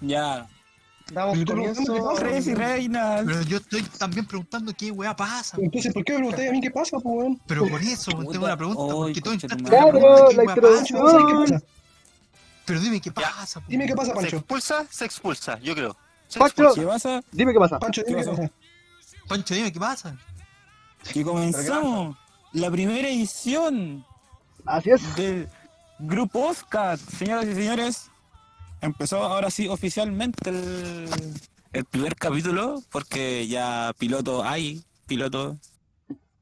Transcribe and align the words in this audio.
Ya. 0.00 0.48
Damos 1.12 1.44
comienzo. 1.44 2.16
Reyes 2.18 2.46
y 2.46 2.54
reinas. 2.54 3.22
Pero 3.26 3.42
yo 3.42 3.56
estoy 3.56 3.82
también 3.98 4.26
preguntando 4.26 4.72
qué 4.76 4.92
weá 4.92 5.14
pasa. 5.14 5.56
Entonces, 5.60 5.92
¿por 5.92 6.04
qué 6.04 6.12
me 6.12 6.18
preguntáis 6.18 6.48
a 6.48 6.52
mí 6.52 6.60
qué 6.60 6.70
pasa, 6.70 6.98
pues, 6.98 7.04
weón? 7.04 7.40
Pero 7.46 7.66
por 7.66 7.82
eso, 7.82 8.10
tengo 8.12 8.44
una 8.44 8.56
pregunta. 8.56 8.94
Porque 8.94 9.18
entraste 9.18 9.62
madre. 9.62 10.00
con 10.00 10.36
la 10.36 10.54
pasa. 10.54 11.62
Pero 12.64 12.80
dime 12.80 13.00
qué 13.00 13.10
pasa. 13.10 13.60
Dime 13.66 13.86
qué 13.86 13.94
pasa, 13.96 14.10
¿Se 14.10 14.14
Pancho. 14.14 14.36
expulsa? 14.36 14.86
Se 14.90 15.04
expulsa, 15.04 15.58
yo 15.58 15.74
creo. 15.74 15.96
Se 16.28 16.38
Pancho. 16.38 16.62
expulsa. 16.62 16.80
¿Qué 16.80 16.86
pasa? 16.86 17.20
Dime 17.32 17.52
qué 17.52 17.58
pasa. 17.58 17.78
Pancho, 17.80 18.02
dime 18.06 18.20
¿Qué 18.20 18.26
pasa? 18.26 18.36
pasa. 18.42 18.52
Pancho, 19.26 19.54
dime 19.54 19.72
qué 19.72 19.80
pasa. 19.80 20.16
Que 21.12 21.24
comenzamos 21.24 22.16
la 22.52 22.70
primera 22.70 23.08
edición 23.08 24.04
Así 24.66 24.90
es. 24.90 25.16
del 25.16 25.48
Grupo 25.98 26.46
Oscar. 26.46 26.96
Señoras 26.98 27.46
y 27.46 27.54
señores, 27.54 28.10
empezó 28.80 29.22
ahora 29.22 29.50
sí 29.50 29.68
oficialmente 29.68 30.50
el, 30.50 31.08
el 31.72 31.84
primer 31.84 32.16
capítulo, 32.16 32.82
porque 32.90 33.46
ya 33.48 33.92
piloto 33.98 34.44
hay, 34.44 34.82
piloto. 35.06 35.56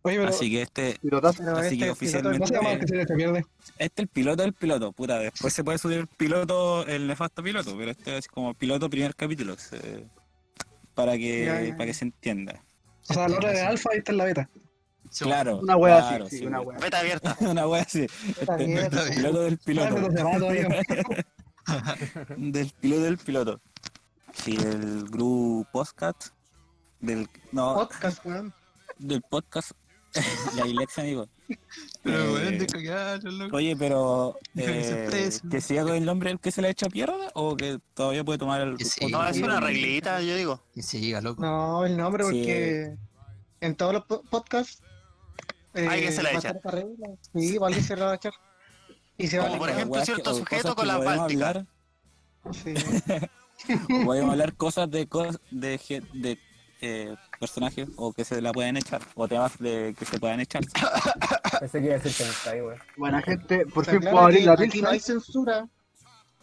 Oye, 0.03 0.17
pero 0.17 0.29
Así 0.29 0.51
que 0.51 0.63
este, 0.63 0.97
Pilotazo. 1.03 1.43
Pero 1.45 1.57
así 1.59 1.67
este 1.67 1.77
que 1.79 1.85
piloto- 1.85 1.93
oficialmente. 1.93 2.97
no 2.97 3.07
se 3.07 3.15
pierde. 3.15 3.45
Este 3.79 3.85
es 3.85 3.91
el 4.05 4.09
piloto 4.09 4.43
del 4.43 4.53
piloto, 4.55 4.93
puta. 4.93 5.19
Después 5.19 5.53
se 5.53 5.65
puede 5.65 5.79
subir 5.79 5.99
el 5.99 6.07
piloto, 6.07 6.87
el 6.87 7.07
nefasto 7.07 7.43
piloto, 7.43 7.77
pero 7.77 7.91
este 7.91 8.17
es 8.17 8.29
como 8.29 8.55
piloto 8.55 8.89
primer 8.89 9.15
capítulo. 9.15 9.57
se- 9.59 10.07
para 10.95 11.17
que 11.17 11.45
Ya, 11.45 11.63
ya, 11.63 11.73
para 11.77 11.87
que 11.87 11.95
se 11.95 12.05
entienda. 12.07 12.63
O 13.09 13.15
sea, 13.15 13.29
la 13.29 13.37
hora 13.37 13.51
de 13.53 13.61
alfa 13.61 13.91
y 13.95 13.99
esta 13.99 14.13
es 14.13 14.19
la 14.19 14.25
beta. 14.25 14.51
Sí, 15.11 15.25
Claro. 15.25 15.59
Una 15.61 15.77
wea 15.77 15.99
claro, 16.01 16.25
así, 16.25 16.37
sí, 16.37 16.39
sí, 16.43 16.47
una 16.47 16.61
wea. 16.61 16.79
Beta 16.79 16.99
abierta. 17.01 17.37
Una 17.41 17.67
wea 17.69 17.83
así. 17.83 18.07
Este, 18.41 18.57
bien. 18.57 18.79
este 18.79 18.97
es 18.97 19.07
el 19.11 19.15
piloto 19.17 19.43
del 19.43 19.59
piloto. 19.59 19.97
del 22.37 22.71
piloto 22.81 23.03
del 23.03 23.19
piloto. 23.19 23.61
Sí, 24.35 24.57
el 24.57 25.05
grupo 25.05 25.67
podcast. 25.73 26.29
Del, 27.01 27.29
no, 27.53 27.75
Podcast, 27.75 28.25
weón. 28.27 28.53
del 28.99 29.23
podcast. 29.23 29.73
la 30.57 30.65
dislexia, 30.65 31.03
amigo. 31.05 31.29
Pero 32.03 32.19
Eh, 32.19 32.33
weón, 32.35 32.59
deja 32.59 32.79
quedar, 32.79 33.23
loco. 33.25 33.57
Oye, 33.57 33.77
pero 33.77 34.37
Deja 34.55 34.73
que 34.73 34.85
se 34.85 35.05
eh, 35.29 35.41
que 35.51 35.61
siga 35.61 35.83
con 35.85 35.95
el 35.95 36.05
nombre 36.05 36.31
del 36.31 36.41
que 36.41 36.51
se 36.51 36.61
le 36.61 36.69
ha 36.69 36.71
hecho 36.71 36.87
pierda 36.89 37.31
o 37.35 37.57
que 37.57 37.79
todavía 37.95 38.25
puede 38.25 38.39
tomar 38.39 38.61
el 38.63 38.79
sí. 38.85 39.07
No, 39.07 39.27
es 39.27 39.39
una 39.39 39.61
reglita, 39.61 40.21
yo 40.23 40.35
digo. 40.37 40.63
Que 40.75 40.83
siga, 40.83 41.21
loco. 41.21 41.41
No, 41.43 41.85
el 41.85 41.97
nombre 41.97 42.25
Sí. 42.25 42.31
porque 42.31 42.97
en 43.61 43.75
todos 43.77 43.93
los 43.95 44.05
po- 44.07 44.23
podcasts. 44.31 44.83
eh, 45.75 45.87
Alguien 45.89 46.13
se 46.13 46.23
la 46.23 46.31
a 46.31 46.33
echa. 46.33 46.55
Sí, 47.35 47.59
alguien 47.63 47.85
se 47.85 47.97
la 47.97 48.05
va 48.07 48.13
a 48.13 48.15
echar. 48.17 48.33
Y 49.19 49.27
se 49.27 49.39
va 49.39 49.45
a 49.45 49.49
Como 49.49 49.59
por 49.59 49.71
ejemplo, 49.71 50.05
cierto 50.05 50.33
que- 50.33 50.39
sujeto 50.39 50.63
cosas 50.63 50.75
con 50.77 50.87
la 50.87 50.97
Báltica. 50.99 51.49
hablar- 51.49 51.67
Sí. 52.53 52.75
Podemos 54.07 54.31
hablar 54.31 54.55
cosas 54.55 54.91
de 54.91 55.09
cos- 55.09 55.41
de, 55.51 56.39
eh, 56.81 57.17
personajes 57.41 57.89
o 57.97 58.13
que 58.13 58.25
se 58.25 58.41
la 58.41 58.53
pueden 58.53 58.77
echar 58.77 59.03
o 59.17 59.27
temas 59.27 59.59
de 59.59 59.95
que 59.99 60.05
se 60.05 60.19
puedan 60.21 60.39
echar. 60.41 60.63
Pensé 61.61 61.81
que 61.81 61.87
iba 61.87 61.97
a 61.97 61.99
decir 61.99 62.27
hentai, 62.27 62.63
weón. 62.63 62.79
Buena 62.97 63.21
gente, 63.21 63.67
por 63.67 63.85
fin 63.85 64.01
puedo 64.01 64.19
abrir 64.21 64.45
la 64.45 64.53
Aquí 64.53 64.81
no 64.81 64.89
hay 64.91 65.01
censura 65.01 65.69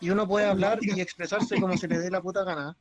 y 0.01 0.09
uno 0.09 0.27
puede 0.27 0.45
hablar 0.47 0.79
y 0.81 0.99
expresarse 0.99 1.59
como 1.59 1.77
se 1.77 1.87
le 1.87 1.97
dé 1.99 2.11
la 2.11 2.21
puta 2.21 2.43
gana. 2.43 2.75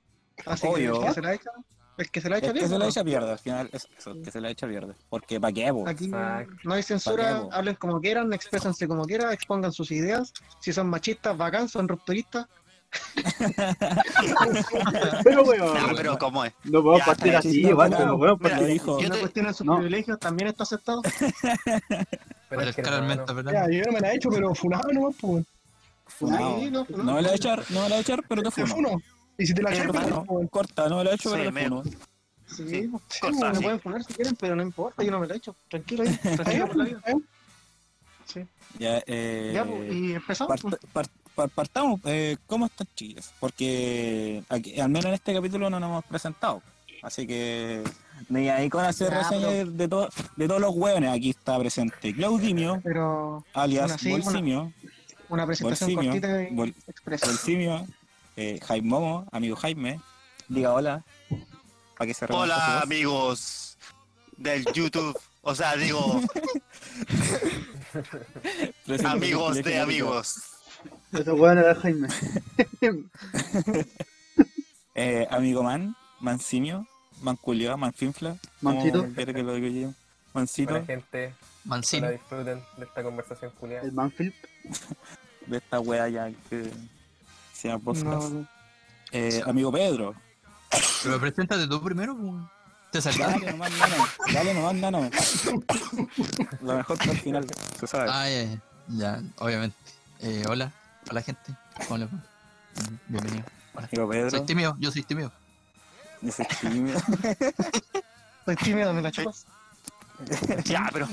Así 0.47 0.67
Obvio. 0.67 0.95
que 0.95 0.99
el 1.01 1.07
que 1.09 1.15
se 1.15 1.23
la 1.23 1.35
echa, 1.35 1.51
el 1.97 2.11
que 2.11 2.21
se 2.21 2.29
la 2.29 2.39
echa 2.39 2.49
El 2.49 2.55
que 2.55 2.67
se 2.69 2.73
la 2.73 2.79
¿no? 2.79 2.85
echa 2.91 3.05
pierde, 3.05 3.31
al 3.33 3.39
final 3.39 3.69
es 3.73 3.89
eso, 3.99 4.11
el 4.13 4.23
que 4.23 4.31
se 4.31 4.41
la 4.41 4.51
echa 4.51 4.67
pierde. 4.67 4.95
Porque 5.09 5.41
pa' 5.41 5.53
qué, 5.53 5.73
po? 5.73 5.87
Aquí 5.89 6.07
Exacto. 6.07 6.53
no 6.65 6.75
hay 6.75 6.83
¿Pa' 6.83 6.87
censura, 6.89 7.43
qué, 7.51 7.57
hablen 7.57 7.75
como 7.77 8.01
quieran, 8.01 8.33
exprésense 8.33 8.87
como 8.89 9.05
quieran, 9.05 9.33
expongan 9.33 9.73
sus 9.73 9.91
ideas. 9.91 10.33
Si 10.61 10.73
son 10.73 10.89
machistas, 10.89 11.37
bacán, 11.37 11.69
son 11.69 11.87
rupturistas. 11.89 12.47
Pero 15.25 15.37
No, 15.37 15.43
weón, 15.43 15.97
pero 15.97 16.17
¿cómo 16.19 16.45
es? 16.45 16.53
no 16.65 16.83
podemos 16.83 16.99
Ya, 17.01 17.05
partir 17.07 17.37
así, 17.37 17.51
bien, 17.59 17.69
igual, 17.71 17.91
no, 17.91 17.97
pero 17.99 18.15
weón, 18.17 18.39
mira, 18.41 18.61
Yo 18.61 19.09
no 19.09 19.15
te- 19.15 19.21
cuestionan 19.21 19.55
sus 19.55 19.67
no. 19.67 19.77
privilegios, 19.77 20.19
también 20.21 20.49
está 20.49 20.63
aceptado. 20.63 21.03
Pero 22.49 22.63
es 22.63 22.77
que 22.77 22.83
hermano, 22.83 23.25
¿verdad? 23.35 23.53
Ya, 23.53 23.69
yo 23.79 23.83
no 23.87 23.93
me 23.93 24.01
la 24.01 24.13
he 24.13 24.17
hecho, 24.17 24.29
pero 24.31 24.55
funado 24.55 24.93
nomás, 24.93 25.17
pues. 25.21 25.45
Funado. 26.07 26.59
No, 26.71 26.71
no. 26.71 26.87
No 27.03 27.15
me 27.15 27.23
la 27.23 27.29
voy 27.29 27.31
a 27.31 27.35
echar, 27.35 27.65
no 27.71 27.81
me 27.83 27.89
la 27.89 27.89
voy 27.89 27.97
a 27.97 28.01
echar, 28.01 28.21
pero 28.29 28.43
te 28.43 28.51
Te 28.51 28.67
funo. 28.67 29.03
Y 29.39 29.47
si 29.47 29.55
te 29.55 29.63
la 29.63 29.71
echas, 29.73 29.87
Hermano, 29.87 30.25
pues, 30.25 30.51
corta, 30.51 30.89
no 30.89 30.99
me 30.99 31.05
la 31.05 31.11
he 31.11 31.15
hecho, 31.15 31.31
Sí, 31.31 31.37
pero 31.39 31.53
me- 31.53 31.65
funo. 31.65 31.83
Sí, 31.85 32.69
Sí, 32.69 32.89
pues, 32.89 33.03
corta, 33.21 33.49
me 33.51 33.57
sí. 33.57 33.63
pueden 33.63 33.79
poner 33.81 34.05
si 34.05 34.15
quieren, 34.15 34.37
pero 34.37 34.55
no 34.57 34.63
importa, 34.63 35.03
yo 35.03 35.11
no 35.11 35.19
me 35.21 35.27
la 35.27 35.35
he 35.35 35.37
hecho. 35.39 35.57
Tranquilo 35.69 36.05
ahí, 36.05 36.09
tranquilo 36.37 36.67
por 36.69 36.77
la 36.77 36.85
vida. 36.85 37.03
Sí. 38.27 38.41
Ya, 38.79 39.03
eh, 39.07 39.53
Ya, 39.55 39.65
pues, 39.65 39.93
y 39.93 40.13
empezamos. 40.15 40.61
Part- 40.93 41.09
par- 41.35 41.49
partamos, 41.51 42.01
eh, 42.05 42.37
¿cómo 42.47 42.67
están 42.67 42.87
chicas? 42.95 43.33
Porque 43.41 44.43
aquí, 44.49 44.79
al 44.81 44.89
menos 44.89 45.07
en 45.07 45.15
este 45.15 45.35
capítulo 45.35 45.69
no 45.69 45.81
nos 45.81 45.89
hemos 45.89 46.05
presentado. 46.05 46.63
Así 47.03 47.27
que 47.27 47.83
ni 48.31 48.49
ahí 48.49 48.71
con 48.71 48.85
hacer 48.85 49.11
Ya, 49.11 49.19
reseña 49.19 49.49
pero- 49.49 49.71
de, 49.73 49.89
to- 49.89 50.09
de 50.37 50.49
todos 50.49 50.61
los 50.61 50.75
hueones. 50.75 51.11
Aquí 51.11 51.31
está 51.31 51.59
presente 51.59 52.15
Claudimio, 52.15 52.81
Pero 52.83 53.45
alias 53.53 53.87
Bueno, 53.89 53.99
sí, 53.99 54.13
una- 54.13 54.25
Bolsimio, 54.25 54.73
una 55.29 55.47
presentación 55.47 55.95
Bolsimio, 55.95 56.13
cortita 56.13 56.43
y 56.43 56.55
Bol- 56.55 56.75
expresa. 56.87 57.27
Bolsimio, 57.27 57.87
eh, 58.37 58.59
Jaime 58.63 58.89
Momo, 58.89 59.27
amigo 59.33 59.57
Jaime. 59.57 60.01
Diga 60.49 60.73
hola. 60.73 61.05
Para 61.97 62.09
que 62.09 62.15
se 62.15 62.27
Hola 62.29 62.81
amigos 62.81 63.79
del 64.37 64.65
YouTube. 64.73 65.19
O 65.43 65.55
sea, 65.55 65.77
digo, 65.77 66.21
amigos 69.05 69.63
de 69.63 69.79
amigos. 69.79 70.37
Ese 71.13 71.33
weón 71.33 71.59
era 71.59 71.75
Jaime. 71.75 72.09
Eh, 74.97 75.27
amigo 75.29 75.65
Man, 75.65 75.97
Mansimio, 76.21 76.87
Manculio, 77.21 77.77
Manfinfla. 77.77 78.37
¿cómo 78.63 78.77
Mancito. 78.77 79.13
que 79.13 79.43
lo 79.43 79.55
diga 79.55 79.69
yo? 79.69 79.95
Mancito, 80.33 80.71
Buena 80.71 80.87
gente, 80.87 81.35
Mancini. 81.65 82.03
ojalá 82.03 82.13
disfruten 82.13 82.63
de 82.77 82.85
esta 82.85 83.03
conversación 83.03 83.51
culiada. 83.59 83.85
El 83.85 83.91
Manfield. 83.93 84.33
de 85.49 85.57
esta 85.57 85.81
wea 85.81 86.09
ya 86.09 86.31
que 86.49 86.71
se 87.65 87.69
llama 87.71 87.83
podcast. 87.83 88.31
No, 88.31 88.47
Eh, 89.11 89.43
amigo 89.47 89.73
Pedro. 89.73 90.15
Pero 91.03 91.19
preséntate 91.19 91.67
tú 91.67 91.83
primero. 91.83 92.15
Te 92.93 93.01
saltaste. 93.01 93.41
Dale 93.41 93.53
nomás, 93.53 93.73
nano. 93.79 94.07
Dale 94.33 94.55
nomás, 94.55 94.75
nano. 94.75 95.11
Lo 96.61 96.77
mejor 96.77 96.99
para 96.99 97.13
el 97.13 97.21
final, 97.21 97.47
se 97.81 97.87
sabe. 97.87 98.11
Ah, 98.11 98.29
ya, 98.29 98.45
ya, 98.45 98.61
ya, 98.89 99.23
obviamente. 99.39 99.77
Eh, 100.21 100.45
hola, 100.47 100.71
hola 101.11 101.23
gente. 101.23 101.55
¿Cómo 101.89 101.99
les 101.99 102.09
va? 102.09 102.13
Mm, 102.17 102.99
Bienvenido. 103.09 103.45
Hola. 103.75 103.89
Amigo 103.91 104.09
Pedro. 104.11 104.31
Soy 104.31 104.45
tímido, 104.45 104.77
yo 104.79 104.91
soy 104.93 105.03
tímido. 105.03 105.33
Yo 106.21 106.33
soy 106.33 106.47
tímido. 106.61 106.99
Estoy 108.41 108.57
tímido, 108.57 108.93
me 108.93 109.01
la 109.01 109.11
chupas. 109.11 109.47
Ya, 110.65 110.91
pero 110.93 111.09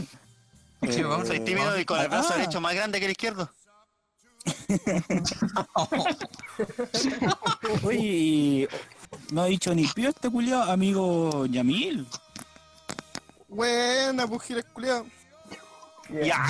Sí, 0.90 1.02
vamos, 1.04 1.28
soy 1.28 1.40
tímido 1.40 1.80
y 1.80 1.86
con 1.86 2.00
el 2.02 2.10
brazo 2.10 2.34
ah, 2.34 2.38
derecho 2.38 2.60
más 2.60 2.74
grande 2.74 3.00
que 3.00 3.06
el 3.06 3.12
izquierdo. 3.12 3.50
Oye, 7.84 8.68
no 9.32 9.42
ha 9.42 9.46
dicho 9.46 9.74
ni 9.74 9.88
pío 9.88 10.10
este 10.10 10.30
culiao, 10.30 10.64
amigo 10.64 11.46
Yamil. 11.46 12.06
Buena, 13.48 14.28
pues 14.28 14.42
giles 14.44 14.66
culiao. 14.74 15.06
Ya, 16.10 16.46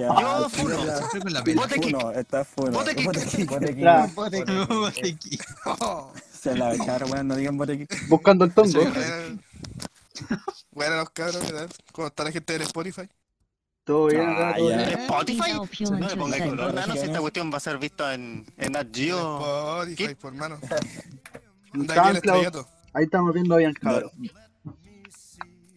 Ya, 0.00 0.20
Yo 0.20 0.48
funo. 0.48 0.76
con 1.22 1.32
la 1.32 1.44
pena. 1.44 1.62
Bote 1.62 1.78
kick. 1.78 1.92
Funo, 1.96 2.10
está 2.12 2.44
funo. 2.44 2.72
Bote 2.72 2.96
kick. 2.96 3.06
Bote 3.06 3.24
kick. 3.26 3.48
Bote 3.50 3.70
aquí, 3.70 3.80
Ya. 3.80 4.06
bote 4.14 4.42
aquí. 4.42 4.52
Bote 4.68 5.16
kick. 5.16 5.44
Se 6.40 6.54
la 6.56 6.66
va 6.66 6.70
a 6.72 6.74
echar, 6.74 7.04
weón, 7.04 7.28
no 7.28 7.36
digan 7.36 7.56
bote 7.56 7.78
kick. 7.78 8.08
Buscando 8.08 8.44
el 8.44 8.52
tongo. 8.52 8.80
Buena, 8.80 9.38
buena 10.72 10.96
los 10.96 11.10
cabros. 11.10 11.38
¿Cómo 11.92 12.08
está 12.08 12.24
la 12.24 12.32
gente 12.32 12.52
del 12.54 12.62
Spotify? 12.62 13.08
Todo 13.88 14.08
bien, 14.08 14.28
Ah, 14.28 14.52
todo. 14.54 14.70
¿En 14.70 14.80
Spotify? 14.80 15.52
No 15.54 15.96
le 15.96 16.12
entertain. 16.12 16.50
color, 16.50 16.74
nano, 16.74 16.92
si 16.92 16.98
esta 17.06 17.20
cuestión 17.20 17.50
va 17.50 17.56
a 17.56 17.60
ser 17.60 17.78
vista 17.78 18.12
en, 18.12 18.44
en 18.58 18.72
Nat 18.72 18.94
Geo. 18.94 19.38
Spotify, 19.78 20.08
¿Qué? 20.08 20.16
por 20.16 20.34
mano. 20.34 20.58
Ahí 22.92 23.04
estamos 23.04 23.32
viendo 23.32 23.56
bien, 23.56 23.72
cabrón. 23.72 24.10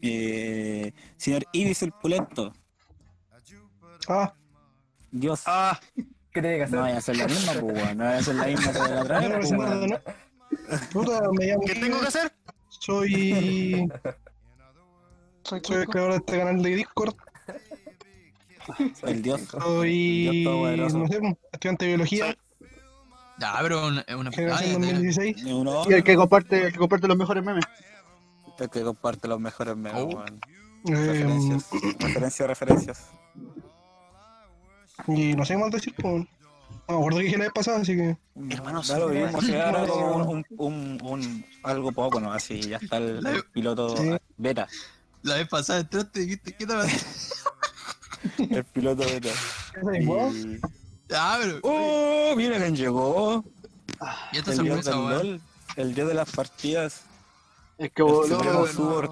Eh, 0.02 0.92
señor 1.16 1.46
Ibis 1.54 1.84
el 1.84 1.94
Pulento. 1.94 2.52
Ah, 4.10 4.34
Dios. 5.10 5.44
Ah, 5.46 5.80
¿Qué 5.96 6.42
tiene 6.42 6.58
que 6.58 6.64
hacer? 6.64 6.76
No 6.76 6.82
vaya 6.82 6.96
a 6.96 6.98
hacer 6.98 7.16
la 7.16 7.28
misma, 7.28 7.54
pues. 7.62 7.96
No 7.96 8.04
vaya 8.04 8.16
a 8.16 8.20
hacer 8.20 8.36
la 8.36 8.46
misma 8.48 8.74
que 8.74 8.80
la 8.80 9.02
otra 9.04 9.20
vez, 9.22 9.54
pues. 9.56 10.90
Puta, 10.92 11.22
me 11.32 11.46
llamo 11.46 11.62
¿qué 11.66 11.76
tengo 11.76 11.98
que 12.02 12.08
hacer? 12.08 12.34
Soy. 12.68 13.88
Soy 15.44 15.62
Soy 15.64 15.78
el 15.78 15.88
creador 15.88 16.12
de 16.12 16.18
este 16.18 16.38
canal 16.38 16.62
de 16.62 16.76
Discord. 16.76 17.16
El 19.04 19.22
Dios. 19.22 19.42
Soy. 19.52 20.24
Dios 20.30 20.44
todopoderoso. 20.46 20.98
No 21.00 21.08
sé, 21.08 21.20
estudiante 21.52 21.86
de 21.86 21.90
biología. 21.92 22.38
Ya, 23.40 23.58
pero 23.62 23.88
una. 23.88 24.06
una 24.18 24.32
Generación 24.32 24.52
ah, 24.52 24.62
ya, 24.62 24.68
ya. 24.68 24.74
2016. 24.74 25.44
Ni 25.44 25.52
uno 25.54 25.84
Y 25.90 25.94
el 25.94 26.04
que 26.04 26.16
comparte, 26.16 26.66
el 26.68 26.72
que 26.74 26.78
comparte 26.80 27.08
los 27.08 27.18
mejores 27.18 27.44
memes. 27.44 27.66
el 28.60 28.70
que 28.70 28.82
comparte 28.84 29.28
los 29.28 29.40
mejores 29.40 29.76
memes, 29.76 30.02
Oh. 30.02 30.06
weón. 30.06 30.40
Eh, 30.88 30.96
Referencias. 30.96 31.70
Referencias, 32.00 32.48
referencias. 32.48 33.10
y 35.08 35.34
no 35.36 35.46
sé 35.46 35.54
qué 35.54 35.60
más 35.60 35.72
decir, 35.72 35.94
pues. 35.98 36.26
No 36.88 36.96
me 36.96 36.96
acuerdo 36.96 37.18
que 37.20 37.24
dije 37.26 37.38
la 37.38 37.44
vez 37.46 37.54
pasada, 37.54 37.80
así 37.82 37.96
que. 37.96 38.18
Hermano, 38.50 38.82
mismo, 38.82 39.42
si 39.42 39.56
ahora 39.56 39.86
como 39.88 40.16
un, 40.16 40.28
un, 40.28 40.46
un, 40.58 41.00
un- 41.04 41.46
algo 41.64 41.92
poco, 41.92 42.20
¿no? 42.20 42.34
Así 42.34 42.60
ya 42.62 42.78
está 42.78 42.98
el, 42.98 43.26
el 43.26 43.44
piloto 43.52 43.96
Sí. 43.98 44.10
beta. 44.38 44.68
La 45.24 45.36
vez 45.36 45.48
pasada 45.48 45.80
entraste 45.82 46.22
y 46.22 46.24
dijiste, 46.26 46.54
¿qué 46.54 46.66
te? 46.66 46.74
El 48.38 48.64
piloto 48.66 49.04
beta. 49.04 49.30
Y... 50.00 50.60
Ah, 51.14 51.38
pero. 51.42 51.60
¡Oh! 51.64 52.34
Mira 52.36 52.58
quién 52.58 52.76
llegó. 52.76 53.44
¿Y 54.32 54.38
esta 54.38 54.52
El 54.54 54.60
dios 54.64 54.86
sorpresa, 54.86 54.92
del 54.92 55.00
weón? 55.00 55.28
LOL. 55.32 55.42
El 55.76 55.96
dios 55.96 56.08
de 56.08 56.14
las 56.14 56.32
partidas. 56.32 57.02
Es 57.78 57.92
que 57.92 58.04
Sword. 58.04 59.12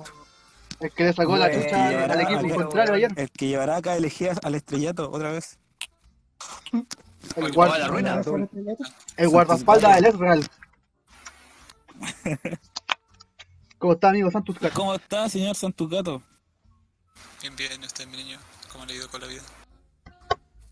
es 0.80 0.94
que 0.94 1.04
le 1.06 1.14
sacó 1.14 1.38
la 1.38 1.52
chucha 1.52 1.86
al- 1.88 1.92
llevará 1.92 2.14
al 2.14 2.22
equipo 2.22 2.56
contrario 2.56 2.94
ayer. 2.94 3.12
El 3.16 3.32
que 3.32 3.48
llevará 3.48 3.78
acá 3.78 3.96
elegidas 3.96 4.38
al 4.44 4.56
estrellato 4.56 5.10
otra 5.12 5.32
vez. 5.32 5.58
El, 7.36 7.52
guarda- 7.54 7.80
la 7.80 7.88
ruina. 7.88 8.22
el 9.18 9.28
guardaespaldas 9.30 9.96
del 9.96 10.06
Ezreal. 10.06 10.48
¿Cómo 13.80 13.94
está, 13.94 14.10
amigo 14.10 14.30
Santos? 14.32 14.56
¿Cómo 14.74 14.94
está, 14.96 15.30
señor 15.30 15.56
Santucato? 15.56 16.22
Bien, 17.42 17.56
bien, 17.56 17.82
usted, 17.84 18.06
mi 18.08 18.18
niño. 18.18 18.38
¿Cómo 18.90 18.94
le 18.94 18.94
ha 18.94 18.96
ido 18.98 19.10
con 19.10 19.22
la 19.22 19.28
vida? 19.28 19.42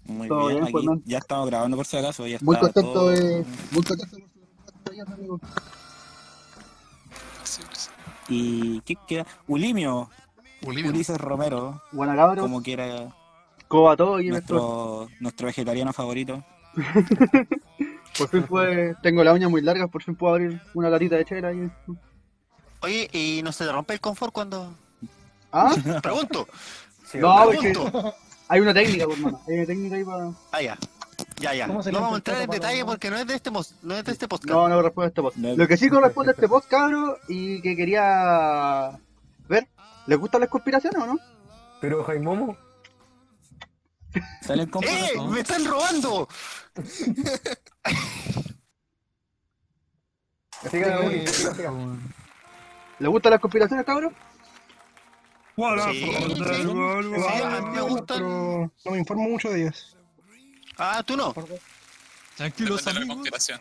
Muy 0.05 0.27
Todo 0.27 0.47
bien, 0.47 0.59
bien, 0.61 0.71
pues, 0.71 0.87
aquí 0.87 1.01
ya 1.05 1.17
estamos 1.19 1.47
grabando 1.47 1.77
por 1.77 1.85
si 1.85 1.97
acaso. 1.97 2.25
Ya 2.25 2.37
Muy 2.41 2.55
está 2.55 2.67
contento 2.67 2.93
todo- 2.93 3.09
de. 3.09 3.45
Muy 3.71 3.83
contento 3.83 4.17
ayer, 4.91 5.07
amigo. 5.13 5.39
¿Y 8.29 8.81
qué 8.81 8.95
queda? 9.07 9.25
Ulimio. 9.47 10.09
Ulises 10.63 11.17
Romero, 11.19 11.81
Buena 11.91 12.15
cabro. 12.15 12.41
como 12.41 12.63
quiera, 12.63 13.13
¿Cómo 13.67 13.83
va 13.83 13.95
todo? 13.95 14.19
Y 14.19 14.29
nuestro, 14.29 15.07
nuestro 15.19 15.45
vegetariano 15.45 15.93
favorito. 15.93 16.43
Por 18.17 18.29
fin 18.29 18.43
fue. 18.47 18.95
Tengo 19.03 19.23
la 19.23 19.33
uña 19.33 19.47
muy 19.49 19.61
larga, 19.61 19.87
por 19.87 20.01
fin 20.01 20.15
puedo 20.15 20.33
abrir 20.33 20.59
una 20.73 20.89
latita 20.89 21.15
de 21.17 21.25
chela 21.25 21.49
ahí. 21.49 21.69
Oye, 22.81 23.07
¿y 23.13 23.41
no 23.43 23.51
se 23.51 23.65
te 23.65 23.71
rompe 23.71 23.93
el 23.93 24.01
confort 24.01 24.33
cuando...? 24.33 24.73
¿Ah? 25.51 25.75
Pregunto. 26.01 26.47
Sí, 27.12 27.18
No, 27.19 27.36
weón. 27.48 27.54
es 27.65 27.77
que 27.77 28.13
hay 28.50 28.59
una 28.59 28.74
técnica, 28.74 29.06
por 29.06 29.18
mano. 29.19 29.42
Hay 29.48 29.56
una 29.57 29.65
técnica 29.65 29.95
ahí 29.95 30.04
para. 30.04 30.31
Ah, 30.51 30.62
ya. 30.62 30.77
Ya, 31.39 31.54
ya. 31.54 31.68
¿Cómo 31.68 31.81
No 31.83 31.92
vamos 32.00 32.13
a 32.13 32.18
entrar 32.18 32.38
el 32.38 32.44
en 32.44 32.50
detalle 32.50 32.86
porque 32.86 33.09
no 33.09 33.18
es 33.18 33.25
de 33.27 33.36
este, 33.36 33.50
mos- 33.51 33.75
no 33.81 33.95
es 33.95 34.04
de 34.04 34.12
este 34.12 34.27
podcast. 34.27 34.50
No, 34.50 34.68
no 34.69 34.75
corresponde 34.75 35.06
a 35.06 35.09
este 35.09 35.21
post. 35.21 35.38
No. 35.38 35.56
Lo 35.56 35.68
que 35.68 35.77
sí 35.77 35.89
corresponde 35.89 36.31
a 36.31 36.33
este 36.33 36.48
post, 36.48 36.68
cabro, 36.69 37.18
y 37.27 37.62
que 37.62 37.75
quería 37.75 39.00
ver. 39.48 39.68
¿Les 40.07 40.18
gustan 40.18 40.42
las 40.42 40.50
conspiraciones 40.50 41.01
o 41.01 41.06
no? 41.06 41.18
Pero 41.81 42.04
Jaimomo, 42.04 42.57
¿Salen 44.42 44.68
con 44.69 44.83
¡Eh! 44.83 45.12
¡Me 45.30 45.42
están 45.42 45.63
robando! 45.65 46.27
¿Les 53.00 53.10
gustan 53.10 53.31
las 53.31 53.39
conspiraciones, 53.42 53.86
cabro? 53.86 54.12
Sí, 55.57 55.63
sí. 55.94 56.12
Sí, 56.12 57.42
a 57.44 57.62
mí 57.62 57.69
me 57.71 57.81
gustan. 57.81 58.21
No 58.21 58.71
me 58.92 59.00
informo 59.00 59.27
mucho 59.30 59.50
de 59.50 59.62
ellas. 59.62 59.98
Ah, 60.77 61.01
tú 61.06 61.18
no. 61.18 61.33
Conspiración. 61.33 63.59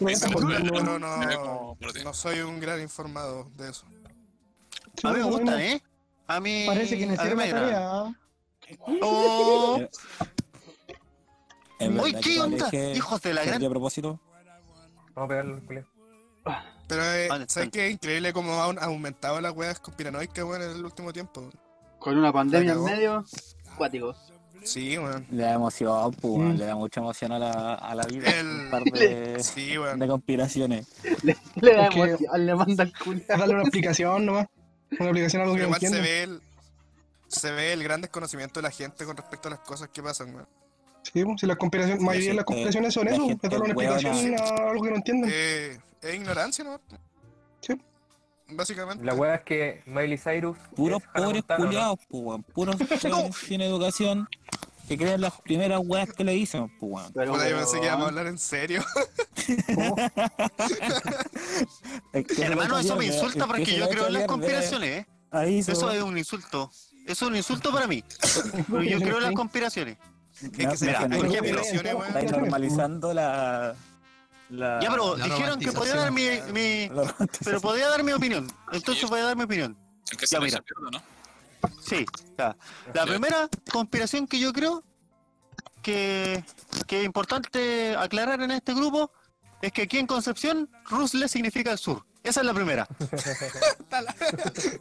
No, 0.00 0.80
no, 0.80 0.98
no, 0.98 1.76
no 2.04 2.14
soy 2.14 2.40
un 2.40 2.58
gran 2.58 2.80
informado 2.80 3.50
de 3.56 3.70
eso. 3.70 3.84
A 5.02 5.12
mí 5.12 5.18
me 5.18 5.24
gustan, 5.24 5.60
¿eh? 5.60 5.82
A 6.26 6.40
mí... 6.40 6.64
Parece 6.66 6.96
que 6.96 7.04
a 7.04 7.06
mí 7.06 7.12
necesita 7.12 7.34
me 7.34 7.50
la 7.50 7.56
agrada. 7.56 8.04
tarea. 8.04 8.18
Oh, 9.02 9.78
Uy, 11.80 12.14
¿qué 12.22 12.40
onda? 12.40 12.70
Hijos 12.94 13.20
de 13.20 13.34
la 13.34 13.44
gran... 13.44 13.62
a 13.62 13.68
propósito. 13.68 14.18
Vamos 15.14 15.26
a 15.26 15.28
pegarle 15.28 15.52
al. 15.52 15.86
Pero, 16.96 17.40
eh, 17.42 17.46
¿sabes 17.48 17.70
qué? 17.70 17.86
Es 17.88 17.92
increíble 17.94 18.32
cómo 18.32 18.62
han 18.62 18.78
aumentado 18.82 19.40
las 19.40 19.52
weas 19.54 19.78
conspiranoicas, 19.80 20.44
weón, 20.44 20.62
en 20.62 20.70
el 20.72 20.84
último 20.84 21.12
tiempo. 21.12 21.48
Con 21.98 22.18
una 22.18 22.32
pandemia 22.32 22.72
en 22.72 22.84
medio. 22.84 23.24
Cuático. 23.76 24.14
Sí, 24.64 24.96
weón. 24.98 25.26
Le 25.30 25.42
da 25.44 25.54
emoción, 25.54 26.12
pues, 26.14 26.34
Mm. 26.38 26.52
le 26.58 26.64
da 26.66 26.74
mucha 26.76 27.00
emoción 27.00 27.32
a 27.32 27.38
la, 27.38 27.74
a 27.74 27.94
la 27.94 28.04
vida. 28.06 28.30
El- 28.30 28.46
Un 28.46 28.70
par 28.70 28.84
de, 28.84 29.36
Sí, 29.42 29.76
weón. 29.78 29.98
de 29.98 30.06
conspiraciones. 30.06 30.86
Le, 31.22 31.36
le 31.60 31.74
da 31.74 31.86
Es 31.88 31.96
emoción, 31.96 32.46
le 32.46 32.54
manda 32.54 32.82
el 32.84 32.92
culo. 32.96 33.20
Darle 33.28 33.54
una 33.54 33.62
explicación 33.62 34.26
nomás. 34.26 34.46
Una 34.92 35.04
explicación 35.06 35.42
a 35.42 35.44
algo 35.46 35.56
que 35.56 35.62
no 35.62 35.68
se 35.68 35.86
entiendo. 35.86 35.98
ve 36.00 36.22
el... 36.24 36.40
Se 37.28 37.50
ve 37.50 37.72
el 37.72 37.82
gran 37.82 38.02
desconocimiento 38.02 38.60
de 38.60 38.64
la 38.64 38.70
gente 38.70 39.06
con 39.06 39.16
respecto 39.16 39.48
a 39.48 39.52
las 39.52 39.60
cosas 39.60 39.88
que 39.88 40.02
pasan, 40.02 40.34
weón. 40.34 40.46
Sí, 41.02 41.24
pues, 41.24 41.40
si 41.40 41.46
las 41.46 41.56
conspiraciones, 41.56 42.00
mayoría 42.02 42.28
de 42.30 42.34
las 42.34 42.44
gente- 42.44 42.62
conspiraciones 42.62 42.94
son 42.94 43.04
la 43.06 43.10
eso, 43.12 43.26
que 43.26 43.48
darle 43.48 43.58
una 43.58 43.68
explicación 43.72 44.34
a 44.38 44.70
algo 44.70 44.84
que 44.84 44.90
no 44.90 44.96
entienden. 44.96 45.30
Eh, 45.32 45.78
es 46.02 46.14
ignorancia, 46.14 46.64
¿no? 46.64 46.80
Sí. 47.60 47.74
Básicamente. 48.48 49.04
La 49.04 49.14
weá 49.14 49.36
es 49.36 49.42
que 49.42 49.82
Miley 49.86 50.18
Cyrus. 50.18 50.58
Puros 50.74 51.02
pobres 51.14 51.42
¿no? 51.48 51.56
culiados, 51.56 51.98
pues, 52.08 52.22
weón. 52.22 52.42
Puros 52.42 52.76
weones 53.04 53.36
sin 53.36 53.60
educación 53.60 54.28
que 54.88 54.98
creen 54.98 55.20
las 55.20 55.40
primeras 55.40 55.80
weas 55.84 56.12
que 56.12 56.24
le 56.24 56.32
dicen, 56.32 56.68
pues, 56.78 56.92
weón. 56.92 57.12
Pero, 57.14 57.48
yo 57.48 57.56
pensé 57.56 57.80
que 57.80 57.86
íbamos 57.86 58.06
a 58.06 58.08
hablar 58.08 58.26
en 58.26 58.38
serio. 58.38 58.82
Es 62.12 62.26
que 62.26 62.42
Hermano, 62.42 62.78
eso 62.78 62.96
me 62.96 63.06
insulta 63.06 63.40
es 63.40 63.46
porque 63.46 63.76
yo 63.76 63.88
creo 63.88 64.06
en 64.06 64.12
las 64.12 64.26
conspiraciones, 64.26 65.00
¿eh? 65.00 65.06
Ahí 65.30 65.62
se 65.62 65.72
Eso 65.72 65.86
va. 65.86 65.96
es 65.96 66.02
un 66.02 66.18
insulto. 66.18 66.70
Eso 67.06 67.24
es 67.24 67.30
un 67.30 67.36
insulto 67.36 67.72
para 67.72 67.86
mí. 67.86 68.04
Yo 68.68 69.00
creo 69.00 69.16
en 69.16 69.22
las 69.22 69.32
conspiraciones. 69.32 69.96
Es 70.40 70.52
No, 70.52 70.70
que 70.70 70.76
se 70.76 70.92
conspiraciones, 70.92 71.94
weón. 71.94 72.06
Estáis 72.08 72.32
normalizando 72.32 73.14
la. 73.14 73.74
La 74.52 74.80
Ya, 74.80 74.90
pero 74.90 75.16
la 75.16 75.24
dijeron 75.24 75.58
que 75.58 75.72
podía 75.72 75.96
dar 75.96 76.12
mi. 76.12 76.90
Pero 77.44 77.60
podía 77.60 77.88
dar 77.88 78.02
mi 78.04 78.12
opinión. 78.12 78.46
Entonces 78.72 79.08
voy 79.08 79.20
a 79.20 79.24
dar 79.24 79.36
mi 79.36 79.44
opinión. 79.44 79.76
Que 80.18 80.26
Ya, 80.26 80.40
mira. 80.40 80.60
pierdo, 80.60 80.90
¿no? 80.90 81.02
Sí. 81.80 82.04
ya. 82.38 82.56
La 82.92 83.06
primera 83.06 83.48
conspiración 83.72 84.26
que 84.26 84.38
yo 84.38 84.52
creo 84.52 84.84
que, 85.80 86.44
que 86.86 87.00
es 87.00 87.04
importante 87.06 87.96
aclarar 87.96 88.42
en 88.42 88.50
este 88.50 88.74
grupo 88.74 89.10
es 89.62 89.72
que 89.72 89.82
aquí 89.82 89.98
en 89.98 90.06
Concepción, 90.06 90.68
Rusle 90.86 91.28
significa 91.28 91.72
el 91.72 91.78
sur. 91.78 92.04
Esa 92.22 92.40
es 92.40 92.46
la 92.46 92.54
primera. 92.54 92.86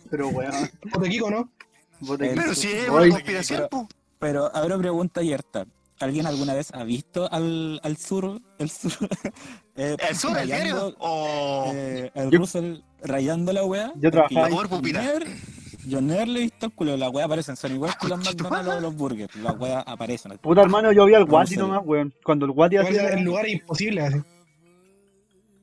Pero, 0.10 0.28
weón. 0.30 0.72
Bote 0.92 1.10
Kiko, 1.10 1.32
¿no? 1.32 1.52
Pero 2.18 2.56
si 2.56 2.72
es 2.72 2.90
una 2.90 3.10
conspiración, 3.10 3.58
pero- 3.60 3.70
pues. 3.70 3.88
Pero 4.20 4.56
ahora 4.56 4.78
pregunta 4.78 5.20
abierta. 5.20 5.66
¿Alguien 6.02 6.26
alguna 6.26 6.54
vez 6.54 6.72
ha 6.74 6.84
visto 6.84 7.32
al, 7.32 7.80
al 7.84 7.98
sur? 7.98 8.42
El 8.58 8.70
sur. 8.70 8.92
eh, 9.76 9.96
¿El 10.10 10.16
sur, 10.16 10.38
el 10.38 10.48
diario? 10.48 10.74
rayando, 10.76 10.96
O. 11.00 11.72
eh, 11.74 12.12
el 12.16 12.30
Yo- 12.32 12.40
Russell 12.40 12.78
rayando 13.04 13.54
la 13.54 13.64
wea. 13.64 13.92
Yo 13.96 14.12
trabajaba 14.12 14.50
pupita. 14.68 15.02
Never- 15.02 15.28
Yo 15.88 16.00
never 16.02 16.28
le 16.28 16.40
he 16.40 16.44
visto 16.44 16.68
el 16.68 16.72
culo. 16.74 16.96
Las 16.98 17.12
weas 17.12 17.26
aparecen. 17.26 17.56
Son 17.56 17.72
igual 17.72 17.92
que 18.00 18.08
los 18.08 18.18
Concha 18.20 18.34
tu 18.36 18.44
McDonald's 18.44 18.82
los 18.84 18.96
burgers. 18.96 19.36
Las 19.38 19.58
weas 19.60 19.84
aparecen. 19.88 20.38
Puta 20.38 20.62
hermano, 20.62 20.92
yo 20.92 21.06
vi 21.06 21.14
al 21.16 21.22
No, 21.22 21.28
Guati 21.28 21.54
en 21.56 21.60
nomás, 21.60 21.82
weón. 21.84 22.14
Cuando 22.24 22.46
el 22.46 22.52
Guati 22.52 22.78
hacía. 22.78 23.04
ya 23.04 23.10
el 23.10 23.24
lugar 23.24 23.46
es 23.48 23.54
imposible 23.54 24.02
así. 24.02 24.18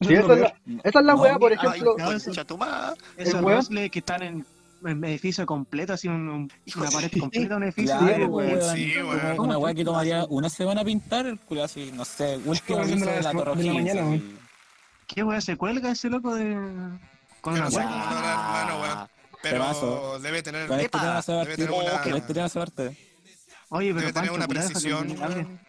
Sí, 0.01 0.15
es 0.15 0.21
esa 0.21 0.35
es 0.35 0.41
la, 0.41 0.47
esa 0.85 0.99
es 1.01 1.05
la 1.05 1.15
No, 1.15 1.21
weá, 1.23 1.39
por 1.39 1.53
Ay, 1.53 1.59
ejemplo. 1.61 1.97
concha 1.97 2.45
tu 2.45 2.57
madre. 2.59 2.97
El 3.17 3.35
weón- 3.43 3.91
que 3.91 3.99
están 3.99 4.23
en, 4.23 4.47
en 4.85 5.05
edificio 5.05 5.45
completo, 5.47 5.93
así 5.95 6.09
un, 6.09 6.29
un- 6.29 6.53
una 6.77 6.91
pared 6.91 7.11
completa, 7.19 7.57
un 7.57 7.63
edificio. 7.65 7.99
Claro, 7.99 8.17
de- 8.19 8.25
weón. 8.27 8.77
Sí, 8.77 8.93
weón. 8.97 9.37
Como 9.37 9.49
Una 9.49 9.59
wea 9.59 9.75
que 9.75 9.85
tomaría 9.85 10.25
una 10.29 10.49
semana 10.49 10.85
pintar 10.85 11.27
el 11.27 11.39
culo 11.41 11.65
así. 11.65 11.91
No 11.95 12.05
sé. 12.05 12.39
Último 12.45 12.79
la- 12.81 12.87
de 12.87 12.97
la 12.97 13.13
de 13.13 13.23
la 13.23 13.33
Torre 13.33 13.51
O'Higgins. 13.53 14.23
¿Qué 15.07 15.23
weá 15.25 15.41
se 15.41 15.57
cuelga 15.57 15.91
ese 15.91 16.09
loco 16.11 16.35
de. 16.35 16.55
con 17.41 17.55
una 17.55 17.69
weá? 17.69 18.67
cómo 18.69 18.81
weón. 18.81 19.09
Pero 19.43 19.55
Temazo. 19.63 20.19
debe 20.21 20.43
tener, 20.43 20.67
Con 20.67 20.81
este 20.81 20.99
tema 20.99 21.23
se 21.23 21.33
va 21.33 21.39
a 21.43 21.43
este. 21.43 21.57
Oye, 23.71 23.89
pero 23.95 24.01
debe 24.01 24.13
tener 24.13 24.31
una 24.33 24.49
precisión, 24.49 25.11
weón. 25.19 25.61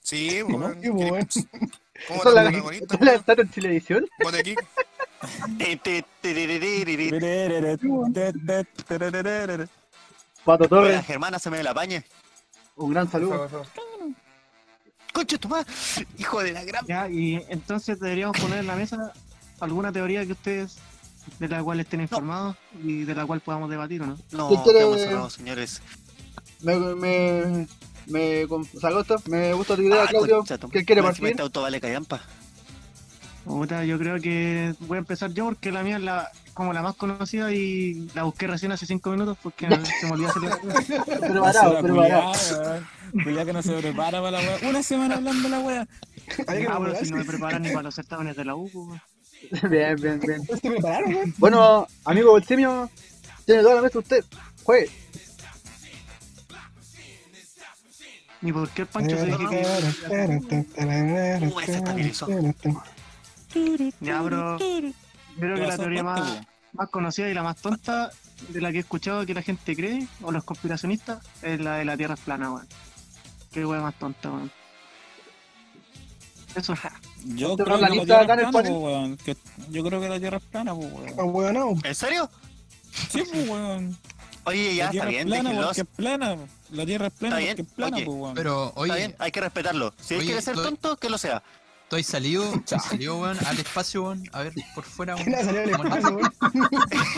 Sí, 0.00 0.40
¿Cómo? 0.42 0.58
weón. 0.58 0.78
Sí, 0.82 0.88
weón. 0.90 1.28
¿Cómo 2.08 2.20
Esa 2.22 2.30
te 4.74 4.91
Pato 10.44 10.68
Torres, 10.68 10.94
La 10.96 11.02
Germana 11.02 11.38
se 11.38 11.50
me 11.50 11.62
la 11.62 11.72
pañe. 11.72 12.04
un 12.76 12.90
gran 12.92 13.04
Eso, 13.04 13.12
saludo. 13.12 13.46
eso. 13.46 13.62
Concha 15.12 15.38
tu 15.38 15.48
madre. 15.48 15.70
Hijo 16.18 16.42
de 16.42 16.52
la 16.52 16.64
gran. 16.64 16.86
Ya, 16.86 17.08
y 17.08 17.44
entonces 17.48 18.00
deberíamos 18.00 18.38
poner 18.40 18.60
en 18.60 18.66
la 18.66 18.74
mesa 18.76 19.12
alguna 19.60 19.92
teoría 19.92 20.24
que 20.26 20.32
ustedes, 20.32 20.76
de 21.38 21.48
la 21.48 21.62
cual 21.62 21.80
estén 21.80 22.00
informados 22.00 22.56
y 22.82 23.04
de 23.04 23.14
la 23.14 23.24
cual 23.26 23.40
podamos 23.40 23.70
debatir, 23.70 24.02
¿o 24.02 24.06
no? 24.06 24.18
No, 24.32 24.48
¿Qué 24.48 24.56
quiere- 24.64 24.78
quedamos 24.80 25.00
cerrados, 25.00 25.32
señores. 25.34 25.82
Me, 26.60 26.76
me, 26.78 27.66
me, 28.06 28.46
me 29.26 29.52
gusta 29.54 29.76
tu 29.76 29.82
idea, 29.82 30.04
Ah, 30.04 30.06
Claudio. 30.08 30.42
¿Qué 30.72 30.84
quiere 30.84 31.02
Más 31.02 31.10
encima 31.10 31.26
partir? 31.26 31.28
Este 31.30 31.42
auto 31.42 31.62
vale 31.62 31.80
callampa. 31.80 32.20
Puta, 33.44 33.84
yo 33.84 33.98
creo 33.98 34.20
que 34.20 34.74
voy 34.80 34.96
a 34.96 35.00
empezar 35.00 35.32
yo 35.32 35.46
porque 35.46 35.72
la 35.72 35.82
mía 35.82 35.96
es 35.96 36.02
la, 36.02 36.30
como 36.54 36.72
la 36.72 36.80
más 36.80 36.94
conocida 36.94 37.52
y 37.52 38.08
la 38.14 38.22
busqué 38.22 38.46
recién 38.46 38.70
hace 38.72 38.86
cinco 38.86 39.10
minutos 39.10 39.36
porque 39.42 39.66
se 40.00 40.06
me 40.06 40.12
olvidó 40.12 40.28
hacerla. 40.28 40.58
Preparado, 41.20 41.82
preparado. 41.82 42.32
Ya 43.34 43.44
que 43.44 43.52
no 43.52 43.62
se 43.62 43.72
prepara 43.74 44.22
para 44.22 44.30
la 44.30 44.38
wea. 44.38 44.70
Una 44.70 44.82
semana 44.82 45.16
hablando 45.16 45.42
de 45.42 45.48
la 45.48 45.58
wea. 45.60 45.88
Ah, 46.46 46.78
pero 46.78 46.94
si 46.96 47.10
no 47.10 47.16
me 47.16 47.24
preparan 47.24 47.62
ni 47.62 47.70
para 47.70 47.82
los 47.82 47.94
certámenes 47.94 48.36
de 48.36 48.44
la 48.44 48.54
U, 48.54 48.70
pues. 48.70 49.00
Bien, 49.70 49.96
bien, 49.96 50.20
bien. 50.20 50.42
¿Se 50.46 50.70
prepararon? 50.70 51.34
Bueno, 51.36 51.88
amigo 52.04 52.30
Bolsimio, 52.30 52.88
tiene 53.44 53.62
toda 53.62 53.74
la 53.74 53.82
mesa 53.82 53.98
usted. 53.98 54.24
Juegue. 54.62 54.88
Ni 58.40 58.52
por 58.52 58.68
qué 58.70 58.82
el 58.82 58.88
Pancho 58.88 59.16
se 59.16 59.26
dice 59.26 59.38
que... 59.50 59.66
Ya, 64.00 64.20
bro. 64.22 64.58
Creo 64.58 65.54
que 65.54 65.66
la 65.66 65.76
teoría 65.78 66.02
más, 66.02 66.40
más 66.72 66.88
conocida 66.90 67.28
y 67.28 67.34
la 67.34 67.42
más 67.42 67.56
tonta 67.56 68.10
de 68.48 68.60
la 68.60 68.70
que 68.70 68.78
he 68.78 68.80
escuchado 68.80 69.24
que 69.26 69.34
la 69.34 69.42
gente 69.42 69.74
cree, 69.76 70.06
o 70.22 70.32
los 70.32 70.44
conspiracionistas, 70.44 71.24
es 71.42 71.60
la 71.60 71.76
de 71.76 71.84
la 71.84 71.96
Tierra 71.96 72.14
es 72.14 72.20
plana, 72.20 72.52
weón. 72.52 72.66
Qué 73.52 73.64
weón 73.64 73.82
más 73.82 73.94
tonta, 73.98 74.30
weón. 74.30 74.50
Eso. 76.54 76.74
Yo 77.24 77.52
Otro 77.54 77.64
creo 77.64 77.76
que 77.78 77.82
la 77.82 78.04
Tierra 78.04 78.20
es 78.20 78.50
plana, 78.50 78.50
po, 78.68 78.78
weón. 78.80 79.16
Que- 79.16 79.36
Yo 79.70 79.84
creo 79.84 80.00
que 80.00 80.08
la 80.08 80.18
Tierra 80.20 80.36
es 80.38 80.42
plana, 80.44 80.74
pues, 80.74 80.92
weón. 80.92 81.14
Ah, 81.18 81.24
weón, 81.24 81.54
no. 81.54 81.74
¿En 81.84 81.94
serio? 81.94 82.28
Sí, 83.10 83.22
pues, 83.30 83.48
weón. 83.48 83.96
Oye, 84.44 84.74
ya 84.74 84.90
está 84.90 85.06
bien, 85.06 85.28
plana 85.28 85.70
es 85.70 85.84
plana. 85.96 86.36
La 86.70 86.84
Tierra 86.84 87.06
es 87.06 87.12
plana 87.12 87.38
Está 87.40 87.54
bien, 87.54 87.56
porque 87.56 87.62
es 87.70 87.74
plana, 87.76 87.96
oye, 87.96 88.04
pues, 88.06 88.18
weón. 88.18 88.34
Pero, 88.34 88.66
Está 88.68 88.80
oye, 88.80 88.94
bien, 88.96 89.16
hay 89.18 89.30
que 89.32 89.40
respetarlo. 89.40 89.94
Si 90.00 90.14
él 90.14 90.20
Oye, 90.20 90.26
quiere 90.26 90.42
ser 90.42 90.54
estoy- 90.54 90.64
tonto, 90.70 90.96
que 90.96 91.08
lo 91.08 91.16
sea. 91.18 91.42
Estoy 91.92 92.02
salido, 92.04 92.54
estoy 92.54 92.78
salido, 92.80 93.18
weón, 93.20 93.38
al 93.46 93.58
espacio, 93.58 94.02
weón. 94.04 94.22
A 94.32 94.42
ver, 94.42 94.54
por 94.74 94.84
fuera, 94.84 95.14
weón. 95.14 95.24
¿Quién 95.26 95.36
ha 95.36 95.44
salido 95.44 95.62
del 95.62 95.76
¿Cómo 95.76 95.84
espacio, 95.94 96.16
weón? 96.16 96.32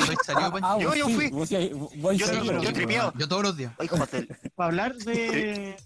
Estoy 0.01 0.17
salido, 0.25 0.51
weón. 0.51 0.65
Ah, 0.65 0.77
Yo- 0.81 0.95
yo 0.95 1.09
fui. 1.09 1.31
vos 1.31 1.49
Yo- 1.49 1.61
yo- 1.61 2.61
yo 2.61 2.73
tripiado. 2.73 3.13
Yo 3.17 3.29
todos 3.29 3.43
los 3.45 3.57
días. 3.57 3.73
Para 4.57 4.69
hablar 4.69 4.97
de, 4.97 5.77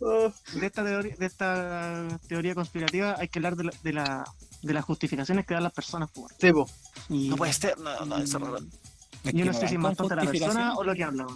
de 0.55 0.67
esta 0.67 0.85
teoría, 0.85 1.17
de 1.17 1.27
esta 1.27 2.09
teoría 2.29 2.55
conspirativa 2.55 3.17
hay 3.19 3.29
que 3.29 3.39
hablar 3.39 3.57
de, 3.57 3.65
la, 3.65 3.73
de, 3.83 3.93
la, 3.93 4.25
de 4.63 4.73
las 4.73 4.85
justificaciones 4.85 5.45
que 5.47 5.55
dan 5.55 5.65
las 5.65 5.73
personas, 5.73 6.09
pues. 6.15 6.35
Sí, 6.41 6.51
po. 6.53 6.67
Y 7.11 7.29
No 7.29 7.37
puede 7.37 7.53
ser, 7.53 7.79
no, 7.79 8.05
no, 8.07 8.17
eso 8.19 8.39
no. 8.39 8.57
Es 8.57 9.33
yo 9.35 9.45
no 9.45 9.53
sé 9.53 9.69
si 9.69 9.75
es 9.75 9.81
más 9.81 9.97
tonta 9.97 10.15
la 10.17 10.25
persona 10.31 10.75
o 10.77 10.85
lo 10.85 10.95
que 10.95 11.05
hablan. 11.05 11.27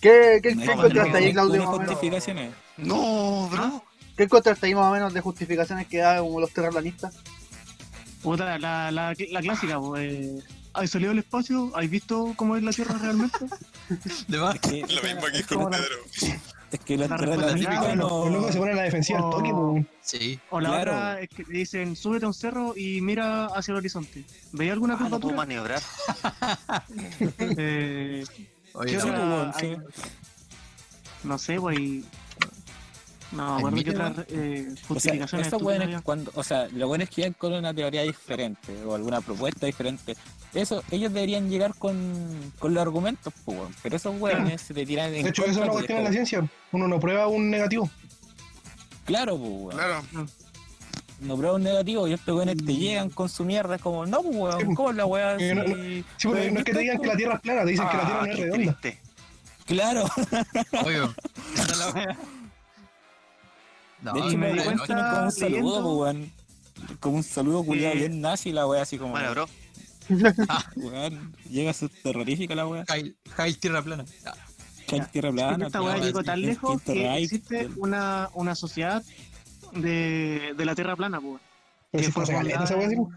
¿Qué, 0.00 0.40
qué, 0.42 0.54
No, 0.54 0.62
qué 0.64 0.72
encontraste 0.72 1.16
ahí, 1.16 1.32
no, 1.32 1.32
Claudio? 1.32 1.62
No, 2.76 3.48
bro. 3.50 3.84
¿Qué 4.16 4.22
encontraste 4.24 4.66
ahí 4.66 4.74
más 4.74 4.84
o 4.86 4.92
menos 4.92 5.12
de 5.12 5.20
justificaciones 5.20 5.86
que 5.88 5.98
da 5.98 6.18
como 6.20 6.40
los 6.40 6.50
terraplanistas? 6.52 7.14
Puta, 8.22 8.58
la, 8.58 8.90
la, 8.90 9.14
la 9.30 9.40
clásica, 9.40 9.78
pues. 9.80 10.44
¿Has 10.72 10.90
salido 10.90 11.12
al 11.12 11.18
espacio? 11.18 11.70
¿Has 11.76 11.88
visto 11.88 12.32
cómo 12.36 12.56
es 12.56 12.62
la 12.62 12.72
Tierra 12.72 12.96
realmente? 13.00 13.38
De 14.28 14.38
más. 14.38 14.54
Es 14.56 14.60
que, 14.60 14.80
Lo 14.80 15.02
mismo 15.02 15.20
que 15.32 15.42
con 15.54 15.70
la- 15.70 15.78
Pedro. 15.78 15.96
es 16.72 16.80
que 16.80 16.96
la 16.98 17.06
típica 17.54 17.94
Los 17.94 18.30
locos 18.32 18.48
se 18.48 18.54
no. 18.54 18.60
ponen 18.60 18.74
a 18.74 18.76
la 18.78 18.82
defensiva 18.82 19.18
al 19.20 19.30
toque. 19.30 19.86
Sí. 20.02 20.40
O 20.50 20.60
la 20.60 20.68
Claro. 20.70 20.90
otra 20.92 21.20
es 21.20 21.28
que 21.28 21.44
te 21.44 21.52
dicen, 21.52 21.94
súbete 21.94 22.24
a 22.24 22.28
un 22.28 22.34
cerro 22.34 22.74
y 22.76 23.00
mira 23.00 23.46
hacia 23.46 23.70
el 23.72 23.78
horizonte. 23.78 24.24
¿Veis 24.52 24.72
alguna 24.72 24.96
Ah, 24.98 25.08
no 25.08 25.20
puedo 25.20 25.36
maniobrar. 25.36 25.80
eh, 27.38 28.24
Oye, 28.72 28.92
¿Qué 28.94 29.00
Sí, 29.00 29.08
otra? 29.08 29.52
no 31.24 31.38
sé, 31.38 31.60
pues. 31.60 31.78
No, 33.34 33.56
¿En 33.56 33.62
bueno, 33.62 33.76
¿qué 33.76 33.84
mínimo? 33.84 34.06
otras 34.06 34.26
eh, 34.30 34.66
O 34.70 34.74
sea, 34.76 34.86
justificaciones 34.88 35.46
esos 35.48 35.58
estúpidas 35.58 35.78
weones, 35.80 36.02
cuando, 36.02 36.30
o 36.34 36.44
sea, 36.44 36.68
lo 36.72 36.86
bueno 36.88 37.04
es 37.04 37.10
que 37.10 37.16
llegan 37.16 37.32
con 37.34 37.52
una 37.52 37.74
teoría 37.74 38.02
diferente 38.02 38.72
o 38.86 38.94
alguna 38.94 39.20
propuesta 39.20 39.66
diferente. 39.66 40.16
Eso, 40.54 40.82
ellos 40.90 41.12
deberían 41.12 41.50
llegar 41.50 41.74
con, 41.74 42.52
con 42.60 42.74
los 42.74 42.80
argumentos, 42.82 43.32
pues, 43.44 43.58
weón. 43.58 43.74
Pero 43.82 43.96
esos 43.96 44.20
weones 44.20 44.60
se 44.60 44.72
te 44.72 44.86
tiran 44.86 45.12
en 45.14 45.24
De 45.24 45.28
hecho, 45.30 45.42
eso 45.42 45.50
es 45.50 45.56
una 45.56 45.66
pues, 45.66 45.74
cuestión 45.78 45.98
en 45.98 46.04
la 46.04 46.12
ciencia. 46.12 46.48
Uno 46.72 46.86
no 46.86 47.00
prueba 47.00 47.26
un 47.26 47.50
negativo. 47.50 47.90
Claro, 49.04 49.36
pues, 49.36 49.50
weón. 49.50 49.70
Claro. 49.76 50.02
No 51.20 51.36
prueba 51.36 51.56
un 51.56 51.62
negativo 51.62 52.06
y 52.06 52.12
estos 52.12 52.36
weones 52.36 52.56
te 52.56 52.74
llegan 52.74 53.08
con 53.10 53.28
su 53.28 53.44
mierda, 53.44 53.76
es 53.76 53.82
como, 53.82 54.04
no, 54.06 54.22
pues, 54.22 54.32
Sí, 54.34 54.38
weón, 54.40 54.64
pues. 54.64 54.76
¿cómo 54.76 54.90
es 54.90 54.96
la 54.96 55.06
weá? 55.06 55.36
Eh, 55.38 55.54
no, 55.54 55.64
no. 55.64 55.74
Sí, 55.74 56.28
es 56.56 56.64
que 56.64 56.72
te 56.72 56.78
digan 56.78 57.00
que 57.00 57.06
la 57.08 57.16
Tierra 57.16 57.34
es 57.34 57.40
plana, 57.40 57.64
te 57.64 57.70
dicen 57.70 57.88
que 57.88 57.96
la 57.96 58.04
Tierra 58.04 58.20
Ah, 58.22 58.26
no 58.26 58.32
es 58.32 58.38
redonda. 58.38 58.78
triste. 58.80 59.00
Claro. 59.66 60.04
Obvio. 60.84 61.14
No, 64.04 64.12
De 64.12 64.20
hecho, 64.20 64.38
me 64.38 64.52
di 64.52 64.60
cuenta 64.60 65.10
como 65.10 65.24
un 65.24 65.32
saludo, 65.32 65.82
pues, 65.82 66.14
weón. 66.16 66.32
Como 67.00 67.16
un 67.16 67.22
saludo 67.22 67.64
culiado 67.64 67.94
bien 67.96 68.20
nazi 68.20 68.52
la 68.52 68.66
weá, 68.66 68.82
así 68.82 68.98
como, 68.98 69.12
Bueno, 69.12 69.30
bro. 69.30 69.48
weón, 70.76 71.34
llega 71.48 71.70
a 71.70 71.74
ser 71.74 71.88
terrorífica 72.02 72.54
la 72.54 72.66
weá. 72.66 72.84
Jail, 72.86 73.16
Jail 73.34 73.58
Tierra 73.58 73.82
Plana. 73.82 74.04
Chal 74.86 75.10
tierra 75.10 75.32
plana. 75.32 75.66
esta 75.66 75.80
weá 75.80 75.94
weón, 75.94 76.06
llegó 76.06 76.22
tan 76.22 76.42
lejos 76.42 76.82
que 76.82 77.16
existe 77.22 77.70
una, 77.76 78.28
una 78.34 78.54
sociedad 78.54 79.02
de, 79.72 80.52
de 80.56 80.64
la 80.66 80.74
Tierra 80.74 80.94
plana, 80.94 81.20
pues. 81.20 81.40
Que 81.90 82.12
fue 82.12 82.26
caleta 82.26 82.64
esa 82.64 82.76
weá, 82.76 82.88
sí, 82.90 82.94
en- 82.96 83.08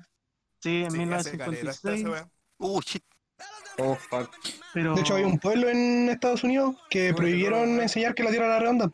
Sí, 0.64 0.84
en 0.84 0.92
Sí, 0.92 1.14
hace 1.14 1.38
caleta 1.38 1.72
esta 1.72 1.90
1956, 1.92 2.06
weá. 2.06 2.30
Uh, 2.60 2.82
shit. 2.82 3.04
Oh, 3.80 3.96
fuck. 3.96 4.30
pero... 4.74 4.96
De 4.96 5.02
hecho, 5.02 5.14
había 5.16 5.28
un 5.28 5.38
pueblo 5.40 5.70
en 5.70 6.10
Estados 6.10 6.44
Unidos 6.44 6.76
que 6.90 7.14
prohibieron 7.14 7.80
enseñar 7.82 8.16
que 8.16 8.24
la 8.24 8.30
Tierra 8.32 8.46
era 8.48 8.60
redonda. 8.60 8.92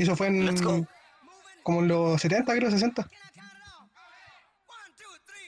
Y 0.00 0.04
eso 0.04 0.16
fue 0.16 0.30
Let's 0.30 0.62
go. 0.62 0.76
en 0.76 0.88
como 1.62 1.80
en 1.80 1.88
los 1.88 2.18
70, 2.22 2.54
creo, 2.56 2.70
60. 2.70 3.06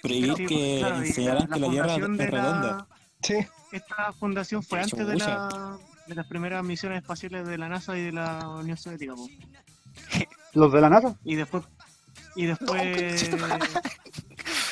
Prohibir 0.02 0.34
Sí, 0.36 0.46
que 0.46 0.76
claro, 0.80 0.96
enseñaran 0.96 1.46
que 1.48 1.58
la 1.60 1.70
tierra 1.70 1.88
fundación 1.94 2.20
es 2.20 2.30
la- 2.32 2.42
redonda. 2.42 2.86
Sí. 3.22 3.34
Esta 3.72 4.12
fundación 4.12 4.62
fue 4.62 4.80
antes 4.82 5.06
de, 5.06 5.16
la, 5.16 5.78
de 6.06 6.14
las 6.14 6.26
primeras 6.26 6.62
misiones 6.62 6.98
espaciales 7.00 7.48
de 7.48 7.56
la 7.56 7.68
NASA 7.70 7.96
y 7.96 8.02
de 8.02 8.12
la 8.12 8.46
Unión 8.46 8.76
Soviética, 8.76 9.14
po. 9.14 9.26
¿Los 10.52 10.70
de 10.70 10.80
la 10.82 10.90
NASA? 10.90 11.16
Y 11.24 11.36
después... 11.36 11.64
Y 12.36 12.44
después... 12.44 13.30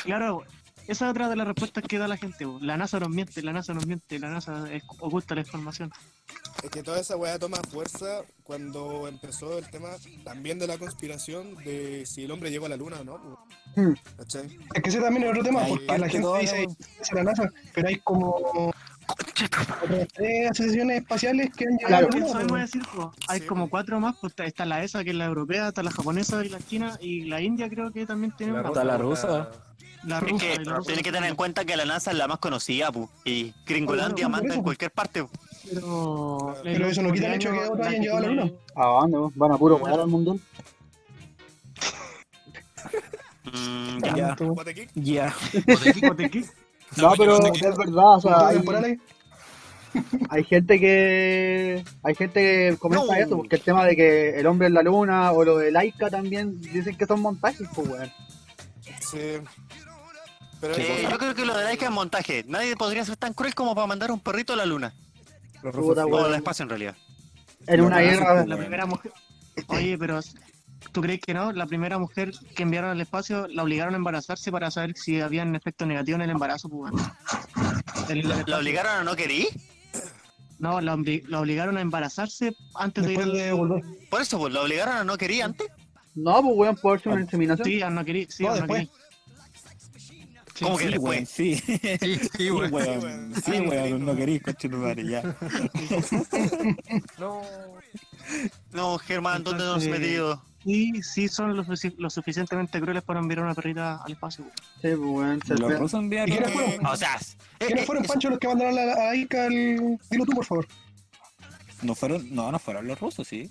claro, 0.03 0.43
esa 0.91 1.05
es 1.05 1.11
otra 1.11 1.29
de 1.29 1.35
las 1.35 1.47
respuestas 1.47 1.83
que 1.87 1.97
da 1.97 2.07
la 2.07 2.17
gente. 2.17 2.45
La 2.61 2.77
NASA 2.77 2.99
nos 2.99 3.09
miente, 3.09 3.41
la 3.41 3.53
NASA 3.53 3.73
nos 3.73 3.85
miente, 3.87 4.19
la 4.19 4.29
NASA 4.29 4.71
es- 4.71 4.83
oculta 4.99 5.35
la 5.35 5.41
información. 5.41 5.91
Es 6.63 6.69
que 6.69 6.83
toda 6.83 6.99
esa 6.99 7.15
weá 7.17 7.39
toma 7.39 7.57
fuerza 7.71 8.21
cuando 8.43 9.07
empezó 9.07 9.57
el 9.57 9.69
tema 9.69 9.89
también 10.23 10.59
de 10.59 10.67
la 10.67 10.77
conspiración 10.77 11.55
de 11.63 12.05
si 12.05 12.23
el 12.25 12.31
hombre 12.31 12.51
llegó 12.51 12.65
a 12.65 12.69
la 12.69 12.77
luna 12.77 12.99
o 12.99 13.03
no. 13.03 13.45
Hmm. 13.75 13.93
Es 14.19 14.81
que 14.83 14.89
ese 14.89 14.99
también 15.01 15.23
es 15.23 15.29
otro 15.31 15.43
tema, 15.43 15.65
porque 15.67 15.85
la 15.97 16.07
gente 16.09 16.21
todo, 16.21 16.37
dice 16.37 16.65
¿no? 16.67 16.75
es 17.01 17.13
la 17.13 17.23
NASA, 17.23 17.49
pero 17.73 17.87
hay 17.87 17.97
como 17.99 18.71
tres 20.13 20.51
asociaciones 20.51 21.01
espaciales 21.01 21.49
que 21.55 21.65
han 21.65 21.77
llegado 21.77 21.95
a 21.95 22.01
la 22.01 22.09
¿Qué 22.09 22.19
luna, 22.19 22.31
podemos 22.33 22.51
po. 22.51 22.57
decir? 22.57 22.81
Hay 23.27 23.39
Sí, 23.39 23.45
como 23.47 23.69
cuatro 23.69 23.99
más, 23.99 24.15
pues 24.21 24.33
está- 24.37 24.65
la 24.65 24.83
ESA, 24.83 25.03
que 25.03 25.09
es 25.11 25.15
la 25.15 25.25
europea, 25.25 25.69
está 25.69 25.83
la 25.83 25.91
japonesa 25.91 26.43
y 26.45 26.49
la 26.49 26.59
china, 26.59 26.97
y 27.01 27.25
la 27.25 27.41
India 27.41 27.69
creo 27.69 27.91
que 27.91 28.05
también 28.05 28.33
tiene 28.35 28.53
una. 28.53 28.67
Está 28.67 28.83
la 28.83 28.97
rusa. 28.97 29.49
La 30.03 30.17
Es 30.17 30.23
rusa. 30.23 30.45
que 30.45 30.55
la 30.65 30.75
rusa 30.77 30.93
que 30.95 31.11
tener 31.11 31.29
en 31.29 31.35
cuenta 31.35 31.63
que 31.65 31.77
la 31.77 31.85
NASA 31.85 32.11
es 32.11 32.17
la 32.17 32.27
más 32.27 32.39
conocida, 32.39 32.91
pu. 32.91 33.07
Y 33.23 33.53
Gringolandia 33.65 34.27
Claro, 34.27 34.29
manda 34.29 34.55
en 34.55 34.63
cualquier 34.63 34.91
parte. 34.91 35.23
pu. 35.23 35.29
Pero, 35.69 36.55
Pero 36.63 36.87
eso 36.87 37.01
no 37.03 37.11
quita 37.13 37.27
el 37.27 37.33
hecho 37.35 37.51
que 37.51 37.59
otros 37.59 37.87
hayan 37.87 38.01
llegado 38.01 38.17
a 38.17 38.21
la 38.21 38.27
luna. 38.29 38.51
¿A 38.75 38.85
dónde? 38.85 39.17
vos? 39.17 39.31
Van 39.35 39.51
a 39.51 39.57
puro 39.57 39.77
jugar 39.77 39.99
al 39.99 40.07
mundial. 40.07 40.39
Mm, 43.43 43.99
ya. 44.15 44.35
Ya. 44.95 45.35
No, 46.97 47.13
pero 47.17 47.37
es 47.45 47.77
verdad, 47.77 48.15
o 48.17 48.19
sea, 48.19 48.47
hay, 48.49 48.61
hay 50.29 50.43
gente 50.43 50.77
que 50.77 51.83
hay 52.03 52.15
gente 52.15 52.41
que 52.41 52.77
comenta 52.77 53.05
No. 53.05 53.13
eso, 53.13 53.37
porque 53.37 53.55
el 53.55 53.61
tema 53.61 53.85
de 53.85 53.95
que 53.95 54.37
el 54.37 54.45
hombre 54.45 54.67
en 54.67 54.73
la 54.73 54.83
luna 54.83 55.31
o 55.31 55.45
lo 55.45 55.57
de 55.57 55.71
Laika 55.71 56.09
también 56.09 56.59
dicen 56.59 56.97
que 56.97 57.05
son 57.05 57.21
montajes, 57.21 57.65
pues 57.73 57.87
weón. 57.87 58.11
sí. 58.99 59.19
Pero 60.61 60.75
Eh, 60.77 61.07
yo 61.09 61.17
creo 61.17 61.33
que 61.35 61.43
lo 61.45 61.57
de 61.57 61.63
Laika 61.63 61.85
es 61.85 61.91
montaje. 61.91 62.45
Nadie 62.47 62.75
podría 62.75 63.03
ser 63.03 63.17
tan 63.17 63.33
cruel 63.33 63.53
como 63.55 63.73
para 63.75 63.87
mandar 63.87 64.11
un 64.11 64.19
perrito 64.19 64.53
a 64.53 64.55
la 64.55 64.65
luna. 64.65 64.93
Puta, 65.61 66.03
sí. 66.05 66.09
O 66.11 66.25
al 66.25 66.35
espacio 66.35 66.63
en 66.63 66.69
realidad. 66.69 66.95
En 67.67 67.81
una 67.81 67.97
No, 67.99 68.01
guerra, 68.01 68.45
La 68.45 68.57
primera 68.57 68.85
mujer. 68.85 69.11
Oye, 69.67 69.97
pero 69.97 70.19
¿tú 70.91 71.01
crees 71.01 71.19
que 71.19 71.33
no? 71.33 71.51
La 71.51 71.65
primera 71.65 71.97
mujer 71.99 72.31
que 72.55 72.63
enviaron 72.63 72.91
al 72.91 73.01
espacio 73.01 73.47
la 73.47 73.63
obligaron 73.63 73.93
a 73.93 73.97
embarazarse 73.97 74.51
para 74.51 74.71
saber 74.71 74.93
si 74.95 75.19
había 75.19 75.43
un 75.43 75.55
efecto 75.55 75.85
negativo 75.85 76.15
en 76.15 76.21
el 76.23 76.29
embarazo, 76.31 76.69
pues. 76.69 76.93
¿La, 78.09 78.43
la 78.47 78.57
obligaron 78.57 78.91
a 78.91 79.03
no 79.03 79.15
querer? 79.15 79.47
No, 80.59 80.79
la, 80.79 80.95
obli- 80.95 81.23
la 81.27 81.39
obligaron 81.39 81.77
a 81.77 81.81
embarazarse 81.81 82.55
antes 82.75 83.05
de 83.05 83.13
ir 83.13 83.21
al... 83.21 83.53
volver. 83.55 83.83
Por 84.09 84.21
eso, 84.21 84.37
pues, 84.39 84.53
¿la 84.53 84.61
obligaron 84.61 84.95
a 84.95 85.03
no 85.03 85.17
querer 85.17 85.43
antes? 85.43 85.67
no, 86.15 86.41
pues 86.41 86.53
weón, 86.55 86.75
puede 86.75 86.99
ser 86.99 87.11
una 87.13 87.21
inseminación. 87.21 87.65
Sí, 87.67 87.81
a 87.81 87.89
no 87.89 88.03
querí, 88.05 88.27
sí, 88.29 88.43
No, 88.43 88.49
a 88.49 88.51
no 88.53 88.57
después. 88.61 88.89
Sí, 90.61 90.65
¿Cómo 90.65 90.77
que 90.77 90.83
Sí, 90.83 90.89
después? 90.91 91.15
weón, 91.17 91.25
sí. 91.25 91.55
Sí, 91.55 91.79
sí, 91.99 92.29
Sí, 92.37 92.51
weón. 92.51 92.71
weón. 92.71 93.33
Sí, 93.43 93.51
no 93.51 93.57
weón, 93.57 93.69
querís, 93.71 93.91
no 93.99 94.05
no. 94.13 94.15
querís, 94.15 94.43
coche 94.43 94.69
tu 94.69 94.77
madre, 94.77 95.09
ya. 95.09 95.23
No. 97.19 97.41
No, 98.71 98.97
Germán, 98.99 99.43
¿dónde 99.43 99.63
nos 99.63 99.77
has 99.77 99.87
metido? 99.87 100.41
sí, 100.63 101.01
sí 101.01 101.27
son 101.27 101.57
lo, 101.57 101.65
lo 101.97 102.09
suficientemente 102.11 102.79
crueles 102.79 103.01
para 103.01 103.19
enviar 103.19 103.39
una 103.41 103.55
perrita 103.55 104.03
al 104.03 104.11
espacio. 104.11 104.45
Sí, 104.81 104.89
pues, 104.89 104.97
weón. 104.99 105.39
Los 105.47 105.79
rusos 105.79 105.99
¿Y 105.99 106.03
enviaron. 106.03 106.29
quiénes 106.37 106.51
fueron? 106.53 106.85
O 106.85 106.95
sea, 106.95 107.15
eh, 107.15 107.65
¿Quiénes 107.65 107.83
eh, 107.83 107.85
fueron, 107.87 108.03
Pancho, 108.05 108.29
los 108.29 108.37
que 108.37 108.47
mandaron 108.47 108.77
a, 108.77 108.81
la- 108.85 109.09
a 109.09 109.15
Ica 109.15 109.45
al... 109.45 109.49
Dilo 110.11 110.25
tú, 110.25 110.33
por 110.33 110.45
favor. 110.45 110.67
No 111.81 111.95
fueron, 111.95 112.33
no, 112.35 112.51
no 112.51 112.59
fueron 112.59 112.85
los 112.87 112.99
rusos, 112.99 113.27
sí. 113.27 113.49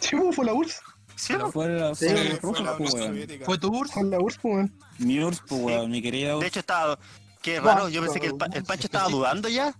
Sí, 0.00 0.14
pues, 0.16 0.36
fue 0.36 0.44
la 0.44 0.52
URSS. 0.52 0.82
Sí, 1.20 1.32
¿no? 1.34 1.52
Fueron, 1.52 1.94
Sí, 1.94 2.06
Fue 2.40 2.60
la 2.62 2.76
pues, 2.76 2.92
Unión 2.92 2.92
weón. 2.94 3.06
Soviética. 3.08 3.44
¿Fue 3.44 3.58
tu 3.58 3.68
URSS? 3.68 3.92
Fue 3.92 4.04
la 4.04 4.18
URSS, 4.18 4.38
weón. 4.42 4.72
Mi 4.98 5.22
URSS, 5.22 5.42
pues, 5.48 5.60
weón, 5.62 5.90
mi 5.90 6.00
querida 6.02 6.28
De 6.30 6.34
URSS. 6.36 6.46
hecho, 6.48 6.60
estaba. 6.60 6.98
Qué 7.42 7.60
raro, 7.60 7.88
yo 7.88 8.02
pensé 8.02 8.20
que 8.20 8.26
el, 8.28 8.36
pa- 8.36 8.48
el 8.52 8.64
Pancho 8.64 8.86
estaba 8.86 9.08
dudando 9.08 9.48
ya. 9.48 9.74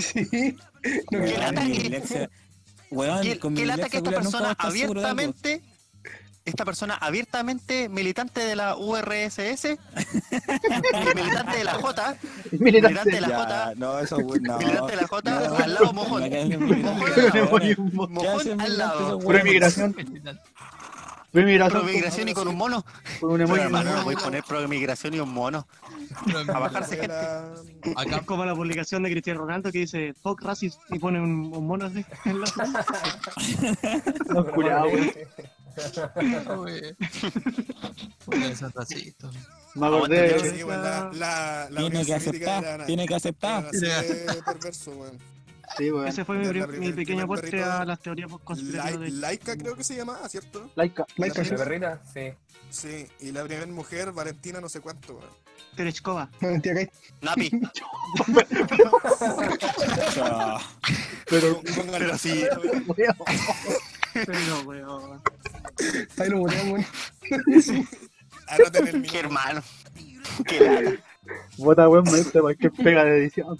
Sí. 0.00 0.56
No, 1.12 1.20
¿Qué 1.20 1.32
que- 1.34 1.38
lata 1.38 1.60
mi 1.60 1.72
que- 1.72 1.82
dislexia- 1.90 2.30
Weón, 2.90 3.22
¿Qué, 3.22 3.38
con 3.38 3.52
mi 3.52 3.60
qué 3.60 3.66
lata 3.66 3.88
que 3.88 4.00
dislexia 4.00 4.10
esta 4.10 4.20
persona 4.20 4.48
de 4.48 4.54
abiertamente. 4.58 5.62
Esta 6.44 6.64
persona 6.64 6.94
abiertamente 6.96 7.88
militante 7.88 8.40
de 8.40 8.56
la 8.56 8.76
URSS, 8.76 9.78
militante 11.14 11.58
de 11.58 11.64
la 11.64 11.74
J, 11.74 12.16
militante 12.58 13.10
de 13.12 13.20
la 13.20 13.28
J, 13.28 13.72
no, 13.76 13.98
eso, 14.00 14.18
no. 14.18 14.26
militante 14.26 14.96
de 14.96 14.96
la 15.02 15.06
J, 15.06 15.30
No. 15.30 15.54
al 15.56 15.74
lado 15.74 15.92
mojón. 15.92 16.22
Mojón, 16.22 16.22
weón. 16.22 17.00
¿Qué 17.14 18.28
hacen 18.28 18.56
mojón 18.56 18.60
al 18.60 18.78
lado. 18.78 19.00
esos 19.06 19.18
Pro 19.18 19.28
weones? 19.28 19.44
migración. 19.44 19.96
Pro 21.32 21.82
migración. 21.84 22.28
Y 22.28 22.34
con 22.34 22.46
un 22.48 22.56
mono. 22.56 22.84
Con 23.20 23.32
un 23.32 23.40
emoji. 23.40 23.60
hermano, 23.62 23.96
no 23.96 24.04
voy 24.04 24.14
a 24.14 24.18
poner 24.18 24.44
pro 24.44 24.66
migración 24.68 25.14
y 25.14 25.20
un 25.20 25.32
mono. 25.32 25.66
A 26.54 26.58
bajarse 26.58 26.96
gente. 26.96 27.14
Acá 27.96 28.16
Es 28.16 28.22
como 28.26 28.44
la 28.44 28.54
publicación 28.54 29.02
de 29.02 29.10
Cristiano 29.10 29.40
Ronaldo 29.40 29.72
que 29.72 29.78
dice 29.80 30.12
fuck 30.22 30.42
racist 30.42 30.78
y 30.90 30.98
pone 30.98 31.20
un, 31.20 31.50
un 31.54 31.66
mono 31.66 31.86
así. 31.86 32.04
en 32.26 32.40
la- 32.40 32.52
Los 34.28 34.44
curados, 34.50 34.92
racistas. 38.74 39.34
Me 39.74 39.86
acordé. 39.86 40.36
Tiene 41.76 42.04
que 42.04 42.14
aceptar, 42.14 42.84
tiene 42.86 43.06
que 43.06 43.14
aceptar. 43.14 43.70
perverso, 44.44 44.90
weón. 44.90 45.31
Sí. 45.76 45.90
Ese 46.06 46.24
fue 46.24 46.36
mi, 46.38 46.44
La 46.44 46.50
primer- 46.50 46.78
mi 46.78 46.92
pequeño 46.92 47.24
aporte 47.24 47.62
a 47.62 47.84
las 47.84 48.00
teorías 48.00 48.30
conspirativas 48.44 48.92
Lai- 49.00 49.10
de 49.10 49.10
Laika 49.20 49.56
creo 49.56 49.76
que 49.76 49.84
se 49.84 49.96
llamaba, 49.96 50.28
¿cierto? 50.28 50.70
Laika. 50.74 51.06
Laika, 51.16 51.44
sí. 51.44 51.50
¿De 51.50 51.56
perrita? 51.56 52.02
Sí. 52.12 52.32
Sí, 52.70 53.06
y 53.20 53.32
la 53.32 53.44
primera 53.44 53.66
mujer, 53.66 54.12
Valentina 54.12 54.60
no 54.60 54.68
sé 54.68 54.80
cuánto, 54.80 55.14
weón. 55.14 55.30
Terechkova. 55.76 56.30
Que 56.40 56.90
Napi. 57.20 57.50
Ah, 60.20 60.60
Pero. 61.26 61.60
Póngale 61.76 61.98
Pero 62.06 62.18
sí. 62.18 62.44
weón. 62.86 63.16
Pero, 64.14 64.60
weón. 64.66 65.22
ahí 66.18 66.28
lo 66.28 66.40
weón. 66.42 66.86
El 67.30 69.02
Qué 69.04 69.18
hermano. 69.18 69.62
Qué. 70.46 70.98
Bota, 71.56 71.88
weón, 71.88 72.04
me 72.10 72.22
cualquier 72.24 72.72
pega 72.72 73.04
de 73.04 73.18
edición. 73.18 73.58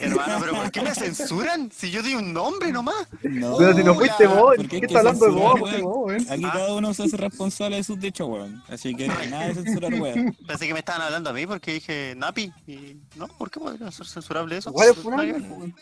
Hermano, 0.00 0.38
pero 0.40 0.52
¿por 0.54 0.70
qué 0.70 0.82
me 0.82 0.94
censuran? 0.94 1.70
Si 1.70 1.90
yo 1.90 2.02
di 2.02 2.14
un 2.14 2.32
nombre 2.32 2.72
nomás. 2.72 3.06
no. 3.22 3.56
Pero 3.56 3.74
si 3.76 3.84
no 3.84 3.94
fuiste 3.94 4.26
vos, 4.26 4.56
¿por 4.56 4.56
qué 4.56 4.62
hay 4.62 4.68
¿qué 4.68 4.80
que 4.80 4.86
está 4.86 4.98
hablando 4.98 5.24
de 5.26 5.30
vos? 5.32 5.60
weón? 5.60 5.82
Weón. 5.84 6.26
Aquí 6.30 6.44
Ah. 6.44 6.50
cada 6.52 6.74
uno 6.74 6.92
se 6.94 7.04
hace 7.04 7.16
responsable 7.16 7.76
de 7.76 7.84
sus 7.84 7.98
dichos, 8.00 8.28
weón. 8.28 8.62
Así 8.68 8.94
que 8.94 9.06
nada 9.08 9.48
de 9.48 9.54
censurar, 9.54 9.94
weón. 9.94 10.36
Pensé 10.46 10.66
que 10.66 10.72
me 10.72 10.80
estaban 10.80 11.02
hablando 11.02 11.30
a 11.30 11.32
mí 11.32 11.46
porque 11.46 11.74
dije 11.74 12.14
Napi. 12.16 12.52
Y 12.66 12.96
no, 13.16 13.28
¿por 13.28 13.50
qué 13.50 13.60
podría 13.60 13.90
ser 13.92 14.06
censurable 14.06 14.56
eso? 14.56 14.72
Es 14.82 14.96
funable, 14.96 15.32
weón. 15.34 15.74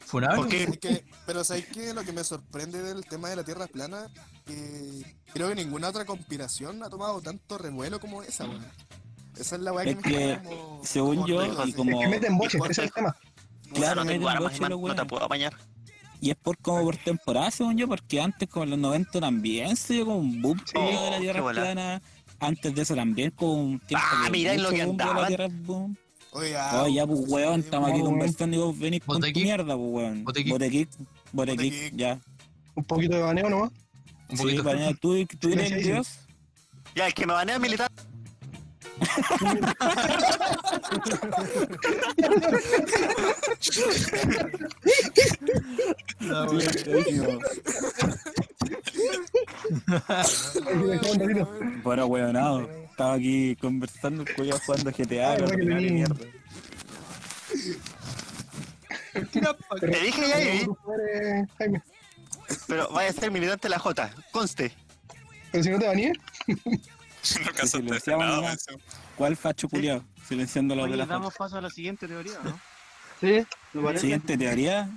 ¿Funable? 0.00 0.36
¿Por 0.36 0.48
qué? 0.48 0.62
Es 0.64 0.78
que- 0.78 1.04
pero 1.26 1.44
¿sabes 1.44 1.66
qué? 1.66 1.92
Lo 1.92 2.02
que 2.02 2.12
me 2.12 2.24
sorprende 2.24 2.82
del 2.82 3.04
tema 3.04 3.28
de 3.28 3.36
la 3.36 3.44
Tierra 3.44 3.66
plana, 3.66 4.08
que 4.46 5.02
creo 5.34 5.48
que 5.50 5.54
ninguna 5.54 5.88
otra 5.88 6.04
conspiración 6.06 6.82
ha 6.82 6.88
tomado 6.88 7.20
tanto 7.20 7.58
revuelo 7.58 8.00
como 8.00 8.22
esa, 8.22 8.44
weón. 8.44 8.64
Esa 9.40 9.56
es 9.56 9.62
la 9.62 9.72
weá 9.72 9.84
que 9.84 9.90
Es 9.90 9.96
que, 9.98 10.38
como- 10.44 10.80
según 10.84 11.16
como 11.16 11.26
yo, 11.28 11.64
y 11.66 11.72
como- 11.72 12.00
Que 12.00 12.08
meten 12.08 12.36
boches, 12.38 12.60
ese 12.62 12.70
es 12.72 12.78
el 12.78 12.92
tema. 12.92 13.16
Claro, 13.74 14.04
no 14.04 14.10
tengo 14.10 14.28
armas, 14.28 14.58
los 14.58 14.80
no 14.80 14.94
te 14.94 15.04
puedo 15.04 15.24
apañar. 15.24 15.54
Y 16.20 16.30
es 16.30 16.36
por 16.36 16.58
como 16.58 16.82
por 16.82 16.96
temporada, 16.96 17.50
según 17.50 17.76
yo, 17.76 17.86
porque 17.86 18.20
antes, 18.20 18.48
como 18.48 18.64
en 18.64 18.70
los 18.70 18.78
90 18.78 19.20
también 19.20 19.76
se 19.76 19.94
dio 19.94 20.06
como 20.06 20.18
un 20.18 20.42
boom 20.42 20.58
Sí. 20.64 20.72
de 20.78 21.10
la 21.10 21.16
Oh, 21.16 21.20
Tierra 21.20 21.40
bola. 21.40 21.60
plana. 21.62 22.02
Antes 22.40 22.74
de 22.74 22.82
eso 22.82 22.94
también, 22.94 23.30
como 23.32 23.54
un 23.54 23.80
tiempo. 23.80 24.06
Ah, 24.08 24.28
mirá 24.30 24.54
en 24.54 24.62
lo 24.62 24.70
que 24.70 24.78
de 24.86 25.48
boom. 25.64 25.96
Oye, 26.32 26.54
Oh, 26.74 26.86
ya, 26.88 27.06
pues, 27.06 27.20
weón, 27.26 27.60
estamos 27.60 27.90
aquí 27.90 28.00
conversando 28.00 28.56
y 28.56 28.60
vos 28.60 28.78
venís 28.78 29.00
con 29.04 29.20
tu 29.20 29.26
mierda, 29.40 29.76
pues, 29.76 29.88
weón. 29.90 30.24
Botequic. 30.24 30.88
Botequic. 31.32 31.96
Ya. 31.96 32.20
Un 32.74 32.84
poquito 32.84 33.16
de 33.16 33.22
baneo 33.22 33.48
nomás. 33.48 33.70
Un 34.28 34.36
Sí, 34.36 34.42
poquito. 34.42 34.64
Panea, 34.64 34.92
¿tú, 35.00 35.24
tú 35.38 35.48
eres 35.48 35.70
el 35.72 35.82
dios? 35.82 36.18
Ya, 36.94 37.06
el 37.06 37.14
que 37.14 37.26
me 37.26 37.32
banea 37.32 37.58
militar. 37.58 37.90
Dejamos 46.20 46.52
un 51.04 51.20
ratito. 51.20 51.50
Bueno, 51.82 52.06
weonado. 52.06 52.68
Estaba 52.90 53.14
aquí 53.14 53.56
conversando, 53.56 54.24
culiao 54.34 54.58
jugando 54.66 54.90
GTA, 54.90 55.32
Ay, 55.32 55.40
la 55.40 55.46
que 55.50 55.56
vení. 55.56 55.90
mierda. 55.90 56.16
Te 59.80 60.00
dije 60.00 60.28
ya, 60.28 61.46
Jaime. 61.58 61.82
pero 62.66 62.88
vaya 62.90 63.10
a 63.10 63.12
ser 63.12 63.30
militante 63.30 63.68
la 63.68 63.78
J. 63.78 64.10
Conste. 64.32 64.72
Pero 65.52 65.64
si 65.64 65.70
no 65.70 65.78
te 65.78 65.86
bañé, 65.86 66.12
No. 68.16 68.42
¿Cuál 69.16 69.36
facho 69.36 69.68
culiao? 69.68 70.02
Silenciando 70.26 70.74
los 70.74 70.90
de 70.90 70.96
la 70.96 71.06
damos 71.06 71.34
paso 71.34 71.56
a 71.56 71.60
la 71.60 71.70
siguiente 71.70 72.06
teoría, 72.06 72.38
¿no? 72.44 72.58
Sí, 73.20 73.44
me 73.72 73.82
parece. 73.82 74.02
Siguiente 74.02 74.36
teoría. 74.38 74.88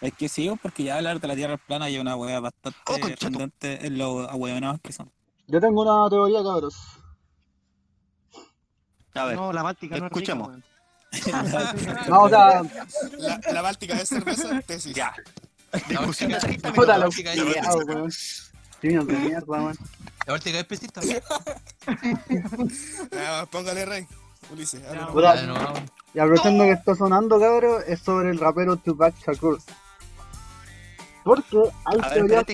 Es 0.00 0.12
que 0.14 0.28
sigo 0.28 0.56
porque 0.56 0.82
ya 0.84 0.96
hablar 0.96 1.20
de 1.20 1.28
la 1.28 1.34
Tierra 1.34 1.56
plana 1.56 1.88
y 1.88 1.98
una 1.98 2.16
wea 2.16 2.40
bastante 2.40 2.78
Oh, 2.86 2.96
redundante 2.98 3.86
en 3.86 3.96
lo 3.98 4.28
ahueonados 4.28 4.80
que 4.82 4.92
son. 4.92 5.10
Yo 5.46 5.60
tengo 5.60 5.82
una 5.82 6.08
teoría, 6.10 6.42
cabros. 6.42 6.76
A 9.14 9.24
ver, 9.24 9.36
No, 9.36 9.52
la 9.52 9.62
Báltica 9.62 9.96
no 9.98 10.06
es 10.06 10.12
rica, 10.12 10.34
escuchemos. 10.34 10.48
weón. 10.48 10.64
No, 12.08 12.22
o 12.24 12.28
sea, 12.28 12.62
La, 13.18 13.40
la 13.52 13.62
Báltica 13.62 13.94
es 13.94 14.08
cerveza, 14.08 14.60
tesis. 14.62 14.94
ya. 14.94 15.14
Discusión 15.88 16.30
de 16.32 16.38
30 16.38 16.72
puta 16.72 16.98
la 16.98 17.08
minutos. 17.08 18.45
No, 18.94 19.04
de 19.04 19.18
mierda, 19.18 19.44
weón. 19.46 19.76
Es 20.26 20.64
pesista. 20.64 21.00
Ya, 21.02 21.22
póngale 23.50 23.84
rey. 23.84 24.06
Ulises, 24.52 24.82
Ya, 24.82 25.06
vamos. 25.06 25.80
Y 26.14 26.18
aprovechando 26.18 26.64
que 26.64 26.72
está 26.72 26.94
sonando, 26.94 27.38
cabros, 27.38 27.84
es 27.86 28.00
sobre 28.00 28.30
el 28.30 28.38
rapero 28.38 28.76
Tupac 28.76 29.14
Shakur. 29.18 29.58
Porque 31.24 31.58
hay 31.84 32.00
ver, 32.00 32.12
teorías, 32.12 32.44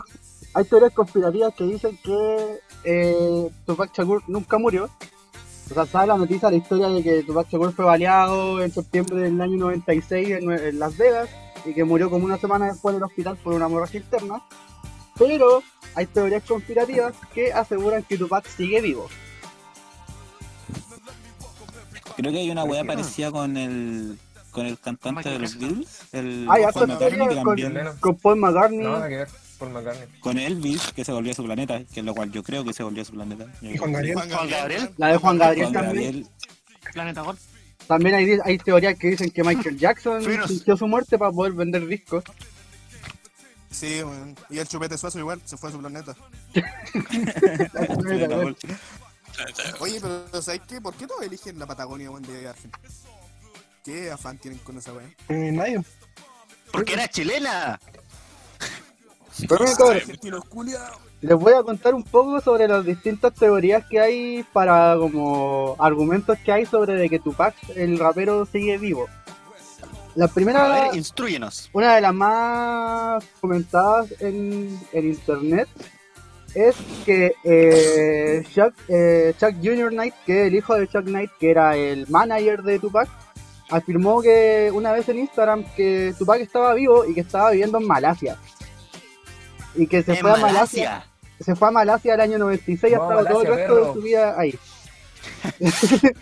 hay 0.54 0.64
teorías 0.64 0.92
conspirativas 0.92 1.54
que 1.54 1.64
dicen 1.64 1.98
que 2.02 2.60
eh, 2.84 3.50
Tupac 3.66 3.92
Shakur 3.96 4.22
nunca 4.28 4.58
murió. 4.58 4.90
O 5.70 5.74
sea, 5.74 5.86
sale 5.86 6.08
la 6.08 6.16
noticia, 6.16 6.50
la 6.50 6.56
historia 6.56 6.88
de 6.88 7.02
que 7.02 7.22
Tupac 7.22 7.48
Shakur 7.48 7.72
fue 7.72 7.84
baleado 7.84 8.62
en 8.62 8.72
septiembre 8.72 9.16
del 9.16 9.40
año 9.40 9.56
96 9.58 10.28
en, 10.30 10.50
en 10.50 10.78
Las 10.78 10.96
Vegas 10.96 11.28
y 11.64 11.74
que 11.74 11.84
murió 11.84 12.10
como 12.10 12.24
una 12.24 12.38
semana 12.38 12.66
después 12.66 12.94
del 12.94 13.04
hospital 13.04 13.36
por 13.36 13.54
una 13.54 13.66
hemorragia 13.66 14.00
interna. 14.00 14.42
Pero 15.26 15.62
hay 15.94 16.06
teorías 16.06 16.42
conspirativas 16.44 17.14
que 17.32 17.52
aseguran 17.52 18.02
que 18.02 18.18
Tupac 18.18 18.46
sigue 18.46 18.80
vivo. 18.80 19.08
Creo 22.16 22.32
que 22.32 22.38
hay 22.38 22.50
una 22.50 22.64
wea 22.64 22.84
parecida 22.84 23.30
con 23.30 23.56
el 23.56 24.18
con 24.50 24.66
el 24.66 24.78
cantante 24.78 25.30
de 25.30 25.38
los 25.38 25.58
Beatles, 25.58 26.02
el 26.12 26.44
Paul 26.46 26.88
McCartney, 26.88 27.18
con, 27.26 27.44
también, 27.44 27.74
Lennon. 27.74 27.96
con 27.98 28.18
Paul 28.18 28.36
McCartney. 28.36 28.78
No, 28.80 28.92
nada 28.92 29.08
que 29.08 29.16
ver. 29.16 29.28
Paul 29.58 29.70
McCartney. 29.70 30.20
con 30.20 30.38
Elvis, 30.38 30.92
que 30.92 31.04
se 31.04 31.12
volvió 31.12 31.32
a 31.32 31.34
su 31.34 31.44
planeta, 31.44 31.82
que 31.84 32.00
es 32.00 32.06
lo 32.06 32.14
cual 32.14 32.30
yo 32.30 32.42
creo 32.42 32.62
que 32.62 32.74
se 32.74 32.82
volvió 32.82 33.00
a 33.00 33.04
su 33.06 33.12
planeta. 33.12 33.46
Y 33.62 33.78
Juan 33.78 33.92
Gabriel. 33.92 34.14
Juan 34.16 34.50
Gabriel. 34.50 34.90
La 34.98 35.06
de 35.08 35.16
Juan 35.16 35.38
Gabriel 35.38 35.68
Juan 35.70 35.84
también. 35.84 36.04
Gabriel, 36.04 36.26
Planeta 36.92 37.22
Golf. 37.22 37.40
También 37.86 38.14
hay, 38.14 38.38
hay 38.44 38.58
teorías 38.58 38.98
que 38.98 39.08
dicen 39.08 39.30
que 39.30 39.42
Michael 39.42 39.78
Jackson 39.78 40.22
fingió 40.22 40.76
su 40.76 40.86
muerte 40.86 41.16
para 41.16 41.32
poder 41.32 41.52
vender 41.52 41.86
discos. 41.86 42.24
Sí, 43.72 44.02
weón. 44.02 44.36
Y 44.50 44.58
el 44.58 44.68
chupete 44.68 44.96
suazo 44.98 45.18
igual, 45.18 45.40
se 45.44 45.56
fue 45.56 45.70
a 45.70 45.72
su 45.72 45.78
planeta. 45.78 46.14
Oye, 49.80 49.98
pero 50.00 50.42
¿sabes 50.42 50.60
qué? 50.68 50.80
¿Por 50.80 50.94
qué 50.94 51.06
todos 51.06 51.22
eligen 51.22 51.58
la 51.58 51.66
Patagonia, 51.66 52.10
weón, 52.10 52.22
de 52.22 52.48
Argentina? 52.48 52.88
¿Qué 53.84 54.10
afán 54.12 54.38
tienen 54.38 54.60
con 54.60 54.78
esa 54.78 54.92
weá? 54.92 55.06
Eh, 55.28 55.50
nadie. 55.50 55.82
Porque 56.70 56.92
era 56.92 57.08
chilena. 57.08 57.80
Pero 59.48 59.64
Argentinos 59.90 60.44
culiados. 60.44 60.98
les 61.22 61.36
voy 61.36 61.54
a 61.54 61.62
contar 61.62 61.94
un 61.94 62.02
poco 62.02 62.40
sobre 62.40 62.68
las 62.68 62.84
distintas 62.84 63.34
teorías 63.34 63.84
que 63.88 63.98
hay 63.98 64.44
para 64.52 64.96
como 64.98 65.74
argumentos 65.78 66.38
que 66.44 66.52
hay 66.52 66.66
sobre 66.66 66.94
de 66.94 67.08
que 67.08 67.18
Tupac, 67.18 67.54
el 67.74 67.98
rapero, 67.98 68.46
sigue 68.46 68.76
vivo. 68.78 69.08
La 70.14 70.26
A 70.26 70.28
primera, 70.28 70.68
ver, 70.68 70.94
instruyenos. 70.96 71.70
una 71.72 71.94
de 71.94 72.00
las 72.02 72.14
más 72.14 73.24
comentadas 73.40 74.12
en, 74.20 74.78
en 74.92 75.06
internet 75.06 75.68
es 76.54 76.76
que 77.06 77.32
eh, 77.44 78.44
Chuck, 78.54 78.74
eh, 78.88 79.32
Chuck 79.40 79.54
Jr. 79.62 79.90
Knight, 79.90 80.14
que 80.26 80.42
es 80.42 80.48
el 80.48 80.54
hijo 80.56 80.74
de 80.74 80.86
Chuck 80.86 81.04
Knight, 81.04 81.30
que 81.40 81.50
era 81.50 81.76
el 81.76 82.06
manager 82.08 82.62
de 82.62 82.78
Tupac, 82.78 83.08
afirmó 83.70 84.20
que 84.20 84.70
una 84.74 84.92
vez 84.92 85.08
en 85.08 85.20
Instagram 85.20 85.64
que 85.74 86.14
Tupac 86.18 86.40
estaba 86.42 86.74
vivo 86.74 87.06
y 87.06 87.14
que 87.14 87.20
estaba 87.22 87.50
viviendo 87.50 87.78
en 87.78 87.86
Malasia. 87.86 88.36
Y 89.74 89.86
que 89.86 90.02
se 90.02 90.16
fue 90.16 90.30
a 90.30 90.36
Malasia. 90.36 90.90
Malasia. 90.90 91.08
Se 91.40 91.56
fue 91.56 91.68
a 91.68 91.70
Malasia 91.70 92.14
el 92.14 92.20
año 92.20 92.38
96 92.38 92.92
Vamos, 92.98 93.12
hasta 93.12 93.30
todo 93.30 93.42
el 93.42 93.48
Malasia, 93.48 93.66
resto 93.66 93.86
de 93.86 93.92
su 93.94 94.02
vida 94.02 94.34
ahí. 94.38 94.58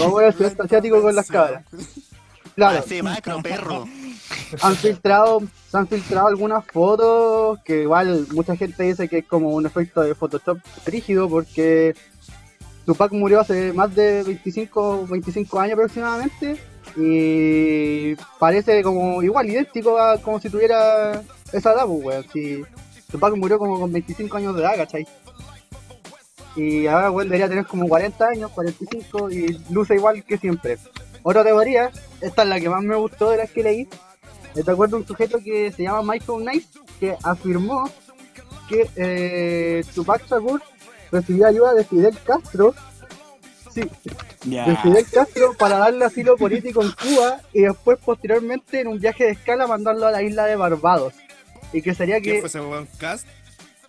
Vamos 0.00 0.22
al 0.22 0.34
sudeste 0.34 0.62
asiático 0.62 1.00
con 1.00 1.14
las 1.14 1.28
cabras. 1.28 1.64
Claro, 2.54 2.78
Así, 2.78 3.02
macro, 3.02 3.42
perro. 3.42 3.86
han 4.62 4.76
filtrado, 4.76 5.42
se 5.70 5.76
han 5.76 5.88
filtrado 5.88 6.28
algunas 6.28 6.64
fotos 6.66 7.58
que 7.64 7.82
igual 7.82 8.26
mucha 8.32 8.56
gente 8.56 8.84
dice 8.84 9.08
que 9.08 9.18
es 9.18 9.26
como 9.26 9.50
un 9.50 9.66
efecto 9.66 10.02
de 10.02 10.14
Photoshop 10.14 10.58
rígido 10.86 11.28
porque 11.28 11.94
Tupac 12.86 13.12
murió 13.12 13.40
hace 13.40 13.72
más 13.72 13.94
de 13.94 14.22
25, 14.22 15.06
25 15.08 15.60
años 15.60 15.74
aproximadamente 15.74 16.56
y 16.96 18.14
parece 18.38 18.82
como 18.82 19.22
igual 19.22 19.48
idéntico 19.50 19.98
a 19.98 20.18
como 20.18 20.38
si 20.38 20.48
tuviera 20.48 21.22
esa 21.52 21.72
edad, 21.72 21.86
pues, 21.86 22.04
weón. 22.04 22.24
Si 22.32 22.62
Tupac 23.10 23.34
murió 23.36 23.58
como 23.58 23.80
con 23.80 23.92
25 23.92 24.36
años 24.36 24.54
de 24.54 24.62
edad, 24.62 24.76
¿cachai? 24.76 25.06
Y 26.56 26.86
ahora, 26.86 27.10
weón, 27.10 27.28
debería 27.28 27.48
tener 27.48 27.66
como 27.66 27.88
40 27.88 28.26
años, 28.26 28.50
45 28.52 29.30
y 29.30 29.58
luce 29.70 29.94
igual 29.94 30.22
que 30.24 30.38
siempre. 30.38 30.78
Otra 31.24 31.42
teoría, 31.42 31.90
esta 32.20 32.42
es 32.42 32.48
la 32.48 32.60
que 32.60 32.68
más 32.68 32.84
me 32.84 32.94
gustó 32.94 33.30
de 33.30 33.38
las 33.38 33.50
que 33.50 33.62
leí, 33.62 33.88
¿Te 34.54 34.70
acuerdas 34.70 34.92
de 34.92 34.96
un 34.98 35.06
sujeto 35.06 35.40
que 35.42 35.72
se 35.72 35.82
llama 35.82 36.12
Michael 36.12 36.42
Knight 36.42 36.66
que 37.00 37.16
afirmó 37.24 37.90
que 38.68 38.88
eh, 38.94 39.84
Tupac 39.94 40.24
Shakur 40.28 40.62
recibió 41.10 41.46
ayuda 41.46 41.74
de 41.74 41.84
Fidel 41.84 42.16
Castro, 42.24 42.72
sí, 43.72 43.82
de 44.44 44.76
Fidel 44.76 45.06
Castro 45.10 45.54
para 45.58 45.78
darle 45.78 46.04
asilo 46.04 46.36
político 46.36 46.82
en 46.82 46.92
Cuba 46.92 47.40
y 47.52 47.62
después 47.62 47.98
posteriormente 47.98 48.80
en 48.80 48.88
un 48.88 49.00
viaje 49.00 49.24
de 49.24 49.30
escala 49.32 49.66
mandarlo 49.66 50.06
a 50.06 50.12
la 50.12 50.22
isla 50.22 50.44
de 50.46 50.54
Barbados. 50.54 51.14
Y 51.72 51.82
que 51.82 51.94
sería 51.94 52.20
¿Quién 52.20 52.36
que 52.36 52.40
fue 52.40 52.48
ese? 52.48 52.60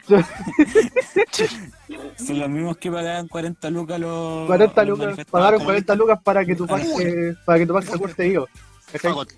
Son 2.17 2.39
los 2.39 2.49
mismos 2.49 2.77
que 2.77 2.91
pagaban 2.91 3.27
40 3.27 3.69
lucas 3.71 3.99
los. 3.99 4.47
40 4.47 4.81
los 4.81 4.89
lucas, 4.89 5.05
manifestantes. 5.05 5.31
pagaron 5.31 5.63
40 5.63 5.95
lucas 5.95 6.19
para 6.23 6.45
que 6.45 6.55
Tupac, 6.55 6.83
eh, 6.99 7.33
para 7.45 7.65
que 7.65 7.71
esté 8.05 8.29
vivo. 8.29 8.47
¿cachai? 8.91 9.11
Fagot. 9.11 9.29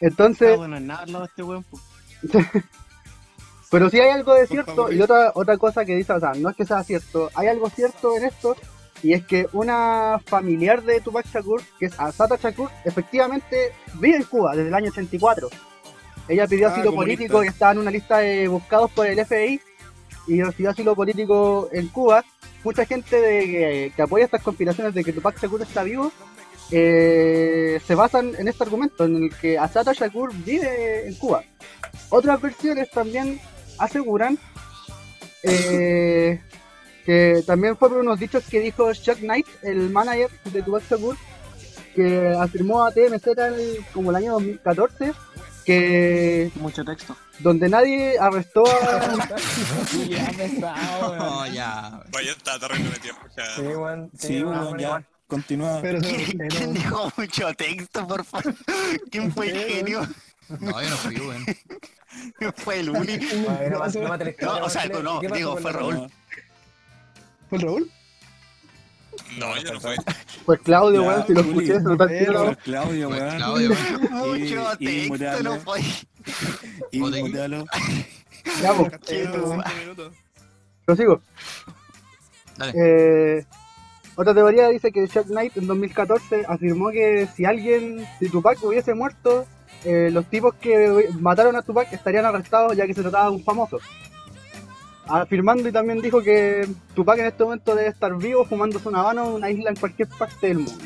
Entonces, 0.00 0.52
Ah, 0.52 0.56
bueno, 0.56 0.80
nada 0.80 1.02
al 1.02 1.12
lado 1.12 1.24
de 1.24 1.28
este 1.28 1.42
weón. 1.42 1.64
Pero 3.70 3.90
sí 3.90 3.98
hay 3.98 4.10
algo 4.10 4.34
de 4.34 4.46
cierto, 4.46 4.74
favor. 4.74 4.94
y 4.94 5.00
otra, 5.02 5.32
otra 5.34 5.56
cosa 5.56 5.84
que 5.84 5.96
dice, 5.96 6.12
o 6.12 6.20
sea, 6.20 6.32
no 6.34 6.50
es 6.50 6.56
que 6.56 6.64
sea 6.64 6.84
cierto, 6.84 7.30
hay 7.34 7.48
algo 7.48 7.68
cierto 7.70 8.16
en 8.16 8.24
esto, 8.24 8.54
y 9.02 9.14
es 9.14 9.26
que 9.26 9.48
una 9.52 10.20
familiar 10.24 10.82
de 10.82 11.00
Tupac 11.00 11.26
Shakur, 11.26 11.60
que 11.78 11.86
es 11.86 11.98
Asata 11.98 12.36
Shakur, 12.36 12.70
efectivamente 12.84 13.72
vive 13.94 14.16
en 14.18 14.22
Cuba 14.24 14.54
desde 14.54 14.68
el 14.68 14.74
año 14.74 14.90
84. 14.90 15.48
Ella 16.28 16.46
pidió 16.46 16.68
Ah, 16.68 16.72
asilo 16.72 16.90
comunista. 16.90 17.16
político 17.16 17.44
y 17.44 17.48
estaba 17.48 17.72
en 17.72 17.78
una 17.78 17.90
lista 17.90 18.18
de 18.18 18.48
buscados 18.48 18.90
por 18.92 19.06
el 19.06 19.18
FBI, 19.24 19.60
y 20.26 20.42
recibió 20.42 20.70
asilo 20.70 20.94
político 20.94 21.68
en 21.72 21.88
Cuba. 21.88 22.24
Mucha 22.62 22.86
gente 22.86 23.20
de, 23.20 23.40
que, 23.46 23.92
que 23.94 24.02
apoya 24.02 24.24
estas 24.24 24.42
conspiraciones 24.42 24.94
de 24.94 25.04
que 25.04 25.12
Tupac 25.12 25.38
Shakur 25.38 25.60
está 25.60 25.82
vivo, 25.82 26.10
eh, 26.70 27.78
se 27.86 27.94
basan 27.94 28.32
en 28.38 28.48
este 28.48 28.64
argumento, 28.64 29.04
en 29.04 29.24
el 29.24 29.36
que 29.36 29.58
Asata 29.58 29.92
Shakur 29.92 30.32
vive 30.34 31.06
en 31.06 31.14
Cuba. 31.16 31.44
Otras 32.08 32.40
versiones 32.40 32.90
también 32.90 33.38
aseguran 33.78 34.38
eh, 35.42 36.40
que 37.04 37.42
también 37.46 37.76
fueron 37.76 38.00
unos 38.00 38.18
dichos 38.18 38.44
que 38.48 38.60
dijo 38.60 38.92
Chuck 38.94 39.18
Knight, 39.18 39.46
el 39.62 39.90
manager 39.90 40.30
de 40.50 40.62
Tupac 40.62 40.88
Shakur, 40.88 41.16
que 41.94 42.28
afirmó 42.28 42.82
a 42.84 42.92
TMZ 42.92 43.28
como 43.92 44.08
el 44.10 44.16
año 44.16 44.32
2014 44.32 45.12
que 45.64 46.50
Mucho 46.56 46.84
texto. 46.84 47.16
donde 47.40 47.68
nadie 47.68 48.18
arrestó 48.18 48.64
a 48.66 49.16
Ya 50.08 50.30
pesado, 50.36 51.46
ya. 51.46 52.02
Vaya, 52.12 52.32
está 52.32 52.58
terrible 52.58 52.90
metido. 52.90 53.14
Ya. 53.36 53.56
Sí, 53.56 53.62
weón. 53.62 54.10
Sí, 54.18 54.42
weón, 54.44 54.78
ya. 54.78 55.02
Continúa. 55.26 55.80
Pero, 55.82 56.00
¿Quién, 56.00 56.38
pero- 56.38 56.56
quién 56.56 56.74
dijo 56.74 57.12
mucho 57.16 57.54
texto, 57.54 58.06
por 58.06 58.24
favor? 58.24 58.54
¿Quién 59.10 59.32
fue 59.32 59.50
el 59.50 59.58
genio? 59.72 60.06
No, 60.60 60.82
yo 60.82 60.90
no 60.90 60.96
fui, 60.96 61.16
weón. 61.16 61.44
Fue 62.58 62.78
el. 62.78 62.94
Ay, 62.94 63.70
no, 63.70 63.78
no 63.78 64.16
No, 64.40 64.64
o 64.64 64.70
sea, 64.70 64.86
no, 64.86 65.18
¿Qué 65.20 65.28
pasó 65.28 65.36
digo, 65.36 65.56
fue 65.56 65.72
Raúl. 65.72 66.10
¿Fue 67.50 67.58
Raúl? 67.58 67.90
No, 69.38 69.56
yo 69.56 69.72
no 69.74 69.80
fui. 69.80 69.94
pues 70.46 70.60
Claudio, 70.64 71.02
weón, 71.02 71.26
si 71.26 71.34
lo 71.34 71.40
escuché, 71.40 71.80
se. 71.80 72.44
Por 72.44 72.56
Claudio, 72.58 73.08
Pues 73.08 73.20
weón. 73.20 73.36
Claudio, 73.36 73.70
weón. 73.70 74.38
Mucho 74.40 74.64
texto, 74.78 75.42
no 75.42 75.60
fue. 75.60 75.80
Y 76.90 76.98
mutealo. 77.00 77.64
Ya, 78.62 78.72
pues, 78.74 78.90
Caché, 78.90 79.26
Eh. 80.86 81.20
Dale. 82.56 82.72
Eh, 82.76 83.46
otra 84.16 84.32
teoría 84.34 84.68
dice 84.68 84.92
que 84.92 85.08
Chuck 85.08 85.26
Knight 85.26 85.56
en 85.56 85.66
2014 85.66 86.44
afirmó 86.46 86.90
que 86.90 87.26
si 87.34 87.44
alguien, 87.44 88.06
si 88.18 88.28
Tupac 88.28 88.62
hubiese 88.62 88.94
muerto, 88.94 89.44
eh, 89.84 90.08
los 90.12 90.26
tipos 90.26 90.54
que 90.54 91.08
mataron 91.18 91.56
a 91.56 91.62
Tupac 91.62 91.92
estarían 91.92 92.24
arrestados 92.24 92.76
ya 92.76 92.86
que 92.86 92.94
se 92.94 93.02
trataba 93.02 93.26
de 93.30 93.36
un 93.36 93.44
famoso. 93.44 93.80
Afirmando 95.06 95.68
y 95.68 95.72
también 95.72 96.00
dijo 96.00 96.22
que 96.22 96.66
Tupac 96.94 97.18
en 97.18 97.26
este 97.26 97.44
momento 97.44 97.74
debe 97.74 97.88
estar 97.90 98.14
vivo 98.16 98.44
fumándose 98.44 98.88
un 98.88 98.96
habano 98.96 99.26
en 99.26 99.32
una 99.34 99.50
isla 99.50 99.70
en 99.70 99.76
cualquier 99.76 100.08
parte 100.08 100.46
del 100.48 100.58
mundo. 100.60 100.84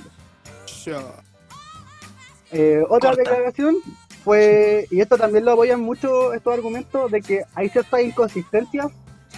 Eh, 2.51 2.83
otra 2.89 3.11
Corta. 3.11 3.17
declaración 3.31 3.77
fue, 4.25 4.87
y 4.91 5.01
esto 5.01 5.17
también 5.17 5.45
lo 5.45 5.53
apoyan 5.53 5.81
mucho 5.81 6.33
estos 6.33 6.55
argumentos, 6.55 7.11
de 7.11 7.21
que 7.21 7.43
hay 7.55 7.69
ciertas 7.69 8.01
inconsistencias 8.03 8.87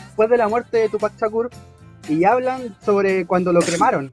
después 0.06 0.30
de 0.30 0.36
la 0.36 0.48
muerte 0.48 0.78
de 0.78 0.88
Tupac 0.88 1.12
Shakur 1.20 1.50
y 2.08 2.24
hablan 2.24 2.76
sobre 2.84 3.26
cuando 3.26 3.52
lo 3.52 3.60
cremaron. 3.60 4.10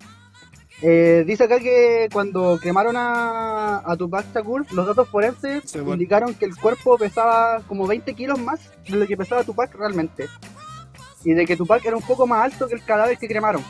Eh, 0.83 1.23
dice 1.25 1.45
acá 1.45 1.59
que 1.59 2.07
cuando 2.13 2.59
cremaron 2.61 2.95
a, 2.97 3.81
a 3.83 3.95
Tupac 3.97 4.25
Shakur, 4.33 4.65
los 4.73 4.85
datos 4.85 5.07
forenses 5.09 5.63
Sí, 5.65 5.79
bueno. 5.79 5.93
indicaron 5.93 6.35
que 6.35 6.45
el 6.45 6.55
cuerpo 6.55 6.97
pesaba 6.97 7.61
como 7.67 7.87
20 7.87 8.13
kilos 8.13 8.39
más 8.39 8.59
de 8.87 8.97
lo 8.97 9.07
que 9.07 9.17
pesaba 9.17 9.43
Tupac 9.43 9.73
realmente. 9.75 10.27
Y 11.23 11.33
de 11.33 11.45
que 11.45 11.57
Tupac 11.57 11.83
era 11.85 11.95
un 11.95 12.03
poco 12.03 12.27
más 12.27 12.45
alto 12.45 12.67
que 12.67 12.75
el 12.75 12.83
cadáver 12.83 13.17
que 13.17 13.27
cremaron. 13.27 13.63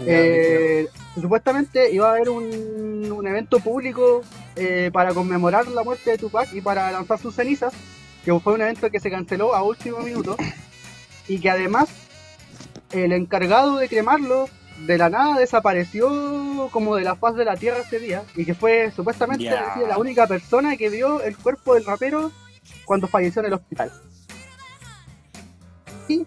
Eh, 0.00 0.88
supuestamente 1.14 1.90
iba 1.90 2.08
a 2.08 2.12
haber 2.12 2.28
un, 2.28 3.10
un 3.10 3.26
evento 3.26 3.60
público 3.60 4.22
eh, 4.56 4.90
para 4.92 5.14
conmemorar 5.14 5.66
la 5.68 5.82
muerte 5.82 6.10
de 6.10 6.18
Tupac 6.18 6.52
y 6.52 6.60
para 6.60 6.90
lanzar 6.92 7.18
sus 7.18 7.34
cenizas, 7.34 7.72
que 8.24 8.38
fue 8.40 8.54
un 8.54 8.62
evento 8.62 8.90
que 8.90 9.00
se 9.00 9.10
canceló 9.10 9.54
a 9.54 9.62
último 9.62 9.98
minuto 10.00 10.36
y 11.28 11.40
que 11.40 11.50
además 11.50 11.88
el 12.92 13.12
encargado 13.12 13.76
de 13.76 13.88
cremarlo 13.88 14.48
de 14.86 14.98
la 14.98 15.08
nada 15.08 15.38
desapareció 15.38 16.68
como 16.70 16.96
de 16.96 17.04
la 17.04 17.16
faz 17.16 17.34
de 17.34 17.44
la 17.44 17.56
tierra 17.56 17.78
ese 17.78 17.98
día 17.98 18.22
y 18.34 18.44
que 18.44 18.54
fue 18.54 18.92
supuestamente 18.94 19.44
la 19.88 19.98
única 19.98 20.26
persona 20.26 20.76
que 20.76 20.90
vio 20.90 21.22
el 21.22 21.36
cuerpo 21.36 21.74
del 21.74 21.84
rapero 21.84 22.30
cuando 22.84 23.08
falleció 23.08 23.40
en 23.40 23.46
el 23.46 23.54
hospital. 23.54 23.90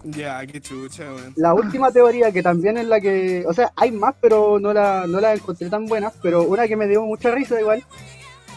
Ya, 0.03 0.45
qué 0.45 0.59
chucha, 0.59 1.03
weón. 1.03 1.33
La 1.35 1.53
última 1.53 1.91
teoría 1.91 2.31
que 2.31 2.43
también 2.43 2.77
es 2.77 2.85
la 2.85 2.99
que, 2.99 3.45
o 3.47 3.53
sea, 3.53 3.71
hay 3.75 3.91
más, 3.91 4.15
pero 4.19 4.59
no 4.59 4.73
la, 4.73 5.05
no 5.07 5.19
la 5.19 5.33
encontré 5.33 5.69
tan 5.69 5.85
buenas, 5.85 6.13
pero 6.21 6.43
una 6.43 6.67
que 6.67 6.75
me 6.75 6.87
dio 6.87 7.03
mucha 7.03 7.31
risa 7.31 7.59
igual, 7.59 7.83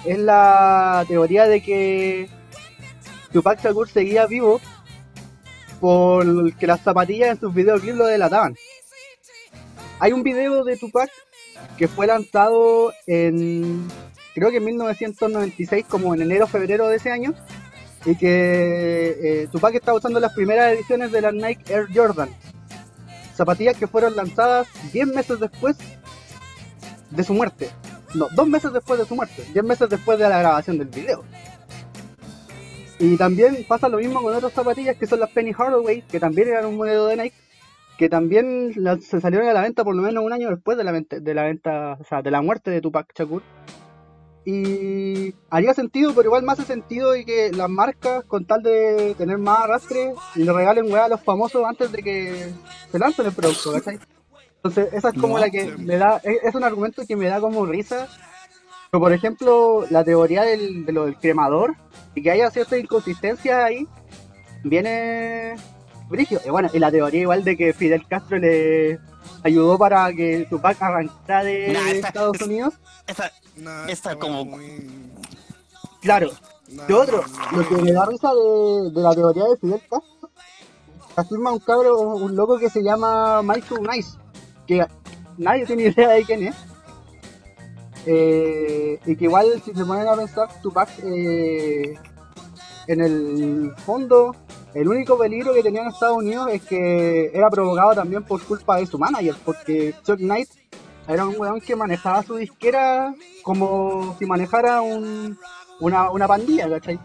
es 0.05 0.19
la 0.19 1.05
teoría 1.07 1.47
de 1.47 1.63
que 1.63 2.29
Tupac 3.33 3.63
Shakur 3.63 3.89
seguía 3.89 4.27
vivo 4.27 4.61
por 5.81 6.55
que 6.55 6.67
las 6.67 6.81
zapatillas 6.81 7.31
en 7.31 7.41
sus 7.41 7.55
videoclips 7.55 7.97
lo 7.97 8.07
delataban. 8.07 8.55
Hay 9.99 10.13
un 10.13 10.23
video 10.23 10.65
de 10.65 10.77
Tupac 10.77 11.11
que 11.77 11.89
fue 11.89 12.07
lanzado 12.07 12.93
en, 13.07 13.89
creo 14.35 14.51
que 14.51 14.57
en 14.57 14.65
1996, 14.65 15.87
como 15.89 16.15
en 16.15 16.23
enero 16.23 16.47
febrero 16.47 16.89
de 16.89 16.97
ese 16.97 17.11
año, 17.11 17.35
y 18.05 18.17
que 18.17 19.43
eh, 19.43 19.49
Tupac 19.51 19.75
estaba 19.75 19.99
usando 19.99 20.21
las 20.21 20.33
primeras 20.33 20.73
ediciones 20.73 21.13
de 21.13 21.21
la 21.21 21.33
Nike 21.33 21.73
Air 21.73 21.87
Jordan. 21.95 22.29
Zapatillas 23.35 23.77
que 23.77 23.87
fueron 23.87 24.17
lanzadas 24.17 24.69
10 24.93 25.09
meses 25.09 25.41
después 25.41 25.77
de 27.11 27.25
su 27.25 27.35
muerte. 27.35 27.71
No, 28.15 28.29
dos 28.35 28.47
meses 28.47 28.73
después 28.73 28.99
de 28.99 29.07
su 29.07 29.15
muerte. 29.15 29.45
10 29.53 29.65
meses 29.65 29.89
después 29.89 30.19
de 30.19 30.29
la 30.29 30.39
grabación 30.39 30.79
del 30.79 30.89
video. 30.89 31.25
Y 32.99 33.17
también 33.17 33.65
pasa 33.67 33.89
lo 33.89 33.99
mismo 33.99 34.23
con 34.23 34.35
otras 34.35 34.53
zapatillas 34.53 34.97
que 34.97 35.07
son 35.07 35.21
las 35.21 35.31
Penny 35.31 35.53
Hardaway, 35.53 36.03
que 36.03 36.21
también 36.21 36.49
eran 36.49 36.67
un 36.67 36.77
modelo 36.77 37.07
de 37.07 37.17
Nike, 37.17 37.37
que 37.99 38.09
también 38.09 38.73
se 39.01 39.21
salieron 39.21 39.49
a 39.49 39.53
la 39.53 39.63
venta 39.63 39.83
por 39.85 39.97
lo 39.97 40.03
menos 40.03 40.25
un 40.25 40.33
año 40.33 40.51
después 40.51 40.79
de 40.79 40.85
la 40.85 40.93
venta, 40.93 41.19
de 41.19 41.35
la 41.35 41.45
venta, 41.45 41.97
o 42.01 42.05
sea, 42.05 42.23
de 42.23 42.31
la 42.31 42.43
muerte 42.43 42.71
de 42.71 42.81
Tupac 42.81 43.13
Shakur. 43.17 43.43
Y 44.45 45.35
haría 45.51 45.73
sentido, 45.73 46.13
pero 46.15 46.27
igual 46.27 46.43
me 46.43 46.53
hace 46.53 46.65
sentido 46.65 47.13
de 47.13 47.25
que 47.25 47.53
las 47.53 47.71
marcas, 47.71 48.25
con 48.25 48.45
tal 48.45 48.63
de 48.63 49.15
tener 49.17 49.39
más 49.39 49.61
arrastre, 49.61 50.15
le 50.35 50.53
regalen 50.53 50.91
weá 50.91 51.05
a 51.05 51.09
los 51.09 51.23
famosos 51.23 51.65
antes 51.65 51.93
de 51.93 52.03
que 52.03 52.53
se 52.91 52.99
lancen 52.99 53.27
el 53.27 53.33
producto, 53.33 53.73
¿cachai? 53.73 54.01
Entonces, 54.57 54.93
esa 54.93 55.09
es 55.09 55.15
como 55.15 55.35
No, 55.35 55.39
la 55.39 55.51
que 55.51 55.77
me 55.77 55.97
da, 55.97 56.21
es, 56.25 56.39
es 56.43 56.55
un 56.55 56.65
argumento 56.65 57.07
que 57.07 57.17
me 57.17 57.27
da 57.27 57.41
como 57.41 57.67
risa. 57.67 58.09
Pero, 58.91 59.01
por 59.01 59.13
ejemplo, 59.13 59.87
la 59.91 60.05
teoría 60.05 60.43
del, 60.43 60.85
de 60.85 60.93
lo 60.93 61.07
del 61.07 61.17
cremador, 61.17 61.77
y 62.15 62.23
que 62.23 62.31
haya 62.31 62.51
ciertas 62.51 62.79
inconsistencias 62.79 63.63
ahí, 63.63 63.87
viene 64.65 65.55
brígido. 66.09 66.41
Y 66.45 66.51
bueno, 66.51 66.69
y 66.73 66.79
la 66.79 66.91
teoría 66.91 67.23
igual 67.23 67.45
de 67.45 67.57
que 67.57 67.73
Fidel 67.73 68.07
Castro 68.07 68.39
le 68.39 68.99
ayudó 69.43 69.79
para 69.79 70.13
que 70.13 70.47
Tupac 70.49 70.81
arrancara 70.83 71.45
de 71.45 71.73
Nah, 71.73 71.91
Estados 71.91 72.41
Unidos. 72.43 72.75
Nah, 73.57 73.85
Esta 73.87 74.11
esta 74.11 74.17
como- 74.19 74.45
muy- 74.45 75.11
Claro, 76.01 76.31
nah, 76.69 76.87
¿Qué 76.87 76.95
otro? 76.95 77.23
Lo 77.53 77.69
que 77.69 77.75
me 77.77 77.93
da 77.93 78.07
risa 78.07 78.31
de, 78.35 78.91
de 78.91 79.01
la 79.01 79.15
teoría 79.15 79.45
de 79.45 79.57
Fidel 79.57 79.81
Castro, 79.89 80.31
afirma 81.17 81.53
un 81.53 81.59
cabro, 81.61 82.01
un 82.01 82.35
loco 82.35 82.59
que 82.59 82.71
se 82.71 82.83
llama 82.83 83.43
Michael 83.43 83.83
Nice, 83.89 84.19
que 84.67 84.85
nadie 85.39 85.67
tiene 85.67 85.83
idea 85.85 86.09
de 86.11 86.25
quién 86.25 86.47
es. 86.49 86.57
Eh, 88.05 88.99
y 89.07 89.17
que 89.17 89.25
igual 89.27 89.63
si 89.65 89.73
se 89.73 89.85
ponen 89.85 90.09
a 90.09 90.17
pensar, 90.17 90.49
Tupac 90.61 90.89
eh, 91.05 91.95
en 92.89 93.01
el 93.01 93.73
fondo, 93.87 94.35
el 94.75 94.89
único 94.89 95.19
peligro 95.19 95.53
que 95.53 95.63
tenía 95.63 95.83
en 95.83 95.89
Estados 95.89 96.19
Unidos 96.19 96.49
es 96.51 96.63
que 96.63 97.31
era 97.35 97.51
provocado 97.51 97.95
también 97.95 98.23
por 98.23 98.43
culpa 98.43 98.77
de 98.77 98.87
su 98.87 98.99
manager, 98.99 99.35
porque 99.45 99.95
Chuck 100.05 100.19
Knight 100.19 100.49
era 101.09 101.27
un 101.27 101.35
weón 101.39 101.61
que 101.61 101.77
manejaba 101.77 102.23
su 102.23 102.37
disquera 102.37 103.15
como 103.43 104.17
si 104.19 104.27
manejara 104.27 104.81
un, 104.81 105.39
una, 105.81 106.11
una 106.11 106.29
pandilla, 106.29 106.69
¿cachai? 106.69 106.99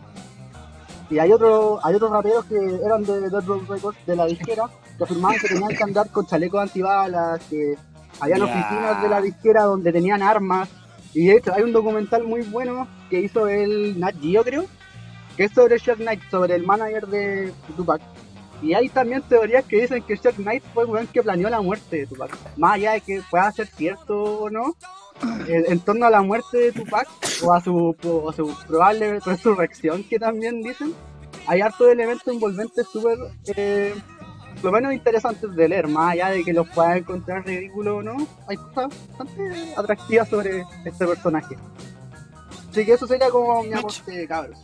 Y 1.09 1.19
hay 1.19 1.31
otro, 1.31 1.79
hay 1.83 1.95
otros 1.95 2.11
raperos 2.11 2.45
que 2.45 2.55
eran 2.55 3.03
de 3.03 3.29
Dead 3.29 3.45
Row 3.45 3.61
Records 3.67 3.97
de 4.05 4.15
la 4.15 4.25
disquera 4.25 4.65
que 4.97 5.03
afirmaban 5.03 5.39
que 5.39 5.47
tenían 5.47 5.69
que 5.69 5.83
andar 5.83 6.09
con 6.09 6.25
chalecos 6.25 6.61
antibalas, 6.61 7.41
que 7.49 7.75
habían 8.19 8.41
oficinas 8.41 9.01
de 9.01 9.09
la 9.09 9.21
disquera 9.21 9.63
donde 9.63 9.91
tenían 9.91 10.21
armas. 10.21 10.69
Y 11.13 11.27
de 11.27 11.37
hecho 11.37 11.53
hay 11.53 11.63
un 11.63 11.71
documental 11.71 12.23
muy 12.23 12.41
bueno 12.41 12.87
que 13.09 13.21
hizo 13.21 13.47
el 13.47 13.99
Nat 13.99 14.15
Geo 14.21 14.43
creo, 14.43 14.65
que 15.37 15.45
es 15.45 15.51
sobre 15.51 15.77
Shock 15.77 15.99
Knight, 15.99 16.21
sobre 16.29 16.55
el 16.55 16.65
manager 16.65 17.07
de 17.07 17.53
Tupac. 17.75 18.01
Y 18.61 18.73
hay 18.73 18.89
también 18.89 19.21
teorías 19.21 19.63
que 19.65 19.81
dicen 19.81 20.01
que 20.01 20.15
Shock 20.15 20.37
Knight 20.37 20.63
fue 20.73 20.83
el 20.83 20.89
weón 20.89 21.07
que 21.07 21.21
planeó 21.21 21.47
la 21.49 21.61
muerte 21.61 21.97
de 21.97 22.07
Tupac. 22.07 22.35
Más 22.57 22.73
allá 22.73 22.93
de 22.93 23.01
que 23.01 23.21
pueda 23.29 23.51
ser 23.51 23.67
cierto 23.67 24.15
o 24.15 24.49
no, 24.49 24.75
en, 25.47 25.71
en 25.71 25.79
torno 25.79 26.07
a 26.07 26.09
la 26.09 26.21
muerte 26.21 26.57
de 26.57 26.71
Tupac 26.71 27.07
o 27.43 27.53
a 27.53 27.61
su, 27.61 27.95
o 28.03 28.29
a 28.29 28.33
su 28.33 28.57
probable 28.67 29.19
resurrección 29.19 30.03
que 30.03 30.17
también 30.17 30.63
dicen, 30.63 30.93
hay 31.45 31.61
hartos 31.61 31.87
elementos 31.87 32.27
envolventes 32.27 32.87
súper, 32.91 33.17
eh, 33.55 33.93
lo 34.63 34.71
menos 34.71 34.93
interesantes 34.93 35.55
de 35.55 35.69
leer, 35.69 35.87
más 35.87 36.13
allá 36.13 36.29
de 36.29 36.43
que 36.43 36.51
los 36.51 36.67
puedas 36.69 36.97
encontrar 36.97 37.45
ridículos 37.45 37.99
o 37.99 38.01
no, 38.03 38.27
hay 38.47 38.57
cosas 38.57 38.87
bastante 39.09 39.73
atractivas 39.77 40.29
sobre 40.29 40.63
este 40.83 41.05
personaje. 41.05 41.55
Así 42.71 42.85
que 42.85 42.93
eso 42.93 43.07
sería 43.07 43.29
como 43.29 43.63
mi 43.63 43.73
aporte, 43.73 44.27
cabros. 44.27 44.59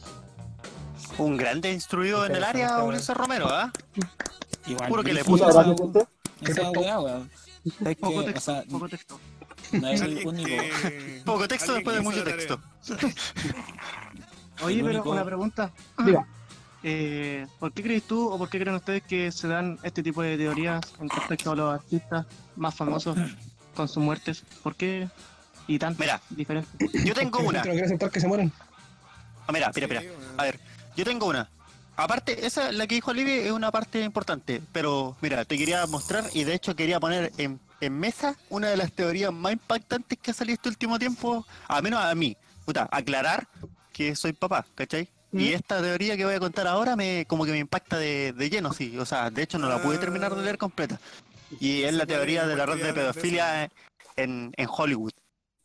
Un 1.17 1.38
grande 1.38 1.71
instruido 1.71 2.26
en 2.26 2.36
el 2.36 2.43
área, 2.43 2.84
Ulises 2.84 3.15
Romero, 3.15 3.47
¿ah? 3.49 3.71
Igual, 4.65 4.89
Puro 4.89 5.04
que 5.04 5.13
le 5.13 5.23
puso 5.23 5.49
esa- 5.49 5.76
esa 6.41 6.71
weá, 6.71 6.99
weón. 6.99 7.30
Es 7.65 7.95
Poco 7.97 8.13
que, 8.13 8.19
o 8.19 8.23
texto, 8.26 8.39
sea, 8.54 8.63
poco 8.69 8.89
texto. 8.89 9.19
no 9.71 9.88
es 9.89 10.02
el 10.02 10.28
único. 10.28 10.47
que- 10.49 11.21
Poco 11.26 11.47
texto 11.47 11.73
después 11.73 11.95
de 11.95 12.02
mucho 12.02 12.23
texto. 12.23 12.60
Oye, 14.63 14.84
pero 14.84 15.04
una 15.04 15.26
pregunta. 15.26 15.71
Diga. 16.06 16.26
Eh, 16.86 17.47
¿Por 17.60 17.71
qué 17.71 17.82
crees 17.82 18.04
tú 18.04 18.28
o 18.30 18.38
por 18.38 18.49
qué 18.49 18.60
creen 18.60 18.76
ustedes 18.76 19.02
que 19.04 19.32
se 19.32 19.47
dan 19.47 19.80
este 19.84 20.04
tipo 20.04 20.21
de 20.21 20.36
teorías 20.36 20.82
en 20.99 21.08
respecto 21.10 21.52
a 21.54 21.56
los 21.56 21.73
artistas 21.76 22.26
más 22.58 22.76
famosos 22.76 23.17
con 23.73 23.88
sus 23.88 24.04
muertes? 24.04 24.43
¿Por 24.62 24.76
qué? 24.76 25.08
Y 25.65 25.80
tanto 25.80 26.04
Mira. 26.04 26.19
diferente. 26.30 26.69
Yo 27.06 27.13
tengo 27.13 27.39
una. 27.39 27.62
que 27.62 28.19
se 28.19 28.28
mueren. 28.28 28.52
Ah, 29.47 29.54
mira, 29.54 29.71
mira, 29.73 29.88
mira. 29.88 30.02
A 30.36 30.43
ver, 30.43 30.60
yo 30.95 31.06
tengo 31.06 31.27
una. 31.27 31.49
Aparte, 31.95 32.45
esa, 32.45 32.71
la 32.71 32.88
que 32.88 32.95
dijo 32.95 33.12
Olivia, 33.12 33.36
es 33.36 33.51
una 33.51 33.71
parte 33.71 34.01
importante. 34.01 34.62
Pero, 34.71 35.15
mira, 35.21 35.45
te 35.45 35.58
quería 35.58 35.86
mostrar 35.86 36.25
y 36.34 36.43
de 36.43 36.56
hecho 36.56 36.75
quería 36.75 36.99
poner 36.99 37.32
en, 37.38 37.60
en 37.82 37.99
mesa 37.99 38.36
una 38.49 38.69
de 38.69 38.77
las 38.77 38.91
teorías 38.91 39.32
más 39.32 39.53
impactantes 39.53 40.17
que 40.19 40.32
ha 40.32 40.34
salido 40.34 40.56
este 40.56 40.69
último 40.69 40.97
tiempo, 40.97 41.45
a 41.67 41.82
menos 41.82 42.03
a 42.03 42.13
mí. 42.15 42.36
Puta, 42.65 42.88
aclarar 42.91 43.47
que 43.91 44.15
soy 44.15 44.34
papá, 44.34 44.65
¿cachai? 44.73 45.08
Y 45.32 45.49
¿Mm? 45.51 45.53
esta 45.53 45.82
teoría 45.82 46.17
que 46.17 46.25
voy 46.25 46.34
a 46.36 46.39
contar 46.39 46.65
ahora 46.67 46.95
me 46.95 47.25
como 47.27 47.45
que 47.45 47.51
me 47.51 47.58
impacta 47.60 47.97
de, 47.97 48.34
de 48.34 48.49
lleno, 48.49 48.73
sí. 48.73 48.97
O 48.97 49.06
sea, 49.06 49.29
de 49.29 49.43
hecho 49.43 49.60
no 49.60 49.67
la 49.69 49.82
pude 49.82 49.97
terminar 49.99 50.34
de 50.36 50.41
leer 50.41 50.58
completa. 50.58 50.99
Y 51.60 51.84
es 51.84 51.93
la 51.93 52.06
teoría 52.08 52.47
de 52.47 52.56
la 52.56 52.65
red 52.65 52.84
de 52.84 52.93
pedofilia 52.93 53.69
en, 54.15 54.51
en 54.58 54.67
Hollywood. 54.69 55.12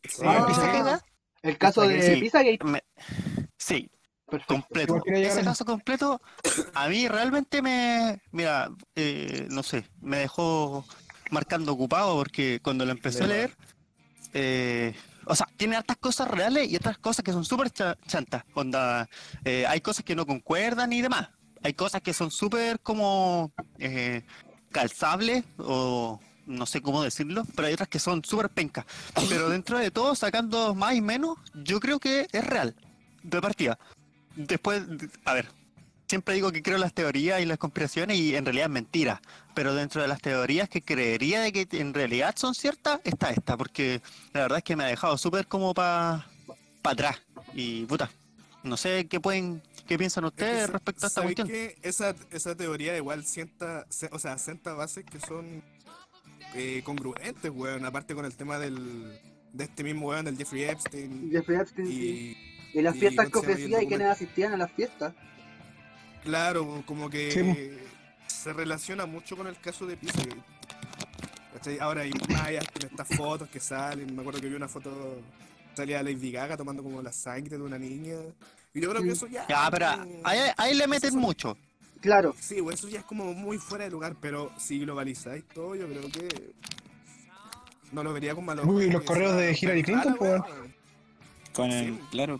Sí, 0.03 0.21
Ah, 0.23 0.45
¿Viste 0.47 0.63
sí. 0.63 0.71
qué 0.71 0.83
da? 0.83 1.03
El 1.41 1.57
caso 1.57 1.81
de 1.87 2.01
Sí. 2.15 2.19
Pizzagate. 2.21 2.59
Sí, 3.57 3.89
Perfecto. 4.29 4.53
completo. 4.53 5.03
Ese 5.05 5.41
a- 5.41 5.43
caso 5.43 5.65
completo, 5.65 6.21
a 6.73 6.87
mí 6.87 7.07
realmente 7.07 7.61
me, 7.61 8.21
mira, 8.31 8.69
eh, 8.95 9.47
no 9.49 9.63
sé, 9.63 9.85
me 10.01 10.17
dejó 10.17 10.85
marcando 11.31 11.73
ocupado 11.73 12.15
porque 12.15 12.59
cuando 12.63 12.85
lo 12.85 12.91
empecé 12.91 13.23
a 13.23 13.27
leer, 13.27 13.55
eh, 14.33 14.93
o 15.25 15.35
sea, 15.35 15.47
tiene 15.57 15.75
hartas 15.75 15.97
cosas 15.97 16.27
reales 16.27 16.69
y 16.69 16.75
otras 16.75 16.97
cosas 16.97 17.23
que 17.23 17.31
son 17.31 17.45
súper 17.45 17.69
cha- 17.71 17.97
chantas. 18.07 18.43
Onda, 18.53 19.07
eh, 19.43 19.65
hay 19.67 19.81
cosas 19.81 20.03
que 20.05 20.15
no 20.15 20.25
concuerdan 20.25 20.91
y 20.93 21.01
demás. 21.01 21.29
Hay 21.63 21.73
cosas 21.73 22.01
que 22.01 22.13
son 22.13 22.31
súper 22.31 22.79
como 22.79 23.51
eh, 23.79 24.23
calzables 24.71 25.43
o 25.57 26.19
no 26.45 26.65
sé 26.65 26.81
cómo 26.81 27.03
decirlo, 27.03 27.43
pero 27.55 27.67
hay 27.67 27.73
otras 27.73 27.89
que 27.89 27.99
son 27.99 28.23
súper 28.23 28.49
pencas. 28.49 28.85
Pero 29.29 29.49
dentro 29.49 29.77
de 29.77 29.91
todo, 29.91 30.15
sacando 30.15 30.73
más 30.73 30.95
y 30.95 31.01
menos, 31.01 31.37
yo 31.53 31.79
creo 31.79 31.99
que 31.99 32.27
es 32.31 32.43
real, 32.43 32.75
de 33.21 33.41
partida. 33.41 33.77
Después, 34.35 34.83
a 35.25 35.33
ver, 35.33 35.47
siempre 36.07 36.33
digo 36.35 36.51
que 36.51 36.61
creo 36.63 36.77
las 36.77 36.93
teorías 36.93 37.41
y 37.41 37.45
las 37.45 37.57
conspiraciones 37.57 38.17
y 38.17 38.35
en 38.35 38.45
realidad 38.45 38.65
es 38.67 38.71
mentira. 38.71 39.21
Pero 39.55 39.73
dentro 39.73 40.01
de 40.01 40.07
las 40.07 40.21
teorías 40.21 40.69
que 40.69 40.81
creería 40.81 41.41
de 41.41 41.51
que 41.51 41.67
en 41.79 41.93
realidad 41.93 42.35
son 42.37 42.55
ciertas, 42.55 42.99
está 43.03 43.29
esta, 43.31 43.57
porque 43.57 44.01
la 44.33 44.41
verdad 44.41 44.59
es 44.59 44.63
que 44.63 44.75
me 44.75 44.83
ha 44.85 44.87
dejado 44.87 45.17
súper 45.17 45.47
como 45.47 45.73
para 45.73 46.25
atrás. 46.83 47.17
Y 47.53 47.85
puta, 47.85 48.09
no 48.63 48.77
sé 48.77 49.07
qué 49.07 49.19
pueden, 49.19 49.61
qué 49.87 49.97
piensan 49.97 50.23
Es 50.25 50.31
que 50.31 50.43
ustedes 50.45 50.69
respecto 50.69 51.05
a 51.05 51.07
esta 51.07 51.21
¿sabes 51.21 51.35
cuestión. 51.35 51.47
qué? 51.47 51.77
Esa, 51.81 52.15
esa 52.31 52.55
teoría 52.55 52.95
igual 52.95 53.25
sienta, 53.25 53.85
se- 53.89 54.09
o 54.11 54.19
sea, 54.19 54.37
sienta 54.37 54.73
bases 54.73 55.03
que 55.05 55.19
son 55.19 55.61
eh, 56.55 56.81
congruentes, 56.85 57.51
weón. 57.53 57.85
Aparte 57.85 58.15
con 58.15 58.23
el 58.25 58.35
tema 58.35 58.57
del, 58.59 59.19
de 59.53 59.63
este 59.65 59.83
mismo 59.83 60.07
weón, 60.07 60.25
del 60.25 60.37
Jeffrey 60.37 60.63
Epstein. 60.63 61.29
Jeffrey 61.31 61.59
Epstein, 61.59 61.87
sí. 61.87 62.37
Y, 62.73 62.81
las 62.81 62.95
fiestas 62.97 63.29
que 63.29 63.37
ofrecía 63.39 63.81
y 63.81 63.87
quienes 63.87 64.07
asistían 64.07 64.53
a 64.53 64.57
las 64.57 64.71
fiestas. 64.71 65.13
Claro, 66.23 66.83
como 66.85 67.09
que 67.09 67.31
Sí. 67.31 67.77
se 68.27 68.53
relaciona 68.53 69.05
mucho 69.05 69.35
con 69.35 69.47
el 69.47 69.57
caso 69.59 69.85
de 69.85 69.97
Pizzagate. 69.97 70.35
¿Cachai? 71.53 71.79
Ahora 71.79 72.01
hay 72.01 72.11
mayas 72.29 72.65
con 72.71 72.83
estas 72.89 73.07
fotos 73.17 73.49
que 73.49 73.59
salen. 73.59 74.15
Me 74.15 74.21
acuerdo 74.21 74.39
que 74.39 74.47
vi 74.49 74.55
una 74.55 74.67
foto, 74.67 75.19
salía 75.75 76.03
Lady 76.03 76.31
Gaga 76.31 76.55
tomando 76.57 76.83
como 76.83 77.01
la 77.01 77.11
sangre 77.11 77.57
de 77.57 77.63
una 77.63 77.77
niña. 77.79 78.15
Y 78.73 78.81
yo 78.81 78.89
creo 78.91 79.01
que 79.01 79.11
eso 79.11 79.27
ya. 79.27 79.47
Ya, 79.47 79.67
pero 79.71 79.87
ahí, 80.23 80.39
ahí 80.57 80.75
le 80.75 80.87
meten 80.87 81.09
eso- 81.09 81.17
mucho. 81.17 81.57
Claro, 82.01 82.33
Sí, 82.39 82.61
pues 82.61 82.79
eso 82.79 82.87
ya 82.87 82.99
es 82.99 83.05
como 83.05 83.33
muy 83.33 83.57
fuera 83.57 83.83
de 83.83 83.91
lugar, 83.91 84.15
pero 84.21 84.53
si 84.57 84.79
globalizáis 84.79 85.43
todo, 85.53 85.75
yo 85.75 85.85
creo 85.87 86.03
que. 86.03 86.53
No 87.91 88.03
lo 88.03 88.13
vería 88.13 88.35
con 88.35 88.45
malos 88.45 88.65
Uy, 88.67 88.89
los 88.91 89.01
correos 89.03 89.35
de 89.35 89.57
Hillary 89.59 89.83
Clinton, 89.83 90.15
pues. 90.17 90.41
Con 91.51 91.71
el, 91.71 91.95
Sí. 91.95 91.99
claro. 92.11 92.39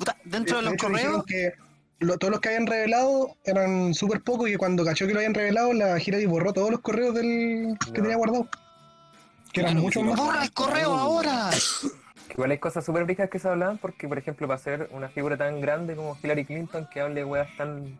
Puta, 0.00 0.16
dentro 0.24 0.56
de 0.56 0.62
los 0.62 0.72
hecho, 0.72 0.86
correos, 0.86 1.24
que 1.26 1.52
lo- 1.98 2.16
todos 2.16 2.30
los 2.32 2.40
que 2.40 2.48
habían 2.48 2.66
revelado 2.66 3.36
eran 3.44 3.92
súper 3.94 4.22
pocos 4.22 4.48
y 4.48 4.52
que 4.52 4.58
cuando 4.58 4.82
cachó 4.84 5.06
que 5.06 5.12
lo 5.12 5.18
habían 5.18 5.34
revelado, 5.34 5.72
la 5.74 5.98
Hillary 6.00 6.24
borró 6.24 6.52
todos 6.54 6.70
los 6.70 6.80
correos 6.80 7.14
del 7.14 7.76
que 7.84 7.98
No. 7.98 8.02
tenía 8.02 8.16
guardado. 8.16 8.48
Que 9.52 9.60
eran 9.60 9.72
Claro, 9.74 9.82
muchos 9.84 10.02
más. 10.04 10.16
¡borra 10.18 10.42
el 10.42 10.52
correo 10.52 10.94
ahora! 10.94 11.50
Igual 12.30 12.50
hay 12.52 12.58
cosas 12.58 12.84
súper 12.84 13.06
ricas 13.06 13.28
que 13.28 13.38
se 13.38 13.48
hablan 13.48 13.76
porque, 13.78 14.08
por 14.08 14.16
ejemplo, 14.16 14.46
para 14.48 14.58
ser 14.58 14.88
una 14.92 15.08
figura 15.08 15.36
tan 15.36 15.60
grande 15.60 15.94
como 15.96 16.16
Hillary 16.22 16.44
Clinton 16.46 16.88
que 16.90 17.00
hable 17.00 17.24
weas 17.24 17.48
tan, 17.58 17.98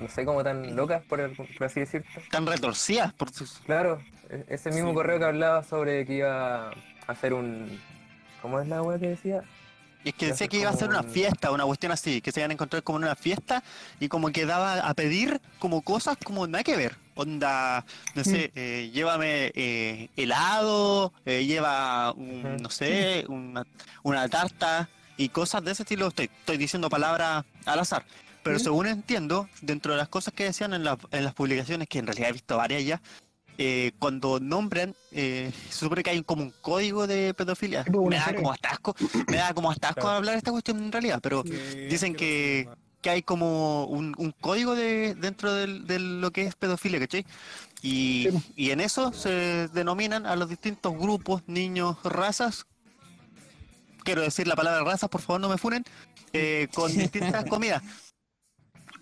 no 0.00 0.08
sé, 0.08 0.24
como 0.24 0.42
tan 0.42 0.74
locas, 0.74 1.02
por, 1.04 1.20
el- 1.20 1.36
por 1.36 1.64
así 1.66 1.80
decirlo. 1.80 2.06
Tan 2.32 2.46
retorcidas 2.46 3.12
por 3.12 3.30
sus... 3.30 3.58
Claro, 3.66 4.00
e- 4.30 4.44
ese 4.48 4.70
mismo 4.70 4.88
Sí. 4.88 4.94
correo 4.94 5.18
que 5.20 5.24
hablaba 5.26 5.62
sobre 5.62 6.04
que 6.06 6.14
iba 6.14 6.70
a 6.70 6.72
hacer 7.06 7.32
un... 7.34 7.78
¿Cómo 8.42 8.58
es 8.60 8.66
la 8.66 8.82
wea 8.82 8.98
que 8.98 9.08
decía? 9.10 9.42
Y 10.08 10.10
es 10.10 10.14
que 10.16 10.26
decía 10.28 10.48
que 10.48 10.56
iba 10.58 10.70
a 10.70 10.72
ser 10.72 10.88
una 10.88 11.02
un- 11.02 11.10
fiesta, 11.10 11.50
una 11.52 11.64
cuestión 11.64 11.92
así, 11.92 12.22
que 12.22 12.32
se 12.32 12.40
iban 12.40 12.50
a 12.50 12.54
encontrar 12.54 12.82
como 12.82 12.96
en 12.98 13.04
una 13.04 13.14
fiesta 13.14 13.62
y 14.00 14.08
como 14.08 14.30
que 14.30 14.46
daba 14.46 14.80
a 14.88 14.94
pedir 14.94 15.38
como 15.58 15.82
cosas 15.82 16.16
como 16.24 16.46
nada 16.46 16.64
que 16.64 16.76
ver. 16.76 16.96
Onda, 17.14 17.84
no 18.14 18.24
sé, 18.24 18.50
eh, 18.54 18.90
llévame 18.94 19.52
eh, 19.54 20.08
helado, 20.16 21.12
eh, 21.26 21.44
lleva, 21.44 22.12
un, 22.12 22.56
no 22.56 22.70
sé, 22.70 23.26
una, 23.28 23.66
una 24.02 24.26
tarta 24.30 24.88
y 25.18 25.28
cosas 25.28 25.62
de 25.62 25.72
ese 25.72 25.82
estilo. 25.82 26.06
Estoy, 26.08 26.30
estoy 26.38 26.56
diciendo 26.56 26.88
palabras 26.88 27.44
al 27.66 27.78
azar. 27.80 28.06
Pero 28.42 28.58
según 28.60 28.86
entiendo, 28.86 29.46
dentro 29.60 29.92
de 29.92 29.98
las 29.98 30.08
cosas 30.08 30.32
que 30.32 30.44
decían 30.44 30.72
en, 30.72 30.84
la- 30.84 30.96
en 31.10 31.22
las 31.24 31.34
publicaciones, 31.34 31.86
que 31.86 31.98
en 31.98 32.06
realidad 32.06 32.30
he 32.30 32.32
visto 32.32 32.56
varias 32.56 32.82
ya, 32.82 33.02
eh, 33.58 33.92
cuando 33.98 34.38
nombran, 34.40 34.94
eh, 35.10 35.50
se 35.68 35.78
supone 35.80 36.02
que 36.02 36.10
hay 36.10 36.22
como 36.22 36.44
un 36.44 36.54
código 36.60 37.06
de 37.08 37.34
pedofilia. 37.34 37.84
Una 37.92 38.16
Me 38.18 38.24
da 38.24 38.34
como 38.36 38.52
hasta 38.52 38.70
asco, 38.70 38.94
me 39.26 39.36
da 39.36 39.52
como 39.52 39.70
hasta 39.70 39.88
asco 39.88 40.00
Claro. 40.02 40.16
hablar 40.16 40.34
de 40.34 40.38
esta 40.38 40.52
cuestión 40.52 40.78
en 40.78 40.92
realidad, 40.92 41.18
pero 41.20 41.42
dicen 41.42 42.14
que, 42.14 42.68
que 43.02 43.10
hay 43.10 43.22
como 43.22 43.84
un, 43.86 44.14
un 44.16 44.30
código 44.32 44.74
de, 44.74 45.14
dentro 45.16 45.52
del- 45.54 45.86
de 45.86 45.98
lo 45.98 46.30
que 46.30 46.42
es 46.42 46.54
pedofilia, 46.54 47.00
¿cachai? 47.00 47.26
Y, 47.82 48.28
Sí. 48.30 48.52
y 48.56 48.70
en 48.70 48.80
eso 48.80 49.12
se 49.12 49.68
denominan 49.68 50.24
a 50.26 50.34
los 50.36 50.48
distintos 50.48 50.92
grupos, 50.96 51.42
niños, 51.46 51.96
razas. 52.04 52.64
Quiero 54.04 54.22
decir 54.22 54.46
la 54.48 54.56
palabra 54.56 54.84
razas, 54.84 55.08
por 55.10 55.20
favor 55.20 55.40
no 55.40 55.48
me 55.48 55.58
funen. 55.58 55.84
eh, 56.34 56.68
con 56.74 56.92
distintas 56.96 57.44
comidas. 57.46 57.82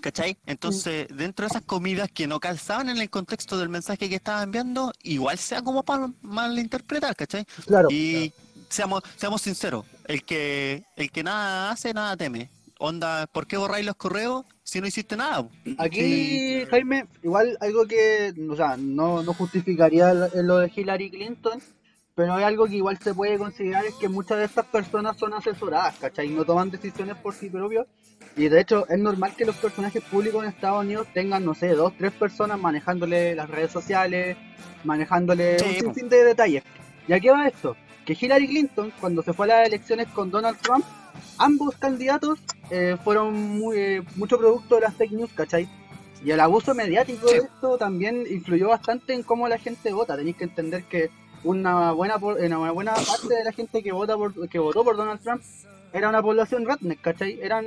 ¿Cachai? 0.06 0.36
Entonces, 0.46 1.08
dentro 1.08 1.46
de 1.46 1.48
esas 1.48 1.62
comidas 1.62 2.08
que 2.12 2.28
no 2.28 2.38
calzaban 2.38 2.88
en 2.90 2.98
el 2.98 3.10
contexto 3.10 3.58
del 3.58 3.68
mensaje 3.68 4.08
que 4.08 4.14
estaba 4.14 4.40
enviando, 4.44 4.92
igual 5.02 5.36
sea 5.36 5.62
como 5.62 5.82
para 5.82 6.08
malinterpretar, 6.22 7.16
¿cachai? 7.16 7.44
Claro. 7.66 7.88
Y 7.90 8.32
seamos, 8.68 9.02
seamos 9.16 9.42
sinceros, 9.42 9.84
el 10.06 10.22
que, 10.22 10.84
el 10.94 11.10
que 11.10 11.24
nada 11.24 11.72
hace, 11.72 11.92
nada 11.92 12.16
teme. 12.16 12.50
Onda, 12.78 13.26
¿por 13.26 13.48
qué 13.48 13.56
borráis 13.56 13.84
los 13.84 13.96
correos 13.96 14.44
si 14.62 14.80
no 14.80 14.86
hiciste 14.86 15.16
nada? 15.16 15.48
Aquí, 15.76 16.64
Jaime, 16.70 17.08
igual 17.24 17.58
algo 17.60 17.84
que, 17.88 18.32
o 18.48 18.54
sea, 18.54 18.76
no, 18.76 19.24
no 19.24 19.34
justificaría 19.34 20.14
lo 20.14 20.28
lo 20.40 20.58
de 20.58 20.70
Hillary 20.72 21.10
Clinton, 21.10 21.60
pero 22.14 22.34
hay 22.34 22.44
algo 22.44 22.66
que 22.66 22.76
igual 22.76 22.96
se 22.98 23.12
puede 23.12 23.38
considerar 23.38 23.84
es 23.84 23.94
que 23.96 24.08
muchas 24.08 24.38
de 24.38 24.44
estas 24.44 24.66
personas 24.66 25.16
son 25.16 25.34
asesoradas, 25.34 25.96
¿cachai? 25.96 26.28
No 26.28 26.44
toman 26.44 26.70
decisiones 26.70 27.16
por 27.16 27.34
sí 27.34 27.50
propios. 27.50 27.88
Y 28.36 28.48
de 28.48 28.60
hecho, 28.60 28.86
es 28.88 28.98
normal 28.98 29.34
que 29.36 29.46
los 29.46 29.56
personajes 29.56 30.02
públicos 30.04 30.42
en 30.42 30.50
Estados 30.50 30.84
Unidos 30.84 31.06
tengan, 31.14 31.44
no 31.44 31.54
sé, 31.54 31.68
dos, 31.68 31.94
tres 31.96 32.12
personas 32.12 32.60
manejándole 32.60 33.34
las 33.34 33.48
redes 33.48 33.70
sociales, 33.72 34.36
manejándole 34.84 35.58
Sí, 35.58 35.64
un 35.80 35.94
sinfín 35.94 36.08
de 36.10 36.22
detalles. 36.24 36.62
¿Y 37.08 37.12
a 37.14 37.20
qué 37.20 37.30
va 37.30 37.48
esto? 37.48 37.76
Que 38.04 38.16
Hillary 38.20 38.46
Clinton, 38.46 38.92
cuando 39.00 39.22
se 39.22 39.32
fue 39.32 39.46
a 39.46 39.56
las 39.60 39.66
elecciones 39.68 40.08
con 40.08 40.30
Donald 40.30 40.58
Trump, 40.60 40.84
ambos 41.38 41.76
candidatos 41.76 42.38
eh, 42.70 42.96
fueron 43.02 43.32
muy, 43.34 43.76
eh, 43.78 44.02
mucho 44.16 44.38
producto 44.38 44.74
de 44.76 44.82
las 44.82 44.94
fake 44.94 45.12
news, 45.12 45.30
¿cachai? 45.34 45.68
Y 46.24 46.30
el 46.30 46.40
abuso 46.40 46.74
mediático 46.74 47.26
de 47.28 47.38
esto 47.38 47.78
también 47.78 48.24
influyó 48.28 48.68
bastante 48.68 49.14
en 49.14 49.22
cómo 49.22 49.48
la 49.48 49.58
gente 49.58 49.92
vota. 49.92 50.16
Tenéis 50.16 50.36
que 50.36 50.44
entender 50.44 50.84
que 50.84 51.10
una 51.42 51.92
buena 51.92 52.18
por- 52.18 52.38
una 52.38 52.70
buena 52.70 52.92
parte 52.94 53.34
de 53.34 53.44
la 53.44 53.52
gente 53.52 53.82
que 53.82 53.92
vota 53.92 54.16
por, 54.16 54.48
que 54.48 54.58
votó 54.58 54.84
por 54.84 54.96
Donald 54.96 55.20
Trump 55.22 55.42
era 55.96 56.08
una 56.08 56.22
población 56.22 56.66
redneck, 56.66 57.00
¿cachai? 57.00 57.38
Eran 57.40 57.64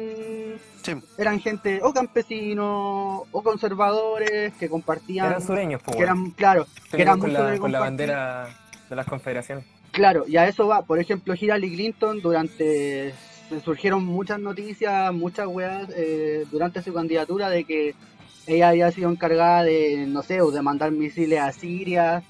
Sí. 0.83 0.93
eran 1.17 1.39
gente 1.39 1.79
o 1.83 1.93
campesinos 1.93 3.23
o 3.31 3.41
conservadores 3.43 4.53
que 4.53 4.69
compartían 4.69 5.27
Eran 5.27 5.41
sureños, 5.41 5.81
pues, 5.83 5.97
que 5.97 6.03
eran 6.03 6.31
claro, 6.31 6.67
que 6.91 7.01
eran 7.01 7.19
con 7.19 7.33
la, 7.33 7.45
de 7.51 7.59
con 7.59 7.71
la 7.71 7.79
bandera 7.79 8.47
de 8.89 8.95
las 8.95 9.05
confederaciones. 9.05 9.65
Claro, 9.91 10.25
y 10.27 10.37
a 10.37 10.47
eso 10.47 10.67
va. 10.67 10.83
Por 10.83 10.99
ejemplo, 10.99 11.33
Hillary 11.33 11.73
Clinton, 11.73 12.21
durante. 12.21 13.13
surgieron 13.65 14.05
muchas 14.05 14.39
noticias, 14.39 15.11
muchas 15.11 15.47
weas 15.47 15.89
eh, 15.95 16.45
durante 16.51 16.83
su 16.83 16.93
candidatura 16.93 17.49
de 17.49 17.63
que 17.63 17.95
ella 18.45 18.69
había 18.69 18.91
sido 18.91 19.09
encargada 19.09 19.63
de, 19.63 20.05
no 20.07 20.21
sé, 20.21 20.41
o 20.41 20.51
de 20.51 20.61
mandar 20.61 20.91
misiles 20.91 21.39
a 21.39 21.51
Siria, 21.51 22.23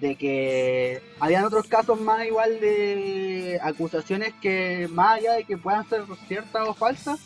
de 0.00 0.16
que 0.16 1.00
habían 1.20 1.44
otros 1.44 1.66
casos 1.66 2.00
más 2.00 2.26
igual 2.26 2.60
de 2.60 3.58
acusaciones 3.62 4.32
que, 4.40 4.88
más 4.90 5.18
allá 5.18 5.34
de 5.34 5.44
que 5.44 5.56
puedan 5.56 5.88
ser 5.88 6.02
ciertas 6.26 6.68
o 6.68 6.74
falsas, 6.74 7.20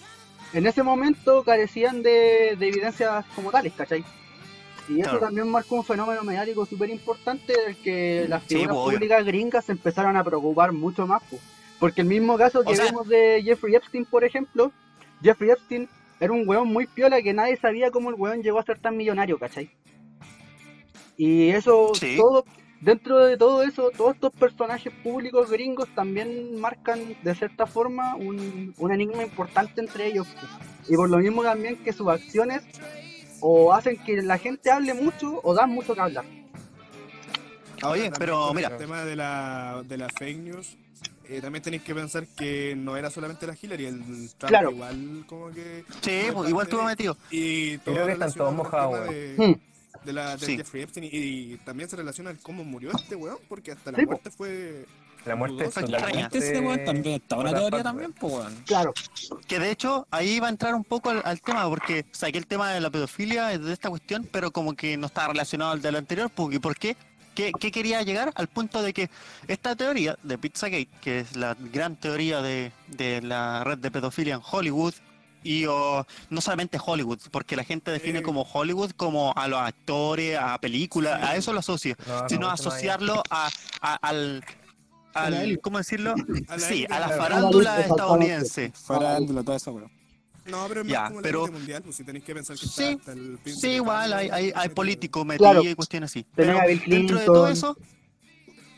en 0.52 0.66
ese 0.66 0.82
momento 0.82 1.42
carecían 1.44 2.02
de, 2.02 2.56
de 2.58 2.68
evidencias 2.68 3.24
como 3.34 3.50
tales, 3.50 3.72
¿cachai? 3.74 4.04
Y 4.88 5.00
eso 5.00 5.10
Claro. 5.10 5.18
también 5.26 5.48
marcó 5.50 5.74
un 5.76 5.84
fenómeno 5.84 6.22
mediático 6.22 6.64
súper 6.64 6.88
importante 6.90 7.52
del 7.52 7.76
que 7.76 8.26
las 8.28 8.42
figuras 8.44 8.68
pues, 8.68 8.78
obvio. 8.86 8.96
públicas 8.98 9.24
gringas 9.24 9.64
se 9.66 9.72
empezaron 9.72 10.16
a 10.16 10.24
preocupar 10.24 10.72
mucho 10.72 11.06
más. 11.06 11.22
pues. 11.28 11.42
Porque 11.78 12.00
el 12.00 12.06
mismo 12.08 12.36
caso 12.38 12.64
que 12.64 12.72
O 12.72 12.74
sea- 12.74 12.90
de 13.06 13.42
Jeffrey 13.44 13.74
Epstein, 13.74 14.04
por 14.06 14.24
ejemplo, 14.24 14.72
Jeffrey 15.22 15.50
Epstein 15.50 15.88
era 16.20 16.32
un 16.32 16.48
weón 16.48 16.68
muy 16.68 16.86
piola 16.86 17.20
que 17.22 17.32
nadie 17.34 17.56
sabía 17.58 17.90
cómo 17.90 18.08
el 18.10 18.16
weón 18.16 18.42
llegó 18.42 18.58
a 18.58 18.64
ser 18.64 18.78
tan 18.78 18.96
millonario, 18.96 19.38
¿cachai? 19.38 19.70
Y 21.18 21.48
eso, 21.50 21.90
Sí. 21.94 22.16
todo, 22.16 22.44
dentro 22.80 23.18
de 23.26 23.36
todo 23.36 23.62
eso, 23.64 23.90
todos 23.90 24.14
estos 24.14 24.32
personajes 24.32 24.92
públicos 25.02 25.50
gringos 25.50 25.88
también 25.96 26.58
marcan 26.60 27.16
de 27.22 27.34
cierta 27.34 27.66
forma 27.66 28.14
un, 28.14 28.72
un 28.78 28.92
enigma 28.92 29.24
importante 29.24 29.80
entre 29.80 30.06
ellos. 30.06 30.28
Y 30.88 30.94
por 30.94 31.10
lo 31.10 31.18
mismo 31.18 31.42
también 31.42 31.76
que 31.82 31.92
sus 31.92 32.06
acciones 32.08 32.62
o 33.40 33.74
hacen 33.74 33.96
que 34.04 34.22
la 34.22 34.38
gente 34.38 34.70
hable 34.70 34.94
mucho 34.94 35.40
o 35.42 35.54
dan 35.54 35.70
mucho 35.70 35.92
que 35.94 36.00
hablar. 36.00 36.24
Oye, 37.84 38.10
También 38.10 38.12
pero 38.18 38.54
mira, 38.54 38.68
El 38.68 38.76
tema 38.78 39.04
de 39.04 39.16
la, 39.16 39.82
de 39.86 39.96
la 39.98 40.08
fake 40.08 40.38
news, 40.38 40.76
eh, 41.28 41.40
también 41.40 41.62
tenéis 41.62 41.82
que 41.82 41.94
pensar 41.94 42.26
que 42.36 42.74
no 42.76 42.96
era 42.96 43.10
solamente 43.10 43.44
la 43.46 43.56
Hillary, 43.60 43.86
el 43.86 44.00
Trump 44.36 44.48
Claro. 44.50 44.70
igual 44.70 45.24
como 45.26 45.50
que... 45.50 45.84
sí, 46.00 46.22
igual 46.48 46.66
estuvo 46.66 46.84
metido. 46.84 47.16
Y 47.30 47.78
todo 47.78 47.94
creo 47.94 48.06
que 48.06 48.12
están 48.12 48.32
todos 48.32 48.54
mojados. 48.54 49.08
De, 50.04 50.12
la, 50.12 50.36
de 50.36 50.46
Sí. 50.46 50.56
Jeffrey 50.56 50.82
Epstein 50.82 51.04
y, 51.04 51.08
y 51.54 51.56
también 51.64 51.88
se 51.88 51.96
relaciona 51.96 52.30
con 52.30 52.38
cómo 52.42 52.64
murió 52.64 52.90
este 52.94 53.16
weón, 53.16 53.38
porque 53.48 53.72
hasta 53.72 53.92
la 53.92 53.98
Sí, 53.98 54.04
po. 54.04 54.12
muerte 54.12 54.30
fue... 54.30 54.86
La 55.24 55.34
muerte. 55.34 55.64
Ese 56.32 56.60
weón 56.60 56.84
también 56.84 57.16
está 57.16 57.36
una 57.36 57.50
otra 57.50 57.58
teoría 57.60 57.70
parte, 57.70 57.82
también, 57.84 58.12
pues 58.12 58.32
weón. 58.34 58.54
Claro, 58.66 58.94
Que 59.46 59.58
de 59.58 59.70
hecho 59.72 60.06
ahí 60.10 60.38
va 60.40 60.46
a 60.46 60.50
entrar 60.50 60.74
un 60.74 60.84
poco 60.84 61.10
al, 61.10 61.20
al 61.24 61.40
tema, 61.42 61.68
porque 61.68 62.06
saqué 62.12 62.38
el 62.38 62.46
tema 62.46 62.72
de 62.72 62.80
la 62.80 62.88
pedofilia 62.88 63.58
de 63.58 63.72
esta 63.72 63.90
cuestión, 63.90 64.26
pero 64.30 64.52
como 64.52 64.74
que 64.74 64.96
no 64.96 65.06
está 65.06 65.26
relacionado 65.28 65.72
al 65.72 65.82
de 65.82 65.92
lo 65.92 65.98
anterior. 65.98 66.30
pues, 66.30 66.54
¿Y 66.54 66.58
por 66.60 66.76
qué? 66.76 66.96
¿Qué, 67.34 67.52
qué 67.60 67.70
quería 67.70 68.02
llegar? 68.02 68.32
Al 68.36 68.48
punto 68.48 68.80
de 68.82 68.92
que 68.92 69.10
esta 69.48 69.76
teoría 69.76 70.16
de 70.22 70.38
Pizzagate, 70.38 70.88
que 71.00 71.20
es 71.20 71.36
la 71.36 71.56
gran 71.72 71.94
teoría 71.96 72.40
de, 72.40 72.72
de 72.86 73.20
la 73.20 73.62
red 73.64 73.78
de 73.78 73.90
pedofilia 73.90 74.34
en 74.36 74.40
Hollywood, 74.50 74.94
y 75.48 75.64
o, 75.66 76.06
no 76.28 76.40
solamente 76.42 76.78
Hollywood, 76.84 77.20
porque 77.30 77.56
la 77.56 77.64
gente 77.64 77.90
define 77.90 78.18
Eh. 78.18 78.22
como 78.22 78.42
Hollywood 78.42 78.90
como 78.92 79.32
a 79.34 79.48
los 79.48 79.58
actores, 79.60 80.36
a 80.38 80.58
películas, 80.60 81.22
a 81.22 81.36
eso 81.36 81.52
lo 81.54 81.60
asocia, 81.60 81.96
No, 82.06 82.22
no, 82.22 82.28
sino 82.28 82.50
asociarlo 82.50 83.22
a, 83.30 83.48
a- 83.80 83.94
al, 83.96 84.44
al. 85.14 85.58
¿cómo 85.62 85.78
decirlo? 85.78 86.14
A 86.48 86.58
Sí, 86.58 86.86
a 86.90 87.00
la 87.00 87.08
farándula 87.08 87.80
estadounidense. 87.80 88.72
Fuera 88.74 89.18
todo 89.44 89.56
eso, 89.56 89.72
weón. 89.72 89.90
No, 90.46 90.66
pero 90.68 90.80
es 90.80 90.86
más 90.86 90.92
Ya, 90.92 91.08
como 91.08 91.22
pero- 91.22 91.46
la 91.46 91.52
mundial, 91.52 91.82
pues 91.82 91.96
si 91.96 92.04
tenéis 92.04 92.24
que 92.24 92.34
pensar 92.34 92.56
que 92.58 92.66
Sí, 92.66 92.84
está 92.84 92.98
hasta 92.98 93.12
el 93.12 93.38
Sí, 93.44 93.68
igual 93.70 94.12
hay, 94.12 94.28
hay, 94.30 94.52
hay 94.54 94.68
políticos 94.70 95.24
metidos 95.26 95.52
Claro. 95.52 95.68
y 95.68 95.74
cuestiones 95.74 96.10
así. 96.10 96.26
Pero 96.34 96.58
dentro 96.86 97.18
de 97.18 97.24
todo 97.26 97.48
eso, 97.48 97.76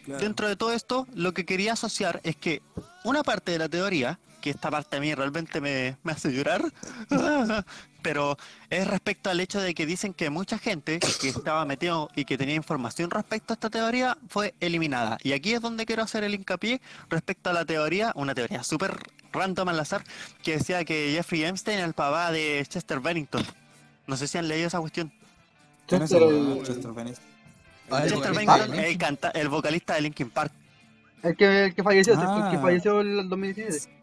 Claro. 0.05 0.21
dentro 0.25 0.49
de 0.49 0.57
todo 0.57 0.73
esto, 0.73 1.07
lo 1.15 1.33
que 1.35 1.45
quería 1.45 1.73
asociar 1.75 2.21
es 2.25 2.35
que 2.37 2.63
una 3.05 3.23
parte 3.23 3.53
de 3.53 3.59
la 3.59 3.69
teoría, 3.69 4.19
que 4.41 4.51
esta 4.51 4.71
parte 4.71 4.97
a 4.97 5.01
mí 5.01 5.15
realmente 5.15 5.61
me, 5.61 5.97
me 6.03 6.13
hace 6.13 6.33
llorar, 6.33 6.63
pero 8.03 8.37
es 8.71 8.87
respecto 8.87 9.31
al 9.31 9.41
hecho 9.41 9.61
de 9.61 9.75
que 9.75 9.87
dicen 9.87 10.15
que 10.15 10.31
mucha 10.31 10.59
gente 10.59 10.99
que 11.21 11.29
estaba 11.29 11.65
metido 11.65 12.09
y 12.17 12.25
que 12.25 12.39
tenía 12.39 12.55
información 12.55 13.11
respecto 13.11 13.53
a 13.53 13.55
esta 13.55 13.71
teoría 13.71 14.17
fue 14.29 14.55
eliminada. 14.61 15.19
Y 15.23 15.33
aquí 15.33 15.53
es 15.53 15.61
donde 15.61 15.85
quiero 15.87 16.03
hacer 16.03 16.25
el 16.25 16.35
hincapié 16.35 16.81
respecto 17.09 17.51
a 17.51 17.53
la 17.53 17.65
teoría, 17.65 18.13
una 18.15 18.35
teoría 18.35 18.63
súper 18.65 18.97
random 19.33 19.69
al 19.69 19.81
azar, 19.81 20.03
que 20.43 20.57
decía 20.57 20.85
que 20.85 21.13
Jeffrey 21.15 21.45
Epstein 21.45 21.79
era 21.79 21.87
el 21.87 21.95
papá 21.95 22.33
de 22.33 22.65
Chester 22.69 23.01
Bennington. 23.01 23.45
No 24.07 24.17
sé 24.17 24.27
si 24.27 24.39
han 24.39 24.49
leído 24.49 24.67
esa 24.69 24.81
cuestión. 24.81 25.13
¿Quién 25.87 26.03
es 26.03 26.11
Chester, 26.11 26.29
el 26.29 26.53
el- 26.59 26.63
Chester 26.67 26.93
Bennington? 26.93 27.25
Ah, 27.91 28.03
el 28.05 28.11
Chester 28.11 28.19
vocalista 28.31 28.53
de 28.55 28.61
Bennington, 28.69 28.85
el, 28.85 28.99
canta- 28.99 29.31
el 29.35 29.49
vocalista 29.49 29.95
de 29.95 30.01
Linkin 30.01 30.31
Park. 30.31 30.53
el 31.23 31.37
que, 31.37 31.65
el 31.67 31.75
que 31.75 31.83
falleció, 31.83 32.15
Ah. 32.17 32.47
el 32.51 32.57
que 32.57 32.63
falleció 32.63 33.01
en 33.03 33.19
el 33.19 33.29
2017. 33.29 34.00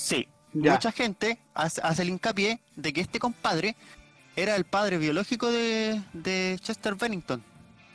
Sí, 0.00 0.26
Ya. 0.52 0.72
mucha 0.72 0.90
gente 0.92 1.38
hace, 1.54 1.80
hace 1.82 2.02
el 2.02 2.08
hincapié 2.08 2.60
de 2.76 2.92
que 2.92 3.00
este 3.00 3.18
compadre 3.18 3.76
era 4.36 4.56
el 4.56 4.64
padre 4.64 4.98
biológico 4.98 5.50
de, 5.50 6.00
de 6.12 6.58
Chester 6.62 6.94
Bennington. 6.94 7.42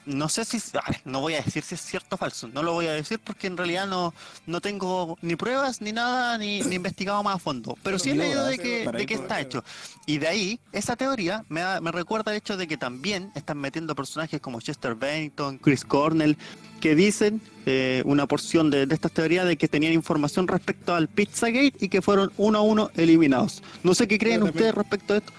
No 0.05 0.29
sé 0.29 0.45
si, 0.45 0.57
a 0.77 0.91
ver, 0.91 1.01
no 1.05 1.19
voy 1.21 1.33
a 1.33 1.41
decir 1.41 1.63
si 1.63 1.73
es 1.75 1.81
cierto 1.81 2.15
o 2.15 2.17
falso, 2.17 2.47
no 2.47 2.61
lo 2.61 2.73
voy 2.73 2.85
a 2.87 2.93
decir 2.93 3.19
porque 3.23 3.47
en 3.47 3.57
realidad 3.57 3.87
no, 3.87 4.13
no 4.45 4.61
tengo 4.61 5.17
ni 5.21 5.35
pruebas 5.35 5.81
ni 5.81 5.91
nada, 5.91 6.37
ni, 6.37 6.61
ni 6.61 6.75
investigado 6.75 7.23
más 7.23 7.35
a 7.35 7.39
fondo, 7.39 7.75
pero 7.81 7.97
sí 7.97 8.11
he 8.11 8.15
leído 8.15 8.45
de 8.45 8.57
que, 8.59 8.85
de 8.99 9.05
que 9.05 9.13
está 9.15 9.41
hecho. 9.41 9.63
Y 10.05 10.19
de 10.19 10.27
ahí, 10.27 10.59
esa 10.71 10.95
teoría 10.95 11.43
me, 11.49 11.61
da- 11.61 11.81
me 11.81 11.91
recuerda 11.91 12.31
el 12.31 12.37
hecho 12.37 12.55
de 12.55 12.67
que 12.67 12.77
también 12.77 13.31
están 13.35 13.57
metiendo 13.57 13.95
personajes 13.95 14.39
como 14.39 14.61
Chester 14.61 14.93
Bennington, 14.95 15.57
Chris 15.57 15.83
Cornell, 15.83 16.37
que 16.79 16.93
dicen 16.93 17.41
eh, 17.65 18.03
una 18.05 18.27
porción 18.27 18.69
de, 18.69 18.85
de 18.85 18.93
estas 18.93 19.11
teorías 19.11 19.47
de 19.47 19.57
que 19.57 19.67
tenían 19.67 19.93
información 19.93 20.47
respecto 20.47 20.93
al 20.93 21.07
Pizzagate 21.07 21.73
y 21.79 21.89
que 21.89 22.03
fueron 22.03 22.31
uno 22.37 22.59
a 22.59 22.61
uno 22.61 22.91
eliminados. 22.95 23.63
No 23.81 23.95
sé 23.95 24.07
qué 24.07 24.19
creen 24.19 24.41
ustedes 24.43 24.75
respecto 24.75 25.13
a 25.15 25.17
esto. 25.17 25.33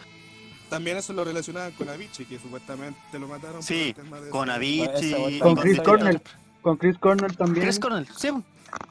También 0.68 0.96
eso 0.96 1.12
lo 1.12 1.24
relacionaban 1.24 1.72
con 1.72 1.88
Avicii, 1.88 2.26
que 2.26 2.38
supuestamente 2.38 3.18
lo 3.18 3.28
mataron. 3.28 3.62
Sí, 3.62 3.92
por 3.94 4.04
el 4.04 4.10
tema 4.10 4.20
de 4.20 4.30
con 4.30 4.50
Avicii 4.50 5.38
Con 5.38 5.54
Chris 5.56 5.80
Cornell. 5.80 6.20
Con 6.62 6.76
Chris 6.76 6.98
Cornell 6.98 7.36
también. 7.36 7.64
Chris 7.64 7.78
Cornell, 7.78 8.08
sí. 8.16 8.30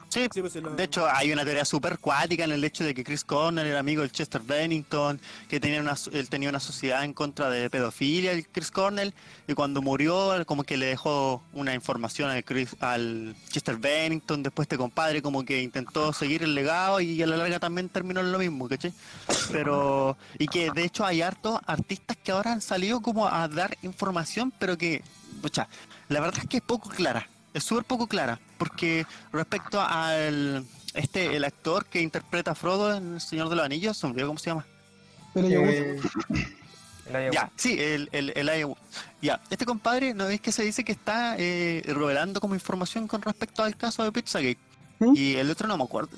Sí, 0.08 0.28
pues, 0.40 0.54
de 0.54 0.84
hecho 0.84 1.06
hay 1.06 1.30
una 1.30 1.44
teoría 1.44 1.64
súper 1.64 1.98
cuática 1.98 2.44
en 2.44 2.52
el 2.52 2.64
hecho 2.64 2.84
de 2.84 2.94
que 2.94 3.04
Chris 3.04 3.22
Cornell 3.22 3.66
era 3.66 3.80
amigo 3.80 4.00
del 4.00 4.10
Chester 4.10 4.40
Bennington, 4.40 5.20
que 5.48 5.60
tenía 5.60 5.80
una, 5.80 5.94
él 6.12 6.28
tenía 6.30 6.48
una 6.48 6.60
sociedad 6.60 7.04
en 7.04 7.12
contra 7.12 7.50
de 7.50 7.68
pedofilia, 7.68 8.32
el 8.32 8.48
Chris 8.48 8.70
Cornell, 8.70 9.12
y 9.46 9.52
cuando 9.52 9.82
murió 9.82 10.32
como 10.46 10.64
que 10.64 10.78
le 10.78 10.86
dejó 10.86 11.42
una 11.52 11.74
información 11.74 12.30
al, 12.30 12.44
Chris, 12.44 12.76
al 12.80 13.36
Chester 13.50 13.76
Bennington, 13.76 14.42
después 14.42 14.64
este 14.64 14.78
compadre 14.78 15.20
como 15.20 15.44
que 15.44 15.60
intentó 15.60 16.12
seguir 16.14 16.42
el 16.42 16.54
legado 16.54 17.00
y 17.00 17.22
a 17.22 17.26
la 17.26 17.36
larga 17.36 17.60
también 17.60 17.90
terminó 17.90 18.20
en 18.20 18.32
lo 18.32 18.38
mismo, 18.38 18.68
¿cachai? 18.68 18.94
Pero, 19.52 20.16
y 20.38 20.48
que 20.48 20.70
de 20.70 20.84
hecho 20.84 21.04
hay 21.04 21.20
hartos 21.20 21.60
artistas 21.66 22.16
que 22.22 22.32
ahora 22.32 22.52
han 22.52 22.62
salido 22.62 23.02
como 23.02 23.28
a 23.28 23.46
dar 23.48 23.76
información, 23.82 24.50
pero 24.58 24.78
que, 24.78 25.02
pucha, 25.42 25.68
la 26.08 26.20
verdad 26.20 26.40
es 26.42 26.48
que 26.48 26.56
es 26.58 26.62
poco 26.62 26.88
clara, 26.88 27.28
es 27.56 27.64
súper 27.64 27.84
poco 27.84 28.06
clara, 28.06 28.38
porque 28.58 29.06
respecto 29.32 29.80
al, 29.80 30.64
este, 30.92 31.36
el 31.36 31.44
actor 31.44 31.86
que 31.86 32.02
interpreta 32.02 32.50
a 32.50 32.54
Frodo 32.54 32.94
en 32.94 33.14
El 33.14 33.20
Señor 33.20 33.48
de 33.48 33.56
los 33.56 33.64
Anillos, 33.64 33.96
se 33.96 34.06
me 34.06 34.12
olvidó 34.12 34.26
cómo 34.26 34.38
se 34.38 34.50
llama. 34.50 34.66
Pero 35.32 35.48
yo, 35.48 35.60
Eh, 35.62 36.00
El 37.12 37.32
Ya, 37.32 37.50
sí, 37.56 37.76
el, 37.78 38.08
el, 38.12 38.32
el. 38.36 38.74
Ya, 39.22 39.40
este 39.48 39.64
compadre, 39.64 40.12
¿no 40.12 40.28
es 40.28 40.40
que 40.40 40.52
se 40.52 40.64
dice 40.64 40.84
que 40.84 40.92
está 40.92 41.36
eh, 41.38 41.82
revelando 41.86 42.40
como 42.40 42.54
información 42.54 43.08
con 43.08 43.22
respecto 43.22 43.62
al 43.62 43.76
caso 43.76 44.04
de 44.04 44.12
Pizzagate? 44.12 44.58
¿Mm? 44.98 45.14
Y 45.16 45.34
el 45.36 45.50
otro 45.50 45.66
no 45.66 45.78
me 45.78 45.84
acuerdo. 45.84 46.10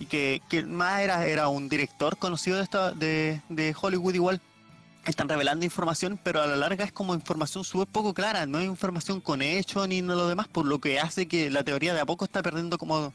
Y 0.00 0.06
que, 0.06 0.40
que 0.48 0.64
más 0.64 1.00
era, 1.02 1.26
era 1.26 1.48
un 1.48 1.68
director 1.68 2.16
conocido 2.16 2.56
de, 2.56 2.64
esta, 2.64 2.90
de, 2.92 3.42
de 3.48 3.76
Hollywood 3.80 4.14
igual. 4.14 4.40
Están 5.06 5.28
revelando 5.28 5.64
información, 5.64 6.18
pero 6.22 6.42
a 6.42 6.46
la 6.46 6.56
larga 6.56 6.84
es 6.84 6.92
como 6.92 7.14
información 7.14 7.64
súper 7.64 7.88
poco 7.88 8.12
clara, 8.12 8.46
no 8.46 8.58
hay 8.58 8.66
información 8.66 9.20
con 9.20 9.40
hechos 9.40 9.88
ni 9.88 10.02
lo 10.02 10.28
demás, 10.28 10.46
por 10.46 10.66
lo 10.66 10.78
que 10.78 11.00
hace 11.00 11.26
que 11.26 11.50
la 11.50 11.64
teoría 11.64 11.94
de 11.94 12.00
a 12.00 12.06
poco 12.06 12.26
está 12.26 12.42
perdiendo 12.42 12.76
como, 12.76 13.12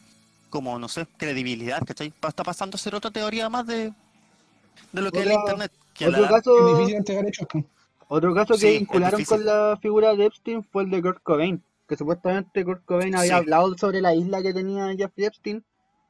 como 0.49 0.79
no 0.79 0.87
sé, 0.89 1.05
credibilidad, 1.17 1.83
¿cachai? 1.85 2.11
Está 2.27 2.43
pasando 2.43 2.75
a 2.75 2.79
ser 2.79 2.95
otra 2.95 3.11
teoría 3.11 3.49
más 3.49 3.67
de, 3.67 3.93
de 4.91 5.01
lo 5.01 5.11
que 5.11 5.19
es 5.19 5.27
la 5.27 5.33
internet. 5.35 5.71
Que 5.93 6.09
la 6.09 6.17
Otro 6.17 6.23
es 6.23 6.31
caso, 6.31 6.65
difícil 6.65 6.95
entregar 6.95 7.27
hechos. 7.27 7.47
otro 8.07 8.33
caso 8.33 8.53
que 8.55 8.59
Sí, 8.59 8.79
vincularon 8.79 9.23
con 9.23 9.45
la 9.45 9.77
figura 9.81 10.15
de 10.15 10.25
Epstein 10.25 10.63
fue 10.63 10.83
el 10.83 10.89
de 10.89 11.01
Kurt 11.03 11.21
Cobain, 11.21 11.63
que 11.87 11.95
supuestamente 11.95 12.65
Kurt 12.65 12.83
Cobain 12.85 13.15
había 13.15 13.29
Sí. 13.29 13.33
hablado 13.35 13.77
sobre 13.77 14.01
la 14.01 14.15
isla 14.15 14.41
que 14.41 14.53
tenía 14.53 14.87
Jeffrey 14.97 15.27
Epstein 15.27 15.63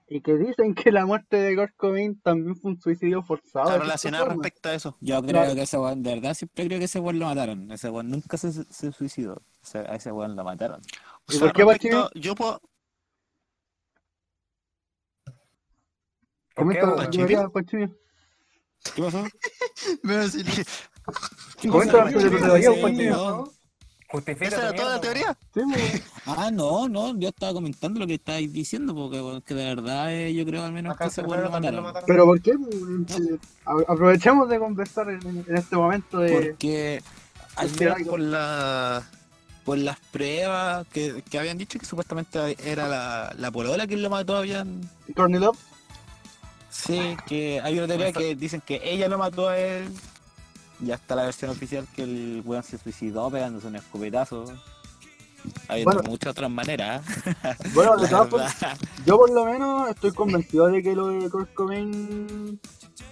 y 0.07 0.21
que 0.21 0.37
dicen 0.37 0.75
que 0.75 0.91
la 0.91 1.05
muerte 1.05 1.37
de 1.37 1.55
Kurt 1.55 1.75
Cobain 1.75 2.19
también 2.21 2.55
fue 2.55 2.71
un 2.71 2.79
suicidio 2.79 3.23
forzado. 3.23 3.65
Está 3.69 3.79
relacionado 3.79 4.25
respecto 4.27 4.69
a 4.69 4.75
eso. 4.75 4.97
Yo 5.01 5.19
creo 5.21 5.31
Claro. 5.41 5.55
que 5.55 5.61
ese 5.63 5.77
weón, 5.79 6.03
de 6.03 6.13
verdad, 6.15 6.33
siempre 6.35 6.67
creo 6.67 6.77
que 6.79 6.85
ese 6.85 6.99
weón 6.99 7.17
lo 7.19 7.25
mataron. 7.25 7.71
Ese 7.71 7.89
weón 7.89 8.09
nunca 8.09 8.37
se, 8.37 8.51
se 8.51 8.91
suicidó. 8.91 9.33
O 9.35 9.65
sea, 9.65 9.81
a 9.81 9.95
ese 9.95 10.11
weón 10.11 10.35
lo 10.35 10.43
mataron. 10.43 10.81
O 11.27 11.33
¿Y 11.33 11.39
por 11.39 11.53
qué 11.53 11.63
respecto- 11.65 12.09
yo 12.15 12.35
puedo, 12.35 12.61
¿Por 16.55 16.71
qué, 16.71 16.79
Comenta. 16.79 17.09
¿Qué 18.95 19.01
pasó? 19.01 19.23
Pero 20.03 20.27
si- 20.29 20.43
¿Qué 21.59 21.67
Comenta 21.69 22.05
tu 22.11 22.19
¿Qué 22.19 22.29
teoría, 22.29 22.69
pasó? 22.69 22.81
Panchimio. 22.81 23.15
No. 23.15 23.51
Justifica 24.15 24.47
¿Esa 24.47 24.61
era 24.69 24.73
toda 24.73 24.95
la 24.95 25.01
teoría? 25.01 25.37
Sí. 25.53 25.61
Ah, 26.27 26.49
no, 26.51 26.89
no, 26.89 27.15
yo 27.19 27.29
estaba 27.29 27.53
comentando 27.53 27.99
lo 27.99 28.07
que 28.07 28.15
estáis 28.15 28.51
diciendo, 28.51 28.95
porque 28.95 29.21
weón, 29.21 29.41
que 29.43 29.53
de 29.53 29.63
verdad 29.75 30.11
eh, 30.11 30.33
yo 30.33 30.43
creo 30.43 30.63
al 30.63 30.71
menos 30.71 30.95
Acá 30.95 31.07
que 31.09 31.21
lo 31.21 31.27
mataron. 31.51 31.83
mataron. 31.83 32.07
Pero 32.07 32.25
¿por 32.25 32.41
qué? 32.41 32.53
Aprovechemos 33.87 34.49
de 34.49 34.59
conversar 34.59 35.09
en, 35.09 35.45
en 35.47 35.55
este 35.57 35.75
momento 35.75 36.19
de... 36.19 36.31
Porque 36.33 37.03
al 37.55 37.71
que- 37.71 38.05
por 38.05 38.19
la 38.19 39.03
por 39.63 39.77
las 39.79 39.99
pruebas 40.11 40.85
que, 40.93 41.23
que 41.29 41.39
habían 41.39 41.57
dicho 41.57 41.79
que 41.79 41.85
supuestamente 41.87 42.55
era 42.63 42.87
la, 42.87 43.33
la 43.37 43.49
polola 43.51 43.87
quien 43.87 44.03
lo 44.03 44.11
mató, 44.11 44.37
habían 44.37 44.81
Courtney 45.15 45.39
Love. 45.39 45.57
sí, 46.69 47.17
que 47.27 47.59
hay 47.61 47.77
una 47.79 47.87
teoría 47.87 48.11
que 48.13 48.35
dicen 48.35 48.61
que 48.61 48.79
ella 48.83 49.07
lo 49.07 49.17
mató 49.17 49.49
a 49.49 49.57
él. 49.57 49.89
Ya 50.85 50.95
está 50.95 51.15
la 51.15 51.23
versión 51.23 51.49
oficial 51.49 51.87
que 51.95 52.03
el 52.03 52.43
weón 52.45 52.61
se 52.63 52.77
suicidó 52.77 53.29
pegándose 53.31 53.65
un 53.67 53.75
escopetazo. 53.75 54.45
Hay 55.67 55.83
Bueno. 55.83 56.01
muchas 56.03 56.31
otras 56.31 56.49
maneras. 56.51 57.03
Bueno, 57.73 57.97
de 57.97 58.07
todas 58.07 58.29
formas, 58.29 58.55
yo 59.03 59.17
por 59.17 59.31
lo 59.31 59.45
menos 59.45 59.89
estoy 59.89 60.11
convencido 60.11 60.67
de 60.67 60.83
que 60.83 60.95
lo 60.95 61.07
de 61.07 61.27
Kurt 61.29 61.53
Cobain 61.55 62.59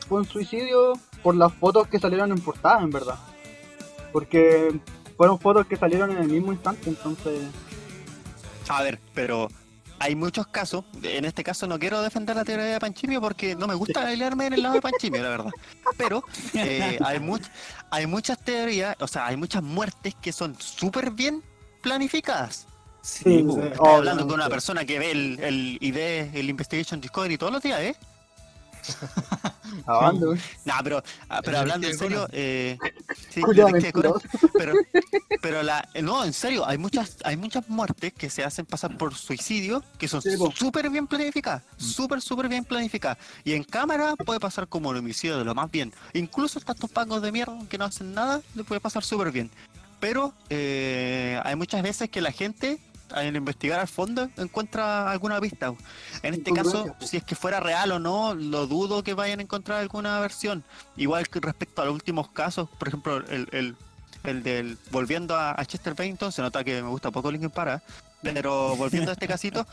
fue 0.07 0.19
un 0.19 0.25
suicidio 0.27 0.93
por 1.23 1.35
las 1.35 1.51
fotos 1.53 1.87
que 1.87 1.99
salieron 1.99 2.31
en 2.31 2.39
portada, 2.41 2.81
en 2.81 2.91
verdad. 2.91 3.17
Porque 4.11 4.79
fueron 5.17 5.39
fotos 5.39 5.65
que 5.65 5.75
salieron 5.75 6.11
en 6.11 6.17
el 6.19 6.27
mismo 6.27 6.51
instante, 6.53 6.89
entonces... 6.89 7.41
A 8.69 8.83
ver, 8.83 8.99
pero 9.15 9.49
hay 10.03 10.15
muchos 10.15 10.47
casos, 10.47 10.83
en 11.01 11.23
este 11.25 11.43
caso 11.43 11.65
no 11.65 11.79
quiero 11.79 12.01
defender 12.01 12.35
la 12.35 12.43
teoría 12.43 12.65
de 12.65 12.79
Panchimio 12.79 13.21
porque 13.21 13.55
no 13.55 13.67
me 13.67 13.73
gusta 13.73 14.01
aliarme 14.07 14.47
en 14.47 14.53
el 14.53 14.61
lado 14.63 14.75
de 14.75 14.81
Panchimio, 14.81 15.23
la 15.23 15.29
verdad. 15.29 15.51
Pero 15.97 16.23
eh, 16.53 16.99
hay, 17.03 17.19
much- 17.19 17.49
hay 17.89 18.05
muchas 18.05 18.37
teorías, 18.39 18.95
o 18.99 19.07
sea, 19.07 19.27
hay 19.27 19.37
muchas 19.37 19.63
muertes 19.63 20.13
que 20.21 20.33
son 20.33 20.55
súper 20.59 21.11
bien 21.11 21.41
planificadas. 21.81 22.67
Sí, 23.01 23.23
Sí, 23.23 23.43
po. 23.43 23.53
sí. 23.55 23.59
Estoy 23.71 23.93
hablando 23.95 24.25
con 24.25 24.35
una 24.35 24.49
persona 24.49 24.85
que 24.85 24.99
ve 24.99 25.11
el, 25.11 25.39
el 25.41 25.77
ID, 25.81 25.97
el 26.37 26.49
Investigation 26.49 26.99
Discovery 27.01 27.37
todos 27.37 27.51
los 27.53 27.61
días, 27.61 27.79
¿eh? 27.81 27.95
No, 29.87 30.73
pero, 30.83 31.03
ah, 31.29 31.41
pero 31.43 31.57
El 31.57 31.61
hablando 31.61 31.87
en 31.87 31.97
serio, 31.97 32.27
eh, 32.31 32.77
sí, 33.29 33.41
Conan, 33.41 33.73
pero, 34.53 34.73
pero 35.41 35.63
la, 35.63 35.87
no, 36.01 36.23
en 36.23 36.33
serio, 36.33 36.65
hay 36.67 36.77
muchas, 36.77 37.17
hay 37.23 37.37
muchas 37.37 37.67
muertes 37.69 38.13
que 38.13 38.29
se 38.29 38.43
hacen 38.43 38.65
pasar 38.65 38.97
por 38.97 39.13
suicidio 39.15 39.83
que 39.97 40.07
son 40.07 40.21
Sí, 40.21 40.31
súper 40.55 40.89
bien 40.89 41.07
planificadas, 41.07 41.63
súper, 41.77 42.21
súper 42.21 42.47
bien 42.47 42.63
planificadas. 42.63 43.17
Y 43.43 43.53
en 43.53 43.63
cámara 43.63 44.15
puede 44.15 44.39
pasar 44.39 44.67
como 44.67 44.89
un 44.89 44.97
homicidio 44.97 45.37
de 45.37 45.45
lo 45.45 45.55
más 45.55 45.69
bien. 45.71 45.93
Incluso 46.13 46.59
hasta 46.59 46.73
estos 46.73 46.89
pagos 46.89 47.21
de 47.21 47.31
mierda 47.31 47.57
que 47.69 47.77
no 47.77 47.85
hacen 47.85 48.13
nada, 48.13 48.41
le 48.55 48.63
puede 48.63 48.81
pasar 48.81 49.03
súper 49.03 49.31
bien. 49.31 49.49
Pero 49.99 50.33
eh, 50.49 51.39
hay 51.43 51.55
muchas 51.55 51.81
veces 51.81 52.09
que 52.09 52.21
la 52.21 52.31
gente, 52.31 52.79
al 53.13 53.35
investigar 53.35 53.79
al 53.79 53.87
fondo, 53.87 54.29
encuentra 54.37 55.09
alguna 55.09 55.39
pista. 55.39 55.73
En 56.21 56.33
este 56.33 56.51
caso, 56.51 56.69
Incongruencia. 56.69 57.07
si 57.07 57.17
es 57.17 57.23
que 57.23 57.35
fuera 57.35 57.59
real 57.59 57.91
o 57.91 57.99
no, 57.99 58.33
lo 58.33 58.67
dudo 58.67 59.03
que 59.03 59.13
vayan 59.13 59.39
a 59.39 59.43
encontrar 59.43 59.79
alguna 59.79 60.19
versión. 60.19 60.63
Igual 60.97 61.29
que 61.29 61.39
respecto 61.39 61.81
a 61.81 61.85
los 61.85 61.93
últimos 61.93 62.29
casos, 62.29 62.69
por 62.77 62.87
ejemplo, 62.87 63.17
el, 63.17 63.47
el, 63.51 63.75
el 64.23 64.43
del 64.43 64.77
volviendo 64.91 65.35
a, 65.35 65.59
a 65.59 65.65
Chester 65.65 65.93
Bennington, 65.93 66.31
se 66.31 66.41
nota 66.41 66.63
que 66.63 66.81
me 66.81 66.89
gusta 66.89 67.11
poco 67.11 67.31
Linkin 67.31 67.49
Park, 67.49 67.81
¿eh? 67.83 67.93
pero 68.21 68.75
volviendo 68.75 69.11
a 69.11 69.13
este 69.13 69.27
casito 69.29 69.65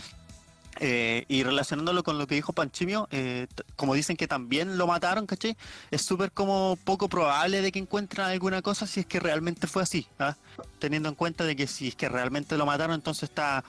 eh, 0.79 1.25
y 1.29 1.43
relacionándolo 1.43 2.03
con 2.05 2.19
lo 2.19 2.27
que 2.27 2.37
dijo 2.37 2.53
Panchimio, 2.53 3.09
eh, 3.11 3.47
como 3.77 3.95
dicen 3.95 4.17
que 4.17 4.29
también 4.29 4.79
lo 4.79 4.87
mataron, 4.87 5.27
¿cachai? 5.27 5.57
Es 5.91 6.03
súper 6.03 6.33
como 6.33 6.79
poco 6.85 7.09
probable 7.09 7.61
de 7.61 7.73
que 7.73 7.79
encuentren 7.81 8.27
alguna 8.27 8.63
cosa 8.63 8.87
si 8.87 9.01
es 9.01 9.07
que 9.07 9.21
realmente 9.21 9.67
fue 9.67 9.83
así, 9.83 10.07
¿ah? 10.19 10.37
teniendo 10.79 11.09
en 11.09 11.15
cuenta 11.17 11.45
de 11.45 11.57
que 11.57 11.67
si 11.67 11.89
es 11.89 11.97
que 11.97 12.09
realmente 12.09 12.57
lo 12.57 12.67
mataron, 12.67 12.95
entonces 12.95 13.25
está 13.25 13.65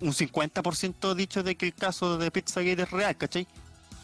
un 0.00 0.12
50% 0.12 1.14
dicho 1.14 1.42
de 1.42 1.56
que 1.56 1.66
el 1.66 1.74
caso 1.74 2.18
de 2.18 2.30
Pizzagate 2.30 2.82
es 2.82 2.90
real, 2.90 3.16
¿cachai? 3.16 3.46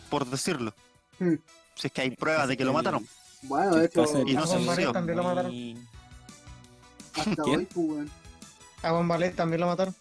Por 0.08 0.26
decirlo. 0.26 0.74
Hmm. 1.18 1.34
Si 1.74 1.88
es 1.88 1.92
que 1.92 2.02
hay 2.02 2.10
pruebas 2.10 2.48
de 2.48 2.56
que 2.56 2.64
lo 2.64 2.72
mataron. 2.72 3.06
Bueno, 3.42 3.76
de 3.76 3.86
hecho, 3.86 4.04
Y 4.26 4.34
no 4.34 4.46
se 4.46 4.62
suicidó. 4.64 4.92
también 4.92 5.18
lo 5.18 5.24
mataron. 5.24 5.52
Hasta 7.14 7.42
¿Quién? 7.42 7.60
hoy, 7.60 7.66
pues, 7.66 7.86
weón. 7.88 8.10
A 8.82 8.90
Juan 8.90 9.32
también 9.34 9.60
lo 9.60 9.66
mataron. 9.66 9.94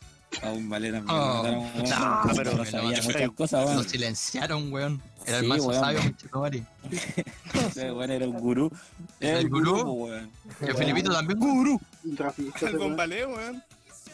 A 0.44 0.50
un 0.52 0.70
ballet 0.70 0.92
también. 0.92 1.18
Oh, 1.18 1.28
lo 1.28 1.36
mataron, 1.44 1.60
weón. 1.76 1.90
nah, 1.90 2.24
No, 2.26 2.34
pero- 2.36 2.54
no 2.56 2.66
sabía 2.66 3.02
muchas 3.02 3.32
cosas, 3.32 3.62
Lo 3.66 3.72
weón. 3.72 3.90
silenciaron, 3.90 4.74
weón. 4.74 5.02
Era 5.26 5.38
el 5.38 5.44
Sí, 5.44 5.50
más 5.50 5.60
weón. 5.62 5.74
sabio, 5.82 6.04
Michikomari. 6.04 6.64
Ese 7.70 7.92
weón 7.92 8.12
era 8.12 8.28
un 8.28 8.38
gurú. 8.40 8.72
Era 9.20 9.40
¿El 9.40 9.46
el 9.46 9.50
gurú, 9.50 9.82
weón. 9.92 10.32
Y 10.62 10.66
el 10.66 10.76
Felipito 10.76 11.12
también, 11.14 11.40
gurú. 11.40 11.80
Al 12.20 12.34
weón. 12.64 12.78
Bombalé, 12.80 13.26
weón. 13.26 13.64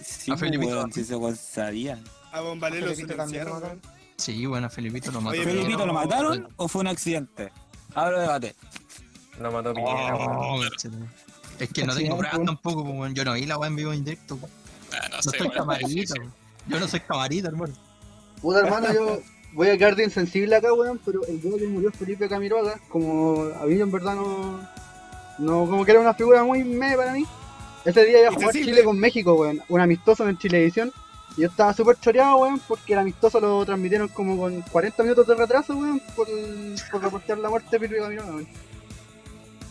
Sí, 0.03 0.31
A 0.31 0.35
po, 0.35 0.39
Felipito. 0.39 0.71
weón, 0.75 0.93
si 0.93 1.01
ese 1.01 1.15
weón 1.15 1.35
sabía. 1.35 1.99
A 2.31 2.41
Bombalé 2.41 2.81
lo 2.81 2.87
Felipito 2.87 3.15
también 3.15 3.45
lo 3.45 3.49
silenciaron, 3.49 3.53
mataron. 3.53 3.79
weón. 3.83 4.01
Sí, 4.17 4.45
bueno, 4.45 4.67
a 4.67 4.69
Felipito 4.69 5.11
lo 5.11 5.21
mató. 5.21 5.37
Oye, 5.39 5.43
¿Felipito 5.43 5.85
lo 5.87 5.93
mataron 5.93 6.47
o 6.55 6.67
fue 6.67 6.81
un 6.81 6.87
accidente? 6.87 7.51
Ahora 7.95 8.19
debate. 8.21 8.55
Lo 9.39 9.51
mató 9.51 9.73
Piñera, 9.73 10.15
weón. 10.15 10.29
Oh, 10.39 10.63
es 11.59 11.69
que 11.73 11.83
no 11.85 11.95
tengo 11.95 12.17
pruebas 12.17 12.45
tampoco, 12.45 12.83
pues, 12.83 12.95
weón. 12.95 13.15
Yo 13.15 13.25
no 13.25 13.33
vi 13.33 13.45
la 13.47 13.57
weá 13.57 13.67
en 13.69 13.75
vivo 13.75 13.91
en 13.91 14.03
directo. 14.05 14.35
weón. 14.35 14.51
No 15.25 15.31
soy 15.31 15.49
camarita, 15.49 16.13
weón. 16.19 16.33
Yo 16.67 16.79
no 16.79 16.87
soy 16.87 16.99
camarita, 16.99 17.47
hermano. 17.47 17.73
Puta 18.41 18.59
hermano, 18.59 18.93
yo 18.93 19.21
voy 19.53 19.69
a 19.69 19.77
quedar 19.77 19.95
de 19.95 20.03
insensible 20.03 20.55
acá, 20.55 20.73
weón, 20.73 20.99
pero 21.05 21.25
el 21.27 21.41
día 21.41 21.57
que 21.57 21.67
murió 21.67 21.91
Felipe 21.91 22.27
Camiroaga, 22.27 22.79
como 22.89 23.43
a 23.59 23.65
mí 23.65 23.79
en 23.79 23.91
verdad 23.91 24.15
no, 24.15 24.59
no, 25.37 25.65
como 25.65 25.85
que 25.85 25.91
era 25.91 26.01
una 26.01 26.13
figura 26.13 26.43
muy 26.43 26.63
me 26.63 26.95
para 26.95 27.13
mí. 27.13 27.25
Ese 27.85 28.05
día 28.05 28.21
iba 28.21 28.29
a 28.29 28.33
jugar. 28.33 28.51
Chile 28.51 28.83
con 28.83 28.99
México, 28.99 29.33
weón, 29.33 29.61
un 29.69 29.81
amistoso 29.81 30.27
en 30.27 30.37
Chilevisión. 30.37 30.91
Y 31.37 31.41
yo 31.41 31.47
estaba 31.47 31.73
súper 31.73 31.97
choreado, 31.99 32.37
weón, 32.37 32.59
porque 32.67 32.93
el 32.93 32.99
amistoso 32.99 33.39
lo 33.39 33.65
transmitieron 33.65 34.07
como 34.09 34.37
con 34.37 34.61
40 34.61 35.03
minutos 35.03 35.27
de 35.27 35.35
retraso, 35.35 35.75
weón, 35.75 36.01
por, 36.15 36.27
por 36.91 37.01
reportear 37.01 37.37
la 37.37 37.49
muerte 37.49 37.69
de 37.71 37.79
Felipe 37.79 38.01
Camiroaga, 38.01 38.31
weón. 38.31 38.47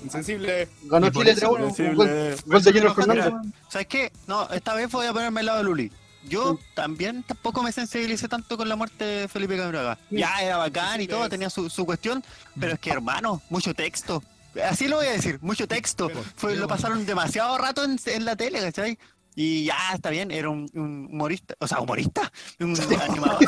Insensible. 0.02 0.68
Ganó 0.82 1.10
Chile 1.10 1.32
eso, 1.32 1.52
3-1, 1.52 1.78
un 1.78 1.94
gol, 1.94 2.10
Insensible. 2.10 2.36
gol 2.46 2.62
de 2.62 2.72
Junior 2.72 2.94
Fernández. 2.94 3.32
¿Sabes 3.68 3.86
qué? 3.86 4.12
No, 4.26 4.48
esta 4.50 4.74
vez 4.74 4.90
voy 4.90 5.06
a 5.06 5.12
ponerme 5.12 5.40
al 5.40 5.46
lado 5.46 5.58
de 5.58 5.64
Luli. 5.64 5.92
yo 6.22 6.58
también 6.74 7.22
tampoco 7.24 7.62
me 7.62 7.72
sensibilicé 7.72 8.28
tanto 8.28 8.56
con 8.56 8.68
la 8.68 8.76
muerte 8.76 9.04
de 9.04 9.28
Felipe 9.28 9.56
Camiroaga. 9.56 9.98
Ya 10.10 10.42
era 10.42 10.56
bacán 10.58 11.00
y 11.00 11.08
todo, 11.08 11.28
tenía 11.28 11.50
su, 11.50 11.70
su 11.70 11.86
cuestión, 11.86 12.22
pero 12.58 12.74
es 12.74 12.78
que 12.80 12.90
hermano, 12.90 13.42
mucho 13.50 13.74
texto. 13.74 14.22
Así 14.68 14.88
lo 14.88 14.96
voy 14.96 15.06
a 15.06 15.12
decir, 15.12 15.38
mucho 15.42 15.66
texto. 15.68 16.10
Fue, 16.36 16.56
lo 16.56 16.66
pasaron 16.68 17.06
demasiado 17.06 17.56
rato 17.58 17.84
en, 17.84 17.98
en 18.06 18.24
la 18.24 18.36
tele, 18.36 18.60
¿cachai? 18.60 18.98
Y 19.36 19.64
ya, 19.64 19.76
está 19.94 20.10
bien, 20.10 20.30
era 20.32 20.50
un, 20.50 20.68
un 20.74 21.08
humorista, 21.10 21.54
o 21.60 21.66
sea, 21.68 21.80
humorista, 21.80 22.30
un 22.58 22.74
animador. 23.00 23.38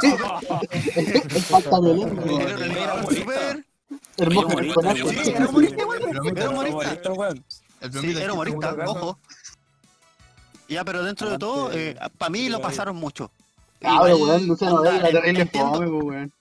Era 0.94 2.56
un 2.56 2.62
animador 2.62 3.06
súper... 3.14 3.66
Hermoso 4.16 4.48
era 4.58 5.48
humorista, 5.48 5.86
weón. 5.86 6.36
Era 6.36 6.50
humorista. 6.50 7.12
Weón. 7.12 7.44
Era 8.16 8.32
humorista, 8.32 8.76
ojo. 8.86 9.18
Ya, 10.68 10.84
pero 10.84 11.02
dentro 11.04 11.30
de 11.30 11.38
todo, 11.38 11.70
para 12.18 12.30
mí 12.30 12.48
lo 12.48 12.60
pasaron 12.60 12.96
mucho. 12.96 13.30
Cabrón, 13.80 14.10
Igual, 14.16 14.30
weón, 14.30 14.46
Luciano 14.46 14.74
onda, 14.76 14.90
Vega, 14.92 15.10
terrible 15.10 15.46
fome, 15.46 15.88
pues, 15.88 16.02
weón. 16.04 16.32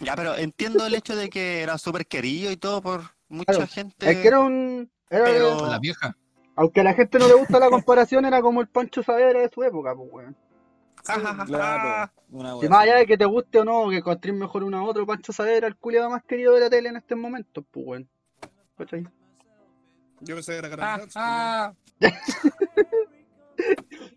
Ya, 0.00 0.14
pero 0.14 0.36
entiendo 0.36 0.86
el 0.86 0.94
hecho 0.94 1.16
de 1.16 1.28
que 1.28 1.60
era 1.62 1.76
súper 1.76 2.06
querido 2.06 2.52
y 2.52 2.56
todo 2.56 2.80
por 2.80 3.02
mucha 3.28 3.52
Claro, 3.52 3.66
gente. 3.66 4.10
Es 4.10 4.18
que 4.18 4.28
era 4.28 4.38
un. 4.40 4.88
Era, 5.10 5.24
Pero- 5.24 5.66
la 5.66 5.78
vieja. 5.78 6.16
Aunque 6.54 6.80
a 6.80 6.84
la 6.84 6.94
gente 6.94 7.18
no 7.18 7.28
le 7.28 7.34
gusta 7.34 7.58
la 7.60 7.70
comparación, 7.70 8.24
era 8.24 8.40
como 8.42 8.60
el 8.60 8.66
Pancho 8.66 9.02
Saavedra 9.02 9.40
de 9.40 9.48
su 9.48 9.62
época, 9.62 9.94
pues, 9.94 10.08
weón. 10.12 10.36
Claro, 11.46 12.12
una 12.30 12.56
wea 12.56 12.68
más 12.68 12.80
allá 12.80 12.96
de 12.96 13.06
que 13.06 13.16
te 13.18 13.24
guste 13.24 13.58
o 13.60 13.64
no, 13.64 13.88
que 13.90 13.96
encontrés 13.98 14.34
mejor 14.34 14.64
uno 14.64 14.78
a 14.78 14.82
otro, 14.84 15.06
Pancho 15.06 15.32
Saavedra, 15.32 15.66
el 15.66 15.76
culiado 15.76 16.10
más 16.10 16.22
querido 16.24 16.54
de 16.54 16.60
la 16.60 16.70
tele 16.70 16.88
en 16.90 16.96
estos 16.96 17.16
momentos, 17.18 17.64
pues, 17.70 17.86
weón. 17.86 18.08
¿Cachai? 18.76 19.06
Yo 20.20 20.34
pensé 20.34 20.52
que 20.60 20.66
era 20.66 20.76
Dance, 20.76 21.12
ah. 21.16 21.72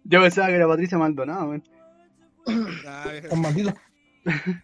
Yo 0.03 0.21
pensaba 0.21 0.47
que 0.47 0.55
era 0.55 0.67
Patricia 0.67 0.97
Maldonado, 0.97 1.45
weón. 1.49 1.63
pero- 2.45 3.11
vieja, 3.11 3.29
Con 3.29 3.41
maldito. 3.41 3.73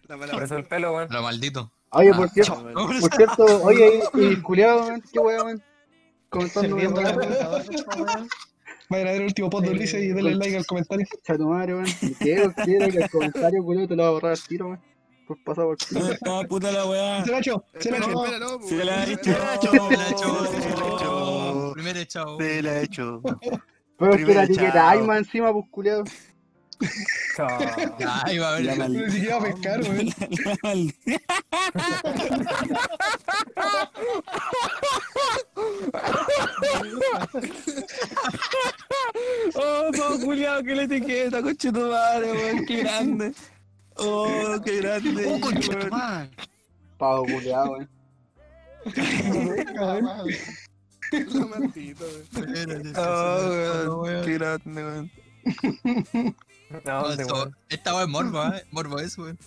la 0.08 0.16
mala- 0.16 0.32
Por 0.32 0.42
eso 0.42 0.56
el 0.56 0.64
pelo, 0.64 0.92
weón. 0.94 1.08
Lo 1.10 1.22
maldito. 1.22 1.72
Oye, 1.90 2.10
Ah, 2.12 2.16
por 2.16 2.28
cierto, 2.28 2.72
por 2.74 2.94
cierto, 3.14 3.62
oye, 3.64 4.02
y, 4.14 4.20
y 4.26 4.36
culiado, 4.42 4.82
weón, 4.86 5.02
qué 5.12 5.18
weón, 5.18 5.46
weón. 5.46 5.62
Comentando 6.28 6.76
Vayan 8.90 9.06
a 9.08 9.10
ver 9.12 9.20
el 9.20 9.26
último 9.26 9.50
post 9.50 9.66
de 9.66 9.70
Ulises 9.72 10.02
y 10.02 10.08
denle 10.08 10.34
like 10.34 10.56
al 10.56 10.66
comentario. 10.66 11.06
Cha 11.22 11.36
tu 11.36 11.48
madre, 11.48 11.74
weón. 11.74 11.86
¿Y 12.00 12.14
qué 12.14 12.50
quiere 12.64 12.90
que 12.90 12.98
el 12.98 13.10
comentario, 13.10 13.62
culiado, 13.62 13.88
te 13.88 13.96
lo 13.96 14.02
va 14.02 14.08
a 14.08 14.12
borrar 14.12 14.32
al 14.32 14.42
tiro, 14.42 14.66
weón? 14.68 14.80
Por 15.26 15.44
pasar 15.44 15.64
por 15.64 15.76
culo. 15.76 16.00
¿Dónde 16.00 16.14
está 16.14 16.42
puta 16.48 16.72
la 16.72 16.86
weá? 16.86 17.24
Se 17.24 17.30
la 17.30 17.38
echó, 17.38 17.64
se 17.78 17.90
la 17.90 17.98
echó. 17.98 18.38
no, 18.38 18.60
Sí, 18.62 18.76
la 18.76 19.02
ha 19.02 19.04
pues, 19.04 19.18
hecho. 19.18 19.30
espera. 19.30 19.54
hecho, 19.54 19.70
Se 19.88 19.96
la 19.96 20.08
echó, 20.08 20.46
se 20.46 20.58
la 20.58 20.66
echó. 20.96 21.72
Primero 21.74 21.98
echado. 22.00 22.38
Se 22.38 22.62
la 22.62 22.72
he 22.80 22.84
hecho. 22.84 23.22
Pero 23.98 24.14
es 24.14 24.24
que 24.24 24.34
la 24.34 24.44
etiqueta 24.44 24.90
hay 24.90 25.02
más 25.02 25.18
encima, 25.18 25.52
pues 25.52 25.66
culiado. 25.70 26.04
Ahí 28.24 28.38
va 28.38 28.48
a 28.50 28.54
ver. 28.54 28.64
La 28.64 28.74
maldita. 28.76 29.06
Ni 29.06 29.12
siquiera 29.12 29.36
a 29.36 29.40
pescar, 29.42 29.80
weón. 29.82 30.08
La 30.44 30.56
maldita. 30.62 31.38
Oh, 39.54 39.90
todo 39.94 40.18
culiado 40.58 40.62
que 40.64 40.74
la 40.74 40.82
etiqueta, 40.82 41.42
coche 41.42 41.72
tu 41.72 41.80
madre, 41.90 42.32
weón, 42.32 42.66
qué 42.66 42.76
grande. 42.82 43.32
Oh, 43.96 44.56
qué 44.64 44.76
grande. 44.80 45.26
¡Oh, 45.26 45.40
concha 45.40 45.70
tu 45.72 45.76
weón. 45.78 45.90
madre! 45.90 46.30
Pavo 46.98 47.24
culiado, 47.24 47.70
weón. 47.72 47.88
La 51.10 51.46
maldita, 51.46 52.04
weón. 52.34 52.92
Oh, 52.96 54.02
weón, 54.02 54.24
qué 54.24 54.34
grande, 54.34 54.84
weón. 54.84 55.10
No, 56.84 57.02
No, 57.02 57.02
weón. 57.08 57.56
Esta 57.68 57.94
weá 57.94 58.02
es 58.04 58.08
morbo, 58.08 58.44
¿eh? 58.44 58.64
Morbo 58.70 58.98
eso, 58.98 59.22
weón. 59.22 59.38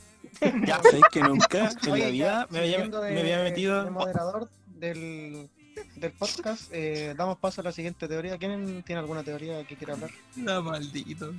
Ya, 0.65 0.81
¿Sabes 0.81 1.03
que 1.11 1.19
nunca 1.21 1.69
en 1.83 1.99
la 1.99 2.07
vida 2.07 2.47
me 2.49 2.59
había, 2.59 2.87
me 2.87 3.19
había 3.19 3.43
metido? 3.43 3.91
moderador 3.91 4.49
del, 4.79 5.49
del 6.01 6.11
podcast, 6.11 6.63
eh, 6.73 7.13
damos 7.15 7.37
paso 7.37 7.61
a 7.61 7.63
la 7.63 7.71
siguiente 7.71 8.07
teoría. 8.07 8.37
¿Quién 8.37 8.83
tiene 8.83 8.99
alguna 8.99 9.23
teoría 9.23 9.63
que 9.65 9.75
quiera 9.75 9.93
hablar? 9.93 10.09
La 10.35 10.59
maldito. 10.59 11.31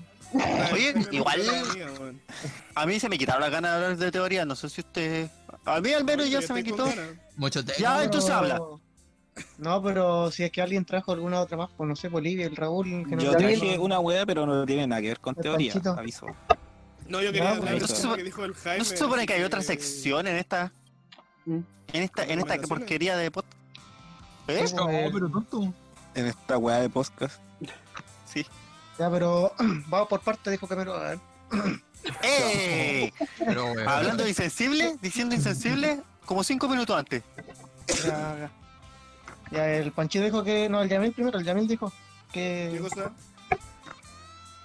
Oye, 0.73 0.95
igual- 1.11 1.43
a 2.75 2.87
mí 2.87 2.99
se 2.99 3.09
me 3.09 3.19
quitaron 3.19 3.43
las 3.43 3.51
ganas 3.51 3.71
de 3.73 3.77
hablar 3.77 3.97
de 3.99 4.11
teoría. 4.13 4.45
No 4.45 4.57
sé 4.57 4.69
si 4.71 4.81
usted. 4.81 5.29
A 5.65 5.81
mí 5.81 5.93
al 5.93 6.05
menos 6.05 6.31
ya 6.31 6.41
se 6.41 6.53
me 6.55 6.65
quitó. 6.65 6.89
Mucho 7.37 7.65
texto. 7.65 7.83
Ya, 7.83 8.03
entonces 8.05 8.31
Pero- 8.31 8.39
habla. 8.39 8.61
No, 9.59 9.83
pero 9.83 10.31
si 10.31 10.45
es 10.45 10.51
que 10.53 10.61
alguien 10.61 10.85
trajo 10.85 11.13
alguna 11.13 11.41
otra 11.41 11.57
más, 11.57 11.71
pues 11.77 11.89
no 11.89 11.97
sé, 11.97 12.09
Bolivia, 12.09 12.47
el 12.47 12.55
Raúl, 12.55 12.85
que 13.09 13.17
no 13.17 13.23
Yo 13.23 13.31
trajo- 13.33 13.39
traje 13.59 13.79
una 13.79 13.99
weá, 13.99 14.27
pero 14.27 14.45
no 14.47 14.67
tiene 14.67 14.87
nada 14.87 15.01
que 15.01 15.09
ver 15.09 15.21
con 15.21 15.35
El 15.37 15.43
teoría, 15.43 15.73
Panchito. 15.73 15.93
aviso. 15.99 16.27
No, 17.09 17.21
yo 17.23 17.33
quería 17.33 17.45
No, 17.45 17.49
hablar 17.57 17.81
no 17.81 18.15
que 18.17 18.23
dijo 18.25 18.45
el 18.45 18.55
Jaime. 18.55 18.79
¿No 18.79 18.85
se 18.85 18.97
supone 18.97 19.27
que 19.27 19.33
hay 19.35 19.43
otra 19.43 19.63
sección 19.63 20.27
en 20.27 20.37
esta. 20.37 20.73
Mm. 21.47 21.59
En 21.95 22.03
esta, 22.03 22.25
en 22.25 22.39
esta 22.41 22.57
porquería 22.63 23.17
de 23.17 23.31
podcast? 23.31 23.57
¿Eh? 24.49 24.65
No, 24.75 24.87
pero 25.13 25.29
tonto. 25.31 25.73
En 26.15 26.27
esta 26.27 26.59
weá 26.59 26.81
de 26.81 26.89
podcast. 26.91 27.41
Sí. 28.27 28.47
Ya, 28.99 29.11
pero 29.11 29.53
vamos 29.89 30.09
por 30.09 30.21
parte, 30.21 30.51
dijo 30.51 30.67
Camero. 30.67 30.95
A 30.95 31.11
ver. 31.11 31.19
¡Eh! 32.23 33.13
Pero. 33.39 33.67
Hablando 33.89 34.25
de 34.25 34.31
insensible, 34.31 34.97
diciendo 35.01 35.35
insensible, 35.35 36.01
como 36.27 36.43
cinco 36.45 36.69
minutos 36.69 36.97
antes. 36.99 37.23
Ya, 38.05 38.37
ya. 38.39 38.51
Ya, 39.51 39.69
el 39.75 39.93
Panchito 39.93 40.25
dijo 40.25 40.43
que. 40.43 40.69
No, 40.69 40.83
el 40.83 40.89
Yamil 40.89 41.13
primero, 41.13 41.39
el 41.39 41.45
Yamil 41.45 41.69
dijo 41.69 41.93
¿Qué 42.33 42.71
que. 42.73 42.81
cosa? 42.81 43.13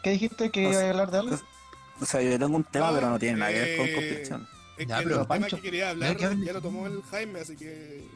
¿Qué 0.03 0.11
dijiste? 0.11 0.49
¿Que 0.49 0.63
No 0.63 0.69
iba 0.71 0.82
a 0.82 0.89
hablar 0.89 1.11
de 1.11 1.17
algo? 1.19 1.38
O 1.99 2.05
sea, 2.05 2.21
yo 2.21 2.38
tengo 2.39 2.55
un 2.55 2.63
tema, 2.63 2.89
Ah, 2.89 2.91
pero 2.93 3.09
no 3.09 3.19
tiene 3.19 3.38
nada 3.38 3.51
que 3.51 3.59
ver 3.59 3.78
con 3.78 3.88
eh, 3.88 3.93
construcción. 3.95 4.47
Es 4.78 4.88
Ya, 4.88 4.97
que 4.99 5.03
pero 5.03 5.15
el 5.21 5.28
tema 5.28 5.39
Pancho. 5.39 5.55
que 5.57 5.61
quería 5.63 5.89
hablar 5.89 6.15
Ya, 6.17 6.34
ya 6.34 6.53
lo 6.53 6.61
tomó 6.61 6.86
el 6.88 7.01
Jaime, 7.11 7.39
así 7.41 7.55
que. 7.57 8.07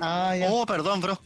Ah, 0.00 0.36
ya. 0.36 0.50
Oh, 0.50 0.66
perdón, 0.66 1.00
bro. 1.00 1.20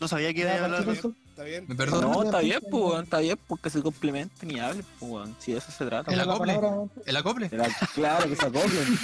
No 0.00 0.08
sabía 0.08 0.32
que 0.34 0.40
iba 0.40 0.50
a 0.50 0.64
hablar 0.64 0.84
de 0.84 0.92
eso. 0.92 1.12
Está 1.30 1.44
bien. 1.44 1.64
Me 1.68 1.74
perdono. 1.74 2.12
No, 2.12 2.22
está 2.22 2.40
bien, 2.40 2.60
pues, 2.70 3.02
está 3.02 3.18
bien, 3.18 3.38
porque 3.46 3.70
se 3.70 3.82
complementen 3.82 4.50
y 4.50 4.58
hablen, 4.58 4.84
pues. 4.98 5.28
Si 5.38 5.52
de 5.52 5.58
eso 5.58 5.70
se 5.70 5.84
trata. 5.86 6.10
El 6.10 6.18
la 6.18 6.24
acople. 6.24 6.58
El 7.06 7.16
acople. 7.16 7.50
Claro, 7.94 8.28
que 8.28 8.36
se 8.36 8.46
acoplen. 8.46 8.98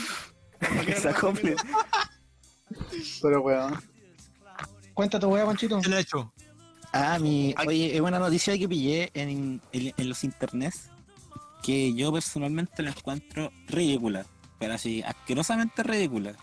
que 0.86 0.96
se 0.96 1.09
acoplen. 1.09 1.57
Pero 3.20 3.40
weón. 3.42 3.82
Cuenta 4.94 5.18
tu 5.18 5.28
wea, 5.28 5.46
Panchito. 5.46 5.80
¿Qué 5.80 5.88
le 5.88 5.96
ha 5.96 6.00
hecho? 6.00 6.32
Ah, 6.92 7.18
mi, 7.18 7.55
oye, 7.66 7.94
es 7.94 8.00
una 8.03 8.18
noticia 8.18 8.57
que 8.59 8.68
pillé 8.68 9.11
en, 9.14 9.62
en, 9.72 9.94
en 9.96 10.09
los 10.09 10.24
internets 10.24 10.90
que 11.62 11.94
yo 11.94 12.12
personalmente 12.12 12.82
la 12.82 12.90
encuentro 12.90 13.50
ridícula, 13.68 14.26
pero 14.59 14.74
así, 14.74 15.03
asquerosamente 15.03 15.82
ridícula. 15.82 16.34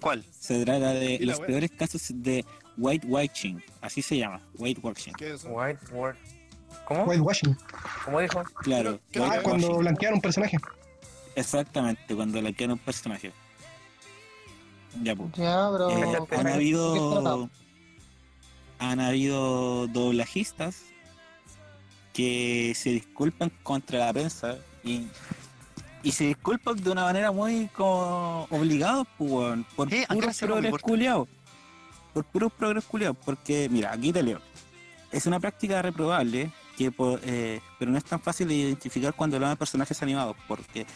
¿Cuál? 0.00 0.24
Se 0.38 0.64
trata 0.64 0.92
de 0.94 1.18
los 1.20 1.40
peores 1.40 1.70
casos 1.72 2.02
de 2.14 2.44
whitewashing, 2.76 3.62
así 3.80 4.02
se 4.02 4.18
llama, 4.18 4.40
whitewashing. 4.58 5.14
¿Qué 5.14 5.28
es 5.28 5.40
eso? 5.40 5.48
White. 5.48 5.80
¿Cómo? 6.86 7.04
Whitewashing. 7.04 7.56
¿Cómo 8.04 8.20
dijo? 8.20 8.42
Claro, 8.62 9.00
¿Qué- 9.10 9.20
qué- 9.20 9.24
Ah, 9.26 9.40
cuando 9.42 9.76
blanquearon 9.78 10.16
un 10.16 10.22
personaje. 10.22 10.58
Exactamente, 11.34 12.14
cuando 12.14 12.40
queda 12.54 12.72
un 12.74 12.78
personaje. 12.78 13.32
Ya, 15.02 15.14
pues. 15.14 15.32
Ya, 15.32 15.68
pero. 15.70 15.90
Eh, 15.90 16.16
han 16.16 16.22
¿de 16.22 16.26
qué 16.28 16.48
habido 16.48 17.50
han 18.78 19.00
habido 19.00 19.86
doblajistas 19.88 20.82
que 22.12 22.72
se 22.76 22.90
disculpan 22.90 23.50
contra 23.62 23.98
la 23.98 24.12
prensa 24.12 24.58
y, 24.84 25.06
y 26.06 26.12
se 26.12 26.22
disculpan 26.22 26.76
de 26.76 26.88
una 26.88 27.02
manera 27.02 27.32
muy 27.32 27.66
como 27.74 28.46
obligados 28.50 29.08
pues, 29.18 29.58
por 29.74 29.90
Sí, 29.90 30.04
puros 30.08 30.38
progres 30.38 30.74
culiados 30.80 31.28
por 32.14 32.24
puros 32.26 32.52
progres 32.52 32.84
culiados 32.84 33.16
porque 33.24 33.68
mira 33.68 33.92
aquí 33.92 34.12
te 34.12 34.22
leo. 34.22 34.40
Es 35.10 35.26
una 35.26 35.40
práctica 35.40 35.82
reprobable 35.82 36.52
que 36.78 36.92
eh, 37.24 37.60
pero 37.80 37.90
no 37.90 37.98
es 37.98 38.04
tan 38.04 38.20
fácil 38.20 38.46
de 38.46 38.54
identificar 38.54 39.14
cuando 39.14 39.34
hablamos 39.34 39.54
de 39.54 39.58
personajes 39.58 40.00
animados 40.00 40.36
porque 40.46 40.86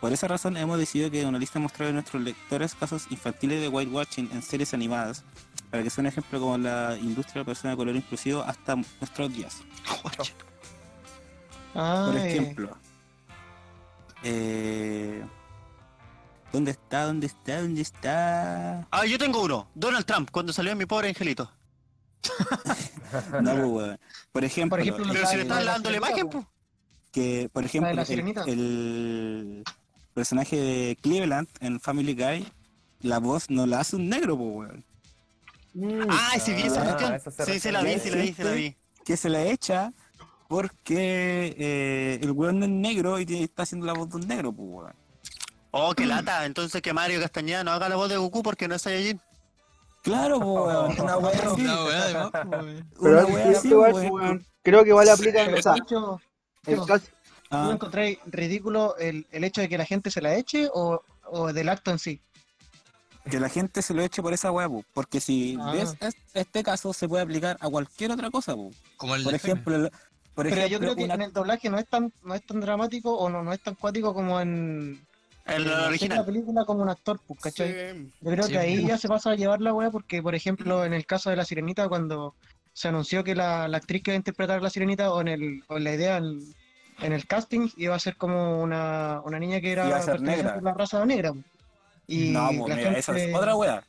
por 0.00 0.12
esa 0.12 0.26
razón 0.26 0.56
hemos 0.56 0.80
decidido 0.80 1.12
que 1.12 1.24
una 1.24 1.38
lista 1.38 1.60
mostrará 1.60 1.90
a 1.90 1.94
nuestros 1.94 2.20
lectores 2.24 2.74
casos 2.74 3.06
infantiles 3.10 3.60
de 3.60 3.68
whitewashing 3.68 4.30
en 4.32 4.42
series 4.42 4.74
animadas 4.74 5.22
para 5.70 5.84
que 5.84 5.90
sea 5.90 6.02
un 6.02 6.08
ejemplo 6.08 6.40
como 6.40 6.58
la 6.58 6.98
industria 7.00 7.34
de 7.34 7.40
la 7.40 7.44
persona 7.44 7.70
de 7.70 7.76
color 7.76 7.94
inclusivo 7.94 8.42
hasta 8.42 8.74
nuestros 8.74 9.32
días. 9.32 9.58
Por 11.72 12.16
ejemplo, 12.16 12.76
eh, 14.28 15.24
¿dónde 16.52 16.72
está? 16.72 17.04
¿Dónde 17.04 17.26
está? 17.28 17.60
¿Dónde 17.60 17.80
está? 17.80 18.86
Ah, 18.90 19.06
yo 19.06 19.18
tengo 19.18 19.42
uno. 19.42 19.68
Donald 19.74 20.04
Trump, 20.04 20.30
cuando 20.32 20.52
salió 20.52 20.72
en 20.72 20.78
mi 20.78 20.86
pobre 20.86 21.08
angelito. 21.08 21.50
No, 23.40 23.52
pues, 23.54 23.64
weón. 23.66 23.98
Por 24.32 24.44
ejemplo, 24.44 24.76
Por 24.76 24.80
ejemplo, 24.80 25.06
Pero 25.12 25.26
si 25.28 25.36
le 25.36 25.44
la 25.44 25.62
dando 25.62 25.90
la 25.90 25.96
imagen, 25.96 26.28
pues. 26.28 26.44
que, 27.12 27.48
por 27.52 27.64
ejemplo, 27.64 28.02
el, 28.46 29.62
personaje 30.12 30.56
de 30.56 30.98
Cleveland 31.00 31.48
en 31.60 31.78
Family 31.78 32.14
Guy, 32.14 32.52
la 33.02 33.20
voz 33.20 33.48
no 33.48 33.64
la 33.64 33.78
hace 33.80 33.94
un 33.94 34.08
negro, 34.08 34.36
pues, 34.36 34.50
weón. 34.50 34.84
Mm. 35.74 36.08
Ah, 36.10 36.32
sí 36.44 36.52
vi 36.52 36.62
esa 36.62 36.82
Ah, 36.82 36.96
cuestión. 36.96 37.32
se 37.32 37.52
Sí, 37.52 37.60
sí 37.60 37.70
la 37.70 37.82
vi, 37.82 37.98
sí 38.00 38.10
la 38.10 38.16
vi, 38.16 38.32
sí 38.32 38.42
la 38.42 38.50
vi. 38.50 38.76
Que 39.04 39.16
se 39.16 39.28
la 39.28 39.44
echa 39.44 39.92
porque 40.48 41.54
eh, 41.58 42.18
el 42.22 42.30
weón 42.32 42.62
es 42.62 42.68
negro 42.68 43.18
y 43.18 43.26
tiene- 43.26 43.44
está 43.44 43.62
haciendo 43.64 43.86
la 43.86 43.92
voz 43.94 44.08
de 44.10 44.16
un 44.16 44.26
negro, 44.28 44.52
pues 44.52 44.68
weón. 44.70 44.92
Oh, 45.72 45.94
qué 45.94 46.06
lata. 46.06 46.46
Entonces 46.46 46.80
que 46.80 46.92
Mario 46.92 47.20
Castañeda 47.20 47.62
no 47.64 47.70
haga 47.72 47.88
la 47.88 47.96
voz 47.96 48.08
de 48.08 48.16
Goku 48.16 48.42
porque 48.42 48.66
no 48.68 48.74
es 48.74 48.82
Saiyajin. 48.82 49.20
Claro, 50.02 50.38
pues 50.38 50.48
weón, 50.48 51.00
una 51.00 51.16
wea 51.18 51.32
así. 51.32 51.60
Una 51.62 51.84
weá 51.84 52.04
de 52.06 52.14
más, 52.14 52.30
pues, 52.30 52.46
weón. 52.46 52.88
Pero 53.00 53.10
Una 53.12 53.20
es 53.28 53.34
wea 53.34 53.48
distinto 53.48 53.58
así, 53.58 53.68
igual, 53.68 53.92
weón. 53.94 54.12
weón. 54.12 54.46
Creo 54.62 54.82
que 54.84 54.88
igual 54.90 55.08
aplica 55.08 55.44
Sí, 55.44 55.52
o 55.52 55.62
sea, 55.62 55.74
Yo, 55.88 56.20
el 56.66 56.84
caso, 56.86 57.06
¿Tú 57.48 57.56
Ah, 57.56 57.70
encontré 57.72 58.18
ridículo 58.26 58.96
el, 58.96 59.24
el 59.30 59.44
hecho 59.44 59.60
de 59.60 59.68
que 59.68 59.78
la 59.78 59.84
gente 59.84 60.10
se 60.10 60.20
la 60.20 60.34
eche 60.34 60.68
o, 60.74 61.00
o 61.30 61.52
del 61.52 61.68
acto 61.68 61.92
en 61.92 61.98
sí? 62.00 62.20
que 63.30 63.38
la 63.40 63.48
gente 63.48 63.82
se 63.82 63.92
lo 63.94 64.02
eche 64.02 64.22
por 64.22 64.32
esa 64.32 64.50
wea, 64.52 64.68
pues, 64.68 64.84
porque 64.94 65.20
si 65.20 65.56
Ah. 65.60 65.72
ves 65.72 65.96
es- 66.00 66.14
este 66.34 66.62
caso 66.64 66.92
se 66.92 67.08
puede 67.08 67.22
aplicar 67.24 67.56
a 67.60 67.68
cualquier 67.68 68.10
otra 68.12 68.30
cosa, 68.30 68.54
pues. 68.56 68.76
Como 68.96 69.14
el 69.16 69.22
Por 69.24 69.32
Jaime. 69.32 69.36
ejemplo, 69.52 69.76
el- 69.76 69.90
por 70.36 70.48
Pero 70.48 70.66
yo 70.68 70.78
creo 70.78 70.94
que 70.94 71.02
una- 71.04 71.14
en 71.14 71.22
el 71.22 71.32
doblaje 71.32 71.68
no 71.70 71.78
es 71.78 71.86
tan 71.88 72.12
no 72.22 72.34
es 72.34 72.44
tan 72.46 72.60
dramático 72.60 73.12
o 73.16 73.28
no, 73.28 73.42
no 73.42 73.52
es 73.52 73.60
tan 73.60 73.74
cuático 73.74 74.12
como 74.14 74.38
en, 74.40 75.00
El 75.46 75.62
en 75.62 75.70
la 75.70 75.86
original. 75.88 76.24
película 76.24 76.64
como 76.64 76.82
un 76.82 76.90
actor, 76.90 77.18
pues, 77.26 77.40
¿cachai? 77.40 77.72
Sí. 77.72 78.10
Yo 78.20 78.30
creo 78.30 78.44
Sí, 78.44 78.52
que 78.52 78.58
ahí 78.58 78.76
pues. 78.76 78.88
ya 78.88 78.98
se 78.98 79.08
pasa 79.08 79.30
a 79.30 79.34
llevar 79.34 79.60
la 79.60 79.72
weá 79.74 79.90
porque, 79.90 80.22
por 80.22 80.34
ejemplo, 80.34 80.84
en 80.84 80.92
el 80.92 81.06
caso 81.06 81.30
de 81.30 81.36
La 81.36 81.44
Sirenita, 81.44 81.88
cuando 81.88 82.34
se 82.74 82.88
anunció 82.88 83.24
que 83.24 83.34
la, 83.34 83.66
la 83.66 83.78
actriz 83.78 84.02
que 84.02 84.10
iba 84.10 84.16
a 84.16 84.18
interpretar 84.18 84.58
a 84.58 84.60
La 84.60 84.70
Sirenita 84.70 85.10
o 85.10 85.20
en, 85.22 85.28
el, 85.28 85.64
o 85.68 85.78
en 85.78 85.84
la 85.84 85.94
idea 85.94 86.18
en, 86.18 86.38
en 87.00 87.12
el 87.14 87.26
casting 87.26 87.70
iba 87.78 87.94
a 87.94 87.98
ser 87.98 88.16
como 88.16 88.60
una, 88.62 89.22
una 89.24 89.38
niña 89.38 89.60
que 89.62 89.72
era 89.72 89.86
Iba 89.88 89.96
a 89.96 90.02
ser 90.02 90.12
perteneciente 90.16 90.52
negra. 90.52 90.58
a 90.60 90.62
la 90.62 90.74
raza 90.74 91.04
negra. 91.06 91.32
pues. 91.32 91.44
Y 92.08 92.28
no, 92.30 92.48
pues, 92.48 92.68
la 92.68 92.76
mira, 92.76 92.90
esa 92.98 93.12
es 93.16 93.22
gente- 93.22 93.34
otra 93.36 93.56
wea. 93.56 93.82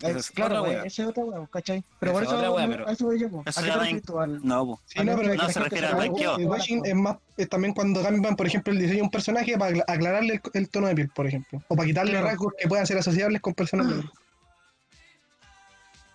Es- 0.00 0.30
claro, 0.30 0.60
otra 0.60 0.70
wea. 0.70 0.82
esa 0.84 1.02
es 1.02 1.08
otra 1.08 1.24
weá, 1.24 1.46
¿cachai? 1.46 1.84
Pero 2.00 2.12
por 2.12 2.22
eso, 2.24 2.36
otra 2.36 2.50
wea, 2.50 2.66
no, 2.66 2.72
pero- 2.72 2.88
a 2.88 2.92
eso 2.92 3.04
voy 3.06 3.20
yo, 3.20 3.28
pues. 3.30 3.46
Eso 3.46 3.60
¿A 3.60 3.62
qué 3.62 3.68
ya 3.68 3.72
te 3.74 3.78
va 3.78 3.84
refieres 3.84 4.06
tú? 4.06 4.20
Al- 4.20 4.40
No. 4.46 4.80
Sí, 4.84 4.98
no, 5.04 5.16
pero 5.16 5.30
que 5.30 5.36
no 5.36 5.48
se 5.48 5.60
refiere 5.60 5.86
al 5.86 5.94
blanqueo. 5.96 6.36
El 6.38 6.46
washing 6.46 6.82
es 6.84 6.94
más 6.94 7.16
es 7.36 7.48
también 7.48 7.74
cuando 7.74 8.02
cambian, 8.02 8.36
por 8.36 8.46
ejemplo, 8.46 8.72
el 8.72 8.78
diseño 8.78 8.96
de 8.98 9.02
un 9.02 9.10
personaje 9.10 9.56
para 9.58 9.70
acla- 9.72 9.84
aclararle 9.86 10.34
el, 10.34 10.40
el 10.54 10.68
tono 10.68 10.86
de 10.88 10.94
piel, 10.94 11.08
por 11.10 11.26
ejemplo. 11.26 11.62
O 11.68 11.76
para 11.76 11.86
quitarle 11.86 12.12
Claro. 12.12 12.26
rasgos 12.26 12.52
que 12.58 12.68
puedan 12.68 12.86
ser 12.86 12.98
asociables 12.98 13.40
con 13.40 13.54
personas 13.54 13.86
negras. 13.86 14.06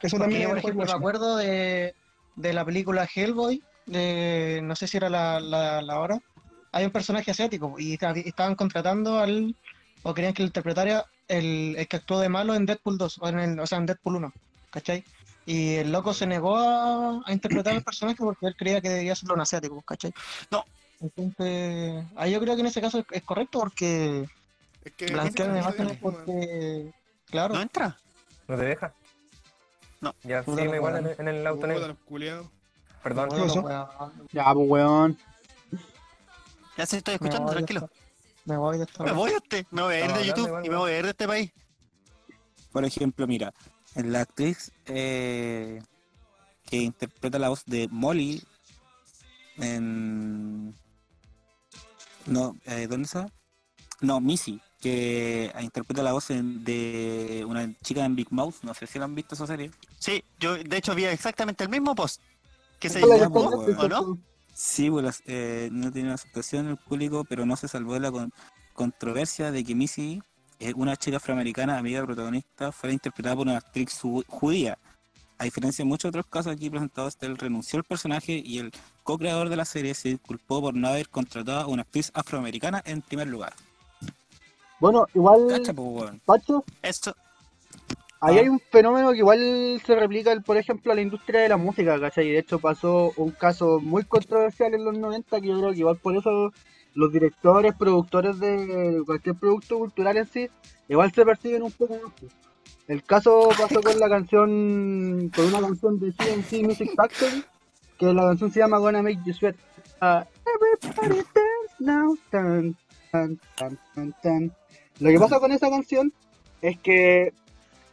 Eso 0.01 0.17
Porque 0.17 0.23
también 0.23 0.41
yo, 0.43 0.49
por 0.49 0.57
es 0.59 0.63
ejemplo, 0.63 0.85
me 0.85 0.91
acuerdo 0.91 1.35
de, 1.37 1.93
de 2.35 2.53
la 2.53 2.63
película 2.63 3.07
Hellboy, 3.13 3.61
de 3.85 4.61
no 4.63 4.75
sé 4.75 4.87
si 4.87 4.95
era 4.97 5.09
la, 5.09 5.39
la, 5.39 5.81
la 5.81 5.99
hora. 5.99 6.19
Hay 6.71 6.85
un 6.85 6.91
personaje 6.91 7.31
asiático 7.31 7.75
y 7.77 7.93
esta- 7.93 8.11
estaban 8.11 8.55
contratando 8.55 9.19
al, 9.19 9.55
o 10.03 10.13
querían 10.13 10.33
que 10.33 10.43
lo 10.43 10.47
interpretara 10.47 11.05
el, 11.29 11.75
el 11.77 11.87
que 11.87 11.95
actuó 11.97 12.19
de 12.19 12.27
malo 12.27 12.53
en 12.55 12.65
Deadpool 12.65 12.97
2, 12.97 13.19
o, 13.21 13.27
en 13.29 13.39
el- 13.39 13.59
o 13.59 13.65
sea, 13.67 13.77
en 13.77 13.85
Deadpool 13.85 14.17
1, 14.17 14.33
¿cachai? 14.71 15.03
Y 15.45 15.75
el 15.75 15.91
loco 15.91 16.13
se 16.13 16.27
negó 16.27 16.57
a, 16.57 17.21
a 17.25 17.31
interpretar 17.31 17.73
al 17.73 17.83
personaje 17.83 18.17
porque 18.17 18.45
él 18.47 18.55
creía 18.57 18.81
que 18.81 18.89
debía 18.89 19.15
serlo 19.15 19.35
un 19.35 19.41
asiático, 19.41 19.81
¿cachai? 19.81 20.13
No. 20.51 20.65
Entonces, 20.99 22.03
ahí 22.17 22.31
yo 22.33 22.39
creo 22.41 22.55
que 22.55 22.61
en 22.61 22.67
ese 22.67 22.81
caso 22.81 22.99
es, 22.99 23.05
es 23.11 23.23
correcto 23.23 23.59
porque 23.59 24.27
Es 24.83 24.91
que 24.93 25.05
mismo, 25.47 25.95
porque, 26.01 26.91
claro, 27.27 27.55
¿No 27.55 27.61
entra? 27.61 27.97
¿No 28.47 28.57
te 28.57 28.65
deja? 28.65 28.93
No. 30.01 30.13
Ya, 30.23 30.43
la 30.45 30.75
igual 30.75 30.97
en, 30.97 31.27
en 31.27 31.27
el 31.35 31.47
auto 31.47 31.67
negro. 31.67 31.97
Perdón. 33.01 33.29
pasó? 33.29 33.61
weón, 33.61 34.27
ya, 34.31 34.53
pues 34.53 34.69
weón. 34.69 35.17
Ya 36.77 36.85
se 36.85 36.97
estoy 36.97 37.15
escuchando, 37.15 37.51
tranquilo. 37.51 37.89
Me 38.49 38.57
voy 38.57 38.77
de 38.79 38.83
esta 38.85 39.03
Me 39.03 39.11
voy 39.11 39.31
a 39.31 39.37
este, 39.37 39.65
me 39.69 39.83
voy 39.83 39.93
a 39.95 40.05
ir 40.05 40.11
de 40.11 40.25
YouTube 40.25 40.65
y 40.65 40.69
me 40.69 40.75
voy 40.75 40.91
a 40.91 40.97
ir 40.97 41.03
de 41.05 41.11
este 41.11 41.27
país. 41.27 41.51
Por 42.71 42.83
ejemplo, 42.83 43.27
mira, 43.27 43.53
en 43.95 44.11
la 44.11 44.21
actriz 44.21 44.71
eh, 44.87 45.81
que 46.65 46.77
interpreta 46.77 47.37
la 47.37 47.49
voz 47.49 47.63
de 47.65 47.87
Molly 47.91 48.43
en... 49.57 50.73
No, 52.25 52.55
eh, 52.65 52.87
¿dónde 52.89 53.05
está? 53.05 53.27
No, 54.01 54.19
Missy, 54.19 54.59
que 54.81 55.51
interpreta 55.61 56.01
la 56.03 56.13
voz 56.13 56.29
en- 56.31 56.63
de 56.63 57.43
una 57.47 57.71
chica 57.81 58.03
en 58.05 58.15
Big 58.15 58.31
Mouth, 58.31 58.55
no 58.63 58.73
sé 58.73 58.87
si 58.87 58.97
la 58.97 59.05
han 59.05 59.15
visto 59.15 59.35
esa 59.35 59.45
serie. 59.47 59.71
Sí, 59.99 60.23
yo 60.39 60.55
de 60.55 60.77
hecho 60.77 60.95
vi 60.95 61.05
exactamente 61.05 61.63
el 61.63 61.69
mismo 61.69 61.93
post. 61.95 62.21
Que 62.79 62.89
se 62.89 63.01
llamó, 63.01 63.41
¿o 63.41 63.87
no? 63.87 64.17
Sí, 64.59 64.91
pues, 64.91 65.23
eh, 65.25 65.69
no 65.71 65.89
tiene 65.89 66.11
aceptación 66.11 66.65
en 66.65 66.71
el 66.71 66.77
público, 66.77 67.23
pero 67.23 67.45
no 67.45 67.55
se 67.55 67.69
salvó 67.69 67.93
de 67.93 68.01
la 68.01 68.11
con- 68.11 68.33
controversia 68.73 69.51
de 69.51 69.63
que 69.63 69.73
Missy, 69.73 70.21
eh, 70.59 70.73
una 70.75 70.97
chica 70.97 71.15
afroamericana, 71.15 71.77
amiga 71.77 71.99
del 71.99 72.07
protagonista, 72.07 72.73
fuera 72.73 72.91
interpretada 72.91 73.37
por 73.37 73.47
una 73.47 73.55
actriz 73.59 73.97
judía. 74.27 74.77
A 75.37 75.45
diferencia 75.45 75.85
de 75.85 75.87
muchos 75.87 76.09
otros 76.09 76.25
casos 76.25 76.51
aquí 76.51 76.69
presentados, 76.69 77.15
él 77.21 77.37
renunció 77.37 77.77
al 77.79 77.85
personaje 77.85 78.33
y 78.33 78.59
el 78.59 78.73
co-creador 79.03 79.47
de 79.47 79.55
la 79.55 79.63
serie 79.63 79.93
se 79.93 80.09
disculpó 80.09 80.59
por 80.59 80.73
no 80.73 80.89
haber 80.89 81.07
contratado 81.07 81.61
a 81.61 81.67
una 81.67 81.83
actriz 81.83 82.11
afroamericana 82.13 82.83
en 82.85 83.01
primer 83.01 83.29
lugar. 83.29 83.53
Bueno, 84.81 85.07
igual, 85.13 85.47
Cacha, 85.47 85.71
pues. 85.71 86.11
Pacho, 86.25 86.65
Esto, 86.81 87.15
ahí 88.21 88.37
Ah. 88.37 88.41
hay 88.41 88.49
un 88.49 88.59
fenómeno 88.59 89.11
que 89.11 89.17
igual 89.19 89.81
se 89.85 89.95
replica, 89.95 90.37
por 90.41 90.57
ejemplo, 90.57 90.91
a 90.91 90.95
la 90.95 91.01
industria 91.01 91.41
de 91.41 91.49
la 91.49 91.57
música, 91.57 91.99
¿cachai? 91.99 92.29
De 92.29 92.39
hecho, 92.39 92.59
pasó 92.59 93.11
un 93.17 93.31
caso 93.31 93.79
muy 93.79 94.03
controversial 94.03 94.73
en 94.73 94.85
los 94.85 94.97
90 94.97 95.39
que 95.41 95.47
yo 95.47 95.59
creo 95.59 95.71
que 95.71 95.79
igual 95.79 95.97
por 95.97 96.15
eso 96.15 96.51
los 96.95 97.11
directores, 97.13 97.73
productores 97.75 98.39
de 98.39 99.01
cualquier 99.05 99.35
producto 99.35 99.77
cultural 99.77 100.17
en 100.17 100.25
sí, 100.25 100.49
igual 100.87 101.11
se 101.11 101.23
persiguen 101.25 101.63
un 101.63 101.71
poco 101.71 101.95
más. 101.95 102.13
El 102.87 103.03
caso 103.03 103.49
pasó 103.57 103.81
con 103.81 103.99
la 103.99 104.09
canción, 104.09 105.29
con 105.35 105.45
una 105.45 105.61
canción 105.61 105.99
de 105.99 106.11
CNC 106.11 106.63
Music 106.63 106.91
Factory, 106.95 107.43
que 107.99 108.13
la 108.13 108.23
canción 108.23 108.51
se 108.51 108.59
llama 108.59 108.79
Gonna 108.79 109.03
Make 109.03 109.19
You 109.25 109.33
Sweat. 109.33 109.55
Ah, 110.01 110.25
everybody 110.45 111.21
dance 111.33 111.75
now, 111.79 112.17
tan, 112.31 112.75
tan, 113.11 113.39
tan, 113.55 113.79
tan, 113.93 114.15
tan. 114.23 114.51
Lo 114.99 115.09
que 115.11 115.19
pasa 115.19 115.39
con 115.39 115.51
esa 115.51 115.69
canción 115.69 116.11
es 116.61 116.79
que 116.79 117.33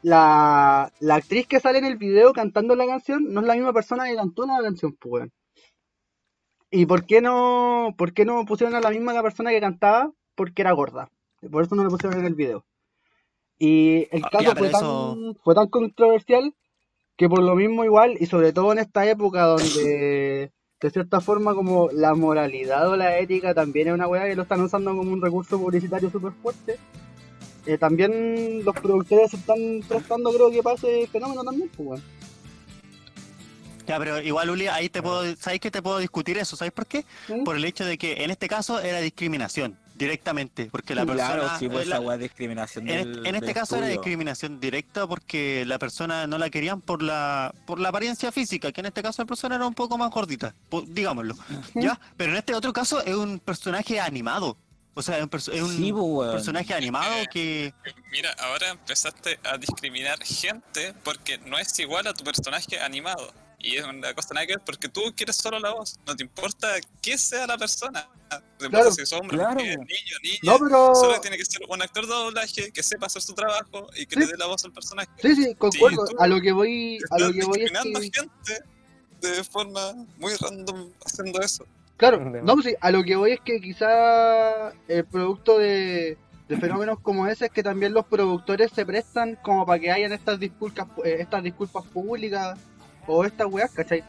la, 0.06 0.92
la 1.00 1.14
actriz 1.16 1.48
que 1.48 1.58
sale 1.58 1.78
en 1.78 1.84
el 1.84 1.96
video 1.96 2.32
cantando 2.32 2.76
la 2.76 2.86
canción 2.86 3.32
no 3.32 3.40
es 3.40 3.46
la 3.46 3.54
misma 3.54 3.72
persona 3.72 4.04
que 4.06 4.14
cantó 4.14 4.46
la 4.46 4.62
canción, 4.62 4.92
pues. 4.94 5.12
weón. 5.12 5.32
¿Y 6.70 6.86
por 6.86 7.06
qué 7.06 7.20
no, 7.20 7.92
por 7.98 8.12
qué 8.12 8.24
no 8.24 8.44
pusieron 8.44 8.76
a 8.76 8.80
la 8.80 8.90
misma 8.90 9.12
la 9.12 9.22
persona 9.22 9.50
que 9.50 9.60
cantaba? 9.60 10.12
Porque 10.36 10.62
era 10.62 10.70
gorda. 10.72 11.10
Por 11.50 11.64
eso 11.64 11.74
no 11.74 11.82
la 11.82 11.90
pusieron 11.90 12.20
en 12.20 12.26
el 12.26 12.34
video. 12.34 12.64
Y 13.58 14.06
el 14.12 14.22
Ah, 14.24 14.28
caso 14.30 14.44
ya, 14.44 14.54
fue, 14.54 14.68
tan, 14.70 14.80
eso- 14.84 15.34
fue 15.42 15.54
tan 15.56 15.66
controversial 15.68 16.54
que 17.16 17.28
por 17.28 17.42
lo 17.42 17.56
mismo 17.56 17.84
igual, 17.84 18.16
y 18.20 18.26
sobre 18.26 18.52
todo 18.52 18.70
en 18.72 18.78
esta 18.78 19.08
época 19.10 19.42
donde 19.46 20.52
de 20.80 20.90
cierta 20.90 21.20
forma 21.20 21.54
como 21.54 21.88
la 21.90 22.14
moralidad 22.14 22.88
o 22.90 22.96
la 22.96 23.18
ética 23.18 23.54
también 23.54 23.88
es 23.88 23.94
una 23.94 24.06
weá 24.06 24.26
que 24.26 24.36
lo 24.36 24.42
están 24.42 24.60
usando 24.60 24.94
como 24.94 25.10
un 25.10 25.22
recurso 25.22 25.58
publicitario 25.58 26.10
súper 26.10 26.32
fuerte, 26.32 26.76
eh, 27.66 27.78
también 27.78 28.64
los 28.64 28.74
productores 28.76 29.30
se 29.30 29.36
están 29.36 29.58
prestando 29.88 30.32
creo 30.32 30.50
que 30.50 30.62
para 30.62 30.76
ese 30.76 31.06
fenómeno 31.08 31.42
también, 31.44 31.68
pues 31.76 32.00
ya, 33.86 33.98
pero 34.00 34.20
igual, 34.20 34.50
Uli, 34.50 34.66
ahí 34.66 34.88
te 34.88 35.00
puedo, 35.00 35.22
¿sabes 35.36 35.60
que 35.60 35.70
te 35.70 35.80
puedo 35.80 35.98
discutir 35.98 36.36
eso? 36.38 36.56
¿Sabes 36.56 36.72
por 36.72 36.86
qué? 36.86 37.04
¿Sí? 37.28 37.34
Por 37.44 37.54
el 37.54 37.64
hecho 37.64 37.84
de 37.84 37.96
que 37.96 38.24
en 38.24 38.32
este 38.32 38.48
caso 38.48 38.80
era 38.80 38.98
discriminación, 38.98 39.78
directamente, 39.94 40.66
porque 40.72 40.92
la 40.96 41.04
claro, 41.06 41.42
persona... 41.42 41.58
sí, 41.60 41.68
pues 41.68 41.86
la- 41.86 41.98
esa 41.98 42.16
discriminación 42.16 42.88
en, 42.88 42.96
del, 42.96 43.16
este- 43.18 43.28
en 43.28 43.34
este 43.36 43.46
del 43.46 43.54
caso 43.54 43.76
era 43.76 43.86
discriminación 43.86 44.58
directa 44.58 45.06
porque 45.06 45.64
la 45.66 45.78
persona 45.78 46.26
no 46.26 46.36
la 46.36 46.50
querían 46.50 46.80
por 46.80 47.00
la 47.00 47.54
por 47.64 47.78
la 47.78 47.90
apariencia 47.90 48.32
física, 48.32 48.72
que 48.72 48.80
en 48.80 48.86
este 48.86 49.02
caso 49.04 49.22
la 49.22 49.26
persona 49.26 49.54
era 49.54 49.66
un 49.68 49.74
poco 49.74 49.96
más 49.96 50.10
gordita, 50.10 50.52
digámoslo. 50.88 51.36
¿Ya? 51.76 52.00
Pero 52.16 52.32
en 52.32 52.38
este 52.38 52.54
otro 52.56 52.72
caso 52.72 53.04
es 53.04 53.14
un 53.14 53.38
personaje 53.38 54.00
animado. 54.00 54.56
O 54.98 55.02
sea, 55.02 55.18
es 55.18 55.22
un, 55.22 55.28
perso- 55.28 55.52
es 55.52 55.60
un 55.60 55.76
Sí, 55.76 55.92
pues, 55.92 56.04
weón. 56.04 56.32
personaje 56.32 56.72
animado 56.72 57.12
que... 57.30 57.72
Mira, 58.10 58.32
ahora 58.38 58.70
empezaste 58.70 59.38
a 59.44 59.58
discriminar 59.58 60.18
gente 60.24 60.94
porque 61.04 61.36
no 61.38 61.58
es 61.58 61.78
igual 61.78 62.06
a 62.06 62.14
tu 62.14 62.24
personaje 62.24 62.80
animado. 62.80 63.30
Y 63.58 63.76
es 63.76 63.84
una 63.84 64.14
cosa 64.14 64.32
nada 64.32 64.46
que 64.46 64.54
ver 64.56 64.64
porque 64.64 64.88
tú 64.88 65.02
quieres 65.14 65.36
solo 65.36 65.58
la 65.60 65.72
voz. 65.72 65.98
No 66.06 66.16
te 66.16 66.22
importa 66.22 66.68
qué 67.02 67.18
sea 67.18 67.46
la 67.46 67.58
persona. 67.58 68.08
No 68.60 68.70
Claro, 68.70 68.90
si 68.90 69.02
es 69.02 69.12
hombre, 69.12 69.36
claro. 69.36 69.54
mujer, 69.54 69.78
niño, 69.80 70.16
niña. 70.22 70.38
No, 70.42 70.58
pero... 70.58 70.94
Solo 70.94 71.20
tiene 71.20 71.36
que 71.36 71.44
ser 71.44 71.60
un 71.68 71.82
actor 71.82 72.06
de 72.06 72.12
doblaje 72.14 72.72
que 72.72 72.82
sepa 72.82 73.04
hacer 73.06 73.20
su 73.20 73.34
trabajo 73.34 73.88
y 73.94 74.06
que 74.06 74.14
Sí. 74.14 74.20
le 74.20 74.26
dé 74.28 74.36
la 74.38 74.46
voz 74.46 74.64
al 74.64 74.72
personaje. 74.72 75.10
Sí, 75.20 75.34
sí, 75.36 75.54
concuerdo. 75.56 76.06
Sí, 76.06 76.14
a 76.18 76.26
lo 76.26 76.40
que 76.40 76.52
voy, 76.52 76.98
a 77.10 77.18
lo 77.18 77.26
Estás 77.28 77.38
que 77.40 77.46
voy 77.46 77.62
es 77.64 77.70
que... 78.10 78.20
gente 78.20 78.64
de 79.20 79.44
forma 79.44 79.92
muy 80.18 80.34
random 80.36 80.90
haciendo 81.04 81.40
eso. 81.40 81.66
Claro, 81.96 82.18
no, 82.20 82.54
pues 82.54 82.66
sí, 82.66 82.74
a 82.80 82.90
lo 82.90 83.02
que 83.02 83.16
voy 83.16 83.32
es 83.32 83.40
que 83.40 83.60
quizá 83.60 84.70
el 84.86 85.04
producto 85.06 85.58
de, 85.58 86.18
de 86.48 86.56
fenómenos 86.58 87.00
como 87.00 87.26
ese 87.26 87.46
es 87.46 87.50
que 87.50 87.62
también 87.62 87.94
los 87.94 88.04
productores 88.04 88.70
se 88.70 88.84
prestan 88.84 89.38
como 89.42 89.64
para 89.64 89.80
que 89.80 89.90
hayan 89.90 90.12
estas 90.12 90.38
disculpas, 90.38 90.86
eh, 91.04 91.16
estas 91.20 91.42
disculpas 91.42 91.84
públicas 91.84 92.58
o 93.06 93.24
estas 93.24 93.46
weas, 93.50 93.70
¿cachai? 93.70 94.04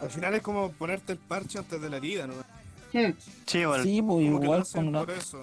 Al 0.00 0.10
final 0.10 0.34
es 0.34 0.42
como 0.42 0.70
ponerte 0.72 1.12
el 1.12 1.18
parche 1.18 1.58
antes 1.58 1.80
de 1.80 1.88
la 1.88 1.96
herida, 1.96 2.26
¿no? 2.26 2.34
Sí, 3.46 3.64
bueno, 3.64 3.84
Sí, 3.84 4.02
pues 4.02 4.28
lo 4.28 4.42
igual 4.42 4.62
hacen 4.62 4.80
con 4.82 4.88
una... 4.88 5.00
por 5.00 5.10
eso. 5.12 5.42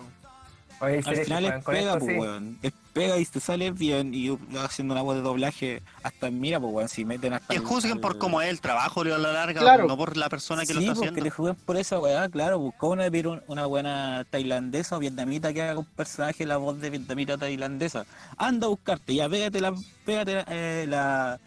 Oye, 0.82 0.97
Al 0.97 1.03
que 1.03 1.23
final 1.25 1.45
es 1.45 1.63
pega, 1.65 1.80
esto, 1.93 1.99
pues, 1.99 2.11
sí. 2.13 2.19
weón. 2.19 2.57
Es 2.61 2.71
pega 2.93 3.17
y 3.17 3.25
te 3.25 3.39
sale 3.39 3.71
bien 3.71 4.13
y 4.13 4.30
haciendo 4.57 4.93
una 4.93 5.01
voz 5.03 5.15
de 5.17 5.21
doblaje, 5.21 5.82
hasta 6.03 6.32
mira, 6.32 6.59
pues 6.59 6.73
weón, 6.73 6.89
si 6.89 7.03
meten 7.05 7.34
hasta. 7.34 7.47
Que 7.47 7.57
el- 7.59 7.65
juzguen 7.65 7.99
por 7.99 8.17
cómo 8.17 8.41
es 8.41 8.49
el 8.49 8.61
trabajo 8.61 9.01
a 9.01 9.05
la 9.05 9.17
larga, 9.17 9.59
Claro. 9.61 9.88
no 9.88 9.97
por 9.97 10.15
la 10.15 10.30
persona 10.30 10.65
que 10.65 10.73
lo 10.73 10.80
Sí, 10.80 10.86
está 10.88 10.95
porque 10.95 11.09
haciendo. 11.09 11.23
le 11.25 11.30
juzguen 11.32 11.55
por 11.65 11.77
esa 11.77 11.99
weá, 11.99 12.30
claro, 12.30 12.59
buscó 12.59 12.89
una, 12.89 13.07
una 13.47 13.65
buena 13.65 14.25
tailandesa 14.30 14.95
o 14.95 14.99
vietnamita 14.99 15.53
que 15.53 15.61
haga 15.63 15.80
un 15.80 15.86
personaje 15.86 16.45
la 16.45 16.57
voz 16.57 16.80
de 16.80 16.89
vietnamita 16.89 17.38
tailandesa. 17.38 18.05
Anda 18.38 18.67
a 18.67 18.69
buscarte, 18.69 19.13
ya 19.15 19.27
pégate 19.30 19.59
la, 19.61 19.73
pégate 20.05 20.43
eh, 20.47 20.86
la 20.88 21.39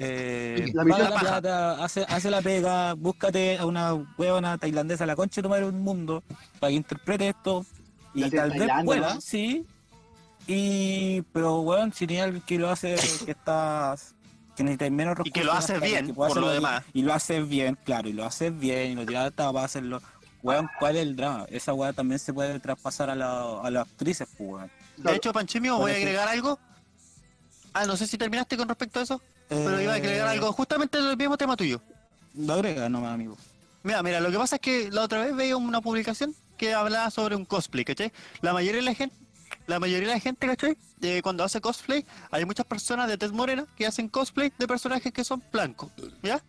eh, 0.00 0.70
La 0.74 0.84
paga 0.84 1.10
la 1.10 1.18
plata, 1.18 1.84
hace, 1.84 2.04
hace 2.08 2.30
la 2.30 2.40
pega, 2.40 2.94
búscate 2.94 3.58
a 3.58 3.66
una 3.66 3.94
huevona 4.16 4.56
tailandesa, 4.56 5.04
la 5.06 5.16
concha 5.16 5.40
de 5.40 5.42
tu 5.42 5.48
madre 5.48 5.64
un 5.66 5.80
mundo, 5.82 6.22
para 6.60 6.70
que 6.70 6.76
interprete 6.76 7.28
esto 7.30 7.66
y 8.26 8.30
tal 8.30 8.50
vez 8.50 8.68
pueda, 8.84 9.14
¿no? 9.14 9.20
sí. 9.20 9.64
Y 10.46 11.22
pero 11.32 11.60
weón, 11.60 11.92
si 11.92 12.06
tiene 12.06 12.22
alguien 12.22 12.42
que 12.46 12.58
lo 12.58 12.70
hace 12.70 12.96
que 13.24 13.32
estás 13.32 14.14
que 14.56 14.64
necesitas 14.64 14.90
menos 14.90 15.16
Y 15.24 15.30
que 15.30 15.44
lo 15.44 15.52
recursos, 15.52 15.64
hace 15.64 15.74
alguien 15.74 15.92
bien, 15.92 16.06
que 16.08 16.12
por 16.14 16.36
lo 16.36 16.48
demás. 16.50 16.82
Y 16.92 17.02
lo 17.02 17.14
haces 17.14 17.48
bien, 17.48 17.78
claro, 17.84 18.08
y 18.08 18.12
lo 18.12 18.24
haces 18.24 18.58
bien, 18.58 18.92
y 18.92 18.94
lo 18.96 19.06
tiras 19.06 19.30
para 19.32 19.62
hacerlo. 19.62 20.00
Weón, 20.42 20.68
¿cuál 20.78 20.96
es 20.96 21.02
el 21.02 21.16
drama? 21.16 21.46
Esa 21.50 21.74
weá 21.74 21.92
también 21.92 22.18
se 22.18 22.32
puede 22.32 22.58
traspasar 22.60 23.10
a, 23.10 23.14
la, 23.14 23.60
a 23.60 23.70
las 23.70 23.86
actrices, 23.86 24.26
pues, 24.36 24.50
weón. 24.50 24.70
De 24.96 25.14
hecho, 25.14 25.32
Panchimio, 25.32 25.76
voy 25.76 25.90
a 25.90 25.94
Bueno, 25.94 25.98
agregar 25.98 26.28
algo. 26.28 26.58
Ah, 27.72 27.86
no 27.86 27.96
sé 27.96 28.06
si 28.06 28.16
terminaste 28.18 28.56
con 28.56 28.68
respecto 28.68 28.98
a 28.98 29.02
eso, 29.02 29.20
pero 29.48 29.80
iba 29.80 29.92
a 29.92 29.96
agregar 29.96 30.26
Eh, 30.28 30.30
algo 30.30 30.52
justamente 30.52 31.00
del 31.00 31.16
mismo 31.16 31.36
tema 31.36 31.56
tuyo. 31.56 31.80
Lo 32.34 32.54
agrega 32.54 32.88
nomás, 32.88 33.14
amigo. 33.14 33.36
Mira, 33.84 34.02
mira, 34.02 34.18
lo 34.20 34.30
que 34.30 34.38
pasa 34.38 34.56
es 34.56 34.60
que 34.62 34.90
la 34.90 35.02
otra 35.02 35.24
vez 35.24 35.36
veía 35.36 35.56
una 35.56 35.80
publicación 35.80 36.34
que 36.58 36.74
hablaba 36.74 37.10
sobre 37.10 37.36
un 37.36 37.44
cosplay, 37.46 37.84
¿cachai? 37.84 38.12
La 38.42 38.52
mayoría 38.52 38.80
de 38.80 38.84
la 38.86 38.94
gente, 38.94 39.16
la 39.66 39.78
mayoría 39.80 40.08
de 40.08 40.14
la 40.14 40.20
gente, 40.20 40.46
¿cachai? 40.46 40.76
Eh, 41.00 41.22
cuando 41.22 41.44
hace 41.44 41.60
cosplay, 41.60 42.04
hay 42.30 42.44
muchas 42.44 42.66
personas 42.66 43.08
de 43.08 43.16
tez 43.16 43.32
morena 43.32 43.64
que 43.76 43.86
hacen 43.86 44.08
cosplay 44.08 44.52
de 44.58 44.66
personajes 44.66 45.12
que 45.12 45.24
son 45.24 45.42
blancos, 45.52 45.90
¿ya? 46.22 46.42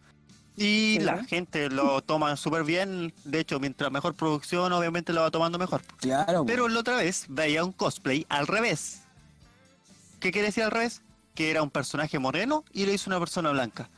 Y 0.57 0.95
Sí. 0.97 0.99
la 1.05 1.23
gente 1.23 1.69
lo 1.69 2.01
toma 2.01 2.35
súper 2.35 2.65
bien, 2.65 3.13
de 3.23 3.39
hecho, 3.39 3.61
mientras 3.61 3.89
mejor 3.91 4.15
producción, 4.15 4.73
obviamente 4.73 5.13
lo 5.13 5.21
va 5.21 5.31
tomando 5.31 5.57
mejor. 5.57 5.81
Claro, 5.97 6.43
Pero 6.45 6.67
la 6.67 6.79
otra 6.81 6.97
vez 6.97 7.25
veía 7.29 7.63
un 7.63 7.71
cosplay 7.71 8.25
al 8.27 8.45
revés. 8.47 9.03
¿Qué 10.19 10.31
quiere 10.33 10.47
decir 10.47 10.63
al 10.63 10.71
revés? 10.71 11.01
Que 11.33 11.49
era 11.51 11.63
un 11.63 11.69
personaje 11.69 12.19
moreno 12.19 12.65
y 12.73 12.85
lo 12.85 12.91
hizo 12.91 13.09
una 13.09 13.19
persona 13.19 13.51
blanca. 13.51 13.89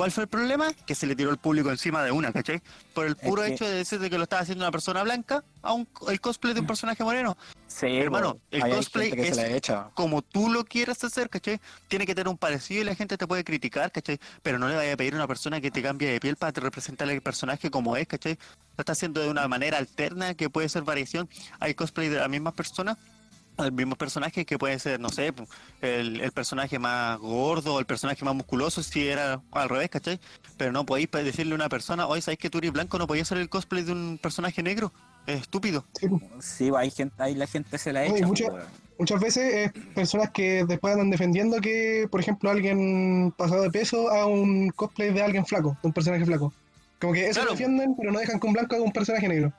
¿Cuál 0.00 0.12
fue 0.12 0.22
el 0.22 0.28
problema? 0.30 0.72
Que 0.86 0.94
se 0.94 1.06
le 1.06 1.14
tiró 1.14 1.30
el 1.30 1.36
público 1.36 1.70
encima 1.70 2.02
de 2.02 2.10
una, 2.10 2.32
¿cachai? 2.32 2.62
Por 2.94 3.04
el 3.04 3.16
puro 3.16 3.42
que- 3.42 3.52
hecho 3.52 3.66
de 3.66 3.74
decir 3.74 3.98
de 3.98 4.08
que 4.08 4.16
lo 4.16 4.22
estaba 4.22 4.40
haciendo 4.40 4.64
una 4.64 4.72
persona 4.72 5.02
blanca 5.02 5.44
a 5.60 5.74
un, 5.74 5.86
el 6.08 6.22
cosplay 6.22 6.54
de 6.54 6.60
un 6.60 6.66
personaje 6.66 7.04
moreno. 7.04 7.36
Sí, 7.66 7.98
hermano, 7.98 8.38
el 8.50 8.62
cosplay 8.62 9.10
que 9.10 9.28
es- 9.28 9.36
echa. 9.36 9.90
Como 9.92 10.22
tú 10.22 10.48
lo 10.50 10.64
quieras 10.64 11.04
hacer, 11.04 11.28
¿cachai? 11.28 11.60
Tiene 11.88 12.06
que 12.06 12.14
tener 12.14 12.28
un 12.28 12.38
parecido 12.38 12.80
y 12.80 12.84
la 12.86 12.94
gente 12.94 13.18
te 13.18 13.26
puede 13.26 13.44
criticar, 13.44 13.92
¿cachai? 13.92 14.18
Pero 14.42 14.58
no 14.58 14.70
le 14.70 14.76
vaya 14.76 14.94
a 14.94 14.96
pedir 14.96 15.12
a 15.12 15.16
una 15.16 15.26
persona 15.26 15.60
que 15.60 15.70
te 15.70 15.82
cambie 15.82 16.10
de 16.10 16.18
piel 16.18 16.36
para 16.36 16.50
te 16.52 16.62
representar 16.62 17.06
el 17.10 17.20
personaje 17.20 17.70
como 17.70 17.94
es, 17.98 18.08
¿cachai? 18.08 18.38
Lo 18.78 18.80
está 18.80 18.92
haciendo 18.92 19.20
de 19.20 19.28
una 19.28 19.46
manera 19.48 19.76
alterna 19.76 20.32
que 20.32 20.48
puede 20.48 20.70
ser 20.70 20.82
variación. 20.82 21.28
Hay 21.58 21.74
cosplay 21.74 22.08
de 22.08 22.20
la 22.20 22.28
misma 22.28 22.52
persona, 22.52 22.96
el 23.66 23.72
mismo 23.72 23.96
personaje 23.96 24.44
que 24.44 24.58
puede 24.58 24.78
ser, 24.78 25.00
no 25.00 25.08
sé, 25.08 25.32
el, 25.80 26.20
el 26.20 26.32
personaje 26.32 26.78
más 26.78 27.18
gordo, 27.18 27.78
el 27.78 27.86
personaje 27.86 28.24
más 28.24 28.34
musculoso, 28.34 28.82
si 28.82 29.06
era 29.08 29.40
al 29.52 29.68
revés, 29.68 29.90
¿cachai? 29.90 30.20
Pero 30.56 30.72
no 30.72 30.84
podéis 30.86 31.10
decirle 31.10 31.52
a 31.52 31.56
una 31.56 31.68
persona, 31.68 32.06
oye, 32.06 32.22
¿sabes 32.22 32.38
que 32.38 32.50
tú 32.50 32.58
eres 32.58 32.72
blanco? 32.72 32.98
No 32.98 33.06
podías 33.06 33.28
hacer 33.28 33.38
el 33.38 33.48
cosplay 33.48 33.82
de 33.82 33.92
un 33.92 34.18
personaje 34.20 34.62
negro. 34.62 34.92
Es 35.26 35.42
estúpido. 35.42 35.84
Sí, 35.98 36.08
pues. 36.08 36.22
Sí, 36.44 36.70
hay 36.76 36.90
gente, 36.90 37.22
ahí 37.22 37.34
la 37.34 37.46
gente 37.46 37.76
se 37.78 37.92
la 37.92 38.04
echa, 38.06 38.26
mucha- 38.26 38.48
pues. 38.50 38.64
Muchas 38.98 39.18
veces 39.20 39.54
es 39.74 39.84
personas 39.94 40.28
que 40.30 40.64
después 40.66 40.92
andan 40.92 41.08
defendiendo 41.10 41.58
que, 41.62 42.06
por 42.10 42.20
ejemplo, 42.20 42.50
alguien 42.50 43.32
pasado 43.34 43.62
de 43.62 43.70
peso 43.70 44.10
haga 44.10 44.26
un 44.26 44.68
cosplay 44.70 45.10
de 45.10 45.22
alguien 45.22 45.46
flaco, 45.46 45.70
de 45.82 45.86
un 45.88 45.92
personaje 45.94 46.26
flaco. 46.26 46.52
Como 47.00 47.14
que 47.14 47.22
eso 47.24 47.40
Claro. 47.40 47.46
lo 47.46 47.52
defienden, 47.52 47.94
pero 47.96 48.12
no 48.12 48.18
dejan 48.18 48.38
un 48.42 48.52
blanco 48.52 48.74
haga 48.74 48.84
un 48.84 48.92
personaje 48.92 49.26
negro. 49.26 49.52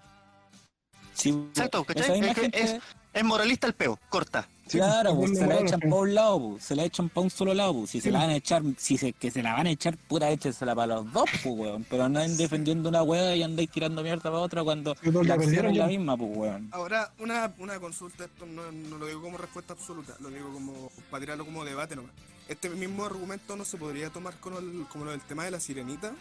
Sí, 1.14 1.30
Exacto, 1.50 1.84
¿cachai? 1.84 2.04
esa 2.04 2.14
misma 2.14 2.28
Es 2.30 2.36
que 2.36 2.42
gente- 2.42 2.62
es- 2.62 2.80
Es 3.14 3.24
moralista 3.24 3.68
el 3.68 3.74
peo, 3.74 4.00
corta. 4.10 4.48
Sí, 4.68 4.78
Claro, 4.78 5.18
pues, 5.18 5.32
pues, 5.32 5.40
se 5.40 5.48
la 5.48 5.60
echan 5.60 5.80
para 5.82 5.96
un 5.96 6.16
lado, 6.16 6.40
pues, 6.40 6.64
se 6.64 6.76
la 6.78 6.84
echan 6.86 7.10
para 7.10 7.24
un 7.26 7.30
solo 7.30 7.54
lado, 7.54 7.74
pues. 7.74 7.90
si 7.90 8.00
se 8.00 8.10
la 8.10 8.20
van 8.20 8.30
a 8.30 8.36
echar, 8.38 8.64
si 8.78 8.98
se, 8.98 9.12
que 9.12 9.30
se 9.30 9.44
la 9.44 9.52
van 9.52 9.68
a 9.68 9.72
echar, 9.72 9.98
pura 9.98 10.30
échensela 10.30 10.74
para 10.74 10.96
los 10.96 11.12
dos, 11.12 11.30
pues, 11.44 11.56
weón. 11.58 11.86
Pero 11.90 12.06
andáis 12.06 12.38
defendiendo 12.38 12.88
una 12.88 13.04
weá 13.04 13.36
y 13.36 13.44
andáis 13.44 13.70
tirando 13.70 14.02
mierda 14.02 14.32
para 14.32 14.38
otra 14.38 14.64
cuando 14.64 14.96
todos 14.96 15.28
la 15.28 15.34
acción 15.34 15.40
perdieron 15.40 15.72
es 15.74 15.78
la 15.78 15.88
misma, 15.88 16.16
pues, 16.16 16.38
weón. 16.38 16.70
Ahora, 16.72 17.12
una, 17.20 17.54
una 17.58 17.82
consulta, 17.82 18.24
esto 18.24 18.46
no, 18.46 18.72
no 18.72 18.98
lo 18.98 19.08
digo 19.08 19.22
como 19.22 19.38
respuesta 19.38 19.74
absoluta, 19.74 20.16
lo 20.22 20.30
digo 20.30 20.54
como 20.54 20.90
para 21.10 21.20
tirarlo 21.20 21.44
como 21.44 21.66
debate 21.66 21.98
nomás. 21.98 22.14
Este 22.48 22.70
mismo 22.70 23.04
argumento 23.04 23.58
no 23.58 23.66
se 23.66 23.78
podría 23.78 24.10
tomar 24.10 24.36
con 24.40 24.54
el, 24.54 24.86
como 24.88 25.04
lo 25.04 25.12
del 25.12 25.22
tema 25.22 25.44
de 25.44 25.52
la 25.52 25.60
sirenita, 25.60 26.14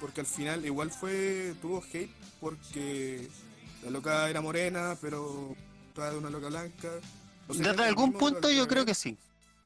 porque 0.00 0.20
al 0.20 0.26
final 0.26 0.64
igual 0.64 0.90
fue, 0.90 1.54
tuvo 1.60 1.82
hate 1.92 2.10
porque 2.40 3.28
la 3.84 3.90
loca 3.90 4.28
era 4.30 4.40
morena, 4.40 4.96
pero 5.02 5.54
de 6.06 6.18
una 6.18 6.30
loca 6.30 6.48
blanca. 6.48 6.88
O 7.48 7.54
sea, 7.54 7.68
Desde 7.72 7.84
algún 7.84 8.12
punto 8.12 8.50
yo 8.50 8.66
creo 8.68 8.84
que 8.84 8.94
sí. 8.94 9.16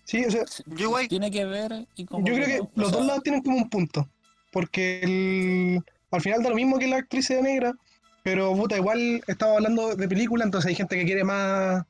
Sí, 0.05 0.25
o 0.25 0.31
sea, 0.31 0.45
Yo 0.67 0.87
igual, 0.87 1.09
Tiene 1.09 1.31
que 1.31 1.45
ver 1.45 1.87
y 1.95 2.05
como 2.05 2.27
yo 2.27 2.35
creo 2.35 2.47
que 2.47 2.61
los 2.75 2.89
sea, 2.91 2.99
dos 2.99 3.07
lados 3.07 3.23
tienen 3.23 3.43
como 3.43 3.57
un 3.59 3.69
punto. 3.71 4.09
Porque 4.51 5.01
el- 5.03 5.83
al 6.11 6.21
final 6.21 6.43
da 6.43 6.51
lo 6.51 6.57
mismo 6.57 6.79
que 6.79 6.87
la 6.89 6.97
actriz 6.99 7.27
sea 7.27 7.41
negra, 7.41 7.73
pero 8.23 8.55
puta, 8.55 8.77
igual 8.77 9.23
estaba 9.27 9.55
hablando 9.55 9.95
de 9.97 10.09
película, 10.09 10.45
entonces 10.45 10.69
hay 10.69 10.75
gente 10.75 10.97
que 10.97 11.05
quiere 11.05 11.25
más, 11.25 11.85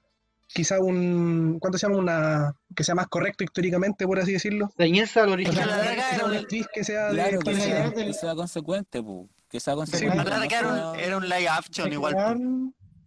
quizá 0.46 0.78
un, 0.80 1.58
¿cuánto 1.60 1.78
se 1.78 1.86
llama? 1.86 1.98
Una, 1.98 2.54
que 2.76 2.84
sea 2.84 2.94
más 2.94 3.08
correcto 3.08 3.42
históricamente, 3.44 4.06
por 4.06 4.18
así 4.20 4.32
decirlo. 4.32 4.70
Ceñirse 4.76 5.18
al 5.20 5.30
original. 5.30 5.66
la 5.68 5.76
verdad 5.76 5.94
que 5.94 6.00
sea 6.00 6.14
era 6.14 6.24
una 6.26 6.34
un- 6.34 6.40
actriz 6.40 6.66
que 6.72 6.84
sea 6.84 7.06
de 7.08 7.12
Claro, 7.14 7.38
que 7.40 7.44
Tiene 7.44 7.58
que 7.60 7.64
sea, 8.12 8.24
que 8.30 8.34
consecuente. 8.34 9.02
Que 9.48 9.60
sea 9.60 9.74
consecuente. 9.74 10.16
la 10.16 10.24
verdad 10.24 10.40
no 10.40 10.48
que 10.48 10.54
era 10.54 10.90
un, 10.92 11.00
era 11.00 11.16
un 11.16 11.28
live 11.28 11.48
action 11.48 11.92
igual. 11.92 12.14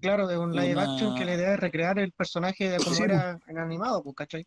Claro, 0.06 0.28
de 0.28 0.38
un 0.38 0.56
live 0.56 0.74
Una- 0.74 0.94
action 0.94 1.16
que 1.16 1.26
la 1.26 1.34
idea 1.34 1.54
es 1.56 1.60
recrear 1.60 1.98
el 2.00 2.12
personaje 2.12 2.70
de 2.70 2.78
como 2.78 2.96
Sí, 2.96 3.04
era 3.04 3.40
en 3.48 3.58
animado, 3.58 4.04
pues, 4.04 4.16
¿cachai? 4.16 4.46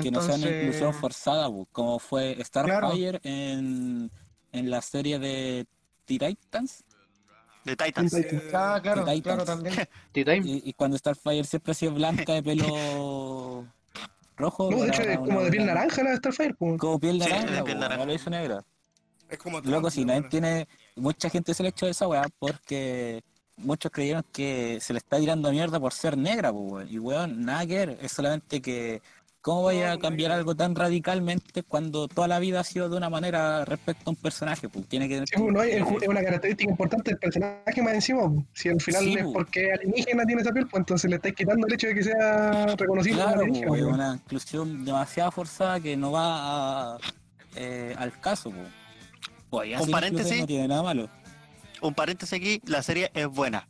que 0.00 0.10
no 0.10 0.22
sea 0.22 0.36
una 0.36 0.48
inclusión 0.48 0.94
forzada, 0.94 1.50
pues, 1.50 1.66
como 1.72 1.98
fue 1.98 2.38
Starfire 2.44 2.78
Claro. 2.78 3.20
en, 3.24 4.10
en 4.52 4.70
la 4.70 4.80
serie 4.82 5.18
de 5.18 5.66
Titans. 6.06 6.84
De 7.64 7.76
Titans. 7.76 8.10
Titans. 8.14 8.42
Ah, 8.54 8.78
claro, 8.82 9.04
Titans. 9.04 9.22
claro, 9.22 9.44
también. 9.44 9.74
Y, 10.14 10.70
y 10.70 10.72
cuando 10.72 10.96
Starfire 10.96 11.44
siempre 11.44 11.72
ha 11.72 11.74
sido 11.74 11.92
blanca 11.92 12.32
de 12.32 12.42
pelo 12.42 12.64
rojo. 14.36 14.70
No, 14.70 14.78
de 14.82 14.88
hecho 14.88 15.02
es 15.02 15.08
una- 15.08 15.16
como 15.18 15.42
de 15.42 15.50
piel 15.50 15.66
naranja 15.66 16.02
la 16.02 16.10
de 16.10 16.16
Starfire. 16.16 16.54
pues. 16.54 16.78
Como 16.78 16.98
piel 16.98 17.22
Sí, 17.22 17.28
naranja, 17.28 17.54
de 17.56 17.62
piel 17.64 17.78
naranja. 17.80 17.98
no 17.98 18.06
lo 18.06 18.14
hizo 18.14 18.30
negra. 18.30 18.64
Es 19.28 19.38
como 19.38 19.60
Loco, 19.60 19.90
si 19.90 20.04
nadie 20.04 20.22
tiene. 20.28 20.66
Mucha 20.96 21.28
gente 21.30 21.52
se 21.52 21.62
le 21.62 21.68
echó 21.68 21.86
esa 21.86 22.08
weá 22.08 22.24
porque 22.38 23.22
muchos 23.60 23.90
creyeron 23.92 24.24
que 24.32 24.78
se 24.80 24.92
le 24.92 24.98
está 24.98 25.18
tirando 25.18 25.50
mierda 25.52 25.78
por 25.80 25.92
ser 25.92 26.16
negra, 26.18 26.52
pues, 26.52 26.70
weón. 26.72 26.88
Y 26.90 26.98
weón, 26.98 27.44
nada 27.44 27.66
que 27.66 27.74
ver. 27.86 27.98
Es 28.02 28.12
solamente 28.12 28.60
que. 28.60 29.00
¿Cómo 29.42 29.62
vaya 29.62 29.92
a 29.92 29.98
cambiar 29.98 30.32
algo 30.32 30.54
tan 30.54 30.74
radicalmente 30.74 31.62
cuando 31.62 32.08
toda 32.08 32.28
la 32.28 32.38
vida 32.38 32.60
ha 32.60 32.64
sido 32.64 32.90
de 32.90 32.98
una 32.98 33.08
manera 33.08 33.64
respecto 33.64 34.02
a 34.06 34.10
un 34.10 34.16
personaje? 34.16 34.68
Pues 34.68 34.86
tiene 34.86 35.08
que. 35.08 35.16
Sí, 35.26 35.42
no, 35.42 35.62
es, 35.62 35.76
es 36.02 36.08
una 36.08 36.22
característica 36.22 36.70
importante 36.70 37.12
del 37.12 37.18
personaje 37.18 37.82
más 37.82 37.94
encima. 37.94 38.30
Si 38.52 38.68
al 38.68 38.78
final 38.82 39.02
Sí, 39.02 39.14
es 39.14 39.24
porque 39.32 39.72
alienígena 39.72 40.26
tiene 40.26 40.42
esa 40.42 40.52
piel, 40.52 40.66
pues 40.68 40.80
entonces 40.80 41.08
le 41.08 41.16
estáis 41.16 41.34
quitando 41.34 41.66
el 41.66 41.72
hecho 41.72 41.86
de 41.86 41.94
que 41.94 42.02
sea 42.02 42.66
reconocible 42.76 43.16
como 43.22 43.26
Claro, 43.28 43.40
alienígena. 43.40 43.68
pues, 43.68 43.82
una 43.82 44.14
inclusión 44.22 44.84
demasiado 44.84 45.30
forzada 45.30 45.80
que 45.80 45.96
no 45.96 46.12
va 46.12 46.96
a- 46.96 46.98
eh, 47.56 47.94
al 47.96 48.20
caso. 48.20 48.50
Pues. 49.48 49.88
Paréntesis. 49.90 50.38
no 50.40 50.46
tiene 50.46 50.68
nada 50.68 50.82
malo. 50.82 51.08
Un 51.80 51.94
paréntesis 51.94 52.32
aquí, 52.38 52.60
la 52.66 52.82
serie 52.82 53.10
es 53.14 53.26
buena. 53.26 53.66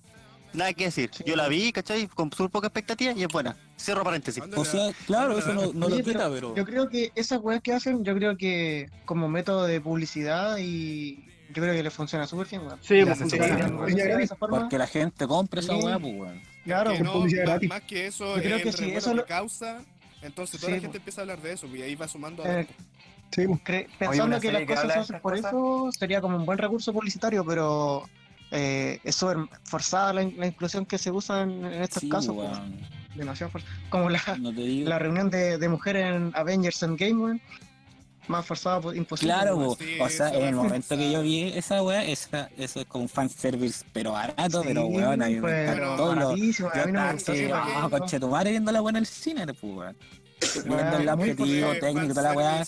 Nada 0.52 0.72
que 0.72 0.84
decir. 0.86 1.10
Yo 1.24 1.36
la 1.36 1.46
vi, 1.46 1.70
¿cachai? 1.72 2.08
Con 2.08 2.32
súper 2.32 2.50
poca 2.50 2.66
expectativa 2.66 3.12
y 3.12 3.22
es 3.22 3.28
buena. 3.28 3.56
Cierro 3.78 4.02
paréntesis. 4.02 4.40
¿Dónde 4.42 4.56
O 4.58 4.64
sea, 4.64 4.90
claro, 5.06 5.38
eso 5.38 5.54
no, 5.54 5.72
no 5.72 5.86
Oye, 5.86 5.98
lo 5.98 6.04
quita, 6.04 6.18
pero 6.28 6.30
pero. 6.34 6.56
Yo 6.56 6.64
creo 6.64 6.88
que 6.88 7.12
esas 7.14 7.38
weas 7.40 7.60
que 7.62 7.72
hacen, 7.72 8.04
yo 8.04 8.14
creo 8.16 8.36
que 8.36 8.90
como 9.04 9.28
método 9.28 9.64
de 9.66 9.80
publicidad 9.80 10.58
y 10.58 11.24
yo 11.52 11.62
creo 11.62 11.72
que 11.72 11.82
le 11.84 11.90
funciona 11.90 12.26
súper 12.26 12.48
bien, 12.48 12.62
weón. 12.66 12.78
Sí, 12.82 13.00
pues, 13.04 13.18
funciona. 13.18 13.68
Porque 14.48 14.78
la 14.78 14.86
gente 14.88 15.26
compra 15.28 15.60
esa 15.60 15.72
Sí. 15.74 15.84
weá, 15.84 15.98
pues, 16.00 16.14
weón. 16.16 16.42
Claro, 16.64 16.90
Que 16.92 16.98
Con 17.04 17.06
no, 17.06 17.68
más, 17.68 17.82
que 17.82 18.06
eso, 18.06 18.36
Yo 18.36 18.42
creo 18.42 18.56
es 18.56 18.62
que 18.64 18.70
revuelo 18.72 18.98
eso 18.98 19.14
lo- 19.14 19.26
causa, 19.26 19.82
entonces 20.20 20.60
toda 20.60 20.70
Sí, 20.72 20.76
la 20.76 20.82
gente 20.82 20.98
empieza 20.98 21.20
a 21.20 21.22
hablar 21.22 21.40
de 21.40 21.52
eso, 21.52 21.66
y 21.74 21.80
ahí 21.82 21.94
va 21.94 22.06
sumando 22.06 22.44
a 22.44 22.60
Eh, 22.60 22.66
Sí, 23.30 23.46
pues. 23.46 23.86
pensando 23.98 24.40
que 24.40 24.50
las 24.52 24.60
que 24.62 24.66
cosas 24.74 24.96
estas 25.02 25.20
por 25.20 25.32
cosas. 25.34 25.52
eso, 25.52 25.90
sería 25.98 26.20
como 26.20 26.36
un 26.36 26.44
buen 26.46 26.58
recurso 26.58 26.92
publicitario, 26.92 27.44
pero 27.44 28.08
eh, 28.50 28.98
es 29.04 29.14
súper 29.14 29.36
forzada 29.64 30.12
la, 30.14 30.22
in- 30.22 30.34
la 30.38 30.46
inclusión 30.48 30.84
que 30.84 30.98
se 30.98 31.10
usa 31.12 31.42
en, 31.42 31.64
en 31.64 31.82
estos 31.82 32.00
Sí, 32.00 32.08
casos. 32.08 32.34
weón. 32.36 32.80
Demasiado 33.14 33.50
forzada. 33.52 33.72
Como 33.88 34.10
la, 34.10 34.20
No 34.38 34.52
te 34.52 34.60
digo. 34.62 34.88
la 34.88 34.98
reunión 34.98 35.30
de, 35.30 35.58
de 35.58 35.68
mujeres 35.68 36.06
en 36.14 36.32
Avengers 36.34 36.82
Endgame, 36.82 37.14
weón. 37.14 37.40
más 38.28 38.44
forzado 38.46 38.80
po- 38.80 38.94
imposible. 38.94 39.32
Claro. 39.34 39.76
Sí, 39.78 39.98
o 40.00 40.08
sea, 40.08 40.28
en 40.30 40.44
el 40.46 40.54
momento 40.54 40.96
que 40.96 41.10
yo 41.12 41.22
vi 41.22 41.52
esa 41.54 41.82
weá, 41.82 42.04
esa, 42.04 42.48
eso 42.58 42.80
es 42.80 42.86
como 42.86 43.02
un 43.04 43.08
fanservice, 43.08 43.84
pero 43.92 44.12
barato, 44.12 44.62
Sí, 44.62 44.68
pero 44.68 44.86
weón, 44.86 45.22
a 45.22 45.26
mí 45.26 45.34
me 45.36 45.40
pues, 45.40 45.70
encantó. 45.70 45.96
Yo 45.96 46.10
a 46.10 46.14
mí 46.86 46.92
no 46.92 47.00
me 47.06 47.12
gustó 47.12 47.32
así, 47.32 47.48
ah, 47.52 48.42
viendo 48.44 48.72
la 48.72 48.82
weá 48.82 48.90
en 48.90 48.96
el 48.96 49.06
cine, 49.06 49.46
pues, 49.46 49.62
weón. 49.62 49.96
Viendo 50.40 50.74
Weón, 50.76 51.02
el 51.02 51.08
objetivo 51.08 51.72
técnico 51.80 52.04
y 52.06 52.08
toda 52.08 52.22
la 52.22 52.32
weá. 52.32 52.64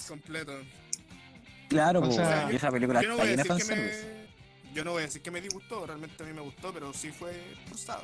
Claro, 1.68 2.00
O 2.00 2.02
pues, 2.04 2.16
sea, 2.16 2.48
y 2.52 2.56
esa 2.56 2.70
película 2.70 3.00
Yo 3.02 3.08
no 3.08 3.14
está 3.14 3.24
llena 3.26 3.42
de 3.42 3.48
fanservice. 3.48 4.04
me... 4.06 4.74
Yo 4.74 4.84
no 4.84 4.92
voy 4.92 5.02
a 5.02 5.06
decir 5.06 5.22
que 5.22 5.30
me 5.30 5.40
disgustó, 5.40 5.86
realmente 5.86 6.22
a 6.22 6.26
mí 6.26 6.32
me 6.32 6.40
gustó, 6.40 6.72
pero 6.72 6.92
sí 6.92 7.10
fue 7.10 7.32
forzado. 7.68 8.02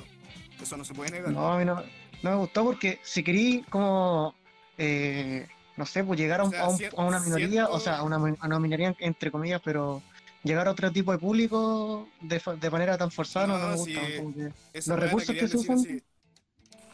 Eso 0.61 0.77
no 0.77 0.85
se 0.85 0.95
puede 0.95 1.11
negar. 1.11 1.31
No, 1.33 1.53
a 1.53 1.59
mí 1.59 1.65
no, 1.65 1.83
no 2.23 2.31
me 2.31 2.37
gustó 2.37 2.65
porque 2.65 2.99
si 3.03 3.23
querí 3.23 3.65
como, 3.71 4.35
eh, 4.77 5.47
no 5.77 5.87
sé, 5.87 6.05
pues 6.05 6.19
llegar 6.19 6.41
a, 6.41 6.45
un- 6.45 6.49
O 6.49 6.53
sea, 6.53 6.63
a 6.65 6.69
un- 6.69 6.81
a 6.97 7.05
una 7.05 7.21
minoría, 7.21 7.49
siento- 7.67 7.73
o 7.73 7.81
sea, 7.81 7.97
a 7.99 8.03
una, 8.03 8.17
a 8.17 8.47
una 8.47 8.59
minoría 8.61 8.95
entre 8.99 9.31
comillas, 9.31 9.61
pero 9.65 10.03
llegar 10.45 10.67
a 10.69 10.73
otro 10.73 10.91
tipo 10.93 11.13
de 11.13 11.19
público 11.19 12.09
de, 12.21 12.41
de 12.61 12.71
manera 12.71 12.99
tan 12.99 13.11
forzada 13.11 13.47
no, 13.47 13.59
No, 13.59 13.65
no 13.65 13.71
me 13.71 13.79
sí, 13.85 13.95
gusta. 13.95 14.17
como 14.19 14.35
que- 14.35 14.53
los 14.87 14.99
recursos 14.99 15.35
que 15.37 15.49
se 15.49 15.57
usan, 15.57 15.79
así. 15.79 16.03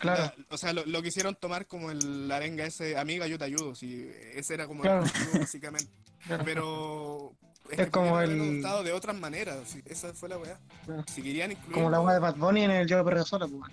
Claro, 0.04 0.22
La- 0.36 0.44
o 0.54 0.56
sea, 0.58 0.72
lo, 0.72 0.84
lo 0.86 1.02
quisieron 1.02 1.34
tomar 1.34 1.66
como 1.66 1.90
el 1.90 2.28
la 2.28 2.36
arenga 2.36 2.64
ese, 2.66 2.96
amiga, 2.96 3.26
yo 3.26 3.38
te 3.38 3.44
ayudo. 3.44 3.74
Sí, 3.74 4.08
ese 4.34 4.54
era 4.54 4.66
como 4.66 4.82
Claro. 4.82 5.04
el 5.32 5.38
básicamente. 5.40 5.90
claro. 6.26 6.44
Pero. 6.44 7.32
Es 7.70 7.78
que 7.78 7.90
como 7.90 8.20
el- 8.20 8.54
gustado 8.56 8.82
de 8.82 8.92
otras 8.92 9.16
maneras. 9.16 9.56
sí, 9.66 9.82
esa 9.86 10.12
fue 10.12 10.28
la 10.28 10.38
weá. 10.38 10.58
Claro. 10.84 11.04
Si 11.12 11.22
querían 11.22 11.52
incluir. 11.52 11.72
como 11.74 11.90
la 11.90 12.00
hoja 12.00 12.12
de 12.14 12.18
Bad 12.20 12.36
Bunny 12.36 12.62
en 12.64 12.70
el 12.70 12.86
Yo 12.86 13.02
de 13.02 13.24
Sola, 13.24 13.46
pues. 13.48 13.72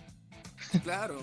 Claro. 0.83 1.19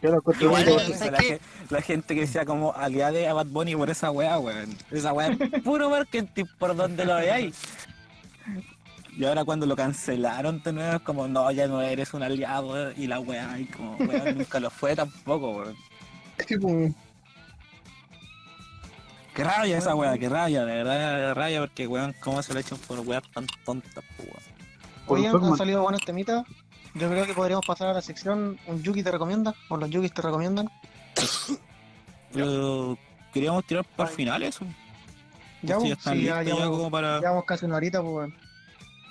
Yo 0.00 0.10
lo 0.10 0.16
encuentro 0.18 0.46
Igual, 0.46 0.64
muy 0.64 0.94
¿sabes 0.94 1.00
bueno. 1.20 1.38
la, 1.70 1.82
gente 1.82 2.14
que 2.14 2.20
decía 2.20 2.44
como 2.44 2.72
aliade 2.72 3.26
a 3.26 3.34
Bad 3.34 3.46
Bunny 3.46 3.74
por 3.74 3.90
esa 3.90 4.10
weá, 4.12 4.38
weón. 4.38 4.76
Esa 4.92 5.12
weá 5.12 5.28
es 5.32 5.38
puro 5.64 5.90
marketing 5.90 6.44
por 6.58 6.76
donde 6.76 7.04
lo 7.04 7.16
veáis. 7.16 7.56
Y 9.18 9.24
ahora 9.24 9.44
cuando 9.44 9.66
lo 9.66 9.74
cancelaron 9.74 10.62
de 10.62 10.72
nuevo 10.72 10.92
es 10.92 11.02
como, 11.02 11.26
no, 11.26 11.50
ya 11.50 11.66
no 11.66 11.82
eres 11.82 12.14
un 12.14 12.22
aliado 12.22 12.92
y 12.92 13.08
la 13.08 13.18
weá, 13.18 13.58
y 13.58 13.64
como, 13.64 13.96
weón, 13.96 14.38
nunca 14.38 14.60
lo 14.60 14.70
fue 14.70 14.94
tampoco, 14.94 15.50
weón. 15.50 15.74
Tipo, 16.46 16.68
Qué 19.34 19.42
rabia 19.42 19.78
esa 19.78 19.96
weá, 19.96 20.16
qué 20.16 20.28
rabia, 20.28 20.64
de 20.64 20.72
verdad, 20.72 21.34
rabia 21.34 21.58
porque 21.60 21.88
weón, 21.88 22.14
cómo 22.20 22.40
se 22.44 22.54
lo 22.54 22.60
echan 22.60 22.78
por 22.78 23.00
weas 23.00 23.24
tan 23.34 23.44
tontas, 23.64 24.04
po, 24.16 24.22
weón. 24.22 24.42
Oye, 25.08 25.26
han 25.26 25.56
salido 25.56 25.82
buenos 25.82 26.04
temitas. 26.04 26.46
Yo 26.94 27.10
creo 27.10 27.26
que 27.26 27.34
podríamos 27.34 27.66
pasar 27.66 27.88
a 27.88 27.94
la 27.94 28.02
sección 28.02 28.56
Un 28.68 28.84
Yuki 28.84 29.02
te 29.02 29.10
recomienda, 29.10 29.52
o 29.68 29.76
los 29.76 29.90
Yukis 29.90 30.12
te 30.12 30.22
recomiendan. 30.22 30.70
Pero 32.32 32.96
queríamos 33.32 33.64
tirar 33.64 33.84
para 33.96 34.10
el 34.10 34.14
final 34.14 34.44
eso. 34.44 34.64
Ya, 35.62 35.74
Sí, 35.80 35.88
pues, 35.88 35.98
están 35.98 36.14
sí, 36.14 36.22
ya 36.22 36.36
listos 36.38 36.46
ya 36.46 36.54
llevamos, 36.54 36.78
como 36.78 36.90
para. 36.92 37.18
llevamos 37.18 37.44
casi 37.46 37.66
una 37.66 37.76
horita, 37.76 38.00
pues. 38.00 38.14
weón. 38.14 38.47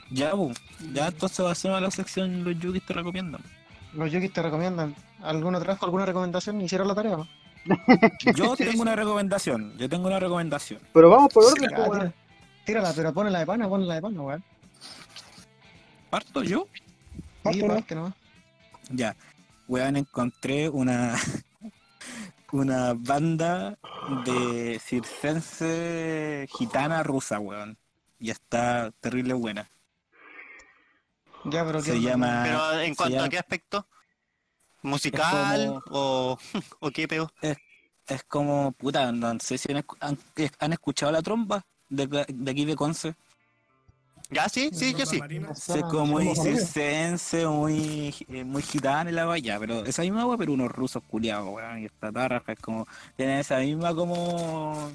Ya, 0.10 0.32
pues. 0.32 0.58
Ya 0.94 1.08
entonces 1.08 1.46
va 1.46 1.52
a 1.52 1.56
ser 1.56 1.72
la 1.82 1.92
sección 1.92 2.44
los 2.44 2.58
yukis 2.60 2.86
te 2.86 2.94
recomiendan. 2.94 3.42
Los 3.94 4.12
Yukis 4.12 4.32
te 4.32 4.42
recomiendan. 4.42 4.96
¿Alguno 5.22 5.60
trajo 5.60 5.86
alguna 5.86 6.06
recomendación? 6.06 6.62
¿Hicieron 6.62 6.88
la 6.88 6.94
tarea 6.96 7.16
o 7.16 7.18
no? 7.18 7.28
Yo 8.36 8.56
tengo 8.56 8.82
una 8.82 8.96
recomendación, 8.96 9.78
yo 9.78 9.90
tengo 9.90 10.08
una 10.08 10.20
recomendación. 10.20 10.80
Pero 10.94 11.10
vamos 11.10 11.34
por 11.34 11.46
orden, 11.46 11.68
tira- 11.70 11.90
weón. 11.90 12.14
tírala, 12.66 12.94
pero 12.96 13.14
ponela 13.14 13.40
de 13.40 13.46
pana, 13.46 13.68
ponela 13.68 13.96
de 13.96 14.02
pana, 14.02 14.22
weón. 14.22 14.44
¿Parto 16.10 16.44
yo? 16.44 16.68
Sí, 17.52 17.62
Parte. 17.64 17.96
Ya. 18.92 19.16
Weón, 19.68 19.98
encontré 19.98 20.70
una 20.70 21.16
una 22.52 22.94
banda 22.94 23.78
de 24.26 24.80
circense 24.80 26.48
gitana 26.58 27.04
rusa, 27.04 27.40
weón. 27.40 27.78
Y 28.20 28.30
está 28.32 28.92
terrible 29.02 29.34
buena. 29.34 29.70
Ya, 31.50 31.66
pero 31.66 31.82
Se 31.82 32.00
llama. 32.02 32.42
Pero 32.44 32.80
en 32.82 32.90
se 32.92 32.96
cuanto 32.96 33.24
a 33.24 33.30
qué 33.30 33.38
aspecto, 33.40 33.88
musical 34.82 35.82
como- 35.86 35.98
o, 35.98 36.38
o 36.80 36.92
qué 36.92 37.08
peor. 37.08 37.32
Es 37.42 38.24
como, 38.24 38.72
puta, 38.72 39.12
no 39.12 39.38
sé 39.40 39.58
si 39.58 39.72
han, 39.72 39.80
escu- 39.84 39.98
han- 40.00 40.18
han 40.60 40.74
escuchado 40.74 41.12
la 41.12 41.22
tromba 41.22 41.66
de, 41.90 42.08
de 42.30 42.52
aquí 42.52 42.64
de 42.64 42.76
Conce. 42.76 43.16
Ya, 44.30 44.48
sí, 44.50 44.70
sí, 44.74 44.94
yo 44.94 45.06
sí. 45.06 45.22
Es 45.80 45.84
como 45.90 46.06
muy 46.06 46.26
circense, 46.36 47.48
muy, 47.48 48.14
eh, 48.30 48.44
muy 48.44 48.62
gitana 48.62 49.10
y 49.10 49.14
la 49.14 49.26
vaya, 49.26 49.58
pero 49.60 49.86
esa 49.86 50.02
misma 50.04 50.22
agua, 50.22 50.38
pero 50.38 50.52
unos 50.54 50.70
rusos 50.72 51.02
culiados, 51.08 51.50
weón, 51.54 51.80
y 51.80 51.86
esta 51.86 52.12
tarrafa 52.12 52.52
es 52.54 52.60
como, 52.60 52.86
tienen 53.16 53.40
esa 53.40 53.60
misma 53.60 53.94
como, 53.96 54.92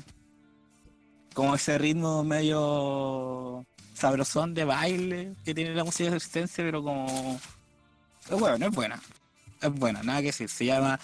como 1.35 1.55
ese 1.55 1.79
ritmo 1.79 2.23
medio 2.25 3.65
sabrosón 4.07 4.53
de 4.53 4.65
baile 4.65 5.35
que 5.45 5.55
tiene 5.55 5.75
la 5.75 5.85
música 5.85 6.11
circense, 6.11 6.63
pero 6.65 6.83
como, 6.83 7.39
es 8.29 8.31
bueno, 8.39 8.67
es 8.67 8.73
buena, 8.75 9.01
es 9.61 9.73
buena, 9.73 10.03
nada 10.03 10.19
que 10.21 10.27
decir, 10.27 10.49
se 10.49 10.65
llama 10.67 10.99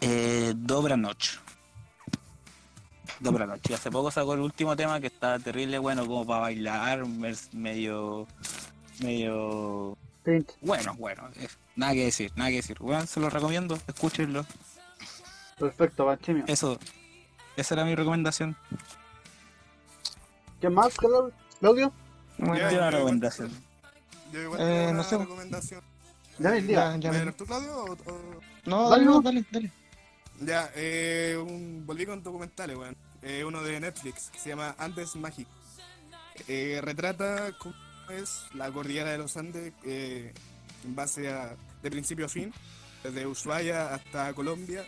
eh, 0.00 0.52
Dobra 0.56 0.96
Noche. 0.96 1.38
Dobra 3.20 3.46
Noche. 3.46 3.62
Y 3.70 3.74
hace 3.74 3.88
poco 3.90 4.10
sacó 4.10 4.34
el 4.34 4.40
último 4.40 4.74
tema 4.74 4.98
que 5.00 5.06
está 5.06 5.38
terrible 5.38 5.78
bueno 5.78 6.04
como 6.06 6.26
para 6.26 6.40
bailar, 6.40 7.06
medio 7.52 8.26
medio 9.00 9.96
bueno, 10.60 10.94
bueno, 10.96 11.28
es- 11.36 11.56
nada 11.76 11.92
que 11.92 12.04
decir, 12.06 12.32
nada 12.34 12.50
que 12.50 12.56
decir. 12.56 12.76
Weón, 12.80 13.06
se 13.06 13.20
los 13.20 13.32
recomiendo, 13.32 13.78
escúchenlo. 13.86 14.44
Perfecto, 15.58 16.04
Panchimio. 16.04 16.44
Eso, 16.48 16.78
esa 17.56 17.74
era 17.74 17.84
mi 17.84 17.94
recomendación. 17.94 18.56
¿Qué 20.60 20.68
más, 20.68 20.96
Clau- 20.96 21.32
Claudio? 21.60 21.92
Bueno, 22.46 22.70
yo- 22.70 22.90
recomendación. 22.90 23.50
Yo 24.32 24.40
igual 24.42 24.60
Eh, 24.62 24.92
no 24.92 25.02
sé. 25.04 25.18
recomendación. 25.18 25.80
Ya, 26.38 26.56
el 26.56 26.66
día. 26.66 26.96
ya, 26.96 27.12
ya, 27.12 27.24
¿Me 27.24 27.32
tú, 27.32 27.44
Claudio? 27.44 27.76
o- 27.84 27.92
o- 27.92 28.40
No, 28.66 28.88
Dale, 28.90 29.04
dale, 29.04 29.04
no, 29.04 29.20
dale, 29.22 29.44
dale. 29.50 29.72
Ya, 30.40 30.70
eh, 30.74 31.36
un, 31.38 31.82
volví 31.86 32.06
con 32.06 32.22
documentales, 32.22 32.76
weón. 32.76 32.96
Eh, 33.22 33.44
uno 33.44 33.62
de 33.62 33.78
Netflix 33.80 34.30
que 34.30 34.38
se 34.38 34.48
llama 34.50 34.74
Andes 34.78 35.14
Magic. 35.16 35.46
Eh, 36.48 36.80
retrata 36.82 37.52
cómo 37.58 37.74
es 38.10 38.42
la 38.54 38.70
cordillera 38.70 39.10
de 39.10 39.18
los 39.18 39.36
Andes 39.36 39.72
eh, 39.84 40.32
en 40.84 40.94
base 40.96 41.28
a 41.30 41.54
de 41.82 41.90
principio 41.90 42.26
a 42.26 42.28
fin, 42.28 42.52
desde 43.02 43.26
Ushuaia 43.26 43.92
hasta 43.94 44.32
Colombia. 44.32 44.84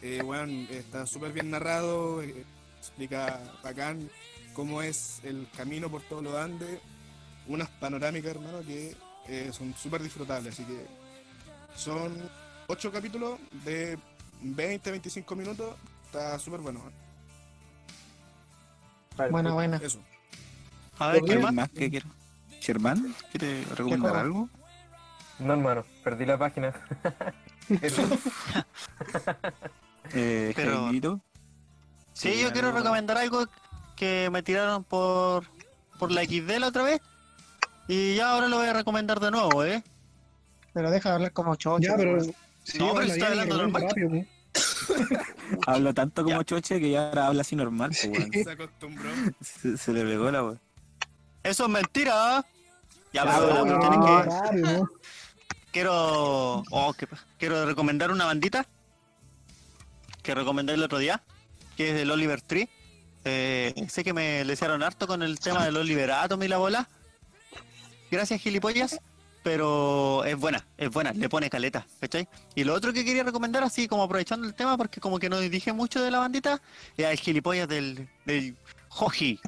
Eh, 0.00 0.22
weón, 0.22 0.50
está 0.70 1.06
súper 1.06 1.32
bien 1.32 1.50
narrado, 1.50 2.22
eh, 2.22 2.44
explica 2.78 3.40
bacán 3.62 4.08
cómo 4.58 4.82
es 4.82 5.20
el 5.22 5.46
camino 5.56 5.88
por 5.88 6.02
todos 6.02 6.20
los 6.20 6.34
Andes. 6.34 6.80
Unas 7.46 7.68
panorámicas, 7.68 8.32
hermano, 8.32 8.58
que 8.66 8.96
eh, 9.28 9.50
son 9.52 9.72
súper 9.72 10.02
disfrutables, 10.02 10.52
así 10.52 10.64
que 10.64 10.84
son 11.76 12.12
ocho 12.66 12.90
capítulos 12.90 13.38
de 13.64 13.96
20-25 14.42 15.36
minutos. 15.36 15.76
Está 16.06 16.40
súper 16.40 16.58
bueno. 16.58 16.82
Buena, 19.30 19.52
buena. 19.52 19.76
Eso. 19.76 20.00
A 20.98 21.12
ver, 21.12 21.22
¿qué 21.22 21.34
¿Alguien 21.34 21.54
más? 21.54 21.70
que 21.70 21.88
quiera? 21.88 22.06
¿Sherman? 22.60 23.14
¿Quiere 23.30 23.64
recomendar 23.76 24.16
algo? 24.16 24.48
No, 25.38 25.52
hermano, 25.52 25.84
perdí 26.02 26.26
la 26.26 26.36
página. 26.36 26.74
Eh, 30.14 30.54
Pero- 30.56 30.90
Sí, 32.14 32.40
yo 32.40 32.50
quiero 32.50 32.72
recomendar 32.72 33.18
algo 33.18 33.46
que 33.98 34.30
me 34.30 34.42
tiraron 34.42 34.84
por, 34.84 35.44
por 35.98 36.10
la 36.12 36.22
XD 36.24 36.58
la 36.58 36.68
otra 36.68 36.84
vez. 36.84 37.00
Y 37.88 38.14
ya 38.14 38.30
ahora 38.32 38.48
lo 38.48 38.58
voy 38.58 38.68
a 38.68 38.72
recomendar 38.72 39.18
de 39.18 39.30
nuevo, 39.30 39.64
¿eh? 39.64 39.82
Pero 40.72 40.90
deja 40.90 41.08
de 41.08 41.14
hablar 41.16 41.32
como 41.32 41.56
chocho. 41.56 41.82
ya, 41.88 41.96
pero. 41.96 42.12
weón. 42.12 42.34
Sí, 42.62 42.78
No, 42.78 42.92
pero 42.94 43.06
estoy 43.06 43.22
hablando 43.22 43.54
habla 43.54 43.64
normal. 43.66 43.82
rápido, 43.88 44.08
pues. 44.10 44.26
hablo 45.66 45.94
tanto 45.94 46.22
como 46.24 46.42
Choche 46.42 46.80
que 46.80 46.90
ya 46.90 47.08
ahora 47.08 47.26
habla 47.28 47.40
así 47.40 47.56
normal. 47.56 47.90
pues. 47.90 48.44
Se 48.44 48.50
acostumbró. 48.50 49.10
se, 49.40 49.76
se 49.78 49.92
le 49.92 50.04
pegó 50.04 50.30
la 50.30 50.42
weón. 50.44 50.60
Eso 51.42 51.64
es 51.64 51.70
mentira. 51.70 52.44
Ya, 53.12 53.24
Ya, 53.24 53.38
pero 53.38 53.64
No, 53.64 53.80
que 53.80 54.30
rápido, 54.30 54.72
¿no? 54.80 54.88
quiero. 55.72 56.62
oh, 56.70 56.94
pa- 57.08 57.18
quiero 57.38 57.64
recomendar 57.64 58.10
una 58.10 58.26
bandita 58.26 58.66
que 60.22 60.34
recomendé 60.34 60.74
el 60.74 60.82
otro 60.82 60.98
día, 60.98 61.22
que 61.76 61.88
es 61.90 61.94
del 61.94 62.10
Oliver 62.10 62.42
Tree. 62.42 62.68
Eh, 63.24 63.74
sé 63.88 64.04
que 64.04 64.12
me 64.12 64.44
lesearon 64.44 64.82
harto 64.82 65.06
con 65.06 65.22
el 65.22 65.38
tema 65.38 65.64
del 65.64 65.76
Oliver 65.76 66.10
Atom 66.12 66.42
y 66.42 66.48
la 66.48 66.58
bola. 66.58 66.88
Gracias, 68.10 68.40
gilipollas. 68.40 69.00
Pero 69.42 70.24
es 70.24 70.36
buena, 70.36 70.66
es 70.76 70.90
buena, 70.90 71.12
le 71.12 71.28
pone 71.28 71.48
caleta, 71.48 71.86
¿cachai? 72.00 72.28
Y 72.54 72.64
lo 72.64 72.74
otro 72.74 72.92
que 72.92 73.04
quería 73.04 73.22
recomendar, 73.22 73.62
así 73.62 73.86
como 73.86 74.02
aprovechando 74.02 74.46
el 74.46 74.52
tema, 74.52 74.76
porque 74.76 75.00
como 75.00 75.18
que 75.18 75.30
no 75.30 75.38
dije 75.40 75.72
mucho 75.72 76.02
de 76.02 76.10
la 76.10 76.18
bandita, 76.18 76.60
es 76.96 77.06
el 77.06 77.18
gilipollas 77.18 77.68
del, 77.68 78.08
del 78.26 78.56
Joji 78.88 79.40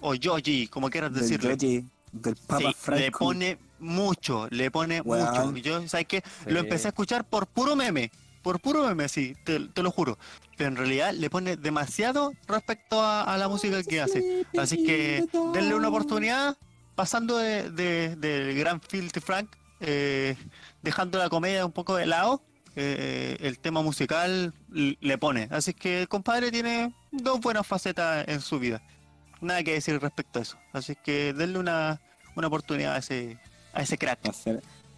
o 0.00 0.14
Yoji, 0.14 0.68
como 0.68 0.90
quieras 0.90 1.12
Del. 1.12 1.40
Yoji, 1.40 1.84
del 2.12 2.36
Papa 2.36 2.72
Sí, 2.72 2.90
le 2.92 3.10
pone 3.10 3.58
mucho, 3.78 4.48
le 4.50 4.70
pone 4.70 5.02
mucho. 5.02 5.56
Y 5.56 5.62
Yo, 5.62 5.86
¿sabes 5.88 6.06
qué? 6.06 6.22
Sí. 6.44 6.50
Lo 6.50 6.60
empecé 6.60 6.88
a 6.88 6.90
escuchar 6.90 7.24
por 7.24 7.46
puro 7.46 7.74
meme. 7.74 8.10
Por 8.42 8.60
puro 8.60 8.86
meme, 8.86 9.08
sí, 9.08 9.34
te, 9.44 9.60
te 9.68 9.82
lo 9.82 9.90
juro. 9.90 10.18
Pero 10.56 10.68
en 10.70 10.76
realidad 10.76 11.12
le 11.14 11.30
pone 11.30 11.56
demasiado 11.56 12.32
respecto 12.46 13.00
a, 13.02 13.22
a 13.22 13.36
la 13.38 13.48
música 13.48 13.82
que 13.82 14.00
hace. 14.00 14.46
Así 14.58 14.84
que 14.84 15.24
denle 15.52 15.74
una 15.74 15.88
oportunidad, 15.88 16.56
pasando 16.94 17.36
de, 17.38 17.70
de- 17.70 18.16
del 18.16 18.56
gran 18.58 18.80
Filthy 18.80 19.20
Frank, 19.20 19.48
eh, 19.80 20.36
dejando 20.82 21.18
la 21.18 21.28
comedia 21.28 21.64
un 21.64 21.72
poco 21.72 21.94
de 21.96 22.06
lado, 22.06 22.42
eh, 22.74 23.36
el 23.40 23.58
tema 23.58 23.82
musical 23.82 24.52
le 24.70 25.18
pone. 25.18 25.48
Así 25.50 25.74
que 25.74 26.02
el 26.02 26.08
compadre 26.08 26.50
tiene 26.50 26.92
dos 27.12 27.40
buenas 27.40 27.66
facetas 27.66 28.26
en 28.28 28.40
su 28.40 28.58
vida. 28.58 28.82
Nada 29.40 29.62
que 29.62 29.72
decir 29.74 30.00
respecto 30.00 30.40
a 30.40 30.42
eso. 30.42 30.58
Así 30.72 30.96
que 30.96 31.32
denle 31.32 31.58
una, 31.60 32.00
una 32.34 32.48
oportunidad 32.48 32.94
a 32.94 32.98
ese, 32.98 33.38
a 33.72 33.82
ese 33.82 33.96
crack. 33.98 34.20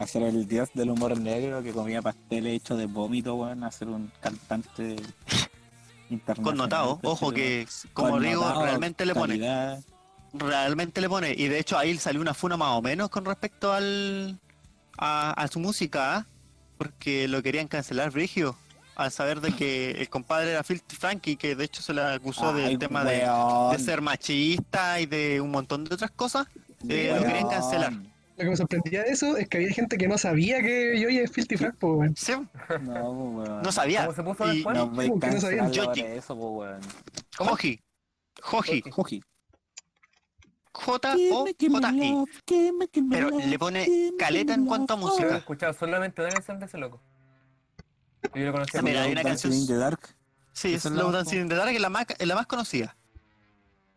Hacer 0.01 0.22
el 0.22 0.48
dios 0.48 0.70
del 0.74 0.90
humor 0.90 1.18
negro 1.20 1.62
que 1.62 1.72
comía 1.72 2.01
pasteles 2.01 2.55
hechos 2.55 2.78
de 2.78 2.86
vómito, 2.86 3.34
weón, 3.34 3.62
hacer 3.64 3.88
un 3.88 4.11
cantante 4.20 4.96
internacional. 6.09 6.42
Connotado, 6.42 7.01
ojo 7.03 7.30
que, 7.30 7.68
como 7.92 8.18
digo, 8.18 8.62
realmente 8.62 9.05
le 9.05 9.14
pone. 9.14 9.34
calidad. 9.34 9.80
realmente 10.32 11.01
le 11.03 11.09
pone. 11.09 11.34
Y 11.36 11.48
de 11.48 11.59
hecho 11.59 11.76
ahí 11.76 11.96
salió 11.98 12.20
una 12.22 12.32
funa 12.32 12.57
más 12.57 12.78
o 12.78 12.82
menos 12.82 13.11
con 13.11 13.26
respecto 13.26 13.72
al 13.72 14.40
a, 14.96 15.32
a 15.32 15.48
su 15.48 15.61
música, 15.61 16.16
¿ah? 16.16 16.26
porque 16.78 17.28
lo 17.28 17.42
querían 17.42 17.68
cancelar 17.68 18.11
Brigio. 18.11 18.57
Al 18.96 19.11
saber 19.11 19.40
de 19.40 19.53
que 19.53 19.92
el 19.92 20.11
compadre 20.11 20.51
era 20.51 20.62
Filthy 20.62 20.96
Frankie, 20.96 21.36
que 21.36 21.55
de 21.55 21.64
hecho 21.64 21.80
se 21.80 21.94
le 21.94 22.03
acusó 22.03 22.51
Ay, 22.51 22.62
del 22.62 22.78
tema 22.78 23.03
de 23.03 23.78
ser 23.78 24.03
machista 24.03 25.01
y 25.01 25.07
de 25.07 25.40
un 25.40 25.51
montón 25.51 25.84
de 25.84 25.94
otras 25.94 26.11
cosas, 26.11 26.46
eh, 26.86 27.14
lo 27.18 27.26
querían 27.26 27.48
cancelar. 27.48 27.92
Lo 28.41 28.45
que 28.45 28.51
me 28.53 28.57
sorprendía 28.57 29.03
de 29.03 29.11
eso 29.11 29.36
es 29.36 29.47
que 29.51 29.59
había 29.59 29.70
gente 29.74 29.99
que 29.99 30.09
no 30.09 30.16
sabía 30.16 30.62
que 30.62 30.99
Joy 30.99 31.18
es 31.18 31.30
Filthy 31.30 31.59
Frank, 31.59 31.74
pues, 31.78 31.93
weón. 31.95 32.16
Sí, 32.16 32.32
No, 32.80 33.11
weón. 33.11 33.61
no 33.62 33.70
sabía. 33.70 34.07
¿Cómo 34.07 34.16
se 34.16 34.22
puso 34.22 34.51
Y- 34.51 34.55
después? 34.57 34.76
No 34.78 34.86
¿Cómo 34.91 35.20
que 35.20 35.30
no 35.30 35.70
Yoji. 35.70 36.01
por 36.03 36.11
eso, 36.11 36.36
po, 36.38 36.49
weón. 36.53 36.80
Joji. 37.36 37.80
Joji. 38.43 38.82
Joji. 38.91 39.22
J-O-J-I. 40.72 42.14
Pero 43.11 43.30
le 43.38 43.59
pone 43.59 43.86
caleta 44.18 44.55
en 44.55 44.64
cuanto 44.66 44.95
a 44.95 44.97
Yo 44.97 45.03
he 45.03 45.07
música. 45.11 45.36
escuchado 45.36 45.72
solamente 45.74 46.22
una 46.22 46.30
canción 46.30 46.59
de 46.61 46.66
ese 46.66 46.78
loco. 46.78 47.01
Y 48.34 48.41
yo 48.41 48.47
lo 48.47 48.53
conocía. 48.53 48.80
Ah, 48.80 48.82
mira, 48.82 49.03
hay 49.03 49.12
una 49.12 49.22
Dancing 49.22 49.51
canción- 49.51 49.62
in 49.62 49.66
the 49.66 49.76
Dark. 49.76 50.01
Sí, 50.53 50.74
es 50.74 50.82
Slow 50.82 51.11
la- 51.11 51.18
Dancing 51.18 51.41
in 51.41 51.49
the 51.49 51.55
Dark, 51.57 51.70
es 51.74 51.80
la 51.80 51.91
más, 51.91 52.07
es 52.18 52.26
la 52.26 52.34
más 52.34 52.47
conocida. 52.47 52.97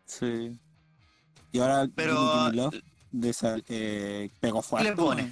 Sí. 0.06 0.60
Y 1.52 1.60
ahora 1.60 1.88
Pero- 1.96 2.52
de 3.14 3.30
esa, 3.30 3.58
eh, 3.70 4.30
pegó 4.42 4.62
fuerte. 4.62 4.90
Le 4.90 4.96
pone. 4.96 5.32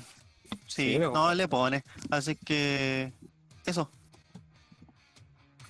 Sí, 0.67 0.97
no 0.99 1.34
le 1.34 1.47
pone. 1.47 1.84
Así 2.09 2.36
que. 2.36 3.11
Eso. 3.65 3.89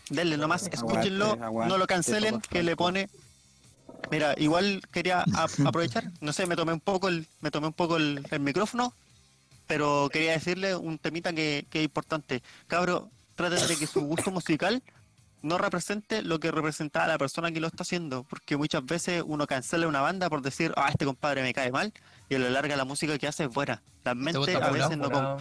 Denle 0.09 0.37
nomás, 0.37 0.67
escúchenlo, 0.67 1.37
aguante, 1.41 1.71
no 1.71 1.77
lo 1.77 1.87
cancelen, 1.87 2.41
que 2.41 2.63
le 2.63 2.75
pone. 2.75 3.09
Mira, 4.11 4.35
igual 4.37 4.81
quería 4.91 5.23
aprovechar, 5.65 6.11
no 6.19 6.33
sé, 6.33 6.45
me 6.45 6.57
tomé 6.57 6.73
un 6.73 6.81
poco 6.81 7.07
el, 7.07 7.27
me 7.39 7.49
tomé 7.49 7.67
un 7.67 7.73
poco 7.73 7.95
el, 7.95 8.27
el 8.29 8.39
micrófono, 8.41 8.93
pero 9.67 10.09
quería 10.11 10.33
decirle 10.33 10.75
un 10.75 10.97
temita 10.97 11.31
que, 11.31 11.65
que 11.69 11.79
es 11.79 11.85
importante. 11.85 12.43
Cabro, 12.67 13.09
traten 13.35 13.65
de 13.67 13.77
que 13.77 13.87
su 13.87 14.01
gusto 14.01 14.31
musical 14.31 14.83
no 15.41 15.57
represente 15.57 16.21
lo 16.21 16.39
que 16.39 16.51
representa 16.51 17.03
a 17.03 17.07
la 17.07 17.17
persona 17.17 17.51
que 17.51 17.59
lo 17.59 17.67
está 17.67 17.83
haciendo, 17.83 18.23
porque 18.23 18.57
muchas 18.57 18.85
veces 18.85 19.23
uno 19.25 19.47
cancela 19.47 19.87
una 19.87 20.01
banda 20.01 20.29
por 20.29 20.41
decir, 20.41 20.73
ah, 20.77 20.89
este 20.89 21.05
compadre 21.05 21.41
me 21.43 21.53
cae 21.53 21.71
mal, 21.71 21.93
y 22.29 22.35
a 22.35 22.39
la 22.39 22.49
larga 22.49 22.75
la 22.75 22.85
música 22.85 23.17
que 23.17 23.27
hace 23.27 23.45
es 23.45 23.49
buena. 23.49 23.81
Las 24.03 24.15
mentes 24.15 24.55
a 24.55 24.69
veces 24.71 24.97
no, 24.97 25.11
con-. 25.11 25.37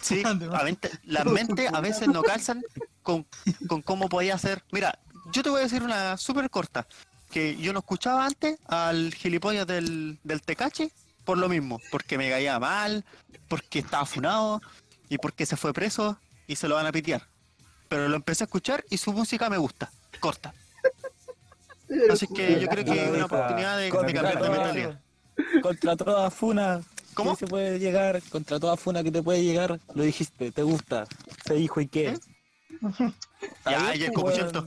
Sí, 0.00 0.22
a 0.24 0.62
mente- 0.64 0.90
las 1.04 1.24
mentes 1.26 1.72
a 1.72 1.80
veces 1.80 2.08
no 2.08 2.22
calzan 2.22 2.62
con, 3.02 3.26
con 3.68 3.82
cómo 3.82 4.08
podía 4.08 4.38
ser. 4.38 4.64
Mira, 4.72 4.98
yo 5.32 5.42
te 5.42 5.50
voy 5.50 5.60
a 5.60 5.64
decir 5.64 5.82
una 5.82 6.16
súper 6.16 6.48
corta, 6.50 6.86
que 7.30 7.56
yo 7.56 7.72
no 7.72 7.78
escuchaba 7.80 8.26
antes 8.26 8.58
al 8.66 9.14
gilipollas 9.14 9.66
del, 9.66 10.18
del 10.24 10.42
Tecache 10.42 10.90
por 11.24 11.38
lo 11.38 11.48
mismo, 11.48 11.78
porque 11.90 12.18
me 12.18 12.28
caía 12.28 12.58
mal, 12.58 13.04
porque 13.48 13.78
estaba 13.78 14.04
funado 14.06 14.60
y 15.08 15.18
porque 15.18 15.46
se 15.46 15.56
fue 15.56 15.72
preso 15.72 16.18
y 16.46 16.56
se 16.56 16.68
lo 16.68 16.74
van 16.74 16.86
a 16.86 16.92
pitear. 16.92 17.28
Pero 17.92 18.08
lo 18.08 18.16
empecé 18.16 18.44
a 18.44 18.46
escuchar 18.46 18.82
y 18.88 18.96
su 18.96 19.12
música 19.12 19.50
me 19.50 19.58
gusta, 19.58 19.92
corta. 20.18 20.54
Así 22.10 22.26
que 22.26 22.58
yo 22.58 22.66
creo 22.66 22.86
que 22.86 23.04
es 23.04 23.10
una 23.10 23.26
oportunidad 23.26 23.76
de, 23.76 23.84
de 23.84 23.90
cambiar 23.90 24.42
de 24.42 24.48
mentalidad. 24.48 25.00
Contra 25.60 25.94
toda 25.94 26.30
funa. 26.30 26.80
¿Cómo? 27.12 27.32
que 27.32 27.40
se 27.40 27.46
puede 27.46 27.78
llegar? 27.78 28.22
Contra 28.30 28.58
toda 28.58 28.78
funa 28.78 29.02
que 29.02 29.10
te 29.10 29.22
puede 29.22 29.44
llegar. 29.44 29.78
Lo 29.94 30.04
dijiste, 30.04 30.50
te 30.52 30.62
gusta. 30.62 31.06
Se 31.44 31.52
dijo 31.52 31.82
y 31.82 31.88
qué. 31.88 32.08
¿Eh? 32.08 32.18
Ya, 33.66 33.94
y 33.94 34.04
el. 34.04 34.12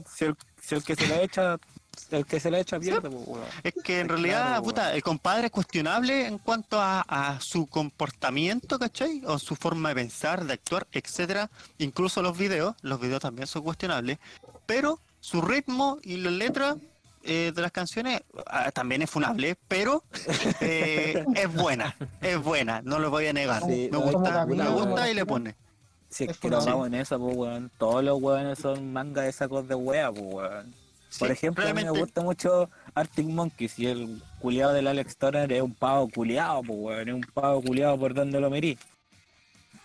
Si 0.08 0.24
el, 0.24 0.36
si 0.62 0.74
el 0.76 0.84
que 0.84 0.94
se 0.94 1.08
la 1.08 1.20
echa, 1.20 1.58
el 2.10 2.26
que 2.26 2.40
se 2.40 2.50
la 2.50 2.58
echa 2.60 2.78
pierde, 2.78 3.10
pues, 3.10 3.26
weón. 3.26 3.44
Es 3.62 3.74
que 3.82 4.00
en 4.00 4.08
realidad, 4.08 4.46
Claro, 4.46 4.62
puta, 4.62 4.94
el 4.94 5.02
compadre 5.02 5.46
es 5.46 5.52
cuestionable 5.52 6.26
en 6.26 6.38
cuanto 6.38 6.80
a, 6.80 7.00
a 7.08 7.40
su 7.40 7.66
comportamiento, 7.66 8.78
¿cachai? 8.78 9.22
O 9.26 9.38
su 9.38 9.56
forma 9.56 9.90
de 9.90 9.96
pensar, 9.96 10.44
de 10.44 10.54
actuar, 10.54 10.86
etcétera. 10.92 11.50
Incluso 11.78 12.22
los 12.22 12.36
videos, 12.36 12.74
los 12.82 13.00
videos 13.00 13.20
también 13.20 13.46
son 13.46 13.62
cuestionables. 13.62 14.18
Pero 14.66 15.00
su 15.20 15.42
ritmo 15.42 15.98
y 16.02 16.18
las 16.18 16.32
letras 16.32 16.76
eh, 17.28 17.52
de 17.52 17.60
las 17.62 17.72
canciones 17.72 18.22
ah, 18.46 18.70
también 18.70 19.02
es 19.02 19.10
funable, 19.10 19.56
pero 19.66 20.04
eh, 20.60 21.24
es 21.34 21.52
buena, 21.52 21.96
es 22.20 22.40
buena, 22.40 22.82
no 22.82 23.00
lo 23.00 23.10
voy 23.10 23.26
a 23.26 23.32
negar. 23.32 23.62
Sí, 23.62 23.88
me 23.90 23.98
no, 23.98 24.00
gusta, 24.00 24.46
me 24.46 24.68
gusta 24.68 25.10
y 25.10 25.14
le 25.14 25.26
pone. 25.26 25.56
Si 26.08 26.22
es 26.24 26.30
Es 26.30 26.36
que 26.38 26.48
funable. 26.48 26.70
vamos 26.70 26.86
en 26.86 26.94
eso, 26.94 27.18
pues, 27.18 27.36
weón. 27.36 27.70
Todos 27.78 28.04
los 28.04 28.22
weones 28.22 28.60
son 28.60 28.92
manga 28.92 29.22
de 29.22 29.32
sacos 29.32 29.66
de 29.66 29.74
wea, 29.74 30.12
pues, 30.12 30.24
weón. 30.24 30.74
Por 31.18 31.30
ejemplo, 31.30 31.66
a 31.66 31.72
mí 31.72 31.84
me 31.84 31.90
gusta 31.90 32.20
mucho 32.22 32.68
Arctic 32.94 33.26
Monkeys 33.26 33.78
y 33.78 33.86
el 33.86 34.22
culiado 34.40 34.72
del 34.72 34.86
Alex 34.86 35.16
Turner 35.16 35.50
es 35.52 35.62
un 35.62 35.74
pavo 35.74 36.08
culiado, 36.08 36.62
pues, 36.62 36.78
weón. 36.78 37.08
Es 37.08 37.14
un 37.14 37.26
pavo 37.32 37.62
culiado 37.62 37.98
por 37.98 38.12
donde 38.14 38.40
lo 38.40 38.50
mirí. 38.50 38.76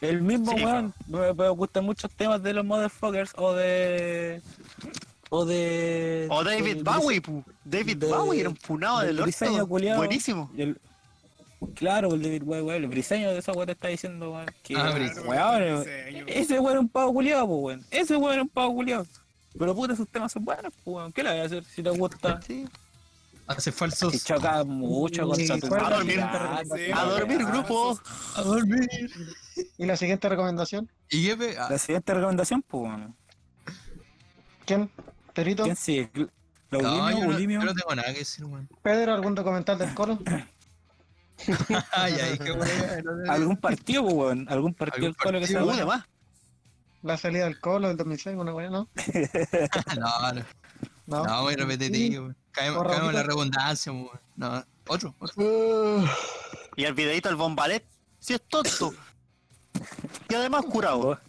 El 0.02 0.22
mismo 0.22 0.52
Sí, 0.58 0.64
weón, 0.66 0.94
me, 1.08 1.34
me 1.34 1.50
gustan 1.50 1.86
muchos 1.86 2.12
temas 2.12 2.42
de 2.42 2.54
los 2.54 2.66
Motherfuckers 2.66 3.34
o 3.38 3.54
de. 3.54 4.42
O 5.30 5.46
de. 5.46 6.28
O 6.30 6.44
David 6.44 6.84
Bowie, 6.84 7.22
pu. 7.22 7.44
David 7.64 7.98
de- 7.98 8.08
Bowie 8.08 8.42
era 8.42 8.50
un 8.50 8.56
funado 8.58 9.00
del 9.02 9.16
del 9.16 9.26
orto. 9.30 9.68
culiao. 9.68 9.98
Buenísimo. 9.98 10.50
El- 10.58 10.78
claro, 11.76 12.14
el 12.16 12.22
David 12.24 12.44
Bowie, 12.44 12.62
weón, 12.64 12.84
el 12.84 12.90
briseño 12.90 13.32
de 13.32 13.38
esa 13.40 13.52
weón 13.52 13.68
te 13.68 13.74
está 13.74 13.88
diciendo, 13.90 14.32
weón, 14.32 14.48
que 14.64 14.76
Ah, 14.76 14.92
weón, 14.92 15.02
ese 16.28 16.60
weón 16.60 16.74
es 16.78 16.80
un 16.82 16.90
pavo 16.90 17.14
culiado, 17.14 17.48
pues 17.48 17.60
weón. 17.64 17.86
Ese 17.92 18.16
weón 18.18 18.36
es 18.38 18.42
un 18.42 18.50
pavo 18.50 18.74
culiado. 18.74 19.06
Pero 19.58 19.76
puta, 19.76 19.96
sus 19.96 20.08
temas 20.08 20.32
son 20.32 20.46
buenos, 20.46 20.72
pues 20.84 20.96
weón. 20.96 21.12
¿Qué 21.12 21.24
le 21.24 21.32
voy 21.32 21.40
a 21.40 21.44
hacer 21.46 21.64
si 21.66 21.84
te 21.84 21.90
gusta? 21.90 22.40
Sí. 22.46 22.66
Hace 23.48 23.72
falsos. 23.72 24.24
choca 24.24 24.64
mucho 24.64 25.28
contra 25.28 25.60
tu 25.60 25.68
¿cuál 25.68 25.82
es 25.82 26.16
la 26.16 26.32
calidad, 26.32 26.62
siguiente 26.64 26.68
pues, 26.70 26.94
A 26.98 27.04
dormir, 27.06 27.46
grupo. 27.46 28.00
A 28.36 28.42
dormir. 28.44 28.90
¿Y 29.78 29.86
la 29.86 29.98
siguiente 29.98 30.30
recomendación? 30.30 30.90
¿Y 31.10 31.28
qué 31.28 31.36
pe- 31.36 31.58
ah, 31.58 31.68
La 31.70 31.78
siguiente 31.78 32.14
recomendación, 32.14 32.62
pues 32.62 32.84
weón. 32.84 33.16
¿Quién? 34.66 34.90
¿Perito? 35.34 35.64
¿Quién 35.64 35.76
sigue? 35.76 36.10
No, 36.70 36.80
yo 36.80 37.28
no, 37.28 37.40
yo 37.40 37.60
no 37.66 37.74
tengo 37.74 37.96
nada 37.96 38.14
que 38.14 38.20
decir, 38.20 38.46
weón. 38.46 38.70
¿Pedro? 38.82 39.14
¿Algún 39.16 39.36
documental 39.36 39.78
del 39.78 39.94
coro? 39.94 40.18
Ay, 41.92 42.14
ay, 42.22 42.38
qué 42.38 42.52
bueno. 42.52 43.32
¿Algún 43.32 43.58
partido, 43.58 44.04
pues 44.04 44.14
weón? 44.16 44.46
¿Algún 44.48 44.74
partido 44.76 45.08
del 45.08 45.16
¿Algún 45.20 45.40
colo 45.42 45.46
que 45.46 45.54
bueno? 45.60 45.76
de 45.76 45.86
más. 45.86 46.06
La 47.04 47.18
salida 47.18 47.46
del 47.46 47.60
colo 47.60 47.88
del 47.88 47.98
2006, 47.98 48.36
una 48.38 48.54
weá, 48.54 48.70
¿no? 48.70 48.88
No, 50.00 50.34
no, 50.34 50.44
No. 51.08 51.24
no, 51.26 51.44
muy 51.44 51.56
repetitivo. 51.56 52.34
Caemos, 52.52 52.80
¿Otro 52.80 52.92
caemos 52.92 53.10
en 53.10 53.16
la 53.16 53.24
redundancia, 53.24 53.92
weón. 53.92 54.10
No, 54.36 54.64
otro, 54.88 55.16
otro. 55.20 55.44
Uh, 55.44 56.06
Y 56.76 56.84
el 56.84 56.94
videito 56.94 57.28
del 57.30 57.36
bombalet, 57.38 57.84
si 58.20 58.34
es 58.34 58.42
tonto. 58.48 58.94
Y 60.30 60.36
además 60.36 60.64
curado. 60.66 61.20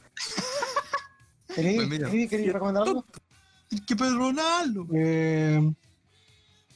¿Querí, 1.55 1.77
Pues 1.77 1.89
querí- 1.89 2.29
querí 2.29 2.51
recomendar 2.51 2.85
algo? 2.85 3.05
¿Qué 3.87 3.97
Pedro 3.97 4.19
Ronaldo? 4.19 4.87
eh, 4.95 5.73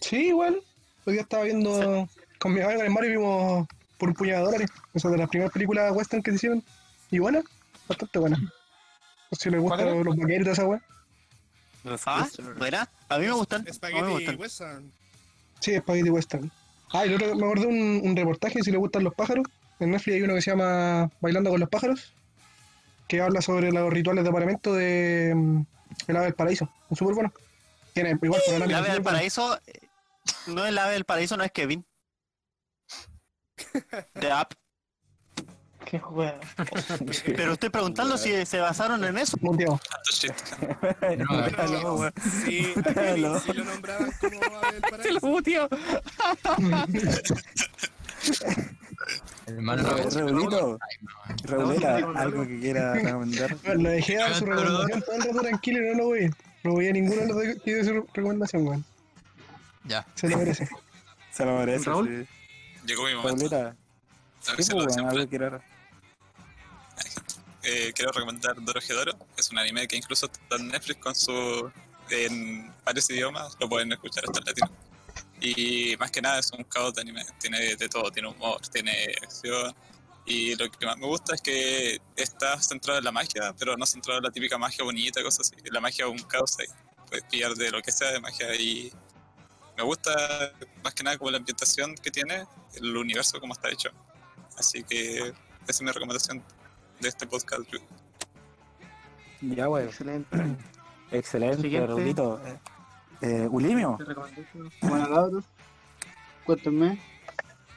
sí, 0.01 0.29
igual. 0.29 0.61
Hoy 1.05 1.13
día 1.15 1.23
estaba 1.23 1.45
viendo 1.45 2.09
con 2.39 2.53
mi 2.55 2.61
amigo 2.61 2.77
con 2.79 2.87
el 2.87 2.93
Mario 2.93 3.11
vimos 3.11 3.69
por 3.99 4.09
un 4.11 4.15
puñado 4.15 4.39
de 4.41 4.45
dólares. 4.47 4.71
Esa 4.95 5.09
de 5.11 5.19
las 5.19 5.29
primeras 5.29 5.53
películas 5.53 5.93
western 5.95 6.23
que 6.23 6.31
se 6.33 6.37
hicieron. 6.37 6.65
Y 7.11 7.19
buena, 7.19 7.43
bastante 7.89 8.19
buena. 8.19 8.39
Si 9.39 9.51
les 9.51 9.61
¿Cuál 9.61 9.84
gustan 9.84 10.05
los 10.05 10.16
vaqueros 10.16 10.41
y 10.41 10.45
toda 10.45 10.53
esa 10.53 10.66
weá. 10.66 10.82
Ah, 12.07 12.28
buena. 12.59 12.89
A 13.09 13.18
mí 13.18 13.26
me 13.26 13.32
gustan. 13.32 13.72
Spaghetti. 13.72 14.34
Western. 14.34 14.93
Sí, 15.61 15.76
Spaghetti 15.76 16.11
Western. 16.11 16.51
Ah, 16.93 17.07
y 17.07 17.11
el 17.11 17.14
otro, 17.16 17.34
me 17.37 17.45
acordé 17.45 17.66
un, 17.66 18.01
un 18.03 18.16
reportaje, 18.16 18.62
si 18.62 18.70
le 18.70 18.78
gustan 18.78 19.05
los 19.05 19.14
pájaros. 19.14 19.45
En 19.78 19.91
Netflix 19.91 20.16
hay 20.16 20.22
uno 20.22 20.34
que 20.34 20.43
se 20.43 20.51
llama 20.51 21.11
Bailando 21.20 21.51
con 21.51 21.61
los 21.61 21.68
pájaros, 21.68 22.12
que 23.09 23.20
habla 23.20 23.43
sobre 23.43 23.70
los 23.70 23.93
rituales 23.93 24.24
de 24.24 24.30
aparamento 24.30 24.74
de 24.74 25.32
mm, 25.34 25.61
El 26.09 26.16
Ave 26.16 26.26
del 26.26 26.34
Paraíso. 26.34 26.68
Es 26.91 26.99
súper 26.99 27.14
bueno. 27.14 27.32
Tiene 27.93 28.18
igual 28.20 28.41
El 28.49 28.74
ave 28.74 28.91
del 28.91 29.03
paraíso. 29.03 29.59
No 30.49 30.66
el 30.66 30.76
ave 30.76 30.95
del 30.95 31.05
paraíso, 31.05 31.37
no 31.37 31.45
es 31.45 31.53
Kevin. 31.53 31.87
The 34.20 34.30
App. 34.30 34.55
Qué 35.89 36.01
juega. 36.01 36.41
Pero 37.24 37.53
estoy 37.53 37.70
preguntando 37.70 38.18
si 38.18 38.45
se 38.45 38.59
basaron 38.59 39.05
en 39.05 39.18
eso. 39.18 39.39
Shit. 40.11 40.32
No, 41.18 41.95
weón. 41.95 42.12
Sí, 42.45 42.74
a 42.76 42.93
Kevin 42.93 43.41
sí 43.41 43.53
lo 43.53 43.64
nombraban 43.64 44.11
como 44.20 44.41
Abel 44.57 44.82
Se 45.03 45.12
lo. 45.12 45.68
Hermano, 49.47 49.82
no 49.84 50.78
Reuleta, 51.45 51.97
algo 52.16 52.47
que 52.49 52.59
quiera 52.59 52.95
recomendar. 52.95 53.57
Bueno, 53.64 53.82
lo 53.82 53.91
dejé 53.91 54.16
dar 54.16 54.34
su 54.34 54.45
recomendación 54.45 55.03
todo 55.03 55.14
el 55.14 55.22
rato 55.22 55.41
tranquilo 55.41 55.78
y 55.78 55.91
no 55.91 55.95
lo 55.99 56.05
voy. 56.07 56.30
No 56.64 56.72
voy 56.72 56.89
a 56.89 56.93
ninguno 56.93 57.20
de 57.20 57.28
los 57.28 57.62
que 57.62 57.74
dio 57.74 57.84
su 57.84 57.93
recomendación, 58.12 58.66
weón. 58.66 58.84
Ya. 59.84 60.05
Se 60.16 60.28
lo 60.28 60.37
merece. 60.39 60.68
Se 61.30 61.45
lo 61.45 61.59
merece. 61.59 61.89
Raúl. 61.89 62.26
sí. 62.28 62.87
Llegó 62.87 63.05
mi 63.05 63.14
momento. 63.14 63.55
A 63.55 63.61
ver 63.61 64.64
sí, 64.64 64.72
pues, 64.72 64.95
siempre. 64.95 65.20
algo. 65.20 65.61
Eh, 67.69 67.93
quiero 67.93 68.12
recomendar 68.12 68.55
Dorohedoro. 68.64 69.12
Es 69.37 69.51
un 69.51 69.59
anime 69.59 69.89
que 69.89 69.97
incluso 69.97 70.27
está 70.27 70.55
en 70.55 70.69
Netflix 70.69 71.01
con 71.01 71.14
su. 71.17 71.69
en 72.11 72.73
varios 72.85 73.11
idiomas. 73.11 73.57
Lo 73.59 73.69
pueden 73.69 73.93
escuchar 73.93 74.23
hasta 74.25 74.39
en 74.39 74.45
latino. 74.45 74.71
Y 75.41 75.97
más 75.99 76.12
que 76.12 76.23
nada 76.23 76.39
es 76.39 76.53
un 76.53 76.62
caos 76.62 76.95
de 76.95 77.01
anime. 77.01 77.25
Tiene 77.41 77.75
de 77.75 77.89
todo. 77.89 78.09
Tiene 78.12 78.29
humor, 78.29 78.61
tiene 78.69 79.12
acción. 79.21 79.75
Y 80.25 80.55
lo 80.55 80.71
que 80.71 80.87
más 80.87 80.97
me 80.97 81.07
gusta 81.07 81.35
es 81.35 81.43
que 81.43 82.01
está 82.14 82.61
centrado 82.62 83.01
en 83.01 83.05
la 83.05 83.12
magia, 83.12 83.53
pero 83.59 83.77
no 83.77 83.85
centrado 83.85 84.19
en 84.19 84.25
la 84.25 84.31
típica 84.31 84.59
magia 84.59 84.85
bonita, 84.85 85.21
cosas 85.25 85.53
así. 85.53 85.57
La 85.71 85.81
magia 85.81 86.05
es 86.05 86.11
un 86.12 86.19
caos 86.19 86.57
ahí. 86.61 86.67
Puedes 87.09 87.25
pillar 87.25 87.55
de 87.55 87.71
lo 87.73 87.83
que 87.83 87.91
sea 87.91 88.12
de 88.12 88.21
magia 88.21 88.55
y 88.55 88.93
me 89.77 89.83
gusta 89.83 90.12
más 90.85 90.95
que 90.95 91.03
nada 91.03 91.19
como 91.19 91.33
la 91.33 91.39
ambientación 91.39 91.97
que 91.97 92.12
tiene, 92.12 92.45
el 92.75 92.97
universo 92.97 93.41
como 93.41 93.55
está 93.55 93.71
hecho. 93.71 93.91
Así 94.57 94.85
que 94.85 95.19
esa 95.19 95.35
es 95.67 95.83
mi 95.83 95.91
recomendación 95.91 96.45
de 97.01 97.09
este 97.09 97.27
podcast. 97.27 97.63
Ya, 99.41 99.69
weón. 99.69 99.87
Excelente. 99.89 100.57
Excelente, 101.11 101.63
Siguiente. 101.63 101.87
Reulito. 101.89 102.41
Eh, 103.21 103.49
Ulimio. 103.51 103.99
Bueno, 104.83 105.09
cabros, 105.09 105.45
cuéntenme. 106.45 107.01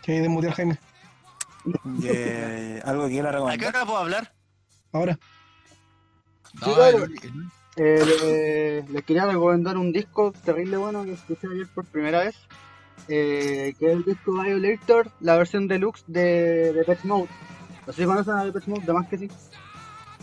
Que 0.02 0.14
hay 0.14 0.20
de 0.22 0.30
mutear 0.30 0.54
Jaime. 0.54 0.80
eh, 2.04 2.82
algo 2.86 3.04
que 3.06 3.10
quiera 3.12 3.30
¿A 3.30 3.32
qué 3.32 3.38
recomendar. 3.38 3.76
hora 3.76 3.86
puedo 3.86 3.98
hablar? 3.98 4.34
Ahora. 4.92 5.20
No, 6.62 6.66
Sí, 6.68 6.74
claro. 6.74 7.06
Eh, 7.76 8.04
le- 8.86 8.92
les 8.94 9.04
quería 9.06 9.26
recomendar 9.26 9.78
un 9.78 9.94
disco 9.94 10.34
terrible 10.44 10.78
bueno 10.78 11.04
que 11.06 11.14
escuché 11.14 11.48
ayer 11.48 11.68
por 11.74 11.86
primera 11.86 12.20
vez. 12.20 12.36
eh, 13.08 13.74
que 13.80 13.86
es 13.88 13.92
el 13.94 14.04
disco 14.04 14.34
Violator, 14.34 15.10
la 15.22 15.38
versión 15.38 15.68
deluxe 15.68 16.04
de, 16.08 16.74
de 16.74 16.84
Pet 16.84 17.04
Mode. 17.06 17.30
No 17.90 17.94
sé 17.94 18.02
si 18.04 18.06
conocen 18.08 18.34
a 18.36 18.44
Pet 18.54 18.68
Mode, 18.68 18.86
de 18.86 18.94
más 18.94 19.08
que 19.08 19.18
sí. 19.18 19.28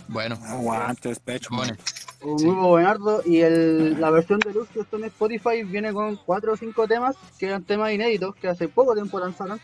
Bueno, 0.07 0.39
Aguante, 0.47 1.09
despecho. 1.09 1.49
bueno, 1.53 1.75
Un 2.23 2.39
Sí. 2.39 2.45
grupo 2.47 2.69
buenardo. 2.69 3.23
Y 3.27 3.41
el, 3.41 4.01
la 4.01 4.11
versión 4.11 4.39
deluxe 4.39 4.71
que 4.73 4.81
está 4.83 4.97
en 4.99 5.05
Spotify 5.07 5.65
viene 5.65 5.93
con 5.93 6.15
4 6.15 6.53
o 6.53 6.57
5 6.57 6.87
temas, 6.87 7.17
que 7.41 7.47
eran 7.47 7.65
temas 7.65 7.93
inéditos, 7.93 8.37
que 8.37 8.47
hace 8.47 8.69
poco 8.69 8.95
tiempo 8.95 9.19
lanzaron. 9.19 9.59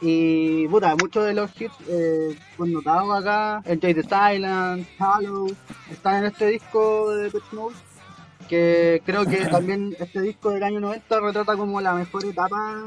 Y 0.00 0.68
puta, 0.68 0.94
muchos 0.94 1.24
de 1.26 1.34
los 1.34 1.50
hits 1.60 1.74
eh, 1.88 2.38
connotados 2.56 3.18
acá, 3.18 3.60
Enjoy 3.64 3.92
the 3.94 4.02
Silence, 4.04 4.88
Hollow, 5.00 5.48
están 5.90 6.18
en 6.18 6.24
este 6.26 6.46
disco 6.46 7.10
de 7.10 7.28
Pet 7.32 7.42
Mode. 7.50 7.74
Que 8.48 9.02
creo 9.04 9.26
que 9.26 9.46
también 9.46 9.96
este 9.98 10.20
disco 10.20 10.50
del 10.50 10.62
año 10.62 10.78
90 10.78 11.18
retrata 11.18 11.56
como 11.56 11.80
la 11.80 11.92
mejor 11.94 12.24
etapa, 12.24 12.84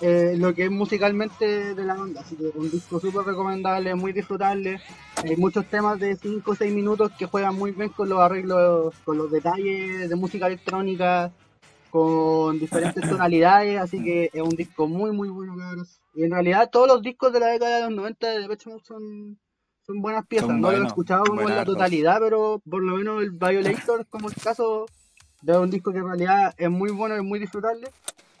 eh, 0.00 0.34
lo 0.36 0.54
que 0.54 0.64
es 0.64 0.70
musicalmente 0.70 1.74
de 1.74 1.84
la 1.84 1.94
banda. 1.94 2.20
Así 2.20 2.36
que 2.36 2.46
un 2.54 2.70
disco 2.70 3.00
súper 3.00 3.24
recomendable, 3.24 3.94
muy 3.94 4.12
disfrutable. 4.12 4.80
Hay 5.22 5.36
muchos 5.36 5.66
temas 5.66 5.98
de 5.98 6.16
5 6.16 6.50
o 6.50 6.54
6 6.54 6.74
minutos 6.74 7.12
que 7.18 7.26
juegan 7.26 7.54
muy 7.54 7.72
bien 7.72 7.90
con 7.90 8.08
los 8.08 8.18
arreglos, 8.20 8.94
con 9.04 9.18
los 9.18 9.30
detalles 9.30 10.08
de 10.08 10.16
música 10.16 10.46
electrónica, 10.46 11.32
con 11.90 12.58
diferentes 12.58 13.02
tonalidades, 13.08 13.80
así 13.80 14.02
que 14.02 14.30
es 14.32 14.42
un 14.42 14.56
disco 14.56 14.88
muy 14.88 15.12
muy 15.12 15.28
bueno, 15.28 15.56
cabros. 15.56 16.00
Y 16.14 16.24
en 16.24 16.32
realidad 16.32 16.70
todos 16.70 16.88
los 16.88 17.02
discos 17.02 17.32
de 17.32 17.40
la 17.40 17.46
década 17.48 17.76
de 17.76 17.82
los 17.82 17.92
90 17.92 18.30
de 18.30 18.40
Depeche 18.40 18.68
Mode 18.68 18.82
son, 18.84 19.38
son 19.86 20.02
buenas 20.02 20.26
piezas. 20.26 20.48
Son 20.48 20.60
no 20.60 20.72
lo 20.72 20.82
he 20.82 20.86
escuchado 20.86 21.24
como 21.24 21.42
en 21.42 21.56
la 21.56 21.64
totalidad, 21.64 22.18
pero 22.20 22.60
por 22.68 22.82
lo 22.82 22.96
menos 22.96 23.22
el 23.22 23.30
Violator, 23.30 24.06
como 24.08 24.28
el 24.28 24.34
caso, 24.34 24.86
de 25.42 25.58
un 25.58 25.70
disco 25.70 25.92
que 25.92 25.98
en 25.98 26.06
realidad 26.06 26.54
es 26.56 26.70
muy 26.70 26.90
bueno, 26.90 27.14
es 27.14 27.22
muy 27.22 27.38
disfrutable. 27.38 27.88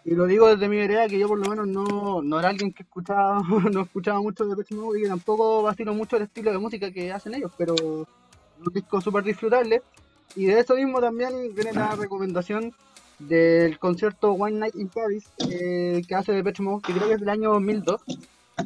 Y 0.04 0.14
lo 0.14 0.26
digo 0.26 0.48
desde 0.48 0.68
mi 0.68 0.76
vereda 0.76 1.08
que 1.08 1.18
yo 1.18 1.28
por 1.28 1.38
lo 1.38 1.48
menos 1.48 1.66
no, 1.66 2.20
no 2.22 2.38
era 2.38 2.50
alguien 2.50 2.72
que 2.72 2.82
escuchaba, 2.82 3.40
no 3.72 3.82
escuchaba 3.82 4.20
mucho 4.20 4.44
de 4.44 4.50
Depeche 4.50 4.74
Mode 4.74 4.98
y 4.98 5.02
que 5.02 5.08
tampoco 5.08 5.62
vacilo 5.62 5.94
mucho 5.94 6.16
el 6.16 6.24
estilo 6.24 6.52
de 6.52 6.58
música 6.58 6.90
que 6.90 7.10
hacen 7.10 7.34
ellos, 7.34 7.52
pero 7.56 7.74
un 7.74 8.72
disco 8.72 9.00
súper 9.00 9.24
disfrutable. 9.24 9.82
Y 10.36 10.46
de 10.46 10.60
eso 10.60 10.74
mismo 10.74 11.00
también 11.00 11.54
viene 11.54 11.72
la 11.72 11.94
recomendación 11.94 12.74
del 13.18 13.78
concierto 13.78 14.32
One 14.32 14.58
Night 14.58 14.74
in 14.74 14.88
Paris 14.88 15.24
eh, 15.48 16.02
que 16.06 16.14
hace 16.14 16.32
Depeche 16.32 16.62
Mode, 16.62 16.82
que 16.82 16.92
creo 16.92 17.08
que 17.08 17.14
es 17.14 17.20
del 17.20 17.28
año 17.28 17.52
2002. 17.52 18.02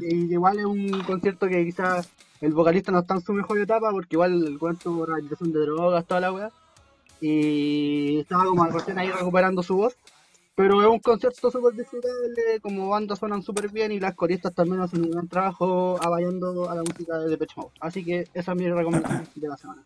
Y 0.01 0.33
igual 0.33 0.59
es 0.59 0.65
un 0.65 1.03
concierto 1.05 1.47
que 1.47 1.65
quizás 1.65 2.11
el 2.41 2.53
vocalista 2.53 2.91
no 2.91 3.01
está 3.01 3.15
en 3.15 3.21
su 3.21 3.33
mejor 3.33 3.59
etapa 3.59 3.91
porque 3.91 4.17
igual 4.17 4.45
el 4.45 4.59
cuento 4.59 5.07
rehabilitación 5.07 5.53
de 5.53 5.61
drogas, 5.61 6.05
toda 6.05 6.21
la 6.21 6.33
weá. 6.33 6.51
Y 7.21 8.19
estaba 8.21 8.45
como 8.45 8.65
recién 8.67 8.99
ahí 8.99 9.11
recuperando 9.11 9.63
su 9.63 9.77
voz. 9.77 9.97
Pero 10.59 10.83
es 10.83 10.89
un 10.89 10.99
concierto 10.99 11.53
súper 11.53 11.73
disfrutable, 11.75 12.59
como 12.61 12.89
bandas 12.89 13.21
suenan 13.21 13.45
súper 13.45 13.69
bien 13.69 13.93
y 13.93 14.01
las 14.01 14.17
coristas 14.17 14.53
también 14.53 14.81
hacen 14.81 15.05
un 15.05 15.13
gran 15.13 15.29
trabajo 15.29 15.97
apoyando 16.03 16.69
a 16.69 16.75
la 16.75 16.83
música 16.83 17.17
de 17.19 17.29
Depeche 17.31 17.55
Mode. 17.57 17.71
Así 17.81 18.05
que 18.05 18.27
esa 18.35 18.53
es 18.53 18.59
mi 18.59 18.69
recomendación 18.69 19.29
de 19.37 19.49
la 19.49 19.57
semana. 19.57 19.83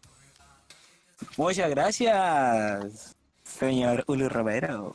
Muchas 1.37 1.69
gracias, 1.69 3.15
señor 3.45 4.03
Uli 4.07 4.27
Romero, 4.29 4.95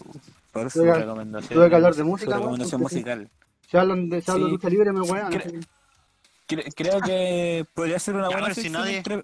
por 0.52 0.72
su 0.72 0.84
recomendación. 0.84 1.54
tuve 1.60 1.70
que 1.70 1.76
hablar 1.76 1.94
de 1.94 2.04
música, 2.04 2.40
su. 2.40 3.30
Si 3.70 3.78
hablan 3.78 4.10
de, 4.10 4.22
si 4.22 4.32
hablan 4.32 4.46
de 4.48 4.52
lucha 4.54 4.70
libre, 4.70 4.92
me 4.92 5.02
wean. 5.02 5.32
Cre- 5.32 6.74
Creo 6.76 7.02
que 7.02 7.66
podría 7.76 8.00
ser 8.00 8.16
una 8.16 8.30
buena 8.30 8.54
si 8.56 8.70
nadie- 8.70 8.98
entre, 8.98 9.24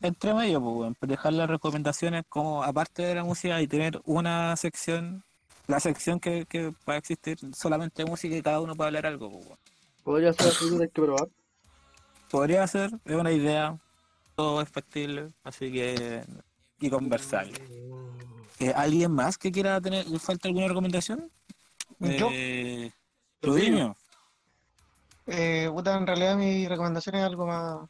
entre 0.00 0.34
medio, 0.34 0.60
pues 0.60 1.10
dejar 1.10 1.34
las 1.34 1.48
recomendaciones 1.48 2.24
como 2.28 2.64
aparte 2.64 3.02
de 3.02 3.14
la 3.14 3.22
música 3.24 3.60
y 3.62 3.68
tener 3.68 4.00
una 4.04 4.56
sección, 4.56 5.22
la 5.66 5.80
sección 5.80 6.20
que, 6.20 6.46
que 6.46 6.70
va 6.88 6.94
a 6.94 6.96
existir 6.96 7.38
solamente 7.54 8.04
música 8.04 8.36
y 8.36 8.42
cada 8.42 8.60
uno 8.60 8.74
puede 8.74 8.88
hablar 8.88 9.06
algo. 9.06 9.30
pues. 9.30 9.58
Podría 10.02 10.32
ser 10.32 10.48
así, 10.48 10.64
hay 10.74 10.88
que 10.88 11.02
probar. 11.02 11.28
Podría 12.30 12.66
ser, 12.66 12.90
es 13.04 13.14
una 13.14 13.30
idea, 13.30 13.78
todo 14.34 14.60
es 14.62 14.68
factible, 14.68 15.30
así 15.44 15.70
que 15.70 16.24
y 16.80 16.90
conversable. 16.90 17.60
Eh, 18.58 18.72
¿Alguien 18.74 19.12
más 19.12 19.38
que 19.38 19.52
quiera 19.52 19.80
tener, 19.80 20.06
le 20.08 20.18
falta 20.18 20.48
alguna 20.48 20.68
recomendación? 20.68 21.30
Yo. 21.98 22.28
Eh, 22.32 22.90
Rudiño. 23.40 23.94
Eh, 25.26 25.70
puta, 25.72 25.96
en 25.96 26.06
realidad 26.06 26.36
mi 26.36 26.66
recomendación 26.66 27.14
es 27.14 27.22
algo 27.22 27.46
más, 27.46 27.88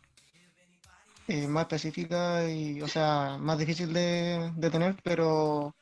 eh, 1.29 1.47
más 1.47 1.63
específica 1.63 2.49
y, 2.51 2.83
o 2.83 2.89
sea, 2.89 3.39
más 3.39 3.59
difícil 3.59 3.93
de, 3.93 4.53
de 4.55 4.71
tener, 4.71 4.97
pero 5.03 5.75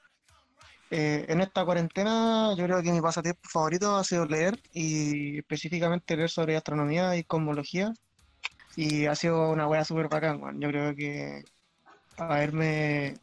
eh, 0.90 1.24
en 1.28 1.40
esta 1.40 1.64
cuarentena 1.64 2.52
yo 2.56 2.64
creo 2.64 2.82
que 2.82 2.90
mi 2.90 3.00
pasatiempo 3.00 3.40
favorito 3.48 3.96
ha 3.96 4.02
sido 4.02 4.26
leer 4.26 4.60
y 4.72 5.38
específicamente 5.38 6.16
leer 6.16 6.30
sobre 6.30 6.56
astronomía 6.56 7.16
y 7.16 7.22
cosmología 7.24 7.92
y 8.76 9.06
ha 9.06 9.14
sido 9.14 9.50
una 9.50 9.68
wea 9.68 9.84
súper 9.84 10.08
bacán, 10.08 10.42
weón. 10.42 10.60
Yo 10.60 10.68
creo 10.68 10.94
que 10.96 11.44
haberme 12.16 13.14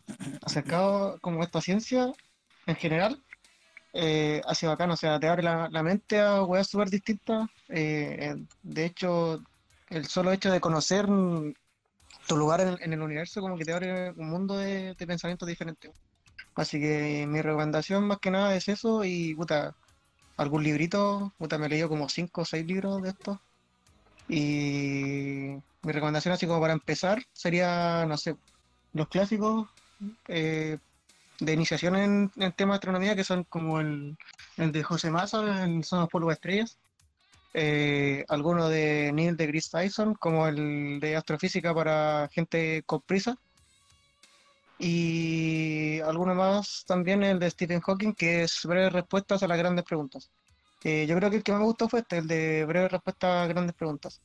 acercado 0.43 1.19
como 1.19 1.43
esta 1.43 1.61
ciencia 1.61 2.11
en 2.67 2.75
general 2.75 3.23
eh, 3.93 4.41
ha 4.45 4.55
sido 4.55 4.71
bacán, 4.71 4.91
o 4.91 4.97
sea, 4.97 5.19
te 5.19 5.27
abre 5.27 5.43
la, 5.43 5.69
mente 5.83 6.19
a 6.19 6.43
weas 6.43 6.67
súper 6.69 6.89
distintas. 6.89 7.49
eh, 7.69 8.35
de 8.63 8.85
hecho, 8.85 9.41
el 9.89 10.05
solo 10.07 10.31
hecho 10.31 10.51
de 10.51 10.61
conocer 10.61 11.05
tu 12.27 12.37
lugar 12.37 12.61
en, 12.61 12.77
en 12.81 12.93
el 12.93 13.01
universo 13.01 13.41
como 13.41 13.57
que 13.57 13.65
te 13.65 13.73
abre 13.73 14.11
un 14.11 14.29
mundo 14.29 14.57
de, 14.57 14.93
de 14.95 15.07
pensamientos 15.07 15.47
diferentes. 15.47 15.91
Así 16.57 16.79
que 16.79 17.25
mi 17.27 17.41
recomendación 17.41 18.05
más 18.07 18.17
que 18.19 18.31
nada 18.31 18.55
es 18.55 18.67
eso 18.67 19.05
y, 19.05 19.35
puta, 19.35 19.75
algún 20.37 20.63
librito, 20.63 21.33
puta, 21.37 21.57
me 21.59 21.67
he 21.67 21.69
leído 21.69 21.87
como 21.87 22.09
5 22.09 22.41
o 22.41 22.45
6 22.45 22.65
libros 22.65 23.01
de 23.03 23.09
estos. 23.09 23.37
Y 24.27 25.55
mi 25.83 25.91
recomendación 25.93 26.33
así 26.33 26.47
como 26.47 26.59
para 26.59 26.73
empezar 26.73 27.21
sería, 27.31 28.05
no 28.07 28.17
sé, 28.17 28.35
los 28.93 29.07
clásicos 29.07 29.69
eh, 30.27 30.79
de 31.39 31.53
iniciación 31.53 31.95
en, 31.95 32.31
en 32.37 32.51
temas 32.53 32.75
de 32.75 32.77
astronomía 32.77 33.15
que 33.15 33.23
son 33.23 33.43
como 33.43 33.79
el, 33.79 34.17
el 34.57 34.71
de 34.71 34.83
José 34.83 35.11
Massa 35.11 35.63
en 35.63 35.83
Son 35.83 35.99
los 35.99 36.09
polvos 36.09 36.29
de 36.29 36.33
estrellas, 36.33 36.79
eh, 37.53 38.25
alguno 38.29 38.67
de 38.67 39.11
Neil 39.13 39.37
deGrasse 39.37 39.69
Tyson 39.69 40.15
como 40.15 40.47
el 40.47 40.99
de 40.99 41.15
astrofísica 41.15 41.73
para 41.73 42.29
gente 42.31 42.81
con 42.85 43.01
prisa 43.01 43.37
y 44.79 45.99
alguno 46.01 46.35
más 46.35 46.83
también 46.87 47.23
el 47.23 47.39
de 47.39 47.49
Stephen 47.51 47.81
Hawking 47.81 48.13
que 48.13 48.43
es 48.43 48.61
breves 48.65 48.93
respuestas 48.93 49.43
a 49.43 49.47
las 49.47 49.57
grandes 49.57 49.85
preguntas. 49.85 50.31
Eh, 50.83 51.05
yo 51.07 51.15
creo 51.17 51.29
que 51.29 51.37
el 51.37 51.43
que 51.43 51.51
más 51.51 51.61
me 51.61 51.67
gustó 51.67 51.89
fue 51.89 52.01
este, 52.01 52.17
el 52.19 52.27
de 52.27 52.65
breves 52.65 52.91
respuestas 52.91 53.45
a 53.45 53.47
grandes 53.47 53.75
preguntas. 53.75 54.21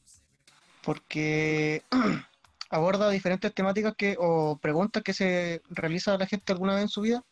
porque 0.82 1.82
aborda 2.70 3.10
diferentes 3.10 3.54
temáticas 3.54 3.94
que, 3.96 4.16
o 4.18 4.58
preguntas 4.58 5.02
que 5.02 5.12
se 5.14 5.62
realiza 5.70 6.18
la 6.18 6.26
gente 6.26 6.52
alguna 6.52 6.74
vez 6.74 6.82
en 6.84 6.88
su 6.88 7.00
vida. 7.02 7.22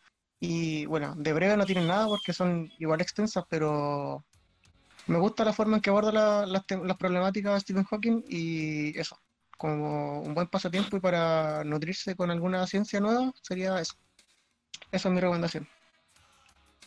Y 0.40 0.86
bueno, 0.86 1.14
de 1.16 1.32
breve 1.32 1.56
no 1.56 1.66
tienen 1.66 1.86
nada 1.88 2.06
porque 2.09 2.32
son 2.32 2.70
igual 2.78 3.01
extensas, 3.01 3.44
pero 3.51 4.24
me 5.06 5.18
gusta 5.18 5.44
la 5.44 5.52
forma 5.52 5.76
en 5.76 5.82
que 5.82 5.90
aborda 5.90 6.12
la- 6.12 6.47
las, 6.47 6.64
las 6.84 6.97
problemáticas 6.97 7.55
de 7.55 7.60
Stephen 7.60 7.84
Hawking 7.84 8.24
y 8.28 8.98
eso, 8.98 9.16
como 9.61 10.23
un 10.23 10.32
buen 10.32 10.47
pasatiempo 10.47 10.97
y 10.97 11.01
para 11.01 11.62
nutrirse 11.65 12.16
con 12.16 12.31
alguna 12.31 12.66
ciencia 12.66 12.99
nueva, 12.99 13.31
sería 13.43 13.78
eso. 13.78 13.93
Esa 14.91 15.09
es 15.11 15.15
mi 15.15 15.20
recomendación. 15.20 15.69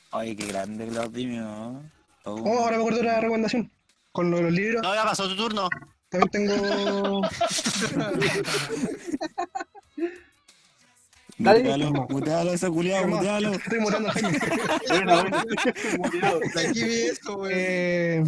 Ay, 0.09 0.35
qué 0.35 0.47
grande 0.47 0.87
Claudimio. 0.87 1.83
Oh, 2.23 2.33
Oh, 2.33 2.63
ahora 2.63 2.77
me 2.77 2.81
acuerdo 2.81 2.97
de 3.01 3.05
la 3.05 3.19
recomendación. 3.19 3.71
Con 4.11 4.31
lo 4.31 4.37
de 4.37 4.43
los 4.43 4.53
libros. 4.53 4.81
No, 4.81 4.95
ya 4.95 5.03
pasó 5.03 5.27
tu 5.29 5.35
turno. 5.35 5.69
También 6.09 6.31
tengo. 6.31 7.21
Dale. 11.37 11.59
Mutealo, 11.59 11.91
mutealo, 12.09 12.53
ese 12.53 12.69
culiao, 12.69 13.07
mutealo. 13.07 13.53
Estoy 13.53 13.79
mutando 13.79 14.09
a 14.09 14.13
Jaime. 14.13 14.39
Buena, 14.87 15.21
buena. 15.21 15.45
Murió. 15.97 16.39
De 16.55 16.67
aquí 16.67 16.83
vi 16.83 17.01
eso, 17.03 17.35
güey. 17.35 17.53
Eh, 17.55 18.23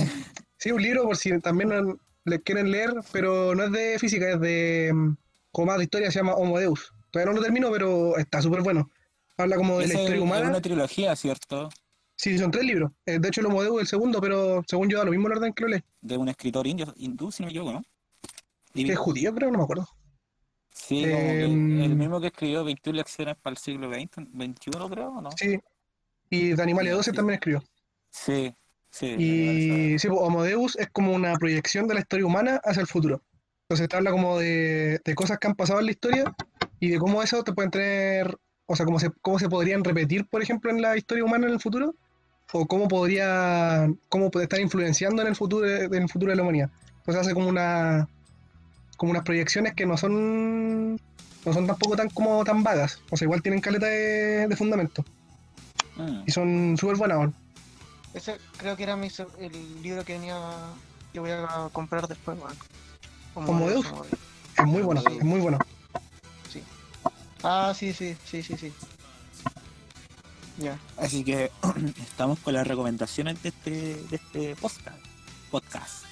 sí, 0.58 0.72
un 0.72 0.82
libro 0.84 1.04
por 1.04 1.18
si 1.18 1.40
también 1.40 1.98
no- 2.26 2.32
le 2.32 2.42
quieren 2.42 2.72
leer, 2.72 2.94
pero 3.12 3.56
no 3.56 3.64
es 3.66 3.72
de 3.72 4.00
física, 4.00 4.30
es 4.34 4.40
de. 4.42 4.92
mm, 4.94 5.16
como 5.52 5.68
más 5.68 5.78
de 5.78 5.84
historia, 5.86 6.12
se 6.12 6.20
llama 6.20 6.34
Homo 6.36 6.60
Deus. 6.60 6.92
Todavía 7.12 7.32
no 7.32 7.38
lo 7.40 7.44
termino, 7.44 7.72
pero 7.72 8.18
está 8.18 8.42
súper 8.42 8.62
bueno. 8.62 8.90
Habla 9.38 9.56
como 9.58 9.80
de 9.80 9.88
la 9.88 9.94
historia 9.94 10.16
es 10.18 10.22
humana. 10.22 10.50
una 10.50 10.62
trilogía, 10.62 11.16
¿cierto? 11.16 11.70
Sí, 12.18 12.38
son 12.38 12.52
tres 12.52 12.64
libros. 12.66 12.92
Eh, 13.06 13.20
de 13.20 13.28
hecho, 13.28 13.42
el 13.42 13.48
Homo 13.48 13.62
Deus 13.64 13.76
es 13.76 13.82
el 13.82 13.88
segundo, 13.88 14.20
pero 14.22 14.64
según 14.68 14.90
yo 14.90 14.98
da 14.98 15.06
lo 15.06 15.12
mismo 15.12 15.28
el 15.28 15.34
orden 15.34 15.54
que 15.54 15.64
lo 15.64 15.70
lee. 15.70 15.84
De 16.02 16.18
un 16.18 16.28
escritor 16.30 16.66
indio, 16.68 16.94
hindú, 16.98 17.32
si 17.32 17.44
no 17.44 17.48
me 17.48 17.52
equivoco, 17.52 17.74
¿no? 17.74 17.84
Que 18.74 18.92
es 18.92 18.98
judío, 18.98 19.34
creo, 19.34 19.52
no 19.52 19.58
me 19.60 19.64
acuerdo. 19.64 19.88
Sí, 20.74 21.04
Em, 21.06 21.82
el 21.82 21.96
mismo 21.96 22.20
que 22.20 22.28
escribió 22.28 22.64
21 22.66 22.98
lecciones 22.98 23.36
para 23.42 23.54
el 23.54 23.58
siglo 23.58 23.90
XX, 23.90 24.28
21 24.34 24.90
creo, 24.90 25.10
¿o 25.10 25.22
¿no? 25.22 25.30
Sí. 25.32 25.58
Y 26.30 26.50
de 26.54 26.62
Animalia 26.62 26.94
12 26.94 27.12
Sí. 27.12 27.16
también 27.16 27.36
escribió. 27.36 27.64
Sí, 28.10 28.54
sí. 28.96 29.08
Y 29.18 30.00
sí, 30.00 30.08
pues, 30.08 30.20
Homo 30.22 30.44
Deus 30.44 30.76
es 30.78 30.90
como 30.90 31.12
una 31.14 31.36
proyección 31.36 31.88
de 31.88 31.96
la 31.96 32.00
historia 32.00 32.26
humana 32.26 32.62
hacia 32.64 32.82
el 32.82 32.88
futuro. 32.88 33.22
Entonces 33.68 33.90
te 33.90 33.96
habla 33.98 34.12
como 34.12 34.38
de, 34.40 35.02
de 35.04 35.16
cosas 35.16 35.38
que 35.40 35.48
han 35.48 35.56
pasado 35.56 35.80
en 35.80 35.86
la 35.86 35.92
historia 35.92 36.36
y 36.80 36.90
de 36.90 36.98
cómo 37.00 37.24
eso 37.24 37.44
te 37.44 37.54
pueden 37.54 37.72
tener, 37.72 38.38
o 38.68 38.76
sea, 38.76 38.86
cómo 38.86 39.00
se, 39.00 39.10
cómo 39.22 39.40
se 39.40 39.50
podrían 39.50 39.84
repetir, 39.84 40.26
por 40.28 40.42
ejemplo, 40.42 40.70
en 40.72 40.82
la 40.82 40.96
historia 40.96 41.24
humana 41.24 41.48
en 41.48 41.54
el 41.54 41.60
futuro, 41.60 41.96
o 42.54 42.66
cómo 42.68 42.88
podría, 42.88 43.90
cómo 44.08 44.30
puede 44.30 44.44
estar 44.46 44.60
influenciando 44.60 45.22
en 45.22 45.30
el 45.30 45.36
futuro, 45.36 45.68
en 45.68 45.94
el 45.94 46.10
futuro 46.10 46.32
de 46.32 46.36
la 46.36 46.44
humanidad. 46.44 46.70
Entonces 46.98 47.22
hace 47.22 47.34
como 47.34 47.50
una, 47.50 48.08
como 48.98 49.12
unas 49.12 49.24
proyecciones 49.24 49.74
que 49.74 49.86
no 49.86 49.98
son, 49.98 50.94
no 50.94 51.54
son 51.54 51.68
tampoco 51.68 51.96
tan 51.96 52.10
como 52.10 52.44
tan 52.44 52.64
vagas. 52.64 53.02
O 53.10 53.18
sea, 53.18 53.26
igual 53.26 53.42
tienen 53.42 53.62
caleta 53.62 53.88
de, 53.88 54.48
de 54.48 54.56
fundamento 54.56 55.04
Mm. 55.98 56.24
y 56.28 56.32
son 56.32 56.78
súper 56.78 56.98
buenas. 56.98 57.32
Ese 58.16 58.40
creo 58.58 58.76
que 58.76 58.84
era 58.84 58.96
mi, 58.96 59.10
el 59.40 59.82
libro 59.84 60.04
que 60.04 60.14
venía 60.14 60.40
que 61.14 61.20
voy 61.20 61.30
a 61.32 61.70
comprar 61.72 62.08
después, 62.08 62.38
man. 62.40 62.56
¿Homo 63.36 63.70
Deus? 63.70 63.86
Es 64.58 64.66
muy 64.66 64.82
bueno, 64.82 65.02
es 65.08 65.24
muy 65.24 65.40
bueno. 65.42 65.60
Ah, 67.44 67.74
sí, 67.78 67.94
sí, 67.94 68.18
sí, 68.26 68.42
sí, 68.42 68.58
sí. 68.58 68.74
Ya. 70.58 70.80
Así 70.98 71.24
que 71.24 71.52
estamos 72.02 72.40
con 72.40 72.54
las 72.56 72.66
recomendaciones 72.66 73.44
de 73.44 73.50
este, 73.50 73.72
de 74.10 74.16
este 74.16 74.56
podcast. 74.56 74.98
podcast. 75.52 76.06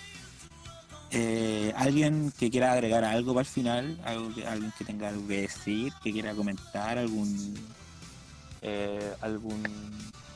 Eh, 1.12 1.74
¿Alguien 1.76 2.32
que 2.38 2.52
quiera 2.52 2.74
agregar 2.74 3.04
algo 3.06 3.34
para 3.34 3.42
el 3.48 3.52
final? 3.52 4.00
¿Algo 4.04 4.34
que- 4.36 4.46
¿Alguien 4.46 4.74
que 4.78 4.84
tenga 4.86 5.10
algo 5.10 5.28
que 5.28 5.42
decir? 5.42 5.94
¿Que 6.04 6.12
quiera 6.12 6.34
comentar? 6.36 6.98
¿Algún... 6.98 7.56
eh, 8.62 9.14
algún... 9.22 9.64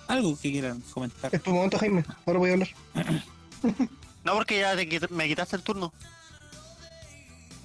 Algo 0.08 0.38
que 0.40 0.52
quieran 0.52 0.82
comentar? 0.94 1.34
Es 1.34 1.42
tu 1.44 1.52
momento, 1.52 1.78
Jaime. 1.78 2.04
Ahora 2.26 2.40
voy 2.40 2.50
a 2.50 2.54
hablar. 2.54 2.70
No, 4.24 4.34
porque 4.34 4.60
ya 4.60 4.76
te 4.76 4.90
quit- 4.90 5.10
me 5.10 5.26
quitaste 5.26 5.56
el 5.56 5.62
turno. 5.64 5.94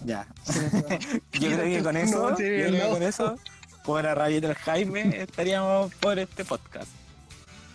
Ya. 0.05 0.27
Yo 1.32 1.51
creo 1.51 1.64
que 1.64 1.82
con 1.82 1.97
eso, 1.97 2.19
No, 2.23 2.31
yo 2.31 2.36
creo 2.36 2.70
que 2.70 2.89
con 2.89 3.02
eso, 3.02 3.36
por 3.85 4.05
la 4.05 4.14
rabia 4.14 4.40
del 4.40 4.55
Jaime, 4.55 5.23
estaríamos 5.23 5.93
por 5.97 6.20
este 6.20 6.44
podcast. 6.44 6.89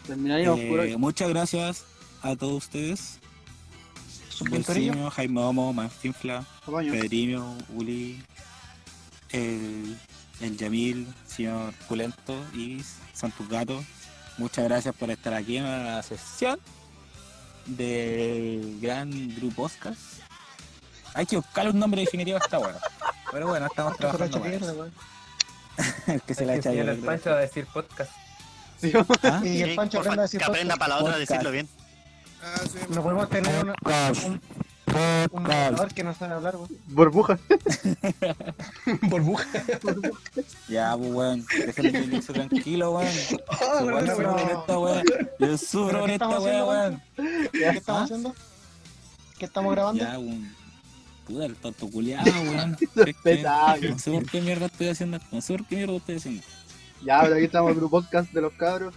Terminaríamos 0.06 0.60
por 0.62 0.80
Eh, 0.80 0.84
hoy. 0.94 0.98
muchas 0.98 1.28
gracias 1.30 1.84
a 2.22 2.36
todos 2.38 2.64
ustedes. 2.66 3.20
Bolsimio, 4.50 5.10
Jaime 5.10 5.42
Homo, 5.42 5.74
Manfinfla. 5.74 6.46
Pedrimio, 6.66 7.58
Uli, 7.76 8.24
el, 9.32 9.98
el 10.40 10.58
Yamil, 10.58 11.08
señor 11.26 11.74
Pulento, 11.90 12.42
Ibis, 12.54 12.96
son 13.14 13.32
tus 13.34 13.50
gatos. 13.50 13.84
Muchas 14.38 14.66
gracias 14.66 14.96
por 14.96 15.10
estar 15.10 15.34
aquí 15.34 15.58
en 15.58 15.64
la 15.64 16.02
sesión 16.04 16.60
del 17.66 18.80
gran 18.82 19.36
grupo 19.36 19.64
Oscar. 19.64 19.94
Hay 21.14 21.26
que 21.26 21.38
buscar 21.38 21.68
un 21.70 21.80
nombre 21.80 22.02
definitivo 22.02 22.38
a 22.38 22.42
esta 22.42 22.60
hueá. 22.60 22.78
Pero 23.32 23.48
bueno, 23.48 23.66
estamos 23.66 23.94
la 23.94 23.98
trabajando 24.12 24.40
para. 24.40 24.88
El 26.14 26.22
que 26.22 26.34
se 26.36 26.46
la 26.46 26.56
echa 26.56 26.70
al 26.70 26.76
mierda. 26.76 26.96
Pancho 27.06 27.32
a 27.32 27.36
decir 27.38 27.66
podcast. 27.74 28.12
¿Ah? 29.24 29.42
Y 29.44 29.62
el 29.62 29.70
Sí, 29.72 29.76
Pancho 29.76 30.00
aprenda 30.00 30.22
a 30.22 30.26
decir 30.26 30.40
que 30.40 30.46
aprenda 30.46 30.76
podcast. 30.76 30.80
palabras 30.92 31.08
a 31.16 31.20
Podcast. 31.20 31.30
decirlo 31.32 31.52
bien. 31.52 31.70
Ah, 32.44 32.62
sí. 32.72 32.78
No 32.90 33.02
podemos 33.04 33.30
tener 33.30 33.64
una- 33.64 33.74
Podcast. 33.74 34.24
un, 34.26 34.42
un 35.32 35.44
moderador 35.44 35.94
que 35.94 36.04
no 36.04 36.14
sabe 36.14 36.34
hablar, 36.34 36.56
weón. 36.56 36.70
Burbuja. 36.88 37.40
Burbuja. 39.04 39.46
Ya, 40.70 40.96
pues 40.98 41.14
weón, 41.14 41.46
déjame 41.66 41.92
que 41.92 41.98
Elixir 41.98 42.36
tranquilo, 42.36 42.92
weón. 42.92 43.14
Por 43.80 44.04
esta 44.04 44.80
weá. 44.80 45.04
Yo 45.40 45.58
sufro 45.58 45.88
¿Pero 45.88 46.00
por 46.00 46.08
qué 46.08 46.14
esta 46.14 46.26
haciendo, 46.38 46.68
weón. 46.68 47.02
¿Qué 47.52 47.68
estamos 47.70 48.02
¿Ah? 48.02 48.04
haciendo? 48.04 48.36
¿Qué 49.38 49.46
estamos 49.46 49.72
grabando? 49.74 50.04
Ya, 50.04 50.18
un. 50.20 50.56
Puta, 51.26 51.46
el 51.46 51.56
tonto 51.56 51.90
culiado, 51.90 52.32
weón. 52.32 52.78
No 53.90 54.00
sé 54.00 54.12
por 54.12 54.26
qué 54.30 54.42
mierda 54.42 54.68
estoy 54.68 54.90
haciendo. 54.90 55.20
No 55.32 55.42
sé 55.42 55.58
por 55.58 55.68
qué 55.68 55.76
mierda 55.76 55.96
estoy 55.96 56.16
haciendo. 56.16 56.44
Ya, 57.04 57.22
pero 57.22 57.36
aquí 57.36 57.46
estamos 57.46 57.70
en 57.70 57.76
el 57.76 57.80
grupo 57.80 58.02
podcast 58.02 58.32
de 58.32 58.42
los 58.42 58.54
cabros. 58.54 58.94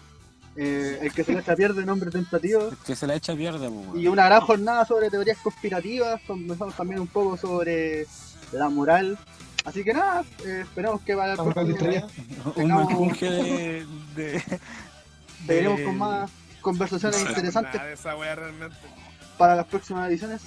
Eh, 0.62 0.98
el 1.00 1.12
que 1.14 1.24
se 1.24 1.32
le 1.32 1.38
echa 1.40 1.56
pierde, 1.56 1.86
nombre 1.86 2.10
tentativo. 2.10 2.68
Es 2.68 2.78
que 2.84 2.94
se 2.94 3.06
la 3.06 3.14
echa 3.14 3.34
pierde, 3.34 3.70
pues, 3.70 4.02
Y 4.02 4.08
una 4.08 4.26
gran 4.26 4.42
jornada 4.42 4.84
sobre 4.84 5.08
teorías 5.08 5.38
conspirativas. 5.38 6.20
Conversamos 6.26 6.76
también 6.76 7.00
un 7.00 7.06
poco 7.06 7.38
sobre 7.38 8.06
la 8.52 8.68
moral. 8.68 9.18
Así 9.64 9.82
que 9.82 9.94
nada, 9.94 10.22
eh, 10.44 10.60
esperamos 10.62 11.00
que 11.00 11.12
el 11.12 11.18
la 11.18 11.34
próximo 11.36 11.66
estrella. 11.70 12.06
Un 12.56 12.68
menjunje 12.68 13.30
de. 13.30 14.42
de. 15.46 15.82
con 15.82 15.96
más 15.96 16.30
conversaciones 16.60 17.22
No, 17.24 17.28
interesantes 17.30 17.74
nada 17.74 17.86
de 17.86 17.94
esa 17.94 18.14
wea 18.16 18.34
realmente. 18.34 18.76
para 19.38 19.56
las 19.56 19.64
próximas 19.64 20.10
ediciones. 20.10 20.42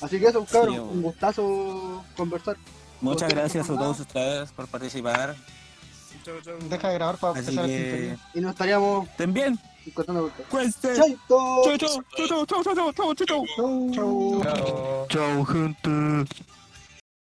Así 0.00 0.18
que 0.18 0.26
eso, 0.26 0.44
cabros, 0.44 0.74
Sí, 0.74 0.80
un 0.80 1.02
gustazo 1.02 2.04
conversar. 2.16 2.56
Muchas 3.00 3.28
gracias 3.28 3.70
a 3.70 3.74
todos 3.76 4.00
ustedes 4.00 4.50
por 4.50 4.66
participar. 4.66 5.36
Chau, 6.24 6.40
chau. 6.42 6.54
Deja 6.68 6.88
de 6.88 6.94
grabar 6.94 7.16
para 7.18 7.32
Así 7.38 7.40
empezar 7.50 7.64
el 7.64 7.70
que. 7.70 8.16
Y 8.34 8.40
nos 8.40 8.52
estaríamos 8.52 9.06
Estén 9.08 9.32
bien. 9.34 9.58
encontrando 9.86 10.30
Cueste. 10.50 10.94
¡Chaito! 10.94 11.62
Chau, 11.64 11.76
chau, 11.76 12.02
chau, 12.16 12.46
chau, 12.46 12.46
chau, 12.46 12.74
chau, 12.74 12.92
chau, 12.92 13.14
chau, 13.14 13.26
chau. 13.26 13.44
Chau. 13.92 14.42
Chao. 14.42 15.06
Chao, 15.08 15.44
gente. 15.44 16.24